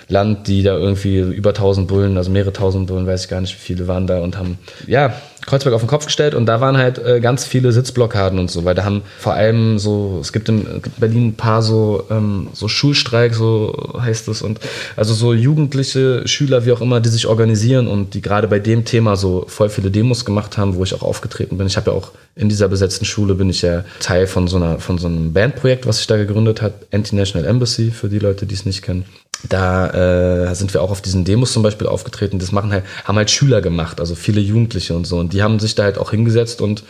Land, 0.09 0.49
die 0.49 0.63
da 0.63 0.77
irgendwie 0.77 1.19
über 1.19 1.51
1000 1.51 1.89
Bullen, 1.89 2.17
also 2.19 2.31
mehrere 2.31 2.53
tausend 2.53 2.89
Bullen, 2.89 3.07
weiß 3.07 3.25
ich 3.25 3.31
gar 3.31 3.41
nicht, 3.41 3.55
wie 3.55 3.61
viele 3.61 3.89
waren 3.89 4.07
da 4.07 4.21
und 4.21 4.37
haben, 4.37 4.59
ja, 4.87 5.15
Kreuzberg 5.47 5.75
auf 5.75 5.83
den 5.83 5.89
Kopf 5.89 6.07
gestellt 6.07 6.35
und 6.35 6.47
da 6.47 6.61
waren 6.61 6.77
halt 6.77 6.99
äh, 6.99 7.21
ganz 7.21 7.45
viele 7.45 7.73
Sitzblockaden 7.73 8.39
und 8.39 8.51
so, 8.51 8.65
weil 8.65 8.75
da 8.75 8.85
haben 8.85 9.03
vor 9.19 9.35
allem 9.35 9.79
so, 9.79 10.19
es 10.21 10.33
gibt 10.33 10.49
in 10.49 10.83
Berlin 10.97 11.29
ein 11.29 11.35
paar 11.35 11.63
so, 11.63 12.05
ähm, 12.11 12.49
so 12.53 12.69
Schulstreik, 12.69 13.35
so 13.35 13.95
heißt 14.01 14.29
es, 14.29 14.43
und 14.43 14.61
also 14.97 15.15
so 15.15 15.35
jugendliche 15.35 16.27
Schüler, 16.27 16.65
wie 16.65 16.73
auch 16.73 16.81
immer, 16.81 17.01
die 17.01 17.09
sich 17.09 17.27
organisieren 17.27 17.87
und 17.87 18.15
die 18.15 18.23
gerade 18.23 18.49
bei 18.49 18.59
dem 18.59 18.85
Thema 18.85 19.17
so 19.17 19.45
voll 19.49 19.69
viele 19.69 19.91
Demos 19.91 20.25
gemacht 20.25 20.57
haben, 20.57 20.77
wo 20.77 20.85
ich 20.85 20.95
auch 20.95 21.03
aufgetreten 21.03 21.59
bin. 21.59 21.67
Ich 21.67 21.77
habe 21.77 21.91
ja 21.91 21.97
auch 21.97 22.13
in 22.37 22.49
dieser 22.49 22.69
besetzten 22.69 23.05
Schule 23.05 23.35
bin 23.35 23.51
ich 23.51 23.63
ja 23.63 23.85
Teil 24.01 24.27
von 24.27 24.49
so 24.49 24.57
einer, 24.57 24.79
von 24.81 24.99
so 24.99 25.07
einem 25.07 25.33
Bandprojekt, 25.33 25.87
was 25.87 25.99
sich 25.99 26.07
da 26.07 26.17
gegründet 26.17 26.63
hat, 26.63 26.73
Anti-National 26.93 27.47
Embassy, 27.47 27.91
für 27.91 28.09
die 28.09 28.19
Leute, 28.19 28.47
die 28.47 28.55
es 28.55 28.65
nicht 28.65 28.83
kennen 28.83 29.05
da 29.49 30.51
äh, 30.51 30.55
sind 30.55 30.73
wir 30.73 30.83
auch 30.83 30.91
auf 30.91 31.03
diesen 31.03 31.25
Demos 31.25 31.53
zum 31.53 31.63
Beispiel 31.63 31.87
aufgetreten. 31.87 32.39
Das 32.39 32.53
machen 32.53 32.73
halt, 32.73 32.85
haben 33.05 33.17
halt 33.17 33.31
Schüler 33.31 33.61
gemacht, 33.61 34.01
also 34.01 34.15
viele 34.15 34.41
Jugendliche 34.41 34.95
und 34.95 35.07
so. 35.07 35.19
Und 35.19 35.34
die 35.35 35.43
haben 35.43 35.59
sich 35.59 35.75
da 35.75 35.83
halt 35.83 35.99
auch 35.99 36.13
hingesetzt 36.13 36.63
und 36.63 36.85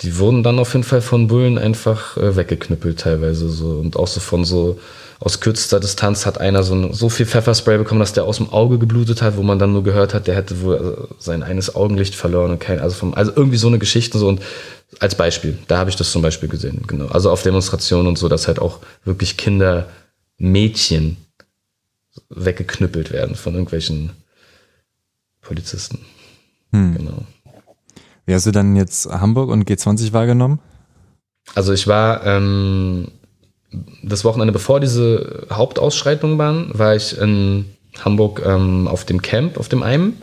die 0.00 0.18
wurden 0.18 0.42
dann 0.42 0.58
auf 0.58 0.72
jeden 0.74 0.84
Fall 0.84 1.02
von 1.02 1.26
Bullen 1.26 1.58
einfach 1.58 2.16
äh, 2.16 2.36
weggeknüppelt 2.36 3.00
teilweise 3.00 3.48
so. 3.48 3.70
Und 3.72 3.96
auch 3.96 4.06
so 4.06 4.20
von 4.20 4.44
so 4.44 4.78
aus 5.20 5.40
kürzester 5.40 5.80
Distanz 5.80 6.24
hat 6.24 6.40
einer 6.40 6.62
so, 6.62 6.92
so 6.92 7.08
viel 7.08 7.26
Pfefferspray 7.26 7.78
bekommen, 7.78 7.98
dass 7.98 8.12
der 8.12 8.24
aus 8.24 8.36
dem 8.36 8.50
Auge 8.50 8.78
geblutet 8.78 9.20
hat, 9.20 9.36
wo 9.36 9.42
man 9.42 9.58
dann 9.58 9.72
nur 9.72 9.82
gehört 9.82 10.14
hat, 10.14 10.28
der 10.28 10.36
hätte 10.36 10.60
wohl 10.62 10.76
also 10.76 11.08
sein 11.18 11.42
eines 11.42 11.74
Augenlicht 11.74 12.14
verloren 12.14 12.52
und 12.52 12.60
kein, 12.60 12.78
also 12.78 12.94
vom, 12.94 13.14
also 13.14 13.32
irgendwie 13.34 13.56
so 13.56 13.66
eine 13.66 13.80
Geschichte 13.80 14.18
so 14.18 14.28
und 14.28 14.40
als 15.00 15.16
Beispiel, 15.16 15.58
da 15.66 15.78
habe 15.78 15.90
ich 15.90 15.96
das 15.96 16.12
zum 16.12 16.22
Beispiel 16.22 16.48
gesehen, 16.48 16.84
genau. 16.86 17.06
Also 17.06 17.30
auf 17.30 17.42
Demonstrationen 17.42 18.06
und 18.06 18.16
so, 18.16 18.28
dass 18.28 18.46
halt 18.46 18.60
auch 18.60 18.78
wirklich 19.04 19.36
Kinder, 19.36 19.88
Mädchen 20.38 21.16
weggeknüppelt 22.28 23.10
werden 23.10 23.34
von 23.34 23.54
irgendwelchen 23.54 24.10
Polizisten. 25.40 25.98
Hm. 26.72 26.96
Genau. 26.96 27.24
Wie 28.28 28.34
hast 28.34 28.44
du 28.44 28.50
dann 28.50 28.76
jetzt 28.76 29.06
Hamburg 29.06 29.48
und 29.48 29.66
G20 29.66 30.12
wahrgenommen? 30.12 30.58
Also 31.54 31.72
ich 31.72 31.86
war 31.86 32.26
ähm, 32.26 33.08
das 34.02 34.22
Wochenende, 34.22 34.52
bevor 34.52 34.80
diese 34.80 35.46
Hauptausschreitungen 35.50 36.36
waren, 36.36 36.70
war 36.74 36.94
ich 36.94 37.16
in 37.16 37.64
Hamburg 38.04 38.42
ähm, 38.44 38.86
auf 38.86 39.06
dem 39.06 39.22
Camp, 39.22 39.56
auf 39.56 39.70
dem 39.70 39.82
einen. 39.82 40.20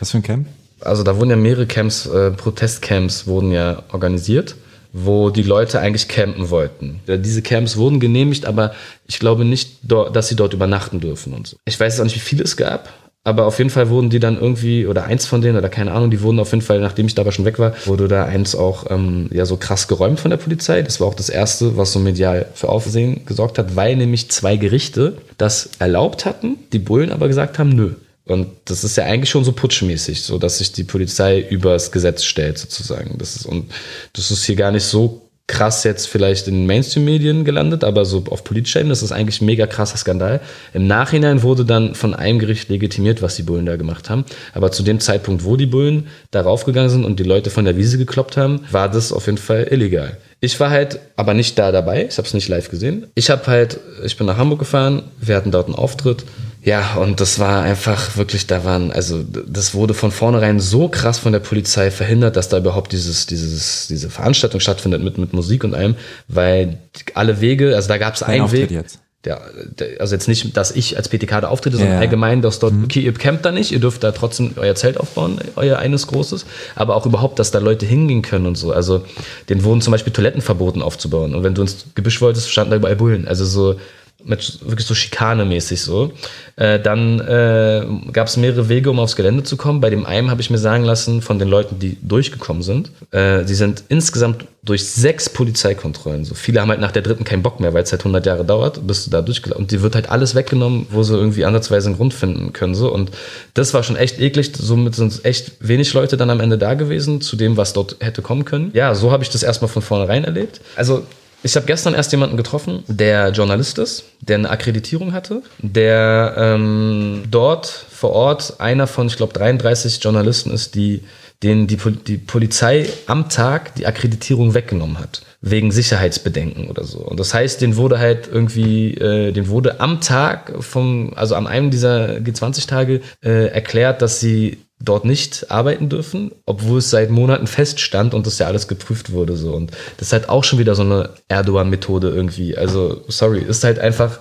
Was 0.00 0.10
für 0.10 0.16
ein 0.16 0.24
Camp? 0.24 0.48
Also 0.80 1.04
da 1.04 1.18
wurden 1.18 1.30
ja 1.30 1.36
mehrere 1.36 1.66
Camps, 1.66 2.06
äh, 2.06 2.32
Protestcamps 2.32 3.28
wurden 3.28 3.52
ja 3.52 3.84
organisiert 3.92 4.56
wo 4.98 5.28
die 5.28 5.42
Leute 5.42 5.78
eigentlich 5.78 6.08
campen 6.08 6.48
wollten. 6.48 7.00
Diese 7.06 7.42
Camps 7.42 7.76
wurden 7.76 8.00
genehmigt, 8.00 8.46
aber 8.46 8.72
ich 9.06 9.18
glaube 9.18 9.44
nicht, 9.44 9.80
dass 9.82 10.28
sie 10.28 10.36
dort 10.36 10.54
übernachten 10.54 11.00
dürfen 11.00 11.34
und 11.34 11.46
so. 11.46 11.58
Ich 11.66 11.78
weiß 11.78 11.92
jetzt 11.92 12.00
auch 12.00 12.04
nicht, 12.04 12.16
wie 12.16 12.20
viele 12.20 12.44
es 12.44 12.56
gab, 12.56 12.88
aber 13.26 13.46
auf 13.46 13.58
jeden 13.58 13.70
Fall 13.70 13.88
wurden 13.88 14.08
die 14.08 14.20
dann 14.20 14.40
irgendwie, 14.40 14.86
oder 14.86 15.06
eins 15.06 15.26
von 15.26 15.40
denen, 15.40 15.58
oder 15.58 15.68
keine 15.68 15.90
Ahnung, 15.90 16.12
die 16.12 16.22
wurden 16.22 16.38
auf 16.38 16.52
jeden 16.52 16.62
Fall, 16.62 16.78
nachdem 16.78 17.06
ich 17.06 17.16
da 17.16 17.22
aber 17.22 17.32
schon 17.32 17.44
weg 17.44 17.58
war, 17.58 17.74
wurde 17.84 18.06
da 18.06 18.24
eins 18.24 18.54
auch 18.54 18.88
ähm, 18.88 19.28
ja 19.32 19.44
so 19.46 19.56
krass 19.56 19.88
geräumt 19.88 20.20
von 20.20 20.30
der 20.30 20.36
Polizei. 20.36 20.80
Das 20.82 21.00
war 21.00 21.08
auch 21.08 21.14
das 21.14 21.28
Erste, 21.28 21.76
was 21.76 21.92
so 21.92 21.98
medial 21.98 22.46
für 22.54 22.68
Aufsehen 22.68 23.26
gesorgt 23.26 23.58
hat, 23.58 23.74
weil 23.74 23.96
nämlich 23.96 24.30
zwei 24.30 24.56
Gerichte 24.56 25.18
das 25.38 25.70
erlaubt 25.80 26.24
hatten, 26.24 26.56
die 26.72 26.78
Bullen 26.78 27.10
aber 27.10 27.26
gesagt 27.26 27.58
haben, 27.58 27.70
nö. 27.70 27.94
Und 28.26 28.46
das 28.66 28.84
ist 28.84 28.96
ja 28.96 29.04
eigentlich 29.04 29.30
schon 29.30 29.42
so 29.42 29.50
putschmäßig, 29.50 30.22
so 30.22 30.38
dass 30.38 30.58
sich 30.58 30.70
die 30.70 30.84
Polizei 30.84 31.40
übers 31.40 31.90
Gesetz 31.90 32.22
stellt, 32.22 32.58
sozusagen. 32.58 33.18
Das 33.18 33.34
ist, 33.34 33.46
und 33.46 33.72
das 34.12 34.30
ist 34.30 34.44
hier 34.44 34.56
gar 34.56 34.70
nicht 34.70 34.84
so 34.84 35.25
krass 35.48 35.84
jetzt 35.84 36.08
vielleicht 36.08 36.48
in 36.48 36.66
Mainstream-Medien 36.66 37.44
gelandet, 37.44 37.84
aber 37.84 38.04
so 38.04 38.24
auf 38.30 38.42
politischer 38.42 38.80
Ebene, 38.80 38.92
das 38.92 39.02
ist 39.02 39.12
eigentlich 39.12 39.40
ein 39.40 39.46
mega 39.46 39.66
krasser 39.66 39.96
Skandal. 39.96 40.40
Im 40.74 40.86
Nachhinein 40.88 41.42
wurde 41.42 41.64
dann 41.64 41.94
von 41.94 42.14
einem 42.14 42.40
Gericht 42.40 42.68
legitimiert, 42.68 43.22
was 43.22 43.36
die 43.36 43.44
Bullen 43.44 43.64
da 43.64 43.76
gemacht 43.76 44.10
haben. 44.10 44.24
Aber 44.54 44.72
zu 44.72 44.82
dem 44.82 44.98
Zeitpunkt, 44.98 45.44
wo 45.44 45.56
die 45.56 45.66
Bullen 45.66 46.08
darauf 46.32 46.64
gegangen 46.64 46.88
sind 46.88 47.04
und 47.04 47.20
die 47.20 47.24
Leute 47.24 47.50
von 47.50 47.64
der 47.64 47.76
Wiese 47.76 47.96
gekloppt 47.96 48.36
haben, 48.36 48.64
war 48.72 48.90
das 48.90 49.12
auf 49.12 49.26
jeden 49.26 49.38
Fall 49.38 49.68
illegal. 49.70 50.16
Ich 50.40 50.58
war 50.58 50.70
halt 50.70 50.98
aber 51.14 51.32
nicht 51.32 51.58
da 51.58 51.72
dabei, 51.72 52.06
ich 52.06 52.18
habe 52.18 52.26
es 52.26 52.34
nicht 52.34 52.48
live 52.48 52.68
gesehen. 52.68 53.06
Ich 53.14 53.30
habe 53.30 53.46
halt, 53.46 53.78
ich 54.04 54.16
bin 54.16 54.26
nach 54.26 54.36
Hamburg 54.36 54.58
gefahren, 54.58 55.04
wir 55.20 55.36
hatten 55.36 55.50
dort 55.50 55.66
einen 55.66 55.76
Auftritt 55.76 56.24
ja, 56.66 56.96
und 56.96 57.20
das 57.20 57.38
war 57.38 57.62
einfach 57.62 58.16
wirklich, 58.16 58.48
da 58.48 58.64
waren, 58.64 58.90
also 58.90 59.22
das 59.22 59.72
wurde 59.72 59.94
von 59.94 60.10
vornherein 60.10 60.58
so 60.58 60.88
krass 60.88 61.20
von 61.20 61.30
der 61.30 61.38
Polizei 61.38 61.92
verhindert, 61.92 62.34
dass 62.34 62.48
da 62.48 62.58
überhaupt 62.58 62.90
dieses, 62.90 63.26
dieses, 63.26 63.86
diese 63.86 64.10
Veranstaltung 64.10 64.58
stattfindet 64.58 65.00
mit, 65.00 65.16
mit 65.16 65.32
Musik 65.32 65.62
und 65.62 65.76
allem, 65.76 65.94
weil 66.26 66.78
alle 67.14 67.40
Wege, 67.40 67.76
also 67.76 67.86
da 67.86 67.98
gab 67.98 68.16
es 68.16 68.24
einen 68.24 68.50
Weg. 68.50 68.72
Jetzt. 68.72 68.98
Der, 69.24 69.42
der, 69.78 70.00
also 70.00 70.16
jetzt 70.16 70.26
nicht, 70.26 70.56
dass 70.56 70.72
ich 70.72 70.96
als 70.96 71.08
PTK 71.08 71.42
da 71.42 71.48
auftrete, 71.50 71.76
sondern 71.76 71.94
ja. 71.94 72.00
allgemein, 72.00 72.42
dass 72.42 72.58
dort, 72.58 72.74
mhm. 72.74 72.84
okay, 72.84 73.00
ihr 73.00 73.14
campt 73.14 73.44
da 73.44 73.52
nicht, 73.52 73.70
ihr 73.70 73.78
dürft 73.78 74.02
da 74.02 74.10
trotzdem 74.10 74.54
euer 74.56 74.74
Zelt 74.74 74.98
aufbauen, 74.98 75.38
euer 75.54 75.78
eines 75.78 76.08
großes, 76.08 76.46
aber 76.74 76.96
auch 76.96 77.06
überhaupt, 77.06 77.38
dass 77.38 77.52
da 77.52 77.60
Leute 77.60 77.86
hingehen 77.86 78.22
können 78.22 78.46
und 78.46 78.56
so. 78.56 78.72
Also, 78.72 79.04
denen 79.48 79.62
wurden 79.62 79.82
zum 79.82 79.92
Beispiel 79.92 80.12
Toiletten 80.12 80.42
verboten 80.42 80.82
aufzubauen. 80.82 81.36
Und 81.36 81.44
wenn 81.44 81.54
du 81.54 81.62
ins 81.62 81.86
Gebüsch 81.94 82.20
wolltest, 82.20 82.50
standen 82.50 82.72
da 82.72 82.76
überall 82.76 82.96
Bullen. 82.96 83.28
Also 83.28 83.44
so, 83.44 83.76
mit 84.24 84.58
wirklich 84.62 84.86
so 84.86 84.94
Schikane-mäßig 84.94 85.80
so. 85.80 86.12
Äh, 86.56 86.80
dann 86.80 87.20
äh, 87.20 87.86
gab 88.12 88.26
es 88.26 88.36
mehrere 88.36 88.68
Wege, 88.68 88.90
um 88.90 88.98
aufs 88.98 89.14
Gelände 89.14 89.42
zu 89.42 89.56
kommen. 89.56 89.80
Bei 89.80 89.90
dem 89.90 90.06
einen 90.06 90.30
habe 90.30 90.40
ich 90.40 90.50
mir 90.50 90.58
sagen 90.58 90.84
lassen, 90.84 91.22
von 91.22 91.38
den 91.38 91.48
Leuten, 91.48 91.78
die 91.78 91.96
durchgekommen 92.02 92.62
sind, 92.62 92.90
äh, 93.12 93.44
die 93.44 93.54
sind 93.54 93.84
insgesamt 93.88 94.46
durch 94.64 94.84
sechs 94.84 95.28
Polizeikontrollen. 95.28 96.24
So 96.24 96.34
viele 96.34 96.60
haben 96.60 96.70
halt 96.70 96.80
nach 96.80 96.90
der 96.90 97.02
dritten 97.02 97.24
keinen 97.24 97.42
Bock 97.42 97.60
mehr, 97.60 97.72
weil 97.72 97.84
es 97.84 97.92
halt 97.92 98.00
100 98.00 98.26
Jahre 98.26 98.44
dauert, 98.44 98.84
bis 98.86 99.04
du 99.04 99.10
da 99.10 99.22
durchgelaufen. 99.22 99.64
Und 99.64 99.70
die 99.70 99.80
wird 99.82 99.94
halt 99.94 100.10
alles 100.10 100.34
weggenommen, 100.34 100.86
wo 100.90 101.02
sie 101.02 101.14
irgendwie 101.14 101.44
ansatzweise 101.44 101.88
einen 101.88 101.96
Grund 101.96 102.14
finden 102.14 102.52
können. 102.52 102.74
So. 102.74 102.92
Und 102.92 103.10
das 103.54 103.74
war 103.74 103.82
schon 103.84 103.96
echt 103.96 104.18
eklig. 104.18 104.50
Somit 104.58 104.96
sind 104.96 105.24
echt 105.24 105.52
wenig 105.60 105.92
Leute 105.94 106.16
dann 106.16 106.30
am 106.30 106.40
Ende 106.40 106.58
da 106.58 106.74
gewesen, 106.74 107.20
zu 107.20 107.36
dem, 107.36 107.56
was 107.56 107.74
dort 107.74 107.96
hätte 108.00 108.22
kommen 108.22 108.44
können. 108.44 108.70
Ja, 108.74 108.94
so 108.94 109.12
habe 109.12 109.22
ich 109.22 109.30
das 109.30 109.42
erstmal 109.42 109.68
von 109.68 109.82
vornherein 109.82 110.24
erlebt. 110.24 110.60
Also 110.74 111.04
ich 111.42 111.54
habe 111.56 111.66
gestern 111.66 111.94
erst 111.94 112.12
jemanden 112.12 112.36
getroffen, 112.36 112.82
der 112.88 113.30
Journalist 113.30 113.78
ist, 113.78 114.04
der 114.20 114.36
eine 114.36 114.50
Akkreditierung 114.50 115.12
hatte, 115.12 115.42
der 115.58 116.34
ähm, 116.36 117.24
dort 117.30 117.66
vor 117.66 118.10
Ort 118.10 118.60
einer 118.60 118.86
von, 118.86 119.06
ich 119.06 119.16
glaube, 119.16 119.32
33 119.32 120.02
Journalisten 120.02 120.50
ist, 120.50 120.74
die 120.74 121.02
denen 121.42 121.66
die, 121.66 121.76
die 121.76 122.16
Polizei 122.16 122.88
am 123.06 123.28
Tag 123.28 123.74
die 123.74 123.86
Akkreditierung 123.86 124.54
weggenommen 124.54 124.98
hat 124.98 125.22
wegen 125.42 125.70
Sicherheitsbedenken 125.70 126.68
oder 126.68 126.84
so. 126.84 126.98
Und 126.98 127.20
das 127.20 127.34
heißt, 127.34 127.60
den 127.60 127.76
wurde 127.76 127.98
halt 127.98 128.28
irgendwie, 128.32 128.94
äh, 128.94 129.32
den 129.32 129.48
wurde 129.48 129.80
am 129.80 130.00
Tag 130.00 130.52
vom, 130.60 131.12
also 131.14 131.34
am 131.34 131.46
einem 131.46 131.70
dieser 131.70 132.16
G20-Tage 132.16 133.02
äh, 133.22 133.48
erklärt, 133.48 134.02
dass 134.02 134.18
sie 134.18 134.65
dort 134.78 135.04
nicht 135.04 135.50
arbeiten 135.50 135.88
dürfen, 135.88 136.32
obwohl 136.44 136.78
es 136.78 136.90
seit 136.90 137.10
Monaten 137.10 137.46
feststand 137.46 138.14
und 138.14 138.26
das 138.26 138.38
ja 138.38 138.46
alles 138.46 138.68
geprüft 138.68 139.12
wurde 139.12 139.36
so. 139.36 139.52
Und 139.54 139.72
das 139.96 140.08
ist 140.08 140.12
halt 140.12 140.28
auch 140.28 140.44
schon 140.44 140.58
wieder 140.58 140.74
so 140.74 140.82
eine 140.82 141.10
Erdogan-Methode 141.28 142.10
irgendwie. 142.10 142.56
Also, 142.56 143.02
sorry, 143.08 143.40
ist 143.40 143.64
halt 143.64 143.78
einfach, 143.78 144.18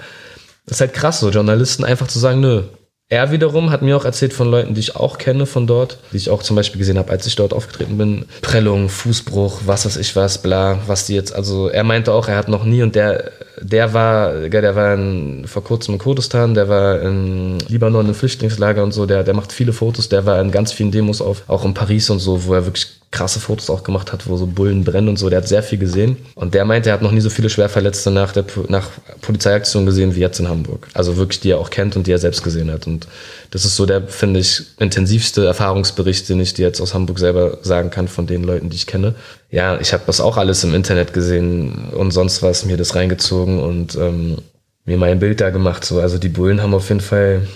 ist 0.66 0.82
halt 0.82 0.94
krass, 0.94 1.20
so 1.20 1.30
Journalisten 1.30 1.84
einfach 1.84 2.08
zu 2.08 2.20
sagen, 2.20 2.40
nö, 2.40 2.64
er 3.08 3.32
wiederum 3.32 3.70
hat 3.70 3.84
mir 3.84 3.96
auch 3.96 4.06
erzählt 4.06 4.34
von 4.34 4.50
Leuten, 4.50 4.74
die 4.74 4.80
ich 4.80 4.96
auch 4.96 5.20
kenne 5.20 5.46
von 5.46 5.68
dort, 5.68 6.00
die 6.12 6.18
ich 6.18 6.32
auch 6.32 6.42
zum 6.42 6.56
Beispiel 6.56 6.80
gesehen 6.80 6.98
habe, 6.98 7.12
als 7.12 7.28
ich 7.28 7.36
dort 7.36 7.54
aufgetreten 7.54 8.00
bin. 8.00 8.26
Prellung, 8.42 8.90
Fußbruch, 8.90 9.62
was 9.66 9.86
weiß 9.86 9.98
ich 9.98 10.16
was, 10.16 10.42
bla, 10.42 10.80
was 10.88 11.06
die 11.06 11.14
jetzt, 11.14 11.36
also 11.36 11.68
er 11.68 11.84
meinte 11.84 12.14
auch, 12.14 12.28
er 12.28 12.38
hat 12.38 12.48
noch 12.48 12.64
nie 12.64 12.82
und 12.82 12.96
der, 12.96 13.32
der 13.62 13.94
war, 13.94 14.34
der 14.50 14.76
war 14.76 14.94
in, 14.94 15.46
vor 15.48 15.64
kurzem 15.64 15.96
in 15.96 16.00
Kurdistan, 16.00 16.54
der 16.54 16.70
war 16.70 17.02
in 17.02 17.60
Libanon 17.68 18.08
im 18.08 18.14
Flüchtlingslager 18.14 18.84
und 18.84 18.92
so, 18.92 19.06
der, 19.06 19.24
der 19.24 19.34
macht 19.34 19.52
viele 19.52 19.74
Fotos, 19.74 20.10
der 20.10 20.26
war 20.26 20.40
in 20.42 20.52
ganz 20.52 20.72
vielen 20.72 20.92
Demos 20.92 21.22
auf, 21.22 21.44
auch 21.48 21.66
in 21.66 21.74
Paris 21.74 22.10
und 22.10 22.20
so, 22.20 22.46
wo 22.46 22.54
er 22.54 22.66
wirklich 22.66 22.88
krasse 23.16 23.40
Fotos 23.40 23.70
auch 23.70 23.84
gemacht 23.84 24.12
hat, 24.12 24.28
wo 24.28 24.38
so 24.38 24.46
Bullen 24.46 24.84
brennen 24.84 25.08
und 25.08 25.18
so. 25.18 25.30
Der 25.30 25.38
hat 25.38 25.48
sehr 25.48 25.64
viel 25.64 25.80
gesehen. 25.80 26.18
Und 26.36 26.54
der 26.54 26.66
meinte, 26.66 26.90
er 26.90 26.94
hat 26.94 27.02
noch 27.02 27.12
nie 27.12 27.22
so 27.22 27.30
viele 27.30 27.50
Schwerverletzte 27.50 28.12
nach 28.12 28.34
der 28.34 28.46
nach 28.68 28.90
Polizeiaktion 29.22 29.86
gesehen 29.86 30.14
wie 30.16 30.20
jetzt 30.20 30.40
in 30.40 30.50
Hamburg. 30.50 30.88
Also 30.94 31.18
wirklich, 31.18 31.40
die 31.40 31.52
er 31.52 31.60
auch 31.60 31.70
kennt 31.70 31.96
und 31.96 32.06
die 32.06 32.12
er 32.12 32.20
selbst 32.20 32.44
gesehen 32.44 32.70
hat. 32.70 32.86
Und 32.86 33.08
das 33.52 33.66
ist 33.66 33.76
so 33.76 33.86
der, 33.86 34.08
finde 34.08 34.42
ich, 34.42 34.64
intensivste 34.80 35.46
Erfahrungsbericht, 35.46 36.28
den 36.30 36.40
ich 36.42 36.54
dir 36.54 36.68
jetzt 36.68 36.82
aus 36.82 36.94
Hamburg 36.94 37.18
selber 37.18 37.60
sagen 37.62 37.90
kann 37.90 38.08
von 38.08 38.28
den 38.28 38.44
Leuten, 38.44 38.70
die 38.70 38.76
ich 38.76 38.86
kenne. 38.86 39.16
Ja, 39.50 39.80
ich 39.80 39.94
habe 39.94 40.04
das 40.06 40.20
auch 40.20 40.38
alles 40.38 40.64
im 40.64 40.76
Internet 40.76 41.14
gesehen 41.14 41.90
und 41.94 42.12
sonst 42.12 42.44
was, 42.44 42.66
mir 42.66 42.78
das 42.78 42.96
reingezogen 42.96 43.60
und 43.60 43.96
ähm, 43.96 44.40
mir 44.86 44.98
mein 44.98 45.20
Bild 45.20 45.42
da 45.42 45.50
gemacht. 45.50 45.86
So. 45.86 46.00
Also 46.00 46.18
die 46.18 46.30
Bullen 46.30 46.62
haben 46.62 46.74
auf 46.74 46.90
jeden 46.90 47.02
Fall 47.02 47.48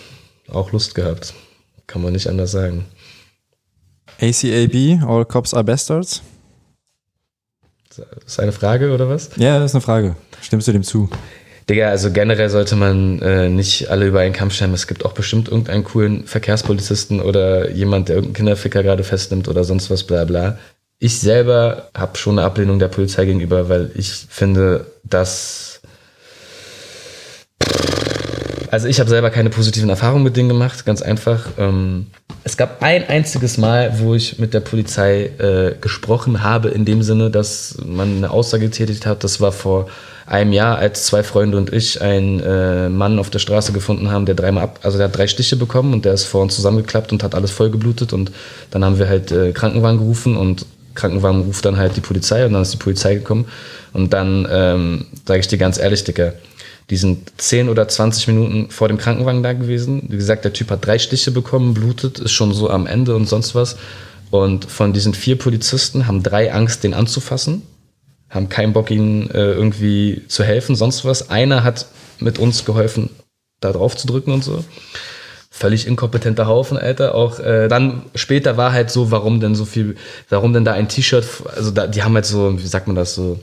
auch 0.47 0.72
Lust 0.72 0.95
gehabt. 0.95 1.34
Kann 1.86 2.01
man 2.01 2.14
nicht 2.14 2.28
anders 2.28 2.51
sagen. 2.51 2.86
ACAB, 4.22 5.01
All 5.07 5.26
Cops 5.26 5.53
Are 5.53 5.63
Bastards? 5.63 6.22
Das 7.95 8.05
ist 8.26 8.39
eine 8.39 8.51
Frage 8.51 8.91
oder 8.91 9.09
was? 9.09 9.32
Ja, 9.38 9.59
das 9.59 9.72
ist 9.72 9.76
eine 9.76 9.82
Frage. 9.82 10.15
Stimmst 10.41 10.67
du 10.67 10.72
dem 10.72 10.84
zu? 10.84 11.09
Digga, 11.70 11.89
also 11.89 12.11
generell 12.11 12.49
sollte 12.49 12.76
man 12.76 13.22
äh, 13.22 13.47
nicht 13.49 13.89
alle 13.89 14.07
über 14.07 14.22
einen 14.22 14.34
Kamm 14.34 14.49
scheren. 14.49 14.74
Es 14.74 14.88
gibt 14.88 15.05
auch 15.05 15.13
bestimmt 15.13 15.49
irgendeinen 15.49 15.84
coolen 15.84 16.26
Verkehrspolizisten 16.26 17.22
oder 17.22 17.70
jemand, 17.70 18.09
der 18.09 18.15
irgendeinen 18.15 18.36
Kinderficker 18.36 18.82
gerade 18.82 19.03
festnimmt 19.03 19.47
oder 19.47 19.63
sonst 19.63 19.89
was, 19.89 20.03
bla 20.03 20.26
bla. 20.26 20.57
Ich 20.97 21.20
selber 21.20 21.89
habe 21.95 22.17
schon 22.17 22.39
eine 22.39 22.45
Ablehnung 22.47 22.80
der 22.80 22.88
Polizei 22.88 23.26
gegenüber, 23.26 23.70
weil 23.70 23.91
ich 23.95 24.11
finde, 24.11 24.88
dass 25.03 25.68
also 28.72 28.88
ich 28.88 28.99
habe 28.99 29.09
selber 29.09 29.30
keine 29.30 29.49
positiven 29.49 29.89
Erfahrungen 29.89 30.24
mit 30.24 30.38
denen 30.38 30.49
gemacht, 30.49 30.86
ganz 30.86 31.01
einfach. 31.01 31.47
Ähm, 31.57 32.07
es 32.43 32.57
gab 32.57 32.82
ein 32.82 33.07
einziges 33.07 33.57
Mal, 33.57 33.99
wo 33.99 34.15
ich 34.15 34.39
mit 34.39 34.53
der 34.53 34.59
Polizei 34.59 35.32
äh, 35.38 35.76
gesprochen 35.80 36.43
habe, 36.43 36.70
in 36.70 36.86
dem 36.86 37.01
Sinne, 37.01 37.30
dass 37.30 37.78
man 37.86 38.17
eine 38.17 38.32
Aussage 38.32 38.65
getätigt 38.65 39.05
hat. 39.05 39.24
Das 39.24 39.41
war 39.41 39.51
vor 39.51 39.88
einem 40.30 40.53
Jahr, 40.53 40.78
als 40.78 41.05
zwei 41.05 41.24
Freunde 41.24 41.57
und 41.57 41.74
ich 41.74 42.01
einen 42.01 42.39
äh, 42.39 42.88
Mann 42.88 43.17
auf 43.17 43.32
der 43.32 43.39
Straße 43.39 43.74
gefunden 43.74 44.11
haben, 44.11 44.26
der 44.26 44.36
dreimal 44.36 44.65
ab, 44.65 44.80
also 44.84 44.97
der 44.99 45.07
hat 45.07 45.17
drei 45.17 45.26
Stiche 45.26 45.55
bekommen 45.55 45.91
und 45.91 46.05
der 46.05 46.13
ist 46.13 46.26
vor 46.26 46.43
uns 46.43 46.55
zusammengeklappt 46.55 47.11
und 47.11 47.24
hat 47.24 47.34
alles 47.34 47.49
vollgeblutet 47.49 48.13
und 48.13 48.32
dann 48.70 48.86
haben 48.86 48.99
wir 48.99 49.09
halt 49.09 49.32
äh, 49.32 49.51
Krankenwagen 49.53 49.97
gerufen 49.97 50.38
und 50.38 50.67
Krankenwagen 50.93 51.41
ruft 51.41 51.65
dann 51.65 51.78
halt 51.78 51.95
die 51.95 52.01
Polizei 52.01 52.45
und 52.45 52.53
dann 52.53 52.61
ist 52.61 52.74
die 52.74 52.78
Polizei 52.78 53.15
gekommen 53.15 53.45
und 53.93 54.13
dann 54.13 54.47
ähm, 54.51 55.05
sage 55.26 55.39
ich 55.39 55.47
dir 55.47 55.57
ganz 55.57 55.80
ehrlich, 55.80 56.03
Dicker, 56.03 56.34
die 56.89 56.97
sind 56.97 57.31
10 57.37 57.69
oder 57.69 57.87
20 57.87 58.27
Minuten 58.27 58.71
vor 58.71 58.87
dem 58.87 58.97
Krankenwagen 58.97 59.43
da 59.43 59.53
gewesen. 59.53 60.03
Wie 60.09 60.17
gesagt, 60.17 60.43
der 60.43 60.53
Typ 60.53 60.71
hat 60.71 60.85
drei 60.85 60.97
Stiche 60.97 61.31
bekommen, 61.31 61.73
blutet, 61.73 62.19
ist 62.19 62.31
schon 62.31 62.53
so 62.53 62.69
am 62.69 62.87
Ende 62.87 63.15
und 63.15 63.27
sonst 63.27 63.53
was. 63.53 63.77
Und 64.31 64.65
von 64.65 64.93
diesen 64.93 65.13
vier 65.13 65.37
Polizisten 65.37 66.07
haben 66.07 66.23
drei 66.23 66.51
Angst, 66.51 66.83
den 66.83 66.93
anzufassen, 66.93 67.61
haben 68.29 68.49
keinen 68.49 68.73
Bock, 68.73 68.91
ihnen 68.91 69.29
äh, 69.31 69.51
irgendwie 69.51 70.23
zu 70.27 70.43
helfen, 70.43 70.75
sonst 70.75 71.05
was. 71.05 71.29
Einer 71.29 71.63
hat 71.63 71.87
mit 72.19 72.39
uns 72.39 72.65
geholfen, 72.65 73.09
da 73.59 73.71
drauf 73.71 73.95
zu 73.95 74.07
drücken 74.07 74.31
und 74.31 74.43
so. 74.43 74.63
Völlig 75.51 75.87
inkompetenter 75.87 76.47
Haufen, 76.47 76.77
Alter. 76.77 77.15
Auch 77.15 77.39
äh, 77.39 77.67
dann 77.67 78.03
später 78.15 78.55
war 78.55 78.71
halt 78.71 78.91
so, 78.91 79.11
warum 79.11 79.39
denn 79.39 79.55
so 79.55 79.65
viel, 79.65 79.95
warum 80.29 80.53
denn 80.53 80.65
da 80.65 80.73
ein 80.73 80.87
T-Shirt, 80.87 81.25
also 81.55 81.71
da, 81.71 81.87
die 81.87 82.03
haben 82.03 82.15
halt 82.15 82.25
so, 82.25 82.59
wie 82.59 82.67
sagt 82.67 82.87
man 82.87 82.95
das 82.95 83.15
so, 83.15 83.39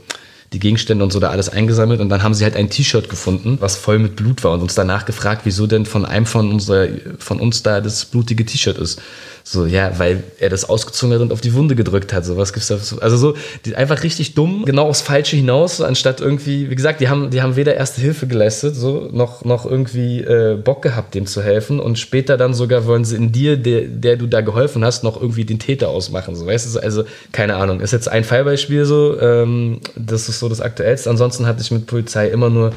die 0.52 0.58
Gegenstände 0.58 1.02
und 1.02 1.12
so 1.12 1.20
da 1.20 1.30
alles 1.30 1.48
eingesammelt 1.48 2.00
und 2.00 2.08
dann 2.08 2.22
haben 2.22 2.34
sie 2.34 2.44
halt 2.44 2.56
ein 2.56 2.70
T-Shirt 2.70 3.08
gefunden, 3.08 3.58
was 3.60 3.76
voll 3.76 3.98
mit 3.98 4.16
Blut 4.16 4.44
war 4.44 4.52
und 4.52 4.60
uns 4.60 4.74
danach 4.74 5.04
gefragt, 5.04 5.42
wieso 5.44 5.66
denn 5.66 5.86
von 5.86 6.04
einem 6.04 6.26
von, 6.26 6.50
unserer, 6.50 6.88
von 7.18 7.40
uns 7.40 7.62
da 7.62 7.80
das 7.80 8.04
blutige 8.04 8.44
T-Shirt 8.44 8.78
ist. 8.78 9.00
So, 9.48 9.64
ja, 9.64 9.96
weil 10.00 10.24
er 10.40 10.48
das 10.48 10.68
ausgezogen 10.68 11.14
hat 11.14 11.22
und 11.22 11.32
auf 11.32 11.40
die 11.40 11.54
Wunde 11.54 11.76
gedrückt 11.76 12.12
hat. 12.12 12.24
So, 12.24 12.36
was 12.36 12.52
gibt's 12.52 12.66
da? 12.66 12.78
So, 12.78 12.98
also 12.98 13.16
so, 13.16 13.36
die, 13.64 13.76
einfach 13.76 14.02
richtig 14.02 14.34
dumm, 14.34 14.64
genau 14.64 14.88
aufs 14.88 15.02
Falsche 15.02 15.36
hinaus, 15.36 15.80
anstatt 15.80 16.20
irgendwie, 16.20 16.68
wie 16.68 16.74
gesagt, 16.74 17.00
die 17.00 17.08
haben, 17.08 17.30
die 17.30 17.40
haben 17.42 17.54
weder 17.54 17.76
erste 17.76 18.00
Hilfe 18.00 18.26
geleistet, 18.26 18.74
so, 18.74 19.08
noch, 19.12 19.44
noch 19.44 19.64
irgendwie 19.64 20.20
äh, 20.20 20.56
Bock 20.56 20.82
gehabt, 20.82 21.14
dem 21.14 21.26
zu 21.26 21.44
helfen. 21.44 21.78
Und 21.78 21.96
später 21.96 22.36
dann 22.36 22.54
sogar 22.54 22.86
wollen 22.86 23.04
sie 23.04 23.14
in 23.14 23.30
dir, 23.30 23.56
der, 23.56 23.82
der 23.82 24.16
du 24.16 24.26
da 24.26 24.40
geholfen 24.40 24.84
hast, 24.84 25.04
noch 25.04 25.14
irgendwie 25.14 25.44
den 25.44 25.60
Täter 25.60 25.90
ausmachen. 25.90 26.34
So, 26.34 26.44
weißt 26.44 26.74
du, 26.74 26.80
also, 26.80 27.04
keine 27.30 27.54
Ahnung. 27.54 27.78
Ist 27.78 27.92
jetzt 27.92 28.08
ein 28.08 28.24
Fallbeispiel 28.24 28.84
so, 28.84 29.16
ähm, 29.20 29.78
das 29.94 30.28
ist 30.28 30.40
so 30.40 30.48
das 30.48 30.60
Aktuellste. 30.60 31.08
Ansonsten 31.08 31.46
hatte 31.46 31.62
ich 31.62 31.70
mit 31.70 31.86
Polizei 31.86 32.26
immer 32.30 32.50
nur 32.50 32.72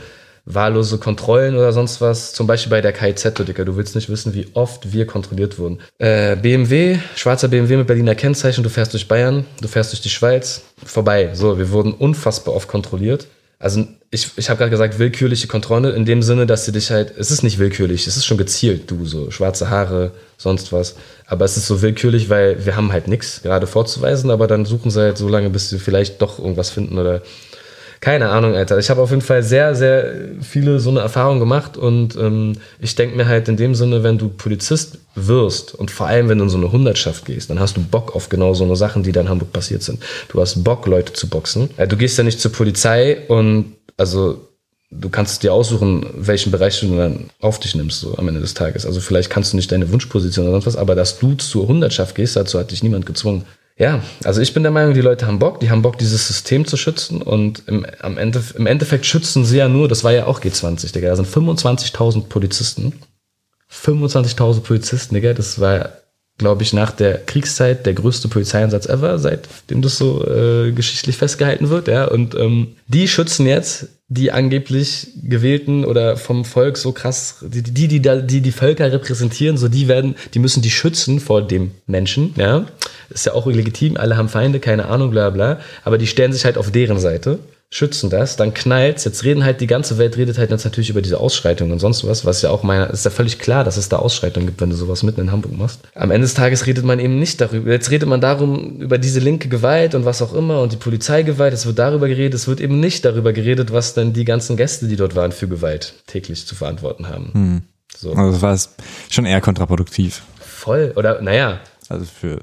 wahllose 0.45 0.97
Kontrollen 0.97 1.55
oder 1.55 1.71
sonst 1.73 2.01
was. 2.01 2.33
Zum 2.33 2.47
Beispiel 2.47 2.69
bei 2.69 2.81
der 2.81 2.93
KIZ, 2.93 3.33
Dicker. 3.47 3.65
Du 3.65 3.75
willst 3.75 3.95
nicht 3.95 4.09
wissen, 4.09 4.33
wie 4.33 4.47
oft 4.53 4.93
wir 4.93 5.05
kontrolliert 5.05 5.59
wurden. 5.59 5.79
Äh, 5.97 6.35
BMW, 6.35 6.97
schwarzer 7.15 7.47
BMW 7.47 7.77
mit 7.77 7.87
Berliner 7.87 8.15
Kennzeichen. 8.15 8.63
Du 8.63 8.69
fährst 8.69 8.93
durch 8.93 9.07
Bayern, 9.07 9.45
du 9.61 9.67
fährst 9.67 9.91
durch 9.91 10.01
die 10.01 10.09
Schweiz. 10.09 10.61
Vorbei. 10.83 11.31
So, 11.33 11.57
wir 11.57 11.71
wurden 11.71 11.93
unfassbar 11.93 12.55
oft 12.55 12.67
kontrolliert. 12.67 13.27
Also 13.59 13.85
ich, 14.09 14.31
ich 14.37 14.49
habe 14.49 14.57
gerade 14.57 14.71
gesagt, 14.71 14.99
willkürliche 14.99 15.47
Kontrolle 15.47 15.91
in 15.91 16.05
dem 16.05 16.23
Sinne, 16.23 16.45
dass 16.47 16.65
sie 16.65 16.71
dich 16.71 16.91
halt, 16.91 17.13
es 17.17 17.29
ist 17.29 17.43
nicht 17.43 17.59
willkürlich, 17.59 18.07
es 18.07 18.15
ist 18.15 18.25
schon 18.25 18.37
gezielt, 18.37 18.89
du, 18.89 19.05
so 19.05 19.29
schwarze 19.31 19.69
Haare, 19.69 20.11
sonst 20.37 20.71
was. 20.71 20.95
Aber 21.27 21.43
es 21.43 21.57
ist 21.57 21.67
so 21.67 21.81
willkürlich, 21.81 22.29
weil 22.29 22.65
wir 22.65 22.77
haben 22.77 22.93
halt 22.93 23.09
nichts 23.09 23.41
gerade 23.43 23.67
vorzuweisen, 23.67 24.31
aber 24.31 24.47
dann 24.47 24.63
suchen 24.63 24.89
sie 24.91 25.01
halt 25.01 25.17
so 25.17 25.27
lange, 25.27 25.49
bis 25.49 25.69
sie 25.69 25.77
vielleicht 25.77 26.21
doch 26.21 26.39
irgendwas 26.39 26.69
finden 26.69 26.97
oder 26.97 27.21
keine 28.01 28.29
Ahnung, 28.29 28.53
Alter. 28.53 28.77
Ich 28.77 28.89
habe 28.89 29.01
auf 29.01 29.09
jeden 29.09 29.21
Fall 29.21 29.43
sehr, 29.43 29.75
sehr 29.75 30.13
viele 30.41 30.79
so 30.79 30.89
eine 30.89 31.01
Erfahrung 31.01 31.39
gemacht 31.39 31.75
und 31.75 32.15
ähm, 32.15 32.53
ich 32.79 32.95
denke 32.95 33.17
mir 33.17 33.27
halt 33.27 33.47
in 33.49 33.57
dem 33.57 33.75
Sinne, 33.75 34.03
wenn 34.03 34.17
du 34.17 34.29
Polizist 34.29 34.99
wirst 35.15 35.75
und 35.75 35.91
vor 35.91 36.07
allem, 36.07 36.29
wenn 36.29 36.37
du 36.37 36.45
in 36.45 36.49
so 36.49 36.57
eine 36.57 36.71
Hundertschaft 36.71 37.25
gehst, 37.25 37.49
dann 37.49 37.59
hast 37.59 37.75
du 37.75 37.81
Bock 37.81 38.15
auf 38.15 38.29
genau 38.29 38.53
so 38.53 38.63
eine 38.63 38.77
Sachen, 38.77 39.03
die 39.03 39.11
da 39.11 39.21
in 39.21 39.29
Hamburg 39.29 39.51
passiert 39.51 39.83
sind. 39.83 40.01
Du 40.29 40.39
hast 40.39 40.63
Bock, 40.63 40.85
Leute 40.87 41.11
zu 41.13 41.27
boxen. 41.27 41.69
Äh, 41.77 41.87
du 41.87 41.97
gehst 41.97 42.17
ja 42.17 42.23
nicht 42.23 42.39
zur 42.39 42.51
Polizei 42.53 43.17
und 43.27 43.73
also 43.97 44.47
du 44.91 45.09
kannst 45.09 45.43
dir 45.43 45.53
aussuchen, 45.53 46.05
welchen 46.13 46.51
Bereich 46.51 46.79
du 46.79 46.95
dann 46.95 47.29
auf 47.41 47.59
dich 47.59 47.75
nimmst, 47.75 47.99
so 47.99 48.17
am 48.17 48.27
Ende 48.27 48.39
des 48.39 48.53
Tages. 48.53 48.85
Also 48.85 49.01
vielleicht 49.01 49.29
kannst 49.29 49.53
du 49.53 49.57
nicht 49.57 49.71
deine 49.71 49.91
Wunschposition 49.91 50.45
oder 50.45 50.53
sonst 50.53 50.67
was, 50.67 50.75
aber 50.77 50.95
dass 50.95 51.19
du 51.19 51.35
zur 51.35 51.67
Hundertschaft 51.67 52.15
gehst, 52.15 52.35
dazu 52.35 52.59
hat 52.59 52.71
dich 52.71 52.81
niemand 52.81 53.05
gezwungen. 53.05 53.45
Ja, 53.79 54.03
also 54.25 54.41
ich 54.41 54.53
bin 54.53 54.63
der 54.63 54.73
Meinung, 54.73 54.93
die 54.93 54.99
Leute 54.99 55.25
haben 55.25 55.39
Bock, 55.39 55.61
die 55.61 55.69
haben 55.69 55.81
Bock, 55.81 55.97
dieses 55.97 56.27
System 56.27 56.67
zu 56.67 56.75
schützen 56.75 57.21
und 57.21 57.63
im, 57.67 57.85
am 58.01 58.17
Ende, 58.17 58.43
im 58.55 58.67
Endeffekt 58.67 59.05
schützen 59.05 59.45
sie 59.45 59.57
ja 59.57 59.69
nur, 59.69 59.87
das 59.87 60.03
war 60.03 60.11
ja 60.11 60.27
auch 60.27 60.41
G20, 60.41 60.91
Digga, 60.91 61.07
da 61.07 61.15
sind 61.15 61.29
25.000 61.29 62.27
Polizisten. 62.27 62.91
25.000 63.71 64.61
Polizisten, 64.61 65.15
Digga, 65.15 65.33
das 65.33 65.61
war, 65.61 65.93
glaube 66.37 66.63
ich, 66.63 66.73
nach 66.73 66.91
der 66.91 67.19
Kriegszeit 67.19 67.85
der 67.85 67.93
größte 67.93 68.27
Polizeieinsatz 68.27 68.85
ever, 68.85 69.17
seitdem 69.17 69.81
das 69.81 69.97
so 69.97 70.27
äh, 70.27 70.73
geschichtlich 70.73 71.15
festgehalten 71.15 71.69
wird, 71.69 71.87
ja, 71.87 72.03
und 72.03 72.35
ähm, 72.35 72.75
die 72.87 73.07
schützen 73.07 73.45
jetzt 73.45 73.87
die 74.09 74.31
angeblich 74.31 75.07
gewählten 75.23 75.85
oder 75.85 76.17
vom 76.17 76.43
Volk 76.43 76.77
so 76.77 76.91
krass, 76.91 77.37
die, 77.41 77.61
die, 77.61 77.87
die, 77.87 78.01
die, 78.01 78.41
die 78.41 78.51
Völker 78.51 78.91
repräsentieren, 78.91 79.55
so 79.55 79.69
die 79.69 79.87
werden, 79.87 80.15
die 80.33 80.39
müssen 80.39 80.63
die 80.63 80.71
schützen 80.71 81.21
vor 81.21 81.43
dem 81.43 81.71
Menschen, 81.85 82.33
ja. 82.35 82.65
Ist 83.09 83.25
ja 83.25 83.33
auch 83.33 83.45
legitim, 83.47 83.97
alle 83.97 84.17
haben 84.17 84.29
Feinde, 84.29 84.59
keine 84.59 84.87
Ahnung, 84.87 85.11
bla 85.11 85.29
bla. 85.29 85.59
Aber 85.83 85.97
die 85.97 86.07
stellen 86.07 86.33
sich 86.33 86.45
halt 86.45 86.57
auf 86.57 86.71
deren 86.71 86.99
Seite, 86.99 87.39
schützen 87.71 88.09
das, 88.09 88.35
dann 88.35 88.53
knallt's. 88.53 89.03
Jetzt 89.03 89.23
reden 89.23 89.43
halt 89.43 89.61
die 89.61 89.67
ganze 89.67 89.97
Welt 89.97 90.17
redet 90.17 90.37
halt 90.37 90.49
jetzt 90.49 90.63
natürlich 90.63 90.89
über 90.89 91.01
diese 91.01 91.19
Ausschreitungen 91.19 91.71
und 91.71 91.79
sonst 91.79 92.05
was, 92.07 92.25
was 92.25 92.41
ja 92.41 92.49
auch 92.49 92.63
meiner, 92.63 92.89
ist 92.89 93.05
ja 93.05 93.11
völlig 93.11 93.37
klar, 93.37 93.63
dass 93.63 93.77
es 93.77 93.89
da 93.89 93.97
Ausschreitungen 93.97 94.47
gibt, 94.47 94.61
wenn 94.61 94.71
du 94.71 94.75
sowas 94.75 95.03
mitten 95.03 95.21
in 95.21 95.31
Hamburg 95.31 95.55
machst. 95.55 95.81
Am 95.93 96.09
Ende 96.09 96.25
des 96.25 96.33
Tages 96.33 96.65
redet 96.65 96.83
man 96.83 96.99
eben 96.99 97.19
nicht 97.19 97.39
darüber. 97.41 97.71
Jetzt 97.71 97.91
redet 97.91 98.09
man 98.09 98.21
darum, 98.21 98.79
über 98.79 98.97
diese 98.97 99.19
linke 99.19 99.49
Gewalt 99.49 99.93
und 99.93 100.05
was 100.05 100.21
auch 100.21 100.33
immer 100.33 100.61
und 100.61 100.71
die 100.71 100.77
Polizeigewalt. 100.77 101.53
Es 101.53 101.65
wird 101.65 101.77
darüber 101.77 102.07
geredet, 102.07 102.33
es 102.33 102.47
wird 102.47 102.59
eben 102.59 102.79
nicht 102.79 103.05
darüber 103.05 103.33
geredet, 103.33 103.71
was 103.71 103.93
denn 103.93 104.13
die 104.13 104.25
ganzen 104.25 104.57
Gäste, 104.57 104.87
die 104.87 104.95
dort 104.95 105.15
waren, 105.15 105.31
für 105.31 105.47
Gewalt 105.47 105.93
täglich 106.07 106.47
zu 106.47 106.55
verantworten 106.55 107.07
haben. 107.07 107.29
Hm. 107.33 107.61
So. 107.95 108.13
Also 108.13 108.31
das 108.31 108.41
war 108.41 108.57
schon 109.09 109.25
eher 109.25 109.41
kontraproduktiv. 109.41 110.23
Voll. 110.39 110.93
Oder, 110.95 111.21
naja. 111.21 111.59
Also 111.87 112.05
für 112.05 112.39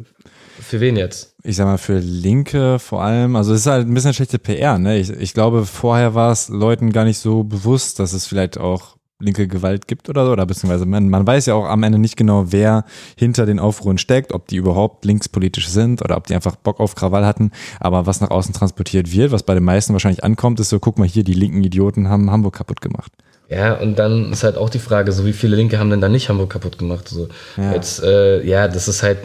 für 0.66 0.80
wen 0.80 0.96
jetzt? 0.96 1.34
Ich 1.42 1.56
sag 1.56 1.66
mal, 1.66 1.78
für 1.78 1.98
Linke 1.98 2.78
vor 2.78 3.02
allem. 3.02 3.36
Also 3.36 3.54
es 3.54 3.60
ist 3.60 3.66
halt 3.66 3.86
ein 3.86 3.94
bisschen 3.94 4.14
schlechte 4.14 4.38
PR, 4.38 4.78
ne? 4.78 4.98
Ich, 4.98 5.10
ich 5.10 5.34
glaube, 5.34 5.64
vorher 5.64 6.14
war 6.14 6.32
es 6.32 6.48
Leuten 6.48 6.92
gar 6.92 7.04
nicht 7.04 7.18
so 7.18 7.44
bewusst, 7.44 7.98
dass 7.98 8.12
es 8.12 8.26
vielleicht 8.26 8.58
auch 8.58 8.96
linke 9.18 9.48
Gewalt 9.48 9.88
gibt 9.88 10.08
oder 10.08 10.26
so, 10.26 10.32
oder 10.32 10.44
beziehungsweise 10.44 10.84
man, 10.84 11.08
man 11.08 11.26
weiß 11.26 11.46
ja 11.46 11.54
auch 11.54 11.64
am 11.64 11.82
Ende 11.82 11.98
nicht 11.98 12.16
genau, 12.16 12.52
wer 12.52 12.84
hinter 13.16 13.46
den 13.46 13.58
Aufruhren 13.58 13.96
steckt, 13.96 14.32
ob 14.32 14.46
die 14.48 14.56
überhaupt 14.56 15.04
linkspolitisch 15.04 15.68
sind 15.68 16.02
oder 16.02 16.16
ob 16.16 16.26
die 16.26 16.34
einfach 16.34 16.56
Bock 16.56 16.80
auf 16.80 16.94
Krawall 16.94 17.24
hatten. 17.24 17.50
Aber 17.80 18.06
was 18.06 18.20
nach 18.20 18.30
außen 18.30 18.52
transportiert 18.52 19.10
wird, 19.12 19.32
was 19.32 19.42
bei 19.42 19.54
den 19.54 19.64
meisten 19.64 19.94
wahrscheinlich 19.94 20.24
ankommt, 20.24 20.60
ist 20.60 20.68
so, 20.68 20.78
guck 20.78 20.98
mal 20.98 21.08
hier, 21.08 21.24
die 21.24 21.32
linken 21.32 21.62
Idioten 21.62 22.08
haben 22.08 22.30
Hamburg 22.30 22.54
kaputt 22.54 22.80
gemacht. 22.80 23.12
Ja, 23.48 23.74
und 23.74 23.98
dann 23.98 24.32
ist 24.32 24.42
halt 24.42 24.56
auch 24.56 24.70
die 24.70 24.80
Frage, 24.80 25.12
so 25.12 25.24
wie 25.24 25.32
viele 25.32 25.56
Linke 25.56 25.78
haben 25.78 25.90
denn 25.90 26.00
da 26.00 26.08
nicht 26.08 26.28
Hamburg 26.28 26.50
kaputt 26.50 26.78
gemacht? 26.78 27.08
So, 27.08 27.28
ja. 27.56 27.72
jetzt, 27.72 28.02
äh, 28.02 28.42
ja, 28.42 28.66
das 28.66 28.88
ist 28.88 29.02
halt, 29.02 29.18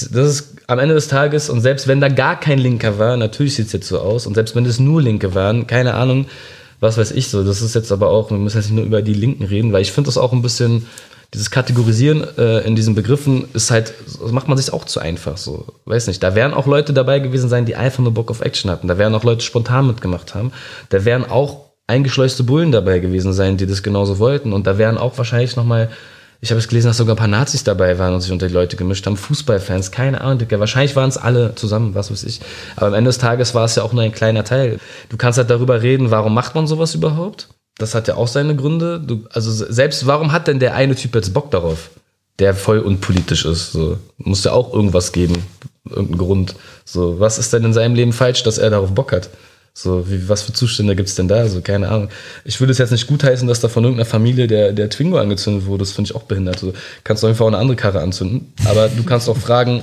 das 0.00 0.28
ist 0.28 0.54
am 0.66 0.78
Ende 0.78 0.94
des 0.94 1.08
Tages, 1.08 1.50
und 1.50 1.60
selbst 1.60 1.88
wenn 1.88 2.00
da 2.00 2.08
gar 2.08 2.38
kein 2.38 2.58
Linker 2.58 2.98
war, 2.98 3.16
natürlich 3.16 3.54
sieht 3.54 3.66
es 3.66 3.72
jetzt 3.72 3.88
so 3.88 3.98
aus, 3.98 4.26
und 4.26 4.34
selbst 4.34 4.56
wenn 4.56 4.66
es 4.66 4.78
nur 4.78 5.02
Linke 5.02 5.34
waren, 5.34 5.66
keine 5.66 5.94
Ahnung, 5.94 6.26
was 6.80 6.98
weiß 6.98 7.12
ich 7.12 7.28
so, 7.28 7.44
das 7.44 7.62
ist 7.62 7.74
jetzt 7.74 7.92
aber 7.92 8.08
auch, 8.08 8.30
wir 8.30 8.38
müssen 8.38 8.58
jetzt 8.58 8.66
nicht 8.66 8.76
nur 8.76 8.84
über 8.84 9.02
die 9.02 9.14
Linken 9.14 9.44
reden, 9.44 9.72
weil 9.72 9.82
ich 9.82 9.92
finde 9.92 10.08
das 10.08 10.18
auch 10.18 10.32
ein 10.32 10.42
bisschen, 10.42 10.86
dieses 11.34 11.50
Kategorisieren 11.50 12.26
äh, 12.36 12.60
in 12.60 12.76
diesen 12.76 12.94
Begriffen 12.94 13.46
ist 13.54 13.70
halt, 13.70 13.94
macht 14.30 14.48
man 14.48 14.58
sich 14.58 14.72
auch 14.72 14.84
zu 14.84 15.00
einfach 15.00 15.38
so. 15.38 15.66
Weiß 15.86 16.06
nicht, 16.06 16.22
da 16.22 16.34
wären 16.34 16.52
auch 16.52 16.66
Leute 16.66 16.92
dabei 16.92 17.20
gewesen 17.20 17.48
sein, 17.48 17.64
die 17.64 17.74
einfach 17.74 18.02
nur 18.02 18.12
Bock 18.12 18.30
auf 18.30 18.42
Action 18.42 18.70
hatten. 18.70 18.86
Da 18.86 18.98
wären 18.98 19.14
auch 19.14 19.24
Leute 19.24 19.42
spontan 19.42 19.86
mitgemacht 19.86 20.34
haben. 20.34 20.52
Da 20.90 21.06
wären 21.06 21.24
auch 21.24 21.70
eingeschleuste 21.86 22.44
Bullen 22.44 22.70
dabei 22.70 22.98
gewesen 22.98 23.32
sein, 23.32 23.56
die 23.56 23.66
das 23.66 23.82
genauso 23.82 24.18
wollten. 24.18 24.52
Und 24.52 24.66
da 24.66 24.76
wären 24.76 24.98
auch 24.98 25.16
wahrscheinlich 25.16 25.56
nochmal 25.56 25.90
ich 26.42 26.50
habe 26.50 26.58
es 26.58 26.66
gelesen, 26.66 26.88
dass 26.88 26.96
sogar 26.96 27.14
ein 27.14 27.18
paar 27.18 27.28
Nazis 27.28 27.62
dabei 27.62 28.00
waren 28.00 28.14
und 28.14 28.20
sich 28.20 28.32
unter 28.32 28.48
die 28.48 28.52
Leute 28.52 28.76
gemischt 28.76 29.06
haben. 29.06 29.16
Fußballfans, 29.16 29.92
keine 29.92 30.22
Ahnung. 30.22 30.44
Wahrscheinlich 30.50 30.96
waren 30.96 31.08
es 31.08 31.16
alle 31.16 31.54
zusammen, 31.54 31.94
was 31.94 32.10
weiß 32.10 32.24
ich. 32.24 32.40
Aber 32.74 32.88
am 32.88 32.94
Ende 32.94 33.10
des 33.10 33.18
Tages 33.18 33.54
war 33.54 33.64
es 33.64 33.76
ja 33.76 33.84
auch 33.84 33.92
nur 33.92 34.02
ein 34.02 34.10
kleiner 34.10 34.42
Teil. 34.42 34.80
Du 35.08 35.16
kannst 35.16 35.38
halt 35.38 35.50
darüber 35.50 35.82
reden, 35.82 36.10
warum 36.10 36.34
macht 36.34 36.56
man 36.56 36.66
sowas 36.66 36.96
überhaupt? 36.96 37.46
Das 37.78 37.94
hat 37.94 38.08
ja 38.08 38.16
auch 38.16 38.26
seine 38.26 38.56
Gründe. 38.56 38.98
Du, 38.98 39.24
also 39.32 39.52
selbst, 39.52 40.04
warum 40.08 40.32
hat 40.32 40.48
denn 40.48 40.58
der 40.58 40.74
eine 40.74 40.96
Typ 40.96 41.14
jetzt 41.14 41.32
Bock 41.32 41.52
darauf? 41.52 41.90
Der 42.40 42.56
voll 42.56 42.80
unpolitisch 42.80 43.44
ist. 43.44 43.70
So. 43.70 43.98
Muss 44.16 44.42
ja 44.42 44.50
auch 44.50 44.74
irgendwas 44.74 45.12
geben. 45.12 45.44
irgendeinen 45.88 46.18
Grund. 46.18 46.56
So, 46.84 47.20
was 47.20 47.38
ist 47.38 47.52
denn 47.52 47.64
in 47.64 47.72
seinem 47.72 47.94
Leben 47.94 48.12
falsch, 48.12 48.42
dass 48.42 48.58
er 48.58 48.70
darauf 48.70 48.92
Bock 48.92 49.12
hat? 49.12 49.30
So, 49.74 50.10
wie, 50.10 50.28
was 50.28 50.42
für 50.42 50.52
Zustände 50.52 50.94
gibt's 50.94 51.14
denn 51.14 51.28
da? 51.28 51.48
So, 51.48 51.62
keine 51.62 51.88
Ahnung. 51.88 52.10
Ich 52.44 52.60
würde 52.60 52.72
es 52.72 52.78
jetzt 52.78 52.90
nicht 52.90 53.06
gutheißen, 53.06 53.48
dass 53.48 53.60
da 53.60 53.68
von 53.68 53.84
irgendeiner 53.84 54.08
Familie 54.08 54.46
der, 54.46 54.72
der 54.72 54.90
Twingo 54.90 55.18
angezündet 55.18 55.66
wurde. 55.66 55.80
Das 55.80 55.92
finde 55.92 56.10
ich 56.10 56.14
auch 56.14 56.24
behindert. 56.24 56.58
So, 56.58 56.74
kannst 57.04 57.22
du 57.22 57.26
einfach 57.26 57.44
auch 57.44 57.48
eine 57.48 57.58
andere 57.58 57.76
Karre 57.76 58.00
anzünden. 58.00 58.52
Aber 58.66 58.88
du 58.88 59.02
kannst 59.02 59.30
auch 59.30 59.38
fragen, 59.38 59.82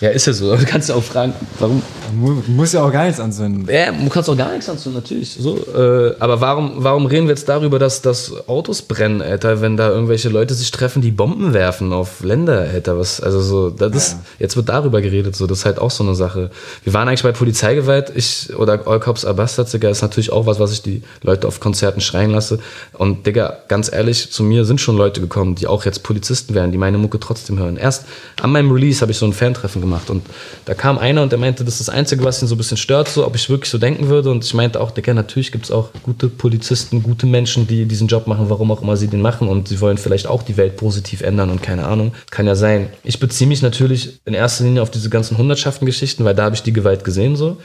ja, 0.00 0.10
ist 0.10 0.26
ja 0.26 0.32
so. 0.32 0.56
Du 0.56 0.64
kannst 0.64 0.88
ja 0.88 0.94
auch 0.94 1.02
fragen, 1.02 1.32
warum. 1.58 1.82
Mu 2.14 2.42
muss 2.46 2.72
ja 2.72 2.82
auch 2.82 2.90
gar 2.92 3.04
nichts 3.04 3.20
anzünden. 3.20 3.68
Ja, 3.70 3.92
du 3.92 4.08
kannst 4.08 4.30
auch 4.30 4.36
gar 4.36 4.50
nichts 4.52 4.68
anzünden, 4.68 5.00
natürlich. 5.02 5.36
So, 5.38 5.58
äh, 5.58 6.14
aber 6.18 6.40
warum, 6.40 6.72
warum 6.76 7.04
reden 7.06 7.26
wir 7.26 7.34
jetzt 7.34 7.48
darüber, 7.48 7.78
dass, 7.78 8.00
dass 8.00 8.32
Autos 8.48 8.80
brennen, 8.82 9.20
Alter, 9.20 9.60
wenn 9.60 9.76
da 9.76 9.90
irgendwelche 9.90 10.30
Leute 10.30 10.54
sich 10.54 10.70
treffen, 10.70 11.02
die 11.02 11.10
Bomben 11.10 11.52
werfen 11.52 11.92
auf 11.92 12.22
Länder, 12.22 12.60
Alter? 12.72 12.98
Was, 12.98 13.20
also 13.20 13.40
so, 13.42 13.70
das 13.70 13.94
ist, 13.94 14.12
Ja. 14.12 14.18
jetzt 14.38 14.56
wird 14.56 14.68
darüber 14.70 15.02
geredet, 15.02 15.36
so, 15.36 15.46
das 15.46 15.58
ist 15.58 15.64
halt 15.66 15.78
auch 15.78 15.90
so 15.90 16.02
eine 16.02 16.14
Sache. 16.14 16.50
Wir 16.84 16.94
waren 16.94 17.08
eigentlich 17.08 17.22
bei 17.24 17.32
Polizeigewalt, 17.32 18.10
ich 18.14 18.54
oder 18.56 18.86
All 18.86 19.00
Cops 19.00 19.24
are 19.26 19.34
Bastards, 19.34 19.72
Digga, 19.72 19.90
ist 19.90 20.00
natürlich 20.02 20.32
auch 20.32 20.46
was, 20.46 20.58
was 20.58 20.72
ich 20.72 20.80
die 20.82 21.02
Leute 21.22 21.46
auf 21.46 21.60
Konzerten 21.60 22.00
schreien 22.00 22.30
lasse. 22.30 22.58
Und 22.94 23.26
Digga, 23.26 23.58
ganz 23.68 23.92
ehrlich, 23.92 24.30
zu 24.32 24.42
mir 24.42 24.64
sind 24.64 24.80
schon 24.80 24.96
Leute 24.96 25.20
gekommen, 25.20 25.56
die 25.56 25.66
auch 25.66 25.84
jetzt 25.84 26.02
Polizisten 26.04 26.54
wären, 26.54 26.72
die 26.72 26.78
meine 26.78 26.96
Mucke 26.98 27.20
trotzdem 27.20 27.58
hören. 27.58 27.76
Erst 27.76 28.06
an 28.40 28.50
meinem 28.52 28.70
Release 28.70 29.00
habe 29.02 29.12
ich 29.12 29.18
so 29.18 29.26
ein 29.26 29.32
Fantreffen 29.34 29.80
gemacht 29.82 29.87
und 30.10 30.24
da 30.64 30.74
kam 30.74 30.98
einer 30.98 31.22
und 31.22 31.32
der 31.32 31.38
meinte, 31.38 31.64
das 31.64 31.80
ist 31.80 31.88
das 31.88 31.94
Einzige, 31.94 32.24
was 32.24 32.42
ihn 32.42 32.48
so 32.48 32.54
ein 32.54 32.58
bisschen 32.58 32.76
stört, 32.76 33.08
so, 33.08 33.26
ob 33.26 33.34
ich 33.34 33.48
wirklich 33.50 33.70
so 33.70 33.78
denken 33.78 34.08
würde. 34.08 34.30
Und 34.30 34.44
ich 34.44 34.54
meinte 34.54 34.80
auch, 34.80 34.90
Digga, 34.90 35.14
natürlich 35.14 35.52
gibt 35.52 35.64
es 35.66 35.70
auch 35.70 35.90
gute 36.02 36.28
Polizisten, 36.28 37.02
gute 37.02 37.26
Menschen, 37.26 37.66
die 37.66 37.86
diesen 37.86 38.08
Job 38.08 38.26
machen, 38.26 38.48
warum 38.48 38.70
auch 38.70 38.82
immer 38.82 38.96
sie 38.96 39.08
den 39.08 39.20
machen 39.20 39.48
und 39.48 39.68
sie 39.68 39.80
wollen 39.80 39.98
vielleicht 39.98 40.26
auch 40.26 40.42
die 40.42 40.56
Welt 40.56 40.76
positiv 40.76 41.22
ändern 41.22 41.50
und 41.50 41.62
keine 41.62 41.86
Ahnung. 41.86 42.12
Kann 42.30 42.46
ja 42.46 42.54
sein. 42.54 42.90
Ich 43.04 43.18
beziehe 43.20 43.48
mich 43.48 43.62
natürlich 43.62 44.20
in 44.24 44.34
erster 44.34 44.64
Linie 44.64 44.82
auf 44.82 44.90
diese 44.90 45.10
ganzen 45.10 45.38
Hundertschaften-Geschichten, 45.38 46.24
weil 46.24 46.34
da 46.34 46.44
habe 46.44 46.54
ich 46.54 46.62
die 46.62 46.72
Gewalt 46.72 47.04
gesehen, 47.04 47.36
so. 47.36 47.58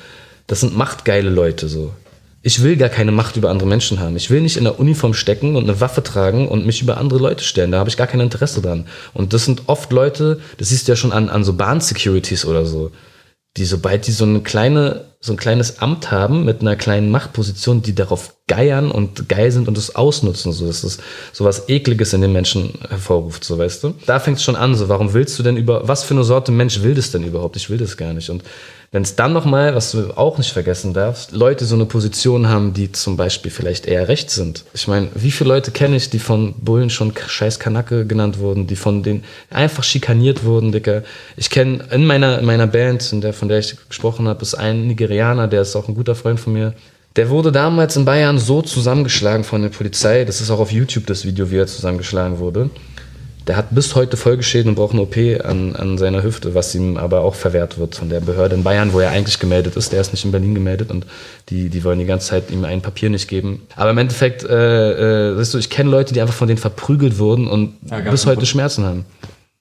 Das 0.47 0.59
sind 0.59 0.76
machtgeile 0.76 1.30
Leute, 1.30 1.69
so. 1.69 1.91
Ich 2.46 2.62
will 2.62 2.76
gar 2.76 2.89
keine 2.89 3.14
Macht 3.14 3.38
über 3.38 3.50
andere 3.50 3.70
Menschen 3.70 4.02
haben. 4.02 4.18
Ich 4.18 4.30
will 4.30 4.41
nicht 4.41 4.58
in 4.58 4.66
der 4.66 4.78
Uniform 4.78 5.14
stecken 5.14 5.56
und 5.56 5.64
eine 5.64 5.80
Waffe 5.80 6.04
tragen 6.04 6.50
und 6.50 6.66
mich 6.66 6.82
über 6.82 6.98
andere 6.98 7.18
Leute 7.18 7.41
stellen. 7.41 7.72
Da 7.72 7.80
habe 7.80 7.89
ich 7.89 7.96
gar 7.96 8.06
kein 8.06 8.20
Interesse 8.20 8.62
dran. 8.62 8.86
Und 9.14 9.32
das 9.32 9.46
sind 9.46 9.64
oft 9.68 9.94
Leute, 9.94 10.41
das 10.58 10.68
siehst 10.68 10.88
du 10.88 10.91
ja 10.91 10.98
schon 10.98 11.14
an, 11.14 11.30
an 11.30 11.46
so 11.46 11.54
Bahn-Securities 11.54 12.44
oder 12.44 12.66
so, 12.66 12.91
die 13.56 13.64
sobald 13.64 14.08
die 14.08 14.12
so 14.12 14.26
eine 14.26 14.41
kleine, 14.41 15.06
so 15.24 15.32
ein 15.32 15.38
kleines 15.38 15.80
Amt 15.80 16.11
haben 16.11 16.43
mit 16.43 16.59
einer 16.59 16.76
kleinen 16.76 17.09
Machtposition, 17.09 17.82
die 17.82 17.95
darauf 17.95 18.34
geiern 18.47 18.91
und 18.91 19.30
geil 19.30 19.51
sind 19.53 19.69
und 19.69 19.78
das 19.78 19.95
ausnutzen, 19.95 20.51
so 20.51 20.67
dass 20.67 20.82
das 20.82 20.97
so 21.32 21.45
was 21.45 21.69
Ekliges 21.69 22.11
in 22.11 22.19
den 22.19 22.34
Menschen 22.34 22.74
hervorruft, 22.89 23.45
so 23.45 23.57
weißt 23.57 23.86
du. 23.86 23.93
Da 24.05 24.19
fängt 24.19 24.39
es 24.39 24.43
schon 24.43 24.57
an, 24.57 24.76
so 24.76 24.89
warum 24.89 25.13
willst 25.13 25.39
du 25.39 25.43
denn 25.43 25.55
über, 25.55 25.88
was 25.88 26.03
für 26.03 26.13
eine 26.13 26.26
Sorte 26.26 26.51
Mensch 26.51 26.84
will 26.84 26.93
das 26.93 27.11
denn 27.11 27.24
überhaupt? 27.24 27.55
Ich 27.55 27.69
will 27.69 27.78
das 27.78 27.95
gar 27.95 28.11
nicht. 28.11 28.30
Und 28.30 28.43
wenn 28.93 29.01
es 29.01 29.15
dann 29.15 29.34
nochmal, 29.34 29.74
was 29.74 29.91
du 29.91 30.15
auch 30.15 30.38
nicht 30.38 30.51
vergessen 30.51 30.93
darfst, 30.93 31.32
Leute 31.32 31.65
so 31.65 31.74
eine 31.74 31.88
Position 31.88 32.47
haben, 32.47 32.74
die 32.74 32.91
zum 32.91 33.17
Beispiel 33.17 33.49
vielleicht 33.49 33.88
eher 33.88 34.07
rechts 34.07 34.36
sind. 34.36 34.65
Ich 34.76 34.88
meine, 34.88 35.09
wie 35.15 35.32
viele 35.32 35.47
Leute 35.47 35.71
kenne 35.71 35.95
ich, 35.95 36.11
die 36.11 36.19
von 36.19 36.53
Bullen 36.59 36.91
schon 36.91 37.11
scheiß 37.15 37.57
Kanacke 37.57 38.05
genannt 38.05 38.38
wurden, 38.38 38.67
die 38.67 38.76
von 38.76 39.01
denen 39.01 39.24
einfach 39.49 39.84
schikaniert 39.84 40.43
wurden, 40.43 40.71
Dicker. 40.71 41.01
Ich 41.38 41.49
kenne 41.49 41.86
in 41.89 42.05
meiner, 42.05 42.38
in 42.38 42.45
meiner 42.45 42.67
Band, 42.67 43.11
in 43.11 43.21
der, 43.21 43.34
von 43.34 43.47
der 43.47 43.57
ich 43.57 43.76
gesprochen 43.89 44.28
habe, 44.28 44.43
ist 44.43 44.53
ein 44.53 44.86
Nigerianer, 44.86 45.12
der 45.47 45.61
ist 45.61 45.76
auch 45.76 45.88
ein 45.88 45.95
guter 45.95 46.16
Freund 46.16 46.39
von 46.39 46.53
mir. 46.53 46.74
Der 47.16 47.30
wurde 47.30 47.51
damals 47.51 47.95
in 47.95 48.05
Bayern 48.05 48.39
so 48.39 48.61
zusammengeschlagen 48.61 49.43
von 49.43 49.61
der 49.61 49.70
Polizei, 49.70 50.26
das 50.26 50.41
ist 50.41 50.49
auch 50.49 50.59
auf 50.59 50.72
YouTube 50.72 51.05
das 51.05 51.26
Video, 51.26 51.51
wie 51.51 51.57
er 51.57 51.68
zusammengeschlagen 51.68 52.39
wurde. 52.39 52.72
Der 53.45 53.57
hat 53.57 53.68
bis 53.72 53.93
heute 53.93 54.16
Folgeschäden 54.16 54.70
und 54.70 54.76
braucht 54.76 54.93
eine 54.93 55.01
OP 55.01 55.18
an, 55.43 55.76
an 55.76 55.97
seiner 55.97 56.24
Hüfte, 56.24 56.55
was 56.55 56.74
ihm 56.74 56.95
aber 56.95 57.22
auch 57.22 57.36
verwehrt 57.36 57.78
wird 57.78 57.93
von 57.95 58.09
der 58.09 58.22
Behörde 58.22 58.55
in 58.55 58.64
Bayern, 58.64 58.93
wo 58.93 59.01
er 59.01 59.11
eigentlich 59.11 59.38
gemeldet 59.38 59.76
ist. 59.76 59.91
Der 59.91 59.99
ist 59.99 60.14
nicht 60.14 60.24
in 60.24 60.32
Berlin 60.32 60.55
gemeldet 60.55 60.91
und 60.91 61.05
die, 61.49 61.70
die 61.70 61.84
wollen 61.84 61.99
die 61.99 62.05
ganze 62.05 62.30
Zeit 62.30 62.51
ihm 62.51 62.64
ein 62.64 62.82
Papier 62.82 63.09
nicht 63.09 63.28
geben. 63.28 63.68
Aber 63.76 63.91
im 63.91 63.97
Endeffekt, 63.97 64.43
äh, 64.45 65.32
äh, 65.32 65.38
weißt 65.38 65.53
du, 65.53 65.57
ich 65.57 65.70
kenne 65.70 65.89
Leute, 65.89 66.14
die 66.14 66.22
einfach 66.22 66.34
von 66.34 66.47
denen 66.47 66.57
verprügelt 66.57 67.20
wurden 67.20 67.47
und 67.47 67.76
Ja, 67.89 67.99
bis 67.99 68.26
heute? 68.26 68.45
Schmerzen 68.45 68.86
haben. 68.86 69.05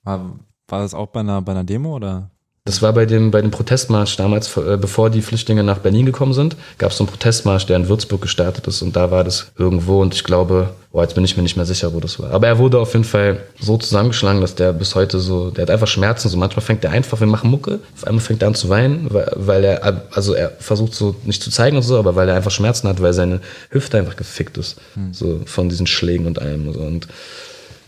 War, 0.05 0.39
war 0.69 0.83
das 0.83 0.95
auch 0.95 1.09
bei 1.09 1.21
einer, 1.21 1.43
bei 1.43 1.51
einer 1.53 1.65
Demo 1.65 1.97
oder? 1.97 2.31
Das 2.65 2.81
war 2.81 2.93
bei 2.93 3.07
dem, 3.07 3.33
bei 3.33 3.43
dem 3.43 3.51
Protestmarsch 3.51 4.17
damals, 4.17 4.57
äh, 4.57 4.77
bevor 4.81 5.11
die 5.11 5.21
Flüchtlinge 5.21 5.65
nach 5.65 5.79
Berlin 5.79 6.07
gekommen 6.07 6.33
sind, 6.33 6.57
gab 6.79 6.93
es 6.93 6.97
so 6.97 7.03
einen 7.03 7.11
Protestmarsch, 7.11 7.67
der 7.67 7.75
in 7.75 7.89
Würzburg 7.89 8.23
gestartet 8.23 8.69
ist 8.69 8.83
und 8.83 8.95
da 8.95 9.11
war 9.11 9.25
das 9.25 9.51
irgendwo 9.59 10.01
und 10.01 10.15
ich 10.15 10.23
glaube, 10.23 10.71
boah, 10.93 11.03
jetzt 11.03 11.17
bin 11.17 11.25
ich 11.25 11.37
mir 11.37 11.43
nicht 11.43 11.57
mehr 11.57 11.67
sicher, 11.67 11.93
wo 11.93 11.99
das 11.99 12.21
war. 12.21 12.31
Aber 12.31 12.47
er 12.47 12.59
wurde 12.59 12.79
auf 12.79 12.93
jeden 12.93 13.05
Fall 13.05 13.41
so 13.59 13.79
zusammengeschlagen, 13.79 14.41
dass 14.41 14.55
der 14.55 14.73
bis 14.73 14.95
heute 14.95 15.19
so, 15.19 15.51
der 15.51 15.63
hat 15.63 15.71
einfach 15.71 15.89
Schmerzen, 15.89 16.29
so 16.29 16.37
manchmal 16.37 16.65
fängt 16.65 16.85
er 16.85 16.93
einfach, 16.93 17.19
wir 17.19 17.27
machen 17.27 17.51
Mucke, 17.51 17.81
auf 17.97 18.07
einmal 18.07 18.23
fängt 18.23 18.43
er 18.43 18.49
an 18.49 18.55
zu 18.55 18.69
weinen, 18.69 19.09
weil, 19.11 19.33
weil 19.35 19.65
er, 19.65 20.03
also 20.13 20.35
er 20.35 20.51
versucht 20.61 20.95
so 20.95 21.17
nicht 21.25 21.43
zu 21.43 21.51
zeigen 21.51 21.77
und 21.77 21.83
so, 21.83 21.99
aber 21.99 22.15
weil 22.15 22.29
er 22.29 22.37
einfach 22.37 22.53
Schmerzen 22.53 22.87
hat, 22.87 23.03
weil 23.03 23.13
seine 23.13 23.41
Hüfte 23.71 23.99
einfach 23.99 24.15
gefickt 24.15 24.57
ist, 24.57 24.77
so 25.11 25.41
von 25.47 25.69
diesen 25.69 25.89
Schlägen 25.89 26.27
und 26.27 26.41
allem 26.41 26.69
und 26.69 26.75
so 26.75 26.81
und 26.81 27.09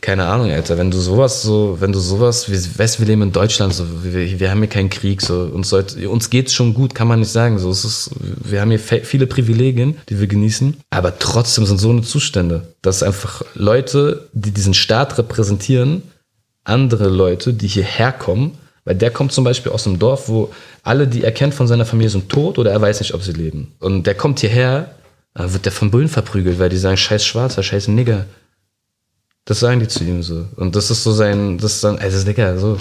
keine 0.04 0.26
Ahnung, 0.26 0.50
Alter, 0.50 0.76
wenn 0.76 0.90
du 0.90 0.98
sowas 0.98 1.40
so, 1.40 1.78
wenn 1.80 1.90
du 1.90 1.98
sowas, 1.98 2.50
wir, 2.50 2.58
weißt, 2.58 3.00
wir 3.00 3.06
leben 3.06 3.22
in 3.22 3.32
Deutschland, 3.32 3.72
so, 3.72 3.86
wir, 4.02 4.38
wir 4.38 4.50
haben 4.50 4.58
hier 4.58 4.68
keinen 4.68 4.90
Krieg, 4.90 5.22
so, 5.22 5.44
uns, 5.44 5.70
sollte, 5.70 6.10
uns 6.10 6.28
geht's 6.28 6.52
schon 6.52 6.74
gut, 6.74 6.94
kann 6.94 7.08
man 7.08 7.20
nicht 7.20 7.32
sagen, 7.32 7.58
so, 7.58 7.70
es 7.70 7.86
ist, 7.86 8.10
wir 8.20 8.60
haben 8.60 8.68
hier 8.70 8.78
viele 8.78 9.26
Privilegien, 9.26 9.96
die 10.10 10.20
wir 10.20 10.26
genießen, 10.26 10.76
aber 10.90 11.18
trotzdem 11.18 11.64
sind 11.64 11.78
so 11.78 11.88
eine 11.88 12.02
Zustände, 12.02 12.74
dass 12.82 13.02
einfach 13.02 13.42
Leute, 13.54 14.28
die 14.34 14.50
diesen 14.50 14.74
Staat 14.74 15.16
repräsentieren, 15.16 16.02
andere 16.64 17.08
Leute, 17.08 17.54
die 17.54 17.68
hierher 17.68 18.12
kommen, 18.12 18.58
weil 18.84 18.96
der 18.96 19.10
kommt 19.10 19.32
zum 19.32 19.44
Beispiel 19.44 19.72
aus 19.72 19.86
einem 19.86 19.98
Dorf, 19.98 20.28
wo 20.28 20.52
alle, 20.82 21.08
die 21.08 21.24
er 21.24 21.32
kennt 21.32 21.54
von 21.54 21.66
seiner 21.66 21.86
Familie, 21.86 22.10
sind 22.10 22.28
tot 22.28 22.58
oder 22.58 22.72
er 22.72 22.82
weiß 22.82 23.00
nicht, 23.00 23.14
ob 23.14 23.22
sie 23.22 23.32
leben. 23.32 23.72
Und 23.80 24.06
der 24.06 24.14
kommt 24.14 24.40
hierher, 24.40 24.96
dann 25.32 25.54
wird 25.54 25.64
der 25.64 25.72
von 25.72 25.90
Bullen 25.90 26.08
verprügelt, 26.08 26.58
weil 26.58 26.68
die 26.68 26.76
sagen, 26.76 26.98
scheiß 26.98 27.24
Schwarzer, 27.24 27.62
scheiß 27.62 27.88
Nigger. 27.88 28.26
Das 29.44 29.60
sagen 29.60 29.80
die 29.80 29.88
zu 29.88 30.04
ihm 30.04 30.22
so. 30.22 30.46
Und 30.56 30.74
das 30.74 30.90
ist 30.90 31.02
so 31.02 31.12
sein, 31.12 31.58
das 31.58 31.74
ist 31.74 31.84
dann, 31.84 31.98
also 31.98 32.24
Digga, 32.24 32.56
so. 32.56 32.78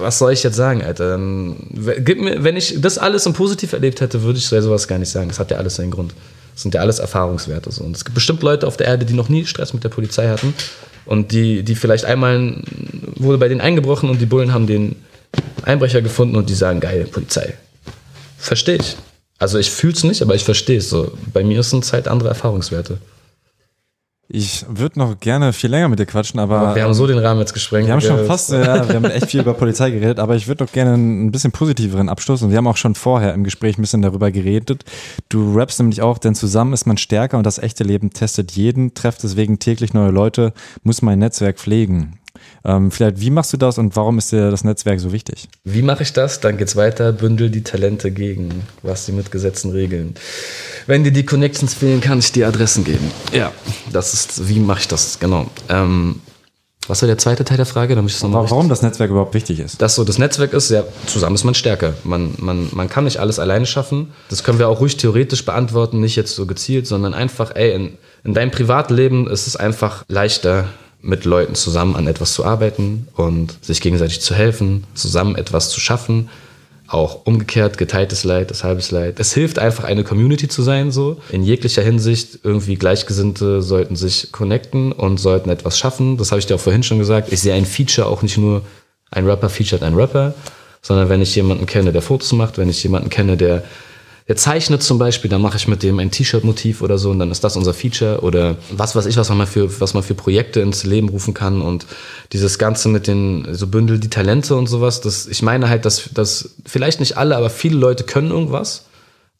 Was 0.00 0.18
soll 0.18 0.32
ich 0.32 0.42
jetzt 0.42 0.56
sagen, 0.56 0.82
Alter? 0.82 1.16
Gib 2.00 2.20
mir, 2.20 2.42
wenn 2.42 2.56
ich 2.56 2.80
das 2.80 2.98
alles 2.98 3.26
im 3.26 3.32
Positiv 3.32 3.72
erlebt 3.72 4.00
hätte, 4.00 4.22
würde 4.22 4.38
ich 4.38 4.46
sowas 4.46 4.88
gar 4.88 4.98
nicht 4.98 5.10
sagen. 5.10 5.28
Das 5.28 5.38
hat 5.38 5.52
ja 5.52 5.58
alles 5.58 5.76
seinen 5.76 5.92
Grund. 5.92 6.12
Das 6.54 6.62
sind 6.62 6.74
ja 6.74 6.80
alles 6.80 6.98
Erfahrungswerte. 6.98 7.70
So. 7.70 7.84
Und 7.84 7.96
es 7.96 8.04
gibt 8.04 8.14
bestimmt 8.14 8.42
Leute 8.42 8.66
auf 8.66 8.76
der 8.76 8.88
Erde, 8.88 9.06
die 9.06 9.14
noch 9.14 9.28
nie 9.28 9.46
Stress 9.46 9.72
mit 9.72 9.84
der 9.84 9.88
Polizei 9.88 10.28
hatten. 10.28 10.52
Und 11.06 11.30
die, 11.30 11.62
die 11.62 11.76
vielleicht 11.76 12.04
einmal 12.04 12.56
wurde 13.16 13.38
bei 13.38 13.48
denen 13.48 13.60
eingebrochen 13.60 14.10
und 14.10 14.20
die 14.20 14.26
Bullen 14.26 14.52
haben 14.52 14.66
den 14.66 14.96
Einbrecher 15.62 16.02
gefunden 16.02 16.36
und 16.36 16.50
die 16.50 16.54
sagen, 16.54 16.80
geil, 16.80 17.06
Polizei. 17.10 17.54
Verstehe 18.38 18.76
ich. 18.76 18.96
Also 19.38 19.58
ich 19.58 19.70
fühle 19.70 19.94
es 19.94 20.04
nicht, 20.04 20.22
aber 20.22 20.34
ich 20.34 20.44
verstehe 20.44 20.78
es 20.78 20.90
so. 20.90 21.12
Bei 21.32 21.42
mir 21.44 21.62
sind 21.62 21.84
es 21.84 21.92
halt 21.92 22.08
andere 22.08 22.28
Erfahrungswerte. 22.28 22.98
Ich 24.34 24.64
würde 24.66 24.98
noch 24.98 25.20
gerne 25.20 25.52
viel 25.52 25.68
länger 25.68 25.90
mit 25.90 25.98
dir 25.98 26.06
quatschen, 26.06 26.40
aber 26.40 26.74
Wir 26.74 26.84
haben 26.84 26.94
so 26.94 27.06
den 27.06 27.18
Rahmen 27.18 27.40
jetzt 27.40 27.52
gesprengt. 27.52 27.86
wir 27.86 27.92
haben 27.92 28.00
schon 28.00 28.24
fast, 28.24 28.50
ja, 28.50 28.88
wir 28.88 28.94
haben 28.94 29.04
echt 29.04 29.26
viel 29.26 29.40
über 29.40 29.52
Polizei 29.52 29.90
geredet, 29.90 30.18
aber 30.18 30.36
ich 30.36 30.48
würde 30.48 30.64
doch 30.64 30.72
gerne 30.72 30.94
einen 30.94 31.30
bisschen 31.30 31.52
positiveren 31.52 32.08
Abschluss 32.08 32.40
und 32.40 32.48
wir 32.48 32.56
haben 32.56 32.66
auch 32.66 32.78
schon 32.78 32.94
vorher 32.94 33.34
im 33.34 33.44
Gespräch 33.44 33.76
ein 33.76 33.82
bisschen 33.82 34.00
darüber 34.00 34.30
geredet. 34.30 34.86
Du 35.28 35.54
rappst 35.54 35.78
nämlich 35.80 36.00
auch, 36.00 36.16
denn 36.16 36.34
zusammen 36.34 36.72
ist 36.72 36.86
man 36.86 36.96
stärker 36.96 37.36
und 37.36 37.44
das 37.44 37.58
echte 37.58 37.84
Leben 37.84 38.08
testet 38.08 38.52
jeden, 38.52 38.94
trefft 38.94 39.22
deswegen 39.22 39.58
täglich 39.58 39.92
neue 39.92 40.10
Leute, 40.10 40.54
muss 40.82 41.02
mein 41.02 41.18
Netzwerk 41.18 41.58
pflegen. 41.58 42.18
Ähm, 42.64 42.90
vielleicht, 42.90 43.20
wie 43.20 43.30
machst 43.30 43.52
du 43.52 43.56
das 43.56 43.78
und 43.78 43.96
warum 43.96 44.18
ist 44.18 44.32
dir 44.32 44.50
das 44.50 44.64
Netzwerk 44.64 45.00
so 45.00 45.12
wichtig? 45.12 45.48
Wie 45.64 45.82
mache 45.82 46.02
ich 46.02 46.12
das? 46.12 46.40
Dann 46.40 46.56
geht's 46.56 46.76
weiter. 46.76 47.12
Bündel 47.12 47.50
die 47.50 47.62
Talente 47.62 48.10
gegen, 48.10 48.62
was 48.82 49.06
sie 49.06 49.12
mit 49.12 49.30
Gesetzen 49.30 49.70
regeln. 49.70 50.14
Wenn 50.86 51.04
dir 51.04 51.12
die 51.12 51.24
Connections 51.24 51.74
fehlen, 51.74 52.00
kann 52.00 52.18
ich 52.18 52.32
dir 52.32 52.48
Adressen 52.48 52.84
geben. 52.84 53.10
Ja, 53.32 53.52
das 53.92 54.14
ist, 54.14 54.48
wie 54.48 54.60
mache 54.60 54.80
ich 54.80 54.88
das? 54.88 55.18
Genau. 55.18 55.46
Ähm, 55.68 56.20
was 56.88 57.00
war 57.00 57.06
der 57.06 57.18
zweite 57.18 57.44
Teil 57.44 57.58
der 57.58 57.66
Frage? 57.66 57.94
Damit 57.94 58.12
ich 58.12 58.20
Warum 58.22 58.68
das 58.68 58.82
Netzwerk 58.82 59.10
überhaupt 59.10 59.34
wichtig 59.34 59.60
ist? 59.60 59.80
dass 59.80 59.94
so 59.94 60.02
das 60.02 60.18
Netzwerk 60.18 60.52
ist, 60.52 60.70
ja, 60.70 60.82
zusammen 61.06 61.36
ist 61.36 61.44
man 61.44 61.54
stärker. 61.54 61.94
Man, 62.02 62.34
man, 62.38 62.68
man 62.72 62.88
kann 62.88 63.04
nicht 63.04 63.18
alles 63.18 63.38
alleine 63.38 63.66
schaffen. 63.66 64.12
Das 64.30 64.42
können 64.42 64.58
wir 64.58 64.68
auch 64.68 64.80
ruhig 64.80 64.96
theoretisch 64.96 65.44
beantworten, 65.44 66.00
nicht 66.00 66.16
jetzt 66.16 66.34
so 66.34 66.44
gezielt, 66.44 66.88
sondern 66.88 67.14
einfach, 67.14 67.54
ey, 67.54 67.72
in, 67.72 67.98
in 68.24 68.34
deinem 68.34 68.50
Privatleben 68.50 69.28
ist 69.28 69.46
es 69.46 69.54
einfach 69.54 70.04
leichter, 70.08 70.64
mit 71.02 71.24
Leuten 71.24 71.54
zusammen 71.54 71.96
an 71.96 72.06
etwas 72.06 72.32
zu 72.32 72.44
arbeiten 72.44 73.08
und 73.16 73.58
sich 73.60 73.80
gegenseitig 73.80 74.20
zu 74.20 74.34
helfen, 74.34 74.84
zusammen 74.94 75.36
etwas 75.36 75.68
zu 75.68 75.80
schaffen. 75.80 76.30
Auch 76.86 77.26
umgekehrt, 77.26 77.78
geteiltes 77.78 78.22
Leid, 78.22 78.50
das 78.50 78.64
halbes 78.64 78.90
Leid. 78.90 79.18
Es 79.18 79.32
hilft 79.32 79.58
einfach, 79.58 79.84
eine 79.84 80.04
Community 80.04 80.46
zu 80.46 80.62
sein, 80.62 80.90
so. 80.90 81.16
In 81.30 81.42
jeglicher 81.42 81.82
Hinsicht, 81.82 82.40
irgendwie 82.42 82.76
Gleichgesinnte 82.76 83.62
sollten 83.62 83.96
sich 83.96 84.30
connecten 84.30 84.92
und 84.92 85.18
sollten 85.18 85.48
etwas 85.50 85.78
schaffen. 85.78 86.18
Das 86.18 86.30
habe 86.30 86.38
ich 86.38 86.46
dir 86.46 86.56
auch 86.56 86.60
vorhin 86.60 86.82
schon 86.82 86.98
gesagt. 86.98 87.32
Ich 87.32 87.40
sehe 87.40 87.54
ein 87.54 87.64
Feature 87.64 88.06
auch 88.06 88.22
nicht 88.22 88.36
nur, 88.36 88.62
ein 89.10 89.26
Rapper 89.26 89.48
featured 89.48 89.82
ein 89.82 89.94
Rapper, 89.94 90.34
sondern 90.82 91.08
wenn 91.08 91.22
ich 91.22 91.34
jemanden 91.34 91.66
kenne, 91.66 91.92
der 91.92 92.02
Fotos 92.02 92.32
macht, 92.32 92.58
wenn 92.58 92.68
ich 92.68 92.82
jemanden 92.82 93.10
kenne, 93.10 93.36
der 93.36 93.62
der 94.28 94.36
zeichnet 94.36 94.82
zum 94.82 94.98
Beispiel, 94.98 95.30
dann 95.30 95.42
mache 95.42 95.56
ich 95.56 95.68
mit 95.68 95.82
dem 95.82 95.98
ein 95.98 96.10
T-Shirt-Motiv 96.10 96.82
oder 96.82 96.98
so 96.98 97.10
und 97.10 97.18
dann 97.18 97.30
ist 97.30 97.44
das 97.44 97.56
unser 97.56 97.74
Feature 97.74 98.20
oder 98.20 98.56
was 98.70 98.94
weiß 98.94 99.06
ich, 99.06 99.16
was 99.16 99.28
man 99.30 99.46
für, 99.46 99.80
was 99.80 99.94
man 99.94 100.02
für 100.02 100.14
Projekte 100.14 100.60
ins 100.60 100.84
Leben 100.84 101.08
rufen 101.08 101.34
kann 101.34 101.60
und 101.60 101.86
dieses 102.32 102.58
Ganze 102.58 102.88
mit 102.88 103.06
den, 103.06 103.48
so 103.52 103.66
Bündel 103.66 103.98
die 103.98 104.10
Talente 104.10 104.54
und 104.54 104.66
sowas, 104.66 105.00
das, 105.00 105.26
ich 105.26 105.42
meine 105.42 105.68
halt, 105.68 105.84
dass, 105.84 106.10
dass 106.14 106.56
vielleicht 106.66 107.00
nicht 107.00 107.16
alle, 107.16 107.36
aber 107.36 107.50
viele 107.50 107.76
Leute 107.76 108.04
können 108.04 108.30
irgendwas 108.30 108.84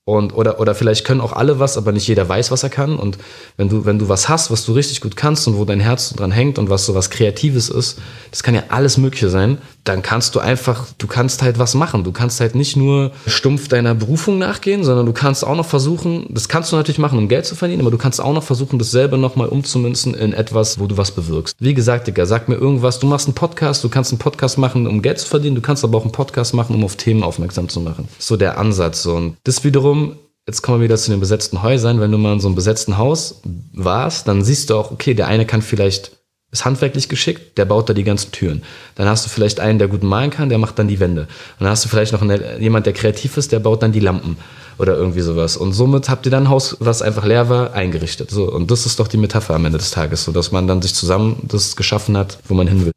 und, 0.05 0.35
oder, 0.35 0.59
oder 0.59 0.75
vielleicht 0.75 1.05
können 1.05 1.21
auch 1.21 1.33
alle 1.33 1.61
was, 1.61 1.77
aber 1.77 1.93
nicht 1.93 2.09
jeder 2.09 2.29
weiß, 2.29 2.51
was 2.51 2.65
er 2.65 2.71
kann. 2.71 2.97
Und 2.97 3.19
wenn 3.57 3.69
du, 3.69 3.85
wenn 3.85 4.01
du 4.01 4.09
was 4.09 4.29
hast, 4.29 4.51
was 4.51 4.65
du 4.65 4.73
richtig 4.73 5.01
gut 5.01 5.15
kannst 5.15 5.47
und 5.47 5.57
wo 5.57 5.65
dein 5.65 5.79
Herz 5.79 6.13
dran 6.15 6.33
hängt 6.33 6.59
und 6.59 6.71
was 6.71 6.87
so 6.87 6.95
was 6.97 7.11
Kreatives 7.11 7.69
ist, 7.69 8.01
das 8.33 8.43
kann 8.43 8.55
ja 8.55 8.65
alles 8.69 8.99
Mögliche 8.99 9.29
sein, 9.29 9.59
dann 9.85 10.03
kannst 10.03 10.35
du 10.35 10.41
einfach, 10.41 10.87
du 10.99 11.07
kannst 11.07 11.43
halt 11.43 11.59
was 11.59 11.75
machen. 11.75 12.05
Du 12.05 12.13
kannst 12.13 12.41
halt 12.41 12.55
nicht 12.55 12.77
nur 12.77 13.11
stumpf 13.27 13.69
deiner 13.69 13.95
Berufung 13.95 14.39
nachgehen, 14.39 14.85
sondern 14.85 15.07
du 15.07 15.13
kannst 15.13 15.45
auch 15.45 15.57
noch 15.57 15.67
versuchen, 15.67 16.27
das 16.31 16.49
kannst 16.49 16.71
du 16.71 16.77
natürlich 16.77 16.99
machen, 16.99 17.19
um 17.19 17.29
Geld 17.29 17.47
zu 17.47 17.57
verdienen, 17.57 17.81
aber 17.81 17.91
du 17.91 17.99
kannst 17.99 18.21
auch 18.21 18.33
noch 18.33 18.45
versuchen, 18.45 18.79
dasselbe 18.79 19.19
nochmal 19.19 19.49
umzumünzen 19.49 20.15
in 20.15 20.33
etwas, 20.33 20.79
wo 20.79 20.87
du 20.87 20.97
was 20.97 21.11
bewirkst. 21.11 21.57
Wie 21.59 21.75
gesagt, 21.75 22.07
Digga, 22.07 22.27
sag 22.27 22.49
mir 22.49 22.55
irgendwas, 22.55 23.01
du 23.01 23.07
machst 23.07 23.27
einen 23.27 23.35
Podcast, 23.35 23.83
du 23.83 23.89
kannst 23.89 24.13
einen 24.13 24.19
Podcast 24.19 24.57
machen, 24.57 24.87
um 24.87 25.03
Geld 25.03 25.19
zu 25.19 25.27
verdienen, 25.27 25.57
du 25.57 25.63
kannst 25.63 25.83
aber 25.83 25.99
auch 25.99 26.03
einen 26.03 26.13
Podcast 26.13 26.55
machen, 26.55 26.77
um 26.77 26.85
auf 26.85 26.97
Themen 26.97 27.25
aufmerksam 27.25 27.69
zu 27.69 27.81
machen. 27.81 28.09
So 28.19 28.37
der 28.37 28.59
Ansatz. 28.59 29.07
Und 29.07 29.37
das 29.45 29.65
wiederum 29.65 30.17
jetzt 30.47 30.63
kommen 30.63 30.81
wir 30.81 30.85
wieder 30.85 30.97
zu 30.97 31.11
den 31.11 31.21
besetzten 31.21 31.63
Häusern. 31.63 32.01
Wenn 32.01 32.11
du 32.11 32.19
mal 32.19 32.33
in 32.33 32.41
so 32.41 32.49
einem 32.49 32.57
besetzten 32.57 32.99
Haus 32.99 33.41
warst, 33.73 34.29
dann 34.29 34.43
siehst 34.43 34.71
du 34.71 34.77
auch, 34.77 34.91
okay, 34.91 35.15
der 35.15 35.29
eine 35.29 35.47
kann 35.47 35.63
vielleicht, 35.63 36.22
ist 36.53 36.67
handwerklich 36.67 37.09
geschickt, 37.09 37.57
der 37.57 37.65
baut 37.65 37.89
da 37.89 37.95
die 37.95 38.05
ganzen 38.05 38.31
Türen. 38.31 38.63
Dann 38.95 39.09
hast 39.09 39.25
du 39.25 39.31
vielleicht 39.31 39.59
einen, 39.59 39.79
der 39.79 39.89
gut 39.89 40.03
malen 40.03 40.31
kann, 40.31 40.51
der 40.51 40.59
macht 40.59 40.79
dann 40.79 40.87
die 40.87 41.01
Wände. 41.01 41.23
Und 41.23 41.61
dann 41.61 41.71
hast 41.71 41.85
du 41.85 41.89
vielleicht 41.89 42.13
noch 42.13 42.21
eine, 42.21 42.61
jemand, 42.61 42.85
der 42.85 42.93
kreativ 42.93 43.39
ist, 43.39 43.53
der 43.53 43.59
baut 43.59 43.83
dann 43.83 43.93
die 43.93 44.01
Lampen 44.01 44.37
oder 44.79 44.95
irgendwie 44.95 45.23
sowas. 45.23 45.57
Und 45.57 45.73
somit 45.73 46.11
habt 46.11 46.27
ihr 46.27 46.31
dann 46.31 46.45
ein 46.45 46.49
Haus, 46.51 46.77
was 46.79 47.01
einfach 47.01 47.25
leer 47.25 47.49
war, 47.49 47.73
eingerichtet. 47.73 48.31
So, 48.31 48.53
und 48.53 48.71
das 48.71 48.85
ist 48.85 49.01
doch 49.01 49.09
die 49.09 49.17
Metapher 49.17 49.55
am 49.55 49.65
Ende 49.65 49.79
des 49.79 49.93
Tages, 49.93 50.25
so 50.25 50.33
dass 50.33 50.53
man 50.53 50.67
dann 50.67 50.83
sich 50.83 50.95
zusammen 50.95 51.41
das 51.49 51.75
geschaffen 51.75 52.19
hat, 52.19 52.39
wo 52.47 52.55
man 52.55 52.69
hin 52.69 52.85
will. 52.85 52.93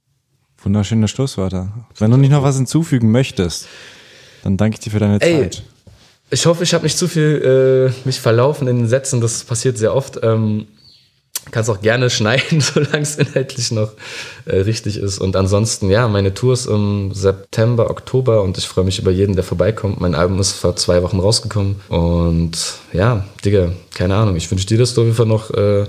Wunderschöne 0.61 1.07
Schlusswörter. 1.07 1.71
Wenn 1.97 2.11
du 2.11 2.17
nicht 2.17 2.31
noch 2.31 2.43
was 2.43 2.57
hinzufügen 2.57 3.11
möchtest, 3.11 3.67
dann 4.43 4.57
danke 4.57 4.75
ich 4.75 4.79
dir 4.81 4.91
für 4.91 4.99
deine 4.99 5.21
Ey, 5.21 5.43
Zeit. 5.43 5.63
Ich 6.29 6.45
hoffe, 6.45 6.63
ich 6.63 6.73
habe 6.73 6.83
nicht 6.83 6.97
zu 6.97 7.07
viel 7.07 7.93
äh, 7.93 8.07
mich 8.07 8.19
verlaufen 8.19 8.67
in 8.67 8.77
den 8.77 8.87
Sätzen. 8.87 9.21
Das 9.21 9.45
passiert 9.45 9.77
sehr 9.77 9.95
oft. 9.95 10.19
Ähm, 10.23 10.67
Kannst 11.51 11.69
auch 11.69 11.81
gerne 11.81 12.09
schneiden, 12.11 12.61
solange 12.61 13.01
es 13.01 13.15
inhaltlich 13.15 13.71
noch 13.71 13.91
äh, 14.45 14.57
richtig 14.57 14.97
ist. 14.97 15.19
Und 15.19 15.35
ansonsten, 15.35 15.89
ja, 15.89 16.07
meine 16.07 16.33
Tour 16.33 16.53
ist 16.53 16.65
im 16.65 17.11
September, 17.13 17.89
Oktober 17.89 18.41
und 18.41 18.57
ich 18.57 18.67
freue 18.67 18.85
mich 18.85 18.99
über 18.99 19.11
jeden, 19.11 19.35
der 19.35 19.43
vorbeikommt. 19.43 20.01
Mein 20.01 20.15
Album 20.15 20.39
ist 20.39 20.53
vor 20.53 20.75
zwei 20.75 21.03
Wochen 21.03 21.19
rausgekommen. 21.19 21.81
Und 21.89 22.57
ja, 22.93 23.25
Digga, 23.43 23.71
keine 23.93 24.15
Ahnung. 24.15 24.35
Ich 24.35 24.49
wünsche 24.49 24.67
dir, 24.67 24.77
dass 24.77 24.93
du 24.93 25.01
auf 25.01 25.05
jeden 25.05 25.17
Fall 25.17 25.25
noch 25.25 25.51
äh, 25.51 25.85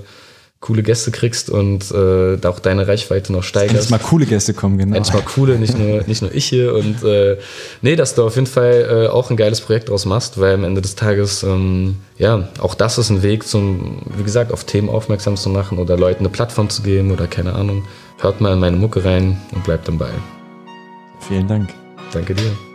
coole 0.61 0.83
Gäste 0.83 1.11
kriegst 1.11 1.51
und 1.51 1.91
äh, 1.93 2.39
da 2.39 2.49
auch 2.49 2.59
deine 2.59 2.89
Reichweite 2.89 3.33
noch 3.33 3.43
steigerst. 3.43 3.74
Endlich 3.74 3.91
mal 3.91 3.99
coole 3.99 4.27
Gäste 4.27 4.55
kommen, 4.55 4.78
genau. 4.78 4.97
Endlich 4.97 5.15
mal 5.15 5.23
coole, 5.23 5.59
nicht 5.59 5.78
nur, 5.78 6.03
nicht 6.07 6.23
nur 6.23 6.35
ich 6.35 6.47
hier. 6.47 6.74
Und 6.74 7.05
äh, 7.05 7.37
nee, 7.83 7.95
dass 7.95 8.15
du 8.15 8.24
auf 8.24 8.35
jeden 8.35 8.47
Fall 8.47 9.07
äh, 9.07 9.09
auch 9.09 9.31
ein 9.31 9.37
geiles 9.37 9.61
Projekt 9.61 9.91
draus 9.91 10.07
machst, 10.07 10.41
weil 10.41 10.55
am 10.55 10.65
Ende 10.65 10.81
des 10.81 10.97
Tages, 10.97 11.43
ähm, 11.43 11.97
ja, 12.19 12.49
auch 12.59 12.74
das 12.74 12.99
ist 12.99 13.11
ein 13.11 13.23
Weg 13.23 13.47
zum, 13.47 14.03
wie 14.16 14.24
gesagt, 14.24 14.53
auf 14.53 14.65
Themen 14.65 14.89
aufmerksam 14.89 15.37
zu 15.37 15.51
machen 15.51 15.78
oder 15.78 15.97
Leuten 15.97 16.20
eine 16.20 16.31
Plattform 16.31 16.70
zu 16.70 16.83
geben 16.83 17.12
oder 17.12 17.27
keine 17.27 17.53
Ahnung. 17.55 17.85
Hört 18.19 18.41
mal 18.41 18.55
in 18.55 18.59
meine 18.59 18.77
Mucke 18.77 19.05
rein 19.05 19.41
und 19.53 19.62
bleibt 19.65 19.89
am 19.89 19.99
Ball. 19.99 20.15
Vielen 21.20 21.47
Dank. 21.47 21.69
Danke 22.12 22.35
dir. 22.35 22.65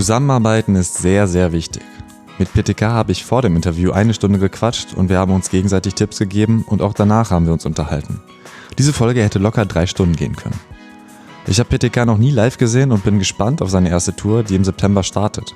Zusammenarbeiten 0.00 0.76
ist 0.76 0.96
sehr, 0.96 1.28
sehr 1.28 1.52
wichtig. 1.52 1.82
Mit 2.38 2.54
PTK 2.54 2.84
habe 2.84 3.12
ich 3.12 3.22
vor 3.22 3.42
dem 3.42 3.54
Interview 3.54 3.92
eine 3.92 4.14
Stunde 4.14 4.38
gequatscht 4.38 4.94
und 4.94 5.10
wir 5.10 5.18
haben 5.18 5.34
uns 5.34 5.50
gegenseitig 5.50 5.94
Tipps 5.94 6.18
gegeben 6.18 6.64
und 6.66 6.80
auch 6.80 6.94
danach 6.94 7.30
haben 7.30 7.44
wir 7.44 7.52
uns 7.52 7.66
unterhalten. 7.66 8.22
Diese 8.78 8.94
Folge 8.94 9.22
hätte 9.22 9.38
locker 9.38 9.66
drei 9.66 9.86
Stunden 9.86 10.16
gehen 10.16 10.36
können. 10.36 10.58
Ich 11.46 11.60
habe 11.60 11.68
PTK 11.68 12.06
noch 12.06 12.16
nie 12.16 12.30
live 12.30 12.56
gesehen 12.56 12.92
und 12.92 13.04
bin 13.04 13.18
gespannt 13.18 13.60
auf 13.60 13.68
seine 13.68 13.90
erste 13.90 14.16
Tour, 14.16 14.42
die 14.42 14.54
im 14.54 14.64
September 14.64 15.02
startet. 15.02 15.54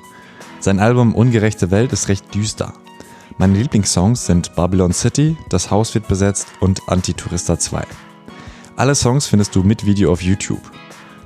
Sein 0.59 0.79
Album 0.79 1.15
Ungerechte 1.15 1.71
Welt 1.71 1.91
ist 1.91 2.07
recht 2.07 2.35
düster. 2.35 2.73
Meine 3.39 3.57
Lieblingssongs 3.57 4.27
sind 4.27 4.55
Babylon 4.55 4.93
City, 4.93 5.37
Das 5.49 5.71
Haus 5.71 5.95
wird 5.95 6.07
besetzt 6.07 6.49
und 6.59 6.81
Antitourista 6.87 7.57
2. 7.57 7.83
Alle 8.75 8.93
Songs 8.93 9.25
findest 9.25 9.55
du 9.55 9.63
mit 9.63 9.87
Video 9.87 10.11
auf 10.11 10.21
YouTube. 10.21 10.61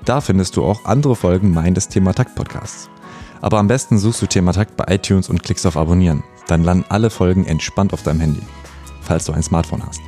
Da 0.06 0.22
findest 0.22 0.56
du 0.56 0.64
auch 0.64 0.86
andere 0.86 1.18
Folgen 1.18 1.54
meines 1.54 1.90
Thema 1.90 2.14
Takt 2.14 2.36
Podcasts. 2.36 2.90
Aber 3.42 3.60
am 3.60 3.68
besten 3.68 3.98
suchst 3.98 4.22
du 4.22 4.26
Thema 4.26 4.54
Takt 4.54 4.76
bei 4.78 4.86
iTunes 4.94 5.30
und 5.30 5.44
klickst 5.44 5.66
auf 5.66 5.78
Abonnieren. 5.78 6.24
Dann 6.48 6.64
landen 6.64 6.86
alle 6.90 7.10
Folgen 7.10 7.46
entspannt 7.46 7.94
auf 7.94 8.04
deinem 8.04 8.20
Handy, 8.20 8.42
falls 9.02 9.26
du 9.26 9.34
ein 9.34 9.44
Smartphone 9.44 9.86
hast. 9.86 10.02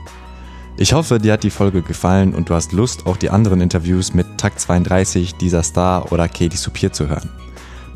Ich 0.78 0.94
hoffe, 0.94 1.20
dir 1.20 1.34
hat 1.34 1.44
die 1.44 1.50
Folge 1.50 1.82
gefallen 1.82 2.34
und 2.34 2.50
du 2.50 2.56
hast 2.56 2.72
Lust, 2.72 3.06
auch 3.06 3.18
die 3.18 3.30
anderen 3.30 3.62
Interviews 3.62 4.14
mit 4.14 4.38
Takt 4.38 4.60
32, 4.60 5.36
Dieser 5.36 5.64
Star 5.64 6.12
oder 6.12 6.28
Katie 6.28 6.58
Supir 6.58 6.92
zu 6.92 7.08
hören. 7.08 7.30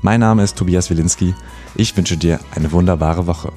Mein 0.01 0.19
Name 0.19 0.43
ist 0.43 0.57
Tobias 0.57 0.89
Wilinski. 0.89 1.33
Ich 1.73 1.97
wünsche 1.97 2.17
dir 2.17 2.39
eine 2.55 2.71
wunderbare 2.71 3.25
Woche. 3.25 3.51